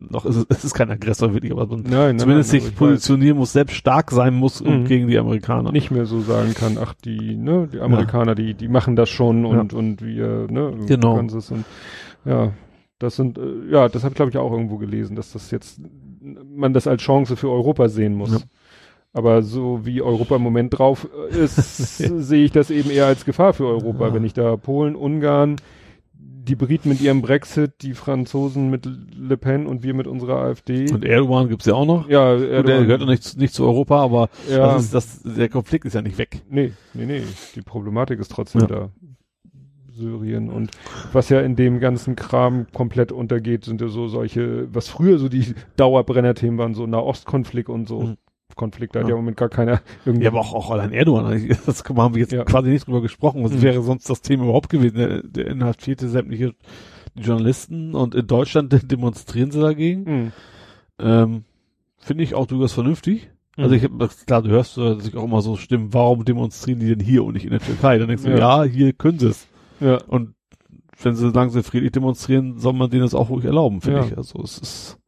[0.00, 2.68] noch ist es, es ist kein Aggressor wirklich, aber ein, Nein, nein, zumindest nein, sich
[2.68, 4.84] aber ich positionieren muss, selbst stark sein muss um Mhm.
[4.84, 5.64] gegen die Amerikaner.
[5.66, 9.08] weiß, nicht mehr so sagen kann, ach, die, ne, die Amerikaner, die, die machen das
[9.08, 11.16] schon und, und wir, ne, Genau.
[11.16, 11.64] Kansas und,
[12.24, 12.52] ja,
[13.00, 15.80] das sind, äh, ja, das habe ich glaube ich auch irgendwo gelesen, dass das jetzt,
[16.54, 18.32] man das als Chance für Europa sehen muss.
[18.32, 18.38] Ja.
[19.12, 23.52] Aber so wie Europa im Moment drauf ist, sehe ich das eben eher als Gefahr
[23.54, 24.08] für Europa.
[24.08, 24.14] Ja.
[24.14, 25.56] Wenn ich da Polen, Ungarn,
[26.14, 30.90] die Briten mit ihrem Brexit, die Franzosen mit Le Pen und wir mit unserer AfD.
[30.90, 32.08] Und Erdogan gibt's ja auch noch.
[32.08, 34.72] ja, Gut, der Erdogan- gehört noch nicht, nicht zu Europa, aber Ja.
[34.74, 36.40] das ist, das, der Konflikt ist ja nicht weg.
[36.48, 37.22] Nee, nee, nee.
[37.54, 38.88] Die Problematik ist trotzdem da.
[39.98, 40.70] Syrien und
[41.12, 45.28] was ja in dem ganzen Kram komplett untergeht, sind ja so solche, was früher so
[45.28, 48.00] die Dauerbrenner-Themen waren, so Nahostkonflikt und so.
[48.02, 48.16] Mhm.
[48.56, 49.10] Konflikte hat Ja.
[49.10, 50.24] ja im Moment gar keiner irgendwie.
[50.24, 52.44] Ja, aber auch, auch allein Erdogan, das haben wir jetzt Ja.
[52.44, 53.44] quasi nicht drüber gesprochen.
[53.44, 53.62] Was Mhm.
[53.62, 54.96] wäre sonst das Thema überhaupt gewesen?
[54.96, 56.54] Der, der inhaftierte sämtliche
[57.14, 60.02] Journalisten und in Deutschland demonstrieren sie dagegen.
[60.04, 60.32] Mhm.
[60.98, 61.44] Ähm,
[61.98, 63.28] Finde ich auch durchaus vernünftig.
[63.56, 63.90] Also ich hab,
[64.26, 67.44] klar, du hörst sich auch immer so stimmen, warum demonstrieren die denn hier und nicht
[67.44, 67.98] in der Türkei?
[67.98, 68.64] Dann denkst du, Ja.
[68.64, 69.48] ja, hier können sie es.
[69.80, 69.98] Ja.
[70.06, 70.34] Und
[71.02, 74.06] wenn sie langsam friedlich demonstrieren, soll man denen das auch ruhig erlauben, finde Ja.
[74.06, 74.16] ich.
[74.16, 74.98] Also es ist,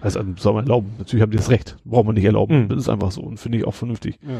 [0.00, 0.92] also soll man erlauben.
[0.98, 1.76] Natürlich haben die das Recht.
[1.84, 2.62] Braucht man nicht erlauben.
[2.64, 2.68] Mhm.
[2.68, 4.18] Das ist einfach so und finde ich auch vernünftig.
[4.22, 4.38] Ja.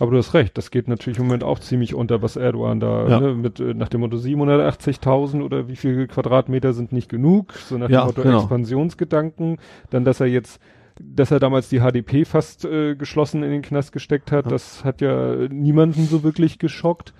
[0.00, 3.06] Aber du hast recht, das geht natürlich im Moment auch ziemlich unter, was Erdogan da,
[3.06, 3.20] Ja.
[3.20, 7.76] ne, mit, äh, nach dem Motto 780.000 oder wie viel Quadratmeter sind nicht genug, so
[7.76, 8.38] nach Ja, dem Motto genau.
[8.38, 9.58] Expansionsgedanken,
[9.90, 10.58] dann, dass er jetzt,
[10.98, 14.50] dass er damals die HDP fast äh, geschlossen in den Knast gesteckt hat, Ja.
[14.50, 17.12] das hat ja niemanden so wirklich geschockt.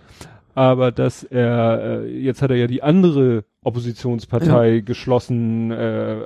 [0.61, 6.17] Aber dass er, äh, jetzt hat er ja die andere Oppositionspartei geschlossen äh,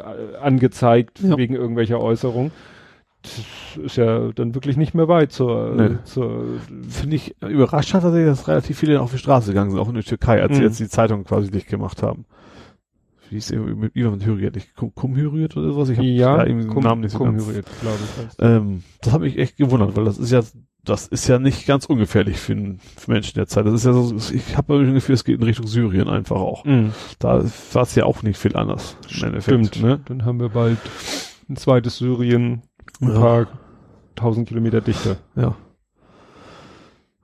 [0.40, 1.36] angezeigt Ja.
[1.36, 2.50] wegen irgendwelcher Äußerungen.
[3.22, 5.96] Das ist ja dann wirklich nicht mehr weit zur, Nee.
[6.04, 6.44] zur
[6.88, 9.94] Finde ich, überrascht hat er, dass relativ viele auf die Straße gegangen sind, auch in
[9.94, 10.66] der Türkei, als sie Mhm.
[10.66, 12.24] jetzt die Zeitung quasi dicht gemacht haben.
[13.30, 14.56] Wie ist der mit Ivan Hürriyet?
[14.56, 15.88] nicht Kum, Kum Hürriyet oder sowas?
[15.90, 17.46] Ich habe ja, irgendwie den Namen nicht so Kum ganz.
[17.46, 17.98] Hürriyet, glaube
[18.30, 18.34] ich.
[18.40, 20.42] Ähm, das hat mich echt gewundert, weil das ist ja,
[20.84, 23.66] das ist ja nicht ganz ungefährlich für, einen- für Menschen der Zeit.
[23.66, 26.36] Das ist ja so, ich habe irgendwie das Gefühl, es geht in Richtung Syrien einfach
[26.36, 26.64] auch.
[26.64, 26.92] Mhm.
[27.18, 28.96] Da war es ja auch nicht viel anders.
[29.22, 30.00] Im Stimmt, ne?
[30.06, 30.78] Dann haben wir bald
[31.48, 32.62] ein zweites Syrien,
[33.00, 33.18] ein Ja.
[33.20, 33.46] paar
[34.14, 35.16] tausend Kilometer dichter.
[35.36, 35.56] Ja.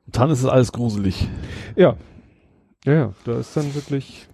[0.06, 1.28] Und dann ist es alles gruselig.
[1.76, 1.96] Ja.
[2.84, 4.26] Ja, ja, da ist dann wirklich.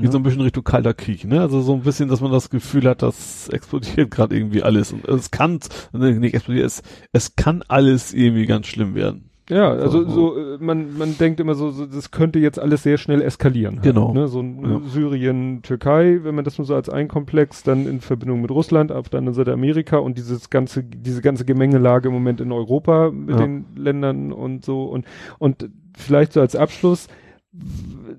[0.00, 0.12] Geht Ja.
[0.12, 1.40] so ein bisschen Richtung kalter Krieg, ne?
[1.40, 4.92] Also so ein bisschen, dass man das Gefühl hat, das explodiert gerade irgendwie alles.
[4.92, 5.60] Und es kann,
[5.92, 9.26] ne, nicht explodiert, es, es kann alles irgendwie ganz schlimm werden.
[9.48, 10.38] Ja, also So.
[10.38, 13.80] äh, man, man denkt immer so, so, das könnte jetzt alles sehr schnell eskalieren.
[13.82, 14.12] Genau.
[14.14, 14.28] Ne?
[14.28, 14.80] So Ja.
[14.86, 18.92] Syrien, Türkei, wenn man das mal so als ein Komplex, dann in Verbindung mit Russland,
[18.92, 23.10] auf der anderen Seite Amerika und dieses ganze, diese ganze Gemengelage im Moment in Europa
[23.10, 23.42] mit Ja.
[23.42, 25.04] den Ländern und so und,
[25.40, 27.08] und vielleicht so als Abschluss,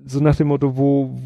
[0.04, 1.18] so nach dem Motto, wo,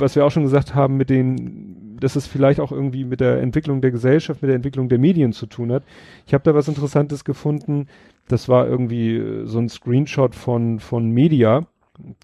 [0.00, 3.40] was wir auch schon gesagt haben, mit den, dass es vielleicht auch irgendwie mit der
[3.40, 5.82] Entwicklung der Gesellschaft, mit der Entwicklung der Medien zu tun hat.
[6.26, 7.86] Ich habe da was Interessantes gefunden.
[8.28, 11.66] Das war irgendwie äh, so ein Screenshot von, von Media.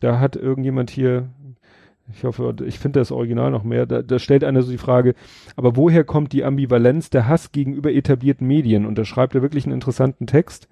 [0.01, 1.28] Da hat irgendjemand hier,
[2.15, 5.15] ich hoffe, ich finde das Original noch mehr, da, da stellt einer so die Frage,
[5.57, 8.84] aber woher kommt die Ambivalenz der Hass gegenüber etablierten Medien?
[8.84, 10.68] Und da schreibt er wirklich einen interessanten Text.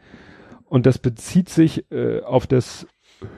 [0.67, 2.87] Und das bezieht sich äh, auf das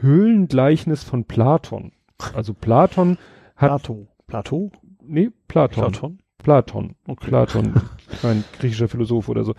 [0.00, 1.92] Höhlengleichnis von Platon.
[2.34, 3.18] Also Platon
[3.62, 4.08] hat, Plato.
[4.26, 4.72] Plato?
[5.04, 5.82] nee, Platon.
[5.84, 6.18] Platon?
[6.38, 6.96] Platon.
[7.06, 7.28] Okay.
[7.28, 7.74] Platon,
[8.22, 9.54] ein griechischer Philosoph oder so.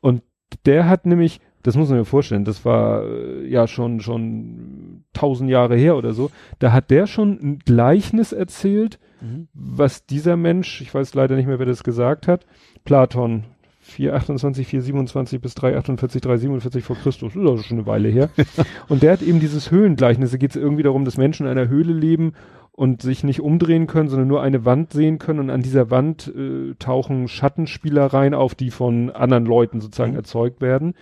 [0.00, 0.22] Und
[0.66, 5.50] der hat nämlich, das muss man mir vorstellen, das war äh, ja schon schon tausend
[5.50, 6.30] Jahre her oder so.
[6.58, 9.48] Da hat der schon ein Gleichnis erzählt, Mhm.
[9.54, 12.44] was dieser Mensch, ich weiß leider nicht mehr, wer das gesagt hat,
[12.84, 13.44] Platon
[13.80, 18.30] 428, 427 bis 348, 347 vor Christus, ist also schon eine Weile her.
[18.88, 21.68] und der hat eben dieses Höhlengleichnis, da geht es irgendwie darum, dass Menschen in einer
[21.68, 22.32] Höhle leben
[22.74, 26.32] und sich nicht umdrehen können, sondern nur eine Wand sehen können und an dieser Wand
[26.34, 30.16] äh, tauchen Schattenspielereien auf, die von anderen Leuten sozusagen Mhm.
[30.18, 30.94] erzeugt werden.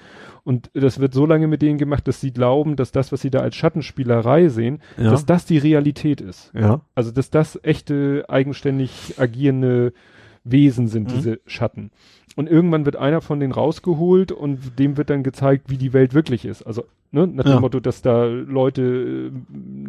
[0.42, 3.30] Und das wird so lange mit denen gemacht, dass sie glauben, dass das, was sie
[3.30, 5.10] da als Schattenspielerei sehen, Ja.
[5.10, 6.50] dass das die Realität ist.
[6.54, 6.80] ja.
[6.94, 9.92] Also, dass das echte, eigenständig agierende
[10.42, 11.14] Wesen sind, Mhm.
[11.14, 11.90] diese Schatten.
[12.36, 16.14] Und irgendwann wird einer von denen rausgeholt und dem wird dann gezeigt, wie die Welt
[16.14, 16.62] wirklich ist.
[16.62, 17.60] Also, ne, nach dem Ja.
[17.60, 19.30] Motto, dass da Leute, äh,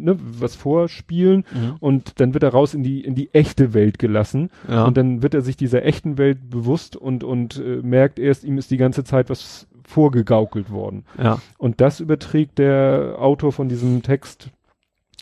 [0.00, 1.76] ne, was vorspielen Mhm.
[1.80, 4.84] und dann wird er raus in die, in die echte Welt gelassen Ja.
[4.84, 8.58] und dann wird er sich dieser echten Welt bewusst und, und äh, merkt erst, ihm
[8.58, 11.04] ist die ganze Zeit was vorgegaukelt worden.
[11.18, 11.38] ja.
[11.58, 14.50] Und das überträgt der Autor von diesem Text,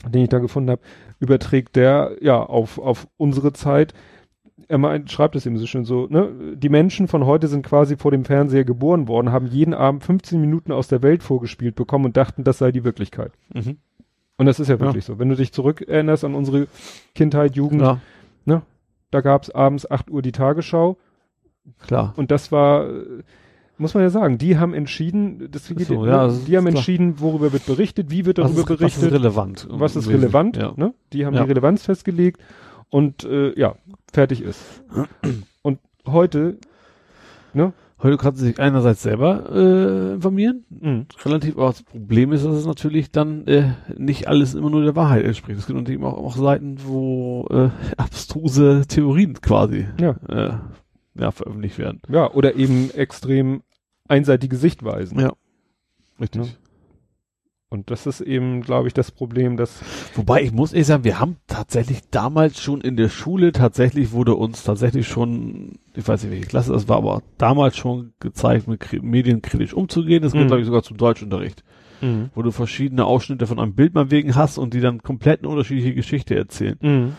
[0.08, 0.82] den ich da gefunden habe,
[1.18, 3.92] überträgt der ja auf, auf unsere Zeit.
[4.68, 6.28] Er meint, schreibt es eben so schön so, ne?
[6.56, 10.40] Die Menschen von heute sind quasi vor dem Fernseher geboren worden, haben jeden Abend 15
[10.40, 13.32] Minuten aus der Welt vorgespielt bekommen und dachten, das sei die Wirklichkeit.
[13.52, 13.78] Mhm.
[14.36, 15.18] Und das ist ja wirklich so.
[15.18, 16.66] Wenn du dich zurückerinnerst an unsere
[17.14, 18.62] Kindheit, Jugend, Ja,
[19.10, 20.96] da gab's abends 8 Uhr die Tagesschau
[21.84, 22.14] klar.
[22.16, 22.86] und das war,
[23.76, 26.66] muss man ja sagen, die haben entschieden, das geht, So, ne, ja, das die haben
[26.66, 26.78] ist klar.
[26.80, 29.66] entschieden, worüber wird berichtet, wie wird Was darüber ist, was berichtet, ist relevant?
[29.70, 30.72] was ist relevant, Ja.
[30.76, 30.94] ne?
[31.12, 31.42] Die haben Ja.
[31.42, 32.40] die Relevanz festgelegt
[32.90, 33.76] und äh, ja,
[34.12, 34.60] fertig ist.
[35.62, 36.58] und heute,
[37.54, 37.72] ne?
[38.02, 41.04] Heute kannst du dich einerseits selber äh, informieren, Mhm.
[41.22, 44.96] relativ, aber das Problem ist, dass es natürlich dann äh, nicht alles immer nur der
[44.96, 45.58] Wahrheit entspricht.
[45.58, 50.16] Es gibt natürlich auch, auch Seiten, wo äh, abstruse Theorien quasi Ja.
[50.28, 50.52] äh,
[51.20, 52.00] ja, veröffentlicht werden.
[52.08, 53.62] Ja, oder eben extrem
[54.08, 55.20] einseitige Sichtweisen.
[55.20, 55.32] Ja.
[56.18, 56.46] Richtig.
[56.46, 56.52] Ja.
[57.72, 59.80] Und das ist eben, glaube ich, das Problem, dass
[60.16, 64.34] Wobei ich muss ehrlich sagen, wir haben tatsächlich damals schon in der Schule, tatsächlich wurde
[64.34, 68.82] uns tatsächlich schon, ich weiß nicht welche Klasse das war, aber damals schon gezeigt, mit
[68.82, 70.20] kri- Medien kritisch umzugehen.
[70.22, 70.46] Das geht, Mhm.
[70.48, 71.62] glaube ich, sogar zum Deutschunterricht,
[72.34, 75.48] wo du verschiedene Ausschnitte von einem Bild mal wegen hast und die dann komplett eine
[75.50, 76.76] unterschiedliche Geschichte erzählen.
[76.80, 77.12] Mhm.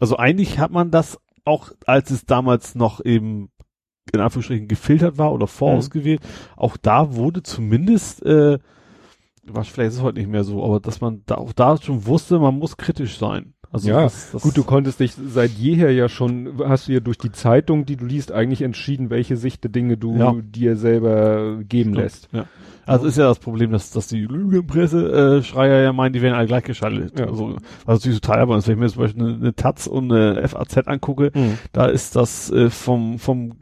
[0.00, 3.50] Also eigentlich hat man das auch, als es damals noch eben
[4.12, 6.20] in Anführungsstrichen gefiltert war oder vorausgewählt,
[6.56, 8.58] auch da wurde zumindest, äh,
[9.46, 12.06] was vielleicht ist es heute nicht mehr so, aber dass man da auch da schon
[12.06, 13.54] wusste, man muss kritisch sein.
[13.70, 17.00] Also Ja, das, das, Gut, du konntest dich seit jeher ja schon, hast du ja
[17.00, 20.34] durch die Zeitung, die du liest, eigentlich entschieden, welche Sicht der Dinge du Ja.
[20.42, 22.28] dir selber geben Stimmt, lässt.
[22.32, 22.44] Ja.
[22.84, 26.34] Also ist ja das Problem, dass, dass die Lügenpresse äh, Schreier ja meinen, die werden
[26.34, 27.18] alle gleich geschaltet.
[27.18, 27.28] Ja.
[27.28, 27.56] Also,
[27.86, 30.46] was natürlich total albern ist, wenn ich mir zum Beispiel eine, eine Taz und eine
[30.48, 31.58] FAZ angucke, Mhm.
[31.72, 33.54] da ist das äh, vom, vom,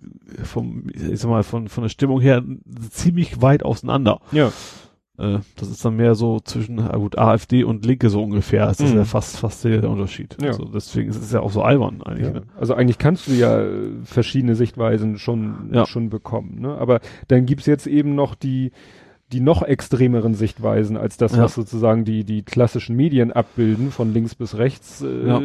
[0.43, 2.43] vom, ich sag mal, von, von der Stimmung her
[2.91, 4.21] ziemlich weit auseinander.
[4.33, 4.51] Ja.
[5.21, 8.69] Äh, das ist dann mehr so zwischen, ah gut, AfD und Linke so ungefähr.
[8.71, 8.99] ist Das Mhm.
[8.99, 10.37] ja fast, fast der Unterschied.
[10.41, 10.49] Ja.
[10.49, 12.27] Also deswegen ist es ja auch so albern eigentlich.
[12.29, 12.33] Ja.
[12.33, 12.43] Ne?
[12.59, 13.71] Also eigentlich kannst du ja äh,
[14.05, 15.87] verschiedene Sichtweisen schon, Ja.
[15.87, 16.59] schon bekommen.
[16.61, 16.77] Ne?
[16.79, 18.73] Aber dann gibt's jetzt eben noch die,
[19.33, 21.45] die noch extremeren Sichtweisen als das, Ja.
[21.45, 25.41] was sozusagen die, die klassischen Medien abbilden, von links bis rechts, äh, Ja.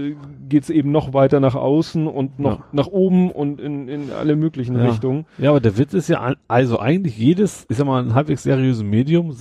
[0.50, 2.66] geht's eben noch weiter nach außen und noch Ja.
[2.72, 4.76] nach oben und in, in alle möglichen.
[4.76, 5.26] Richtungen.
[5.38, 8.84] Ja, aber der Witz ist ja, also eigentlich jedes, ich sag mal, ein halbwegs seriöses
[8.84, 9.36] Medium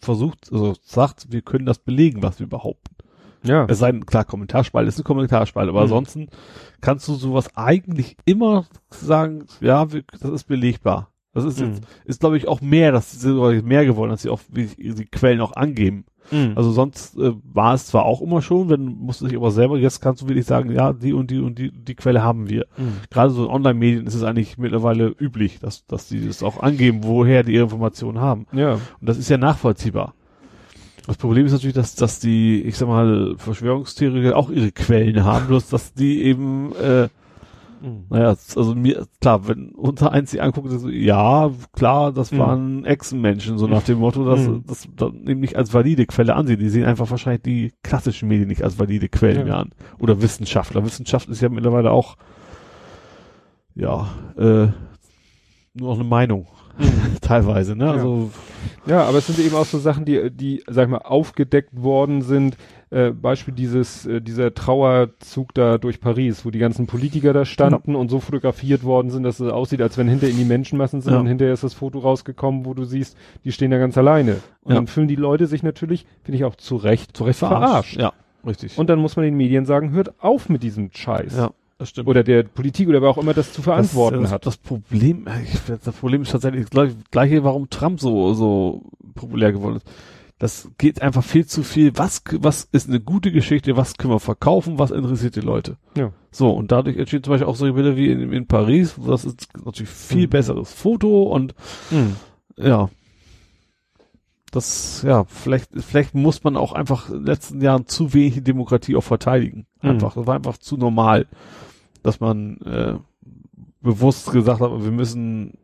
[0.00, 2.94] versucht, also sagt, wir können das belegen, was wir behaupten.
[3.42, 3.64] Ja.
[3.68, 5.84] Es sei denn, klar, Kommentarspalte ist eine Kommentarspalte, aber Mhm.
[5.84, 6.26] ansonsten
[6.80, 11.12] kannst du sowas eigentlich immer sagen, ja, wir, das ist belegbar.
[11.36, 11.66] Das ist Mhm.
[11.66, 14.66] jetzt, ist glaube ich auch mehr, das ist sogar mehr geworden, dass sie auch wie,
[14.76, 16.04] die Quellen auch angeben.
[16.30, 16.52] Mhm.
[16.56, 19.78] Also sonst äh, war es zwar auch immer schon, wenn musst du dich aber selber,
[19.78, 22.66] jetzt kannst du wirklich sagen, ja, die und die und die, die Quelle haben wir.
[22.76, 22.94] Mhm.
[23.10, 27.00] Gerade so in Online-Medien ist es eigentlich mittlerweile üblich, dass, dass die das auch angeben,
[27.02, 28.46] woher die ihre Informationen haben.
[28.52, 28.72] Ja.
[28.72, 30.14] Und das ist ja nachvollziehbar.
[31.06, 35.46] Das Problem ist natürlich, dass, dass die, ich sag mal, Verschwörungstheoretiker auch ihre Quellen haben,
[35.46, 37.08] bloß dass die eben, äh,
[37.86, 38.04] Mhm.
[38.10, 42.38] naja, also mir, klar, wenn unser eins die anguckt, so, ja, klar, das Mhm.
[42.38, 44.64] waren Echsenmenschen, so nach dem Motto, dass Mhm.
[44.66, 46.58] das dann eben nicht als valide Quelle ansehen.
[46.58, 49.44] Die sehen einfach wahrscheinlich die klassischen Medien nicht als valide Quellen Ja.
[49.44, 49.70] mehr an.
[50.00, 50.84] Oder Wissenschaftler.
[50.84, 52.16] Wissenschaft ist ja mittlerweile auch,
[53.74, 54.68] ja, äh,
[55.74, 56.46] nur noch eine Meinung.
[57.22, 57.86] Teilweise, ne?
[57.86, 57.92] Ja.
[57.92, 58.30] Also,
[58.86, 62.22] Ja, aber es sind eben auch so Sachen, die, die, sag ich mal, aufgedeckt worden
[62.22, 62.56] sind.
[62.90, 67.96] Äh, Beispiel dieses, äh, dieser Trauerzug da durch Paris, wo die ganzen Politiker da standen
[67.96, 71.12] und so fotografiert worden sind, dass es aussieht, als wenn hinter ihnen die Menschenmassen sind
[71.12, 71.18] Ja.
[71.18, 74.36] und hinterher ist das Foto rausgekommen, wo du siehst, die stehen da ganz alleine.
[74.62, 74.74] Und Ja.
[74.76, 77.96] dann fühlen die Leute sich natürlich, finde ich auch zu Recht, zu Recht verarscht.
[77.96, 78.12] Ja,
[78.46, 78.78] richtig.
[78.78, 81.36] Und dann muss man den Medien sagen, hört auf mit diesem Scheiß.
[81.36, 82.06] ja, das stimmt.
[82.06, 84.46] Oder der Politik oder wer auch immer das zu verantworten das, hat.
[84.46, 88.82] Das Problem, ich, das Problem ist tatsächlich das gleiche, warum Trump so, so
[89.16, 89.86] populär geworden ist.
[90.38, 91.96] Das geht einfach viel zu viel.
[91.96, 93.76] Was, was ist eine gute Geschichte?
[93.78, 94.78] Was können wir verkaufen?
[94.78, 95.78] Was interessiert die Leute?
[95.96, 96.12] Ja.
[96.30, 98.96] So, und dadurch entstehen zum Beispiel auch solche Bilder wie in, in Paris.
[99.06, 100.30] Das ist natürlich viel Mhm.
[100.30, 101.54] besseres Foto und
[101.90, 102.16] Mhm.
[102.58, 102.90] ja.
[104.52, 108.96] Das, ja, vielleicht, vielleicht muss man auch einfach in den letzten Jahren zu wenig Demokratie
[108.96, 109.66] auch verteidigen.
[109.82, 109.90] Mhm.
[109.90, 111.26] Einfach, das war einfach zu normal,
[112.02, 112.94] dass man äh,
[113.80, 115.54] bewusst gesagt hat, wir müssen,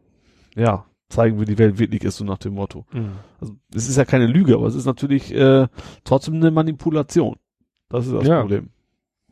[0.57, 2.84] ja, zeigen, wie die Welt wirklich ist, so nach dem Motto.
[2.92, 3.12] Mhm.
[3.41, 5.68] Also, es ist ja keine Lüge, aber es ist natürlich äh,
[6.05, 7.36] trotzdem eine Manipulation.
[7.89, 8.41] Das ist das Ja.
[8.41, 8.70] Problem.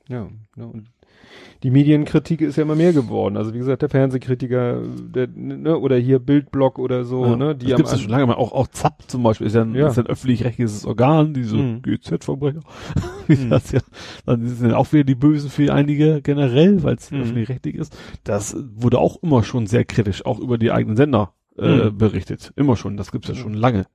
[0.08, 0.90] Ja, ja, und
[1.62, 3.36] die Medienkritik ist ja immer mehr geworden.
[3.36, 4.80] Also wie gesagt, der Fernsehkritiker,
[5.14, 7.36] der, ne, oder hier Bildblock oder so, Ja.
[7.36, 8.34] ne, die das ja An- schon lange mal.
[8.34, 9.88] Auch, auch ZAP zum Beispiel ist ja ein, Ja.
[9.90, 11.82] ein öffentlich-rechtliches Organ, diese Mhm.
[11.82, 12.60] GZ-Verbrecher.
[13.28, 13.50] Mhm.
[13.50, 13.80] das ja,
[14.26, 17.20] dann sind ja auch wieder die Bösen für einige generell, weil es Mhm.
[17.20, 17.96] öffentlich-rechtlich ist.
[18.24, 21.98] Das wurde auch immer schon sehr kritisch, auch über die eigenen Sender äh, Mhm.
[21.98, 22.52] berichtet.
[22.56, 23.40] Immer schon, das gibt's ja Ja.
[23.40, 23.86] schon lange.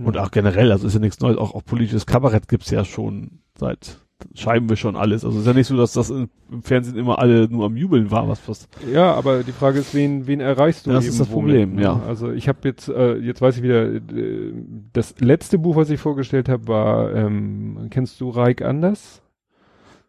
[0.00, 0.06] Ja.
[0.06, 3.40] Und auch generell, also ist ja nichts Neues, auch, auch politisches Kabarett gibt's ja schon
[3.58, 3.98] seit
[4.36, 5.24] schreiben wir schon alles.
[5.24, 6.28] Also ist ja nicht so, dass das im
[6.62, 8.68] Fernsehen immer alle nur am Jubeln war, was was.
[8.92, 11.82] Ja, aber die Frage ist, wen, wen erreichst du Das ist das Problem, ne?
[11.82, 12.00] ja.
[12.06, 14.52] Also ich habe jetzt, äh, jetzt weiß ich wieder, äh,
[14.92, 19.21] das letzte Buch, was ich vorgestellt habe, war, ähm, kennst du Reik Anders?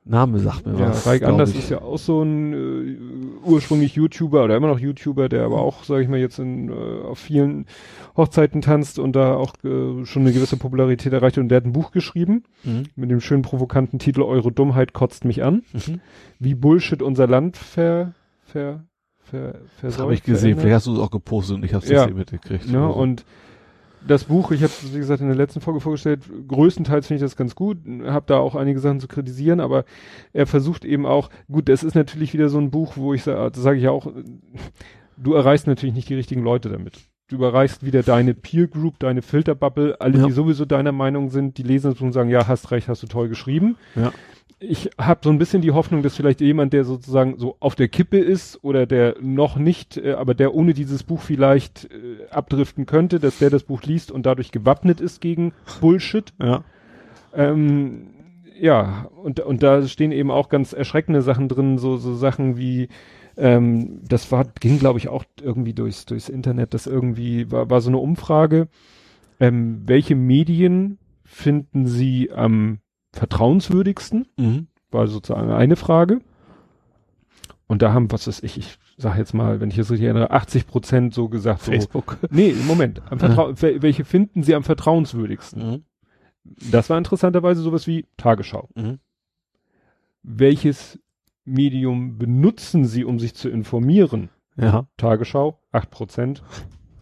[0.06, 1.04] Name sagt mir Ja, was.
[1.04, 2.98] Glaub Anders ist ja auch so ein äh,
[3.46, 6.74] ursprünglich YouTuber oder immer noch YouTuber, der aber auch, sage ich mal, jetzt in, äh,
[6.74, 7.66] auf vielen
[8.18, 11.72] Hochzeiten tanzt und da auch äh, schon eine gewisse Popularität erreicht und der hat ein
[11.74, 12.84] Buch geschrieben Mhm.
[12.96, 15.64] mit dem schönen provokanten Titel Eure Dummheit kotzt mich an.
[15.74, 16.02] Mhm.
[16.40, 18.14] Wie Bullshit unser Land ver,
[18.46, 18.84] ver,
[19.24, 20.40] ver, Das versäumt, habe ich gesehen.
[20.56, 20.62] verändert.
[20.64, 22.00] Vielleicht hast du es auch gepostet und ich habe es Ja.
[22.02, 22.70] jetzt nicht mitgekriegt.
[22.70, 23.00] Ne, oder so.
[23.00, 23.26] und
[24.08, 27.36] das Buch, ich habe wie gesagt in der letzten Folge vorgestellt, größtenteils finde ich das
[27.36, 29.86] ganz gut, habe da auch einige Sachen zu kritisieren, aber
[30.34, 33.52] er versucht eben auch, gut, das ist natürlich wieder so ein Buch, wo ich sage,
[33.52, 34.08] das sage ich ja auch,
[35.18, 37.00] du erreichst natürlich nicht die richtigen Leute damit.
[37.30, 40.26] Du erreichst wieder deine Peer Group, deine Filterbubble, alle, Ja.
[40.28, 43.08] die sowieso deiner Meinung sind, die lesen das und sagen, ja, hast recht, hast du
[43.08, 43.78] toll geschrieben.
[43.96, 44.12] Ja.
[44.66, 47.90] Ich habe so ein bisschen die Hoffnung, dass vielleicht jemand, der sozusagen so auf der
[47.90, 52.86] Kippe ist oder der noch nicht, äh, aber der ohne dieses Buch vielleicht äh, abdriften
[52.86, 55.52] könnte, dass der das Buch liest und dadurch gewappnet ist gegen
[55.82, 56.34] Bullshit.
[56.42, 56.64] ja.
[57.34, 58.08] Ähm,
[58.56, 62.88] ja, und, und da stehen eben auch ganz erschreckende Sachen drin, so, so Sachen wie,
[63.36, 67.82] ähm, das war, ging glaube ich auch irgendwie durchs, durchs Internet, das irgendwie war, war
[67.82, 68.68] so eine Umfrage,
[69.40, 72.80] ähm, welche Medien finden Sie am
[73.14, 74.28] vertrauenswürdigsten?
[74.38, 74.68] Mhm.
[74.92, 76.20] War sozusagen eine Frage.
[77.68, 80.32] Und da haben, was weiß ich, ich sage jetzt mal, wenn ich es richtig erinnere,
[80.32, 82.18] 80 Prozent so gesagt, so, Facebook.
[82.30, 85.72] nee, Moment, wel- welche finden Sie am vertrauenswürdigsten?
[85.72, 85.84] Mhm.
[86.72, 88.70] Das war interessanterweise sowas wie Tagesschau.
[88.76, 89.00] Mhm.
[90.24, 91.00] Welches
[91.46, 94.30] Medium benutzen Sie, um sich zu informieren?
[94.56, 94.88] Ja.
[94.98, 96.42] Tagesschau, 8%,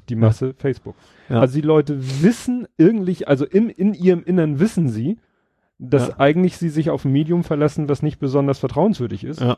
[0.09, 0.95] die Masse Facebook.
[1.29, 1.41] Ja.
[1.41, 5.17] Also die Leute wissen irgendwie, also im, in ihrem Innern wissen sie,
[5.83, 6.19] dass Ja.
[6.19, 9.57] eigentlich sie sich auf ein Medium verlassen, was nicht besonders vertrauenswürdig ist, Ja.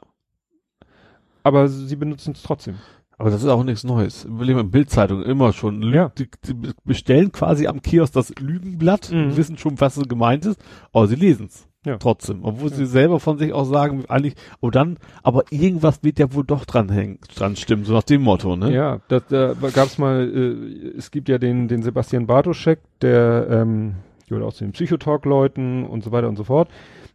[1.43, 2.75] aber sie benutzen es trotzdem.
[3.17, 4.25] Aber das ist auch nichts Neues.
[4.25, 5.81] Überlegen wir, Bildzeitung immer schon.
[5.81, 6.11] Lü Ja.
[6.17, 9.37] die, die bestellen quasi am Kiosk das Lügenblatt, Mhm.
[9.37, 10.59] wissen schon, was gemeint ist,
[10.91, 11.67] aber sie lesen's.
[11.85, 11.97] Ja.
[11.97, 12.39] Trotzdem.
[12.43, 16.45] Obwohl sie selber von sich auch sagen, eigentlich, oh dann, aber irgendwas wird ja wohl
[16.45, 18.73] doch dran hängen, dran stimmen, so nach dem Motto, ne?
[18.73, 23.47] Ja, da, da gab es mal, äh, es gibt ja den, den Sebastian Bartoschek, der
[23.49, 23.95] ähm,
[24.33, 26.69] gehört auch zu den Psychotalk-Leuten und so weiter und so fort.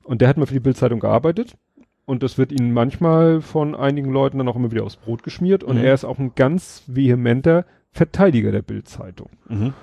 [0.05, 1.57] Und der hat mal für die Bildzeitung gearbeitet.
[2.07, 5.63] Und das wird ihnen manchmal von einigen Leuten dann auch immer wieder aufs Brot geschmiert.
[5.63, 5.85] Und Mhm.
[5.85, 9.29] er ist auch ein ganz vehementer Verteidiger der Bildzeitung.
[9.49, 9.75] Mhm.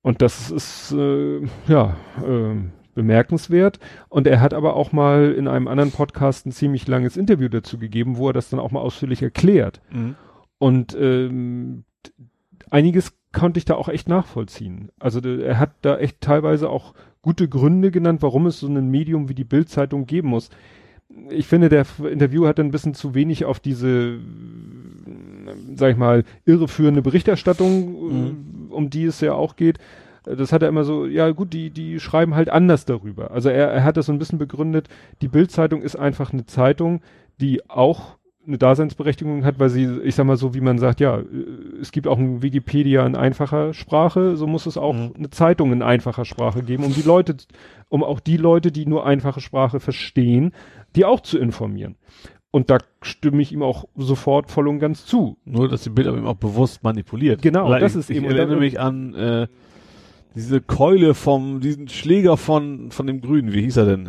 [0.00, 2.54] Und das ist, äh, ja, äh,
[2.94, 3.78] bemerkenswert.
[4.08, 7.78] Und er hat aber auch mal in einem anderen Podcast ein ziemlich langes Interview dazu
[7.78, 9.80] gegeben, wo er das dann auch mal ausführlich erklärt.
[9.90, 10.16] Mhm.
[10.58, 11.84] Und ähm,
[12.70, 14.90] einiges konnte ich da auch echt nachvollziehen.
[14.98, 19.28] Also er hat da echt teilweise auch gute Gründe genannt, warum es so ein Medium
[19.28, 20.50] wie die Bildzeitung geben muss.
[21.30, 24.18] Ich finde, der Interview hat ein bisschen zu wenig auf diese,
[25.74, 28.36] sag ich mal, irreführende Berichterstattung,
[28.70, 29.78] äh, um die es ja auch geht.
[30.24, 33.30] Das hat er immer so, ja gut, die, die schreiben halt anders darüber.
[33.30, 34.88] Also er, er hat das so ein bisschen begründet,
[35.22, 37.00] die Bildzeitung ist einfach eine Zeitung,
[37.40, 38.17] die auch
[38.48, 41.24] eine Daseinsberechtigung hat, weil sie, ich sag mal so, wie man sagt, ja, äh,
[41.80, 45.12] es gibt auch ein Wikipedia in einfacher Sprache, so muss es auch Mhm.
[45.16, 47.36] eine Zeitung in einfacher Sprache geben, um die Leute,
[47.88, 50.52] um auch die Leute, die nur einfache Sprache verstehen,
[50.96, 51.96] die auch zu informieren.
[52.50, 55.36] Und da stimme ich ihm auch sofort voll und ganz zu.
[55.44, 57.42] Nur, dass die Bilder eben auch bewusst manipuliert.
[57.42, 59.46] Genau, Weil das ich, ist ich eben- erinnere mich an äh,
[60.34, 64.08] diese Keule vom, diesen Schläger von, von dem Grünen, wie hieß er denn?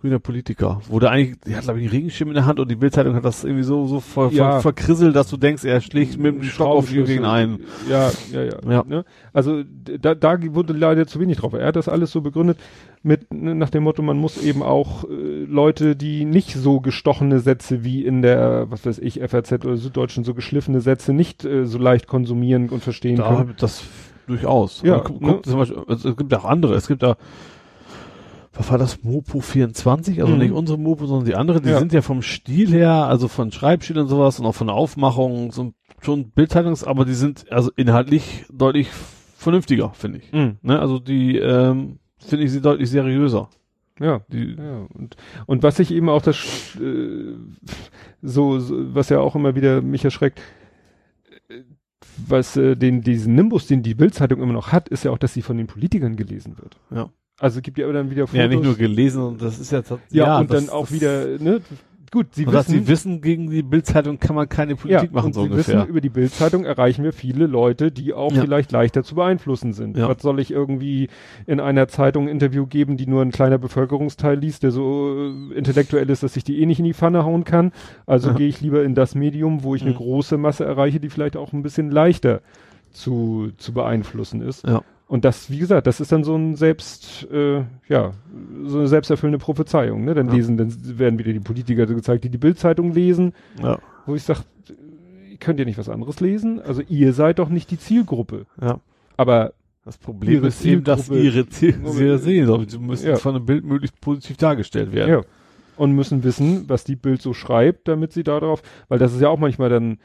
[0.00, 0.80] Grüner Politiker.
[0.90, 3.24] Der eigentlich, der hat glaube ich einen Regenschirm in der Hand und die Bildzeitung hat
[3.24, 4.52] das irgendwie so, so ver, Ja.
[4.52, 7.60] ver, verkrisselt, dass du denkst, er schlägt mit dem Stock auf gegen einen.
[7.88, 8.56] Ja, ja, ja.
[8.68, 8.84] Ja.
[8.86, 9.04] Ne?
[9.32, 9.62] Also
[10.00, 11.52] da, da wurde leider zu wenig drauf.
[11.52, 12.58] Er hat das alles so begründet
[13.02, 17.40] mit ne, nach dem Motto, man muss eben auch äh, Leute, die nicht so gestochene
[17.40, 21.64] Sätze wie in der, was weiß ich, FAZ oder Süddeutschen so geschliffene Sätze nicht äh,
[21.66, 23.54] so leicht konsumieren und verstehen Da, können.
[23.58, 23.82] das
[24.26, 24.82] durchaus.
[24.84, 25.40] Ja, Aber guck, ne?
[25.42, 26.74] zum Beispiel, also es gibt auch andere.
[26.74, 27.16] Es gibt da,
[28.52, 30.20] was war das, Mopo 24?
[30.22, 30.38] Also Mhm.
[30.40, 31.60] nicht unsere Mopo, sondern die andere.
[31.60, 31.78] Die Ja.
[31.78, 35.52] sind ja vom Stil her, also von Schreibstil und sowas und auch von der Aufmachung,
[35.52, 35.72] so
[36.02, 38.88] schon Bildzeitungs, aber die sind also inhaltlich deutlich
[39.36, 40.32] vernünftiger, finde ich.
[40.32, 40.56] Mhm.
[40.62, 40.78] Ne?
[40.80, 43.48] Also die, ähm, finde ich sie deutlich seriöser.
[44.00, 44.22] Ja.
[44.28, 47.34] Die, Ja, und, und was ich eben auch das, äh,
[48.22, 50.40] so, so, was ja auch immer wieder mich erschreckt,
[51.48, 51.60] äh,
[52.26, 55.34] was äh, den, diesen Nimbus, den die Bildzeitung immer noch hat, ist ja auch, dass
[55.34, 56.78] sie von den Politikern gelesen wird.
[56.90, 57.10] Ja.
[57.40, 58.38] Also gibt ja aber dann wieder Fotos.
[58.38, 61.24] ja, nicht nur gelesen, und das ist ja, ja, und das, dann auch das- wieder,
[61.38, 61.60] ne,
[62.12, 65.28] gut, sie und wissen, sie wissen, gegen die Bildzeitung kann man keine Politik ja, machen,
[65.28, 65.76] und so sie ungefähr.
[65.78, 68.42] wissen, über die Bildzeitung erreichen wir viele Leute, die auch Ja.
[68.42, 69.96] vielleicht leichter zu beeinflussen sind.
[69.96, 70.08] Ja.
[70.08, 71.08] Was soll ich irgendwie
[71.46, 75.54] in einer Zeitung ein Interview geben, die nur ein kleiner Bevölkerungsteil liest, der so äh,
[75.56, 77.72] intellektuell ist, dass ich die eh nicht in die Pfanne hauen kann.
[78.06, 78.34] Also Ja.
[78.34, 79.96] gehe ich lieber in das Medium, wo ich eine Mhm.
[79.96, 82.42] große Masse erreiche, die vielleicht auch ein bisschen leichter
[82.92, 84.66] zu, zu beeinflussen ist.
[84.66, 84.82] Ja.
[85.10, 88.12] Und das, wie gesagt, das ist dann so ein selbst, äh, ja,
[88.64, 90.04] so eine selbsterfüllende Prophezeiung.
[90.04, 90.14] Ne?
[90.14, 90.34] Dann Ja.
[90.34, 93.80] lesen, dann werden wieder die Politiker gezeigt, die die Bildzeitung lesen, ja.
[94.06, 94.40] wo ich sage,
[95.40, 96.60] könnt ihr nicht was anderes lesen?
[96.60, 98.46] Also ihr seid doch nicht die Zielgruppe.
[98.60, 98.78] Ja.
[99.16, 99.52] Aber
[99.84, 102.68] Das Problem ist eben, dass Zielgruppe- ihre Ziel sehr sehen.
[102.68, 103.16] Sie müssen Ja.
[103.16, 105.10] von einem Bild möglichst positiv dargestellt werden.
[105.10, 105.20] ja.
[105.76, 109.30] und müssen wissen, was die Bild so schreibt, damit sie darauf, weil das ist ja
[109.30, 109.96] auch manchmal dann,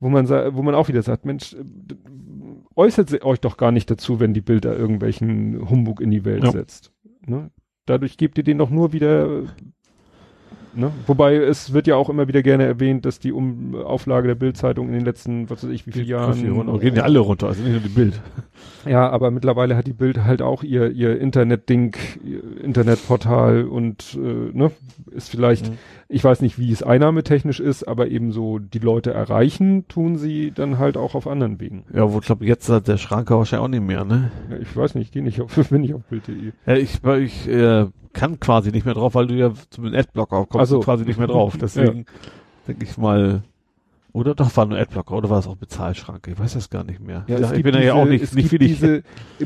[0.00, 1.54] wo man wo man auch wieder sagt, Mensch,
[2.76, 6.44] äußert euch doch gar nicht dazu, wenn die Bild da irgendwelchen Humbug in die Welt
[6.44, 6.50] Ja.
[6.52, 6.92] setzt.
[7.26, 7.50] Ne?
[7.86, 9.44] Dadurch gebt ihr den doch nur wieder
[10.76, 10.90] Ne?
[11.06, 14.88] Wobei es wird ja auch immer wieder gerne erwähnt, dass die um Auflage der Bildzeitung
[14.88, 16.50] in den letzten, was weiß ich, wie viele Jahren.
[16.50, 16.78] runter.
[16.80, 18.20] Gehen ja alle runter, also nicht nur die Bild.
[18.84, 21.94] Ja, aber mittlerweile hat die Bild halt auch ihr, ihr Internet-Ding,
[22.60, 24.72] Internetportal und äh, ne,
[25.12, 25.74] ist vielleicht, Mhm.
[26.08, 30.52] Ich weiß nicht, wie es einnahmetechnisch ist, aber eben so die Leute erreichen, tun sie
[30.54, 31.84] dann halt auch auf anderen Wegen.
[31.92, 34.30] Ja, wo ich glaube, jetzt hat der Schranke wahrscheinlich auch nicht mehr, ne?
[34.50, 36.52] Ja, ich weiß nicht, ich gehe nicht auf, bin nicht auf Bild.de.
[36.66, 40.56] Ja, ich, ich äh, kann quasi nicht mehr drauf, weil du ja zum Adblocker kommst
[40.56, 40.78] Ach so.
[40.78, 41.56] du quasi nicht mehr drauf.
[41.60, 42.06] Deswegen
[42.66, 43.42] denke ich mal,
[44.14, 46.30] oder doch war nur Adblocker oder war es auch Bezahlschranke?
[46.30, 47.24] Ich weiß das gar nicht mehr.
[47.26, 49.02] Ja, ich bin ja diese, auch nicht, es nicht gibt diese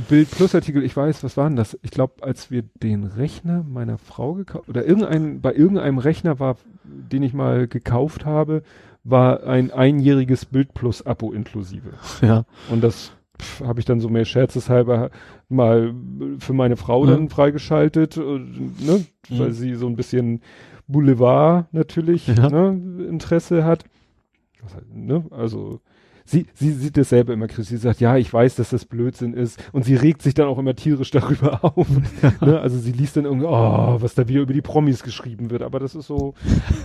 [0.08, 1.76] Bild Plus Artikel, ich weiß, was waren das?
[1.82, 6.56] Ich glaube, als wir den Rechner meiner Frau gekauft oder irgendein bei irgendeinem Rechner war,
[6.84, 8.62] den ich mal gekauft habe,
[9.04, 11.94] war ein einjähriges Bild Plus Abo inklusive.
[12.22, 13.12] Ja, Und das
[13.64, 15.10] habe ich dann so mehr scherzeshalber
[15.48, 15.94] mal
[16.40, 17.12] für meine Frau Ja.
[17.12, 19.06] dann freigeschaltet, äh, ne?
[19.30, 19.52] weil Mhm.
[19.52, 20.42] sie so ein bisschen
[20.88, 22.50] Boulevard natürlich Ja.
[22.50, 23.06] ne?
[23.08, 23.84] Interesse hat.
[24.92, 25.24] Ne?
[25.30, 25.80] Also
[26.24, 27.68] sie, sie sieht dasselbe immer kritisch.
[27.68, 29.58] Sie sagt, ja, ich weiß, dass das Blödsinn ist.
[29.72, 31.86] Und sie regt sich dann auch immer tierisch darüber auf.
[32.40, 32.60] ne?
[32.60, 35.62] Also sie liest dann irgendwie, oh, was da wieder über die Promis geschrieben wird.
[35.62, 36.34] Aber das ist so,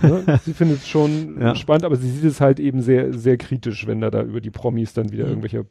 [0.02, 0.40] ne?
[0.44, 1.54] sie findet es schon Ja.
[1.54, 4.50] spannend, aber sie sieht es halt eben sehr, sehr kritisch, wenn da da über die
[4.50, 5.30] Promis dann wieder Mhm.
[5.30, 5.64] irgendwelcher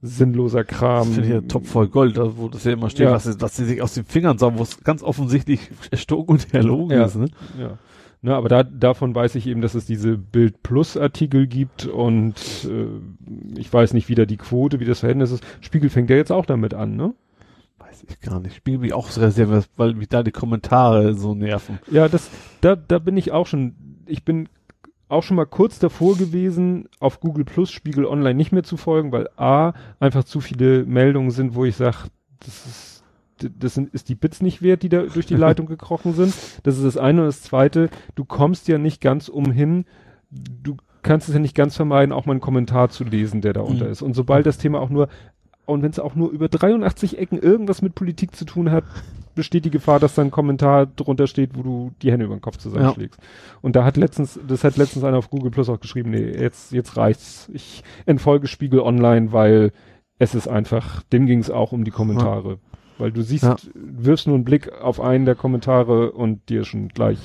[0.00, 1.08] sinnloser Kram.
[1.08, 3.12] ich finde hier top voll Gold, da, wo das ja immer steht, Ja.
[3.12, 6.54] was, sie- was sie sich aus den Fingern saugen, wo es ganz offensichtlich erstunken und
[6.54, 7.04] erlogen Ja.
[7.06, 7.26] ist, ne?
[7.58, 7.78] Ja.
[8.20, 12.34] Ne, aber da, davon weiß ich eben, dass es diese Bild Plus Artikel gibt und
[12.68, 15.44] äh, ich weiß nicht, wie da die Quote, wie das Verhältnis ist.
[15.60, 17.14] Spiegel fängt ja jetzt auch damit an, ne?
[17.78, 18.56] Weiß ich gar nicht.
[18.56, 21.78] Spiegel mich auch sehr, sehr, weil mich da die Kommentare so nerven.
[21.92, 22.28] Ja, das,
[22.60, 24.48] da, da bin ich auch schon, ich bin
[25.08, 29.12] auch schon mal kurz davor gewesen, auf Google Plus Spiegel Online nicht mehr zu folgen,
[29.12, 31.96] weil A, einfach zu viele Meldungen sind, wo ich sage,
[32.40, 32.97] das ist,
[33.58, 36.34] das sind, ist die Bits nicht wert, die da durch die Leitung gekrochen sind.
[36.62, 39.84] Das ist das eine und das zweite, du kommst ja nicht ganz umhin,
[40.30, 43.60] du kannst es ja nicht ganz vermeiden, auch mal einen Kommentar zu lesen, der da
[43.60, 43.92] unter Mhm.
[43.92, 44.02] ist.
[44.02, 45.08] Und sobald das Thema auch nur,
[45.64, 48.84] und wenn es auch nur über 83 Ecken irgendwas mit Politik zu tun hat,
[49.34, 52.40] besteht die Gefahr, dass da ein Kommentar drunter steht, wo du die Hände über den
[52.40, 53.20] Kopf zusammenschlägst.
[53.60, 56.72] Und da hat letztens, das hat letztens einer auf Google Plus auch geschrieben, nee, jetzt,
[56.72, 57.48] jetzt reicht's.
[57.52, 59.72] Ich entfolge Spiegel Online, weil
[60.18, 62.58] es ist einfach, dem ging es auch um die Kommentare.
[62.98, 63.56] Weil du siehst, Ja.
[63.74, 67.18] wirfst nur einen Blick auf einen der Kommentare und dir schon gleich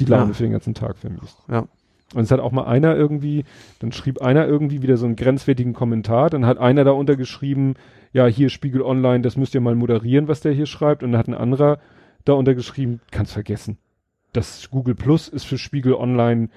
[0.00, 0.32] die Laune Ja.
[0.34, 1.36] für den ganzen Tag vermisst.
[1.50, 1.66] Ja.
[2.14, 3.44] Und es hat auch mal einer irgendwie,
[3.80, 7.74] dann schrieb einer irgendwie wieder so einen grenzwertigen Kommentar, dann hat einer da untergeschrieben,
[8.12, 11.02] ja, hier Spiegel Online, das müsst ihr mal moderieren, was der hier schreibt.
[11.02, 11.78] Und dann hat ein anderer
[12.26, 13.78] da untergeschrieben, kannst vergessen.
[14.34, 16.48] Das Google Plus ist für Spiegel Online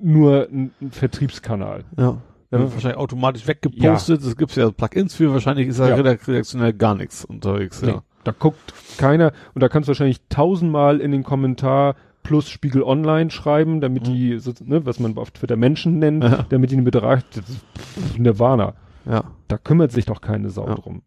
[0.00, 1.84] nur ein, ein Vertriebskanal.
[1.96, 2.18] Ja.
[2.58, 2.64] Ja.
[2.64, 4.22] wird wahrscheinlich automatisch weggepostet.
[4.22, 5.96] Es gibt ja Plugins für, wahrscheinlich ist da Ja.
[5.96, 7.82] redak- redaktionell gar nichts unterwegs.
[7.82, 8.02] Nee, Ja.
[8.24, 13.30] Da guckt keiner und da kannst du wahrscheinlich tausendmal in den Kommentar plus Spiegel Online
[13.30, 14.12] schreiben, damit Mhm.
[14.14, 16.46] die, so, ne, was man auf Twitter Menschen nennt, Ja.
[16.48, 18.74] damit die eine Betracht, das ist Nirvana.
[19.04, 19.24] ja.
[19.48, 20.74] Da kümmert sich doch keine Sau Ja.
[20.74, 21.02] drum.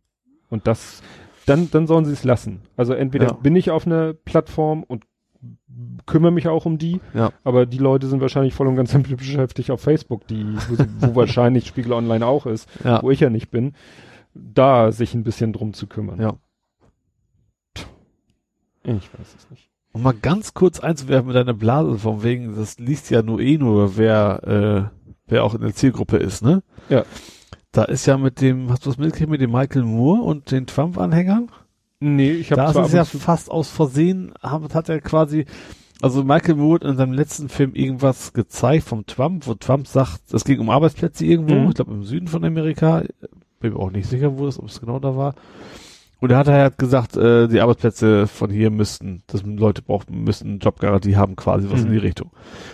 [0.49, 1.01] Und das,
[1.47, 2.61] dann, dann sollen sie es lassen.
[2.75, 3.33] Also entweder Ja.
[3.33, 5.03] bin ich auf einer Plattform und
[6.05, 7.31] kümmere mich auch um die, Ja.
[7.43, 11.15] aber die Leute sind wahrscheinlich voll und ganz damit beschäftigt auf Facebook, die, wo, wo
[11.15, 13.01] wahrscheinlich Spiegel Online auch ist, Ja.
[13.03, 13.73] wo ich ja nicht bin,
[14.33, 16.19] da sich ein bisschen drum zu kümmern.
[16.21, 16.35] Ja.
[18.83, 19.69] Ich weiß es nicht.
[19.91, 23.57] Um mal ganz kurz einzuwerfen mit deiner Blase, von wegen, das liest ja nur eh
[23.57, 26.61] nur, wer, äh, wer auch in der Zielgruppe ist, ne?
[26.89, 27.03] Ja.
[27.71, 30.67] Da ist ja mit dem, hast du das mitgekriegt, mit dem Michael Moore und den
[30.67, 31.49] Trump-Anhängern?
[31.99, 35.45] Nee, ich habe Da ist es ja fast aus Versehen, hat, hat er quasi,
[36.01, 40.21] also Michael Moore hat in seinem letzten Film irgendwas gezeigt vom Trump, wo Trump sagt,
[40.31, 41.69] es ging um Arbeitsplätze irgendwo, Mhm.
[41.69, 43.03] ich glaube im Süden von Amerika,
[43.59, 45.33] bin mir auch nicht sicher, wo es, ob es genau da war.
[46.19, 50.57] Und er hat halt gesagt, äh, die Arbeitsplätze von hier müssten, dass Leute brauchen, müssen
[50.59, 51.87] Jobgarantie haben, quasi was Mhm.
[51.87, 52.31] in die Richtung.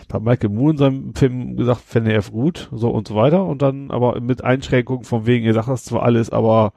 [0.08, 3.46] Da hat Michael Moore in seinem Film gesagt, fände er gut, so und so weiter.
[3.46, 6.72] Und dann aber mit Einschränkungen von wegen, ihr sagt das zwar alles, aber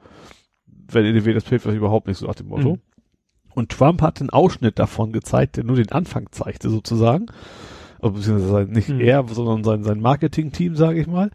[0.91, 2.73] wenn ihr wählt, das hilft euch überhaupt nicht, so nach dem Motto.
[2.75, 2.81] Mhm.
[3.55, 7.25] Und Trump hat einen Ausschnitt davon gezeigt, der nur den Anfang zeigte, sozusagen.
[7.99, 8.99] Also, beziehungsweise nicht Mhm.
[9.01, 11.31] er, sondern sein, sein Marketing-Team, sage ich mal.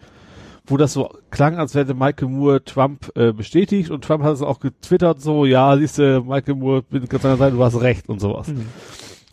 [0.65, 4.43] Wo das so klang, als hätte Michael Moore Trump äh, bestätigt und Trump hat es
[4.43, 8.09] auch getwittert, so, ja, siehst du, Michael Moore, bin ganz deiner Seite, du hast recht
[8.09, 8.47] und sowas.
[8.47, 8.67] Mhm.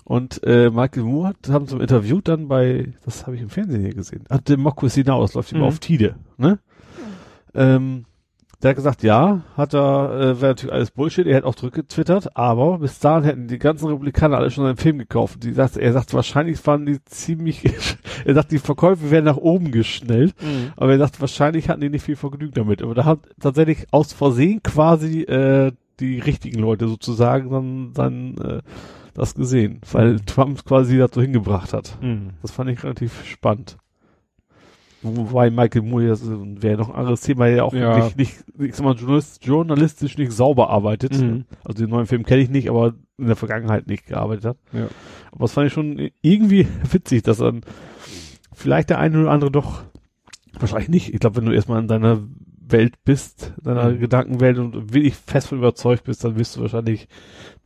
[0.06, 3.82] Und äh, Michael Moore hat, haben zum Interview dann bei, das habe ich im Fernsehen
[3.82, 5.68] hier gesehen, hat Democracy Now, das läuft immer Mhm.
[5.68, 6.58] auf Tide, ne?
[7.54, 8.06] Ähm,
[8.62, 12.36] Der hat gesagt, ja, hat er, äh, wäre natürlich alles Bullshit, er hätte auch zurückgetwittert,
[12.36, 15.44] aber bis dahin hätten die ganzen Republikaner alle schon seinen Film gekauft.
[15.44, 17.64] Die sagt, er sagt, wahrscheinlich waren die ziemlich,
[18.26, 20.74] er sagt, die Verkäufe wären nach oben geschnellt, Mhm.
[20.76, 22.82] aber er sagt, wahrscheinlich hatten die nicht viel Vergnügen damit.
[22.82, 25.72] Aber da hat tatsächlich aus Versehen quasi äh,
[26.02, 28.62] die richtigen Leute sozusagen dann, dann äh,
[29.14, 31.98] das gesehen, weil Trump quasi dazu hingebracht hat.
[32.02, 32.32] Mhm.
[32.42, 33.78] Das fand ich relativ spannend.
[35.02, 37.98] Wobei Michael Moore ja so- wäre noch ein anderes Thema, ja auch Ja.
[37.98, 41.18] nicht, nicht, ich sag mal, journalist, journalistisch nicht sauber arbeitet.
[41.20, 41.46] Mhm.
[41.64, 44.58] Also den neuen Film kenne ich nicht, aber in der Vergangenheit nicht gearbeitet hat.
[44.74, 44.88] Ja.
[45.32, 47.62] Aber das fand ich schon irgendwie witzig, dass dann
[48.54, 49.84] vielleicht der eine oder andere doch,
[50.60, 51.14] wahrscheinlich nicht.
[51.14, 52.20] Ich glaube, wenn du erstmal in deiner
[52.68, 54.00] Welt bist, deiner Mhm.
[54.00, 57.08] Gedankenwelt und wirklich fest von überzeugt bist, dann wirst du wahrscheinlich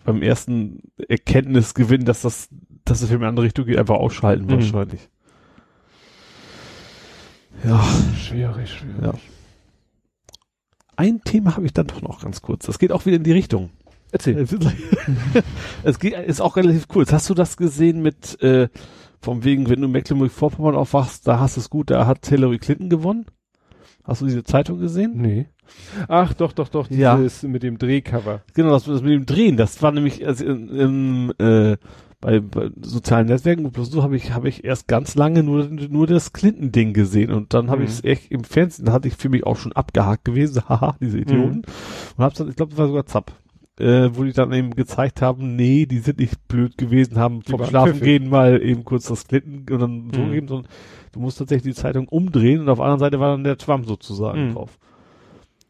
[0.05, 2.49] beim ersten Erkenntnisgewinn, dass das,
[2.85, 4.51] dass der Film in eine andere Richtung geht, einfach ausschalten Mhm.
[4.51, 5.09] wahrscheinlich.
[7.63, 7.83] Ja,
[8.17, 9.01] Schwierig, schwierig.
[9.01, 9.13] Ja.
[10.95, 12.65] ein Thema habe ich dann doch noch ganz kurz.
[12.65, 13.69] Das geht auch wieder in die Richtung.
[14.11, 14.37] Erzähl.
[15.83, 17.05] es geht, ist auch relativ cool.
[17.11, 18.69] Hast du das gesehen mit, äh,
[19.21, 22.89] vom wegen, wenn du Mecklenburg-Vorpommern aufwachst, da hast du es gut, da hat Hillary Clinton
[22.89, 23.25] gewonnen?
[24.03, 25.13] Hast du diese Zeitung gesehen?
[25.15, 25.47] Nee.
[26.09, 27.15] Ach, doch, doch, doch, Ja.
[27.15, 28.41] dieses mit dem Drehcover.
[28.53, 31.77] Genau, das, das mit dem Drehen, das war nämlich also in, in, äh,
[32.23, 36.07] bei, bei sozialen Netzwerken plus so habe ich habe ich erst ganz lange nur nur
[36.07, 37.85] das Clinton Ding gesehen und dann habe Mhm.
[37.87, 40.95] ich es echt im Fernsehen, da hatte ich für mich auch schon abgehakt gewesen, haha,
[41.01, 41.57] diese Idioten.
[41.57, 41.63] Mhm.
[42.17, 43.33] Und hab's dann, ich glaube, das war sogar Zapp,
[43.79, 47.51] äh, wo die dann eben gezeigt haben, nee, die sind nicht blöd gewesen, haben Die
[47.51, 48.21] vom Schlafen pfiffig.
[48.21, 50.31] gehen mal eben kurz das Clinton und dann so Mhm.
[50.31, 50.67] geben, sondern
[51.11, 53.85] du musst tatsächlich die Zeitung umdrehen und auf der anderen Seite war dann der Trump
[53.85, 54.53] sozusagen Mhm.
[54.53, 54.77] drauf.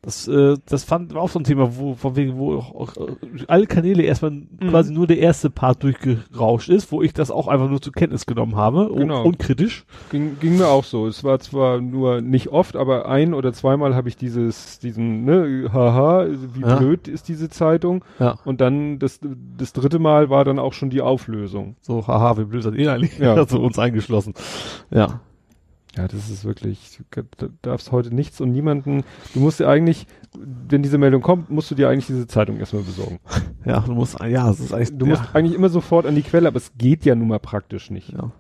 [0.06, 2.98] Das, äh, das fand war auch so ein Thema, wo von wegen, wo auch, auch
[2.98, 3.16] äh,
[3.48, 4.48] alle Kanäle erstmal Mhm.
[4.70, 8.26] quasi nur der erste Part durchgerauscht ist, wo ich das auch einfach nur zur Kenntnis
[8.26, 9.24] genommen habe, Genau.
[9.24, 9.86] unkritisch.
[10.12, 11.08] Ging, ging mir auch so.
[11.08, 15.70] Es war zwar nur nicht oft, aber ein oder zweimal habe ich dieses, diesen, ne,
[15.72, 16.76] haha, wie Ja.
[16.76, 18.04] blöd ist diese Zeitung.
[18.20, 18.36] Ja.
[18.44, 19.22] Und dann das,
[19.58, 21.78] das dritte Mal war dann auch schon die Auflösung.
[21.80, 23.18] So, haha, wie blöd seid ihr eigentlich?
[23.20, 23.36] Ja.
[23.38, 23.48] Ja.
[23.48, 24.34] so uns eingeschlossen.
[24.92, 25.22] Ja.
[25.96, 30.08] Ja, das ist wirklich, du da darfst heute nichts und niemanden, du musst dir eigentlich,
[30.36, 33.20] wenn diese Meldung kommt, musst du dir eigentlich diese Zeitung erstmal besorgen.
[33.66, 35.12] Ja, du musst, ja, es ist eigentlich, Du ja.
[35.12, 38.10] musst eigentlich immer sofort an die Quelle, aber es geht ja nun mal praktisch nicht.
[38.12, 38.32] Ja.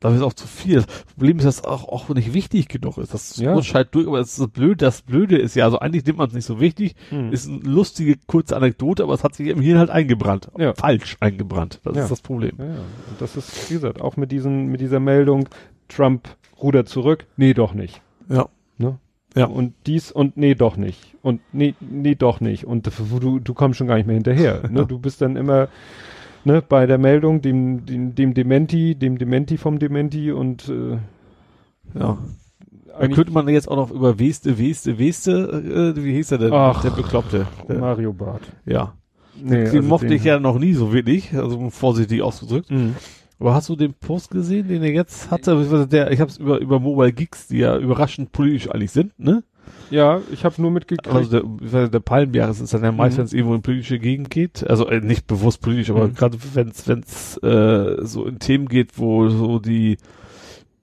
[0.00, 0.76] Dafür ist auch zu viel.
[0.82, 3.14] Das Problem ist, dass auch, auch nicht wichtig genug ist.
[3.14, 3.54] Das Ja.
[3.54, 4.82] rutscht halt durch, aber es ist blöd.
[4.82, 6.96] Das Blöde ist ja, also eigentlich nimmt man es nicht so wichtig.
[7.10, 7.32] Hm.
[7.32, 10.50] Ist eine lustige, kurze Anekdote, aber es hat sich im Hirn halt eingebrannt.
[10.58, 10.74] Ja.
[10.74, 11.80] Falsch eingebrannt.
[11.84, 12.02] Das Ja.
[12.02, 12.56] ist das Problem.
[12.58, 12.72] Ja, ja.
[12.74, 15.48] Und das ist, wie gesagt, auch mit diesen, mit dieser Meldung,
[15.88, 16.28] Trump
[16.62, 18.00] rudert zurück, nee, doch nicht.
[18.28, 18.48] Ja.
[18.78, 18.98] Ne?
[19.34, 19.46] Ja.
[19.46, 21.14] Und dies und nee, doch nicht.
[21.22, 22.64] Und nee, nee, doch nicht.
[22.64, 24.62] Und du, du kommst schon gar nicht mehr hinterher.
[24.70, 24.80] Ne?
[24.80, 24.84] Ja.
[24.86, 25.68] Du bist dann immer
[26.44, 30.98] ne, bei der Meldung, dem, dem, dem Dementi, dem Dementi vom Dementi und äh,
[31.98, 32.18] Ja.
[32.86, 36.38] Da eigentlich könnte man jetzt auch noch über Weste, Weste, Weste, äh, wie hieß er
[36.38, 36.52] denn?
[36.54, 36.80] Ach.
[36.80, 37.46] der Bekloppte.
[37.68, 38.40] Der, Mario Bart.
[38.64, 38.94] ja.
[39.38, 42.70] Nee, Den also mochte den- ich ja noch nie so wenig, also vorsichtig ausgedrückt.
[42.70, 42.94] Mhm.
[43.38, 45.54] Aber hast du den Post gesehen, den er jetzt hatte?
[45.54, 49.18] Beziehungsweise Der, ich habe es über über Mobile Geeks, die ja überraschend politisch eigentlich sind,
[49.18, 49.42] ne?
[49.90, 51.08] Ja, ich habe nur mitgekriegt.
[51.14, 53.18] Also der, der Palmjahres ist dann ja meist, Mhm.
[53.18, 54.68] wenn es irgendwo in politische Gegend geht.
[54.68, 56.14] Also äh, nicht bewusst politisch, aber Mhm.
[56.14, 59.98] gerade wenn es wenn's, äh, so in Themen geht, wo so die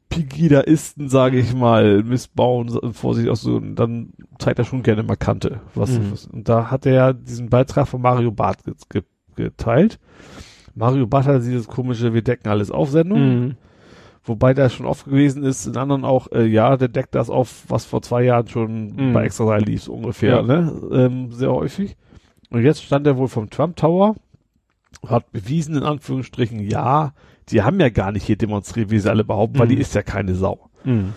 [0.10, 5.62] Pigidaisten, sage ich mal, missbauen, Vorsicht aus so, dann zeigt er schon gerne Markante.
[5.74, 6.12] Was, Mhm.
[6.12, 9.02] was, und da hat er ja diesen Beitrag von Mario Barth ge ge
[9.36, 10.00] geteilt.
[10.76, 13.20] Mario hat dieses komische Wir decken alles auf Sendung.
[13.46, 13.56] Mhm.
[14.26, 17.66] Wobei da schon oft gewesen ist, in anderen auch, äh, ja, der deckt das auf,
[17.68, 19.14] was vor zwei Jahren schon Mhm.
[19.14, 20.42] bei Extra 3 lief, so ungefähr, Ja.
[20.44, 20.74] ne?
[20.94, 21.98] Ähm, sehr häufig.
[22.50, 24.16] Und jetzt stand er wohl vom Trump Tower,
[25.08, 27.14] hat bewiesen, in Anführungsstrichen, ja,
[27.50, 29.72] die haben ja gar nicht hier demonstriert, wie sie alle behaupten, weil Mhm.
[29.72, 30.70] die ist ja keine Sau.
[30.86, 31.14] Mhm.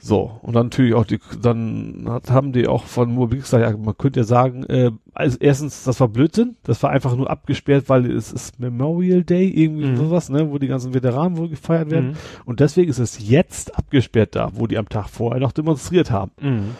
[0.00, 3.76] So, und dann natürlich auch die, dann hat, haben die auch von Mobil gesagt, ja,
[3.76, 7.88] man könnte ja sagen, äh, also erstens, das war Blödsinn, das war einfach nur abgesperrt,
[7.88, 9.96] weil es ist Memorial Day, irgendwie Mhm.
[9.96, 12.10] sowas, ne, wo die ganzen Veteranen wohl gefeiert werden.
[12.10, 12.16] Mhm.
[12.44, 16.30] Und deswegen ist es jetzt abgesperrt da, wo die am Tag vorher noch demonstriert haben.
[16.40, 16.70] Mhm.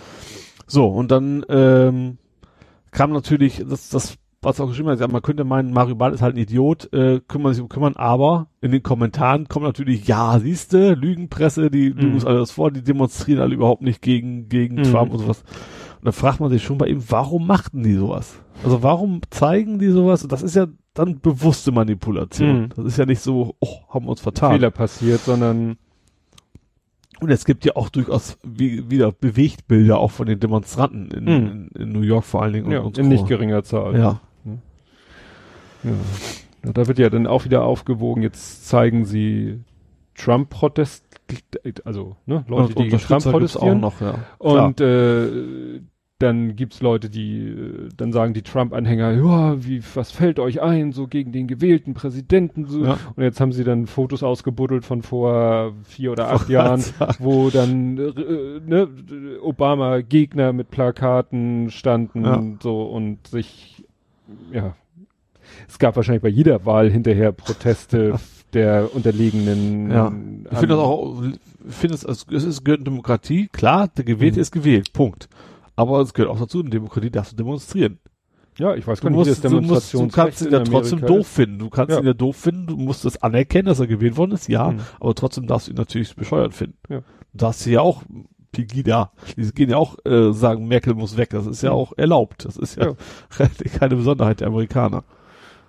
[0.69, 2.19] So, und dann ähm,
[2.93, 4.17] kam natürlich, das, das,
[4.49, 7.21] was auch geschrieben hat, ja, man könnte meinen, Mario Barth ist halt ein Idiot, äh,
[7.29, 12.15] kümmern sich um kümmern, aber in den Kommentaren kommt natürlich, ja, siehste, Lügenpresse, die Mhm.
[12.15, 14.83] uns alles vor, die demonstrieren alle überhaupt nicht gegen, gegen Mhm.
[14.85, 15.43] Trump und sowas.
[15.99, 18.41] Und dann fragt man sich schon bei ihm, warum machten die sowas?
[18.65, 20.27] Also warum zeigen die sowas?
[20.29, 22.63] Das ist ja dann bewusste Manipulation.
[22.63, 22.69] Mhm.
[22.75, 24.53] Das ist ja nicht so, oh, haben wir uns vertan.
[24.53, 25.77] Fehler passiert, sondern
[27.21, 31.31] Und es gibt ja auch durchaus wie, wieder Bewegtbilder auch von den Demonstranten in, Mhm.
[31.31, 32.71] in, in New York vor allen Dingen.
[32.71, 33.11] ja, und, und in Co.
[33.11, 33.99] nicht geringer Zahl.
[33.99, 34.21] Ja.
[35.85, 36.73] Ja.
[36.73, 39.61] Da wird ja dann auch wieder aufgewogen, jetzt zeigen sie
[40.17, 41.05] Trump-Protest,
[41.85, 43.81] also ne, Leute, die gegen Trump gibt's auch protestieren.
[43.81, 44.19] noch, ja.
[44.41, 44.67] Klar.
[44.67, 45.81] Und äh,
[46.19, 50.91] dann gibt's Leute, die äh, dann sagen die Trump-Anhänger, ja, wie was fällt euch ein
[50.91, 52.85] so gegen den gewählten Präsidenten so.
[52.85, 52.99] Ja.
[53.15, 56.83] Und jetzt haben sie dann Fotos ausgebuddelt von vor vier oder acht Jahren,
[57.21, 58.89] wo dann äh, ne,
[59.43, 62.43] Obama Gegner mit Plakaten standen Ja.
[62.61, 63.85] so und sich
[64.53, 64.75] ja
[65.69, 68.15] es gab wahrscheinlich bei jeder Wahl hinterher Proteste
[68.55, 70.13] der unterlegenen Ja.
[70.51, 71.23] Ich finde das ähm, auch,
[71.69, 74.43] finde es, es es ist gehört Demokratie, klar, der Gewählte Mhm.
[74.43, 75.29] ist gewählt, Punkt.
[75.77, 77.99] Aber es gehört auch dazu, in Demokratie darfst du demonstrieren.
[78.59, 80.61] ja ich weiß Du gar nicht wie das musst, du, musst, du kannst ihn ja
[80.61, 81.59] trotzdem doof finden.
[81.59, 82.01] Du kannst Ja.
[82.01, 84.81] ihn ja doof finden, du musst es anerkennen, dass er gewählt worden ist, ja, Mhm.
[84.99, 86.79] aber trotzdem darfst du ihn natürlich bescheuert finden.
[86.89, 86.99] Ja.
[87.01, 87.05] Du
[87.39, 88.03] darfst ja auch
[88.51, 91.77] Pegida, die gehen ja auch äh, sagen, Merkel muss weg, das ist ja Mhm.
[91.77, 92.47] auch erlaubt.
[92.47, 92.95] Das ist ja,
[93.79, 95.05] keine Besonderheit der Amerikaner.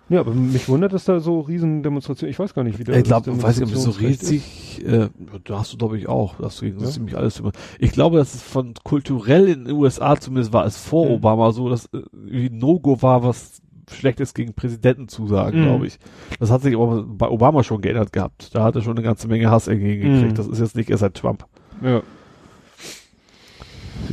[0.09, 2.97] Ja, aber mich wundert, dass da so riesen Demonstrationen, ich weiß gar nicht, wie das
[2.97, 5.09] Ich glaube, weiß ich, ob so riesig, äh,
[5.43, 6.77] da hast du glaube ich auch, da hast du Ja.
[6.85, 7.51] ziemlich alles über.
[7.77, 11.11] Ich glaube, dass es von kulturell in den USA zumindest war es vor Mhm.
[11.13, 15.63] Obama so, dass äh, wie No-Go war, was Schlechtes gegen Präsidenten zu sagen, Mhm.
[15.65, 15.97] glaube ich.
[16.39, 18.53] Das hat sich aber bei Obama schon geändert gehabt.
[18.55, 20.31] Da hat er schon eine ganze Menge Hass entgegengekriegt.
[20.33, 20.35] Mhm.
[20.35, 21.45] Das ist jetzt nicht erst seit Trump.
[21.83, 22.01] Ja.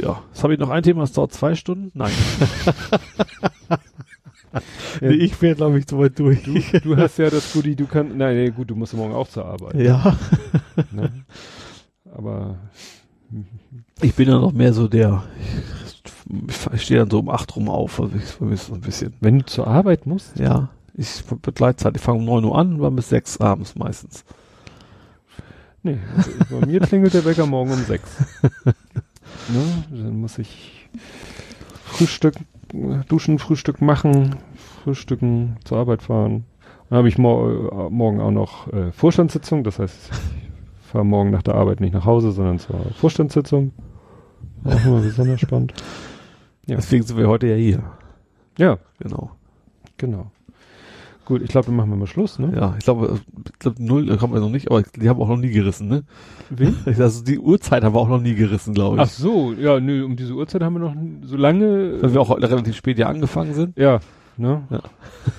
[0.01, 0.23] Ja.
[0.33, 1.91] Jetzt habe ich noch ein Thema, das dauert zwei Stunden?
[1.95, 2.13] Nein.
[5.01, 6.43] Nee, ich wäre, glaube ich, so weit durch.
[6.43, 9.29] Du, du hast ja das Goodie, du kannst, nein, nee, gut, du musst morgen auch
[9.29, 9.75] zur Arbeit.
[9.75, 10.17] ja.
[10.93, 11.11] Ne?
[12.15, 12.57] Aber,
[14.01, 15.25] Ich bin ja noch mehr so der,
[16.73, 19.15] ich, stehe dann so um acht rum auf, also ich vermisse so ein bisschen.
[19.21, 22.91] wenn du zur Arbeit musst, Ja, ich Begleitzeit, ich fange um neun Uhr an, war
[22.91, 24.25] bis sechs abends meistens.
[25.83, 28.11] nee, also bei mir klingelt der Wecker morgen um sechs.
[28.65, 29.85] ne?
[29.91, 30.89] Dann muss ich
[31.85, 32.35] Frühstück,
[33.09, 34.37] duschen, Frühstück machen,
[34.87, 36.45] frühstücken, zur Arbeit fahren.
[36.89, 40.11] Dann habe ich mor äh, morgen auch noch äh, Vorstandssitzung, das heißt,
[40.81, 43.73] ich fahre morgen nach der Arbeit nicht nach Hause, sondern zur Vorstandssitzung.
[44.65, 45.75] Auch immer besonders spannend.
[46.69, 46.75] Ja.
[46.75, 47.81] Deswegen sind wir heute ja hier.
[48.59, 49.31] Ja, Genau.
[49.99, 50.33] genau.
[51.25, 52.53] Gut, ich glaube, dann machen wir mal Schluss, ne?
[52.57, 53.21] Ja, ich glaube,
[53.53, 55.87] ich glaube null äh, kommen wir noch nicht, aber die haben auch noch nie gerissen,
[55.87, 56.03] ne?
[56.51, 56.75] Wen?
[56.99, 59.13] Also die Uhrzeit haben wir auch noch nie gerissen, glaube Ach ich.
[59.13, 62.03] so, ja, nö, um diese Uhrzeit haben wir noch so lange.
[62.03, 63.79] Weil wir auch relativ spät ja angefangen sind.
[63.79, 64.01] ja,
[64.39, 64.63] ne?
[64.71, 64.81] Ja.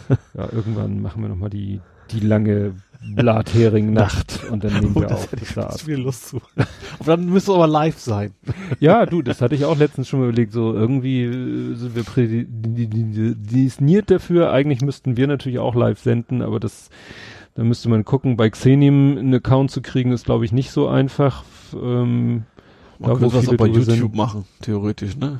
[0.37, 1.79] Ja, irgendwann machen wir noch mal die,
[2.11, 2.73] die lange
[3.15, 5.31] Blathering-Nacht und dann nehmen wir Oh, das auf.
[5.31, 6.37] hätte ich viel Lust zu.
[6.99, 8.33] Aber dann müsste aber live sein.
[8.79, 12.03] Ja, du, das hatte ich auch letztens schon mal überlegt, so irgendwie äh, sind wir
[12.03, 14.51] prädestiniert dafür.
[14.51, 16.89] Eigentlich müssten wir natürlich auch live senden, aber das,
[17.55, 18.37] da müsste man gucken.
[18.37, 21.43] Bei Xenium einen Account zu kriegen, ist glaube ich nicht so einfach.
[21.73, 22.43] Ähm,
[22.99, 23.95] Man Da, könnte das auch bei drüber sind.
[23.95, 25.39] YouTube machen, theoretisch, ne?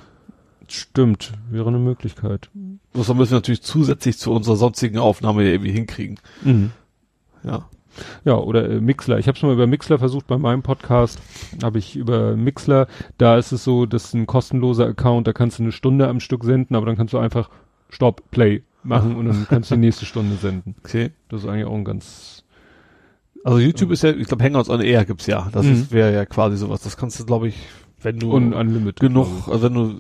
[0.73, 2.49] Stimmt, wäre eine Möglichkeit.
[2.93, 6.19] Das müssen wir natürlich zusätzlich zu unserer sonstigen Aufnahme ja irgendwie hinkriegen.
[6.43, 6.71] Mhm.
[7.43, 7.65] Ja.
[8.25, 9.17] Ja, oder äh, Mixler.
[9.17, 11.19] Ich habe schon mal über Mixler versucht, bei meinem Podcast
[11.63, 12.87] habe ich über Mixler,
[13.17, 16.19] da ist es so, das ist ein kostenloser Account, da kannst du eine Stunde am
[16.19, 17.49] Stück senden, aber dann kannst du einfach
[17.89, 20.75] Stop, Play machen und dann kannst du die nächste Stunde senden.
[20.83, 21.09] Okay.
[21.29, 22.43] Das ist eigentlich auch ein ganz,
[23.43, 25.49] Also YouTube ist ja, ich glaube Hangouts on Air gibt's ja.
[25.51, 25.87] Das Mhm.
[25.89, 26.81] wäre ja quasi sowas.
[26.83, 27.55] Das kannst du, glaube ich,
[28.03, 28.99] wenn du un unlimited.
[28.99, 29.95] genug, also wenn du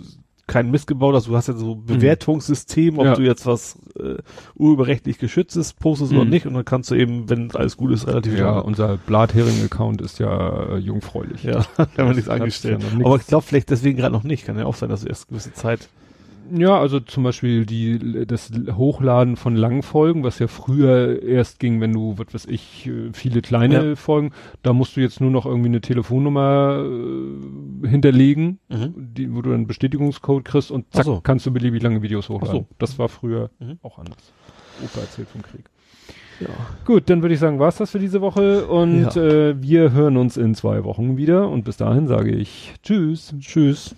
[0.47, 3.15] keinen Mist gebaut hast, du hast ja so ein Bewertungssystem, ob Ja.
[3.15, 4.15] du jetzt was äh,
[4.55, 6.29] urheberrechtlich geschütztes postest oder Mhm.
[6.29, 8.37] nicht und dann kannst du eben, wenn alles gut ist, relativ.
[8.37, 11.43] Ja, lange- unser Blathering-Account ist ja äh, jungfräulich.
[11.43, 12.81] ja, da haben wir nichts angestellt.
[12.97, 13.05] ja.
[13.05, 14.45] Aber ich glaube vielleicht deswegen gerade noch nicht.
[14.45, 15.89] Kann ja auch sein, dass du erst eine gewisse Zeit.
[16.55, 21.81] Ja, also zum Beispiel die, das Hochladen von langen Folgen, was ja früher erst ging,
[21.81, 23.95] wenn du, was weiß ich, äh, viele kleine Ja.
[23.95, 24.31] Folgen,
[24.63, 29.67] da musst du jetzt nur noch irgendwie eine Telefonnummer äh, hinterlegen, die, wo du einen
[29.67, 31.19] Bestätigungscode kriegst und zack, so.
[31.21, 32.61] kannst du beliebig lange Videos hochladen.
[32.61, 32.67] So.
[32.79, 33.79] Das war früher Mhm.
[33.81, 34.31] auch anders.
[34.83, 35.65] Opa erzählt vom Krieg.
[36.39, 36.47] Ja.
[36.85, 39.21] Gut, dann würde ich sagen, war's das für diese Woche und Ja.
[39.21, 43.33] äh, wir hören uns in zwei Wochen wieder und bis dahin sage ich Tschüss.
[43.39, 43.95] Tschüss.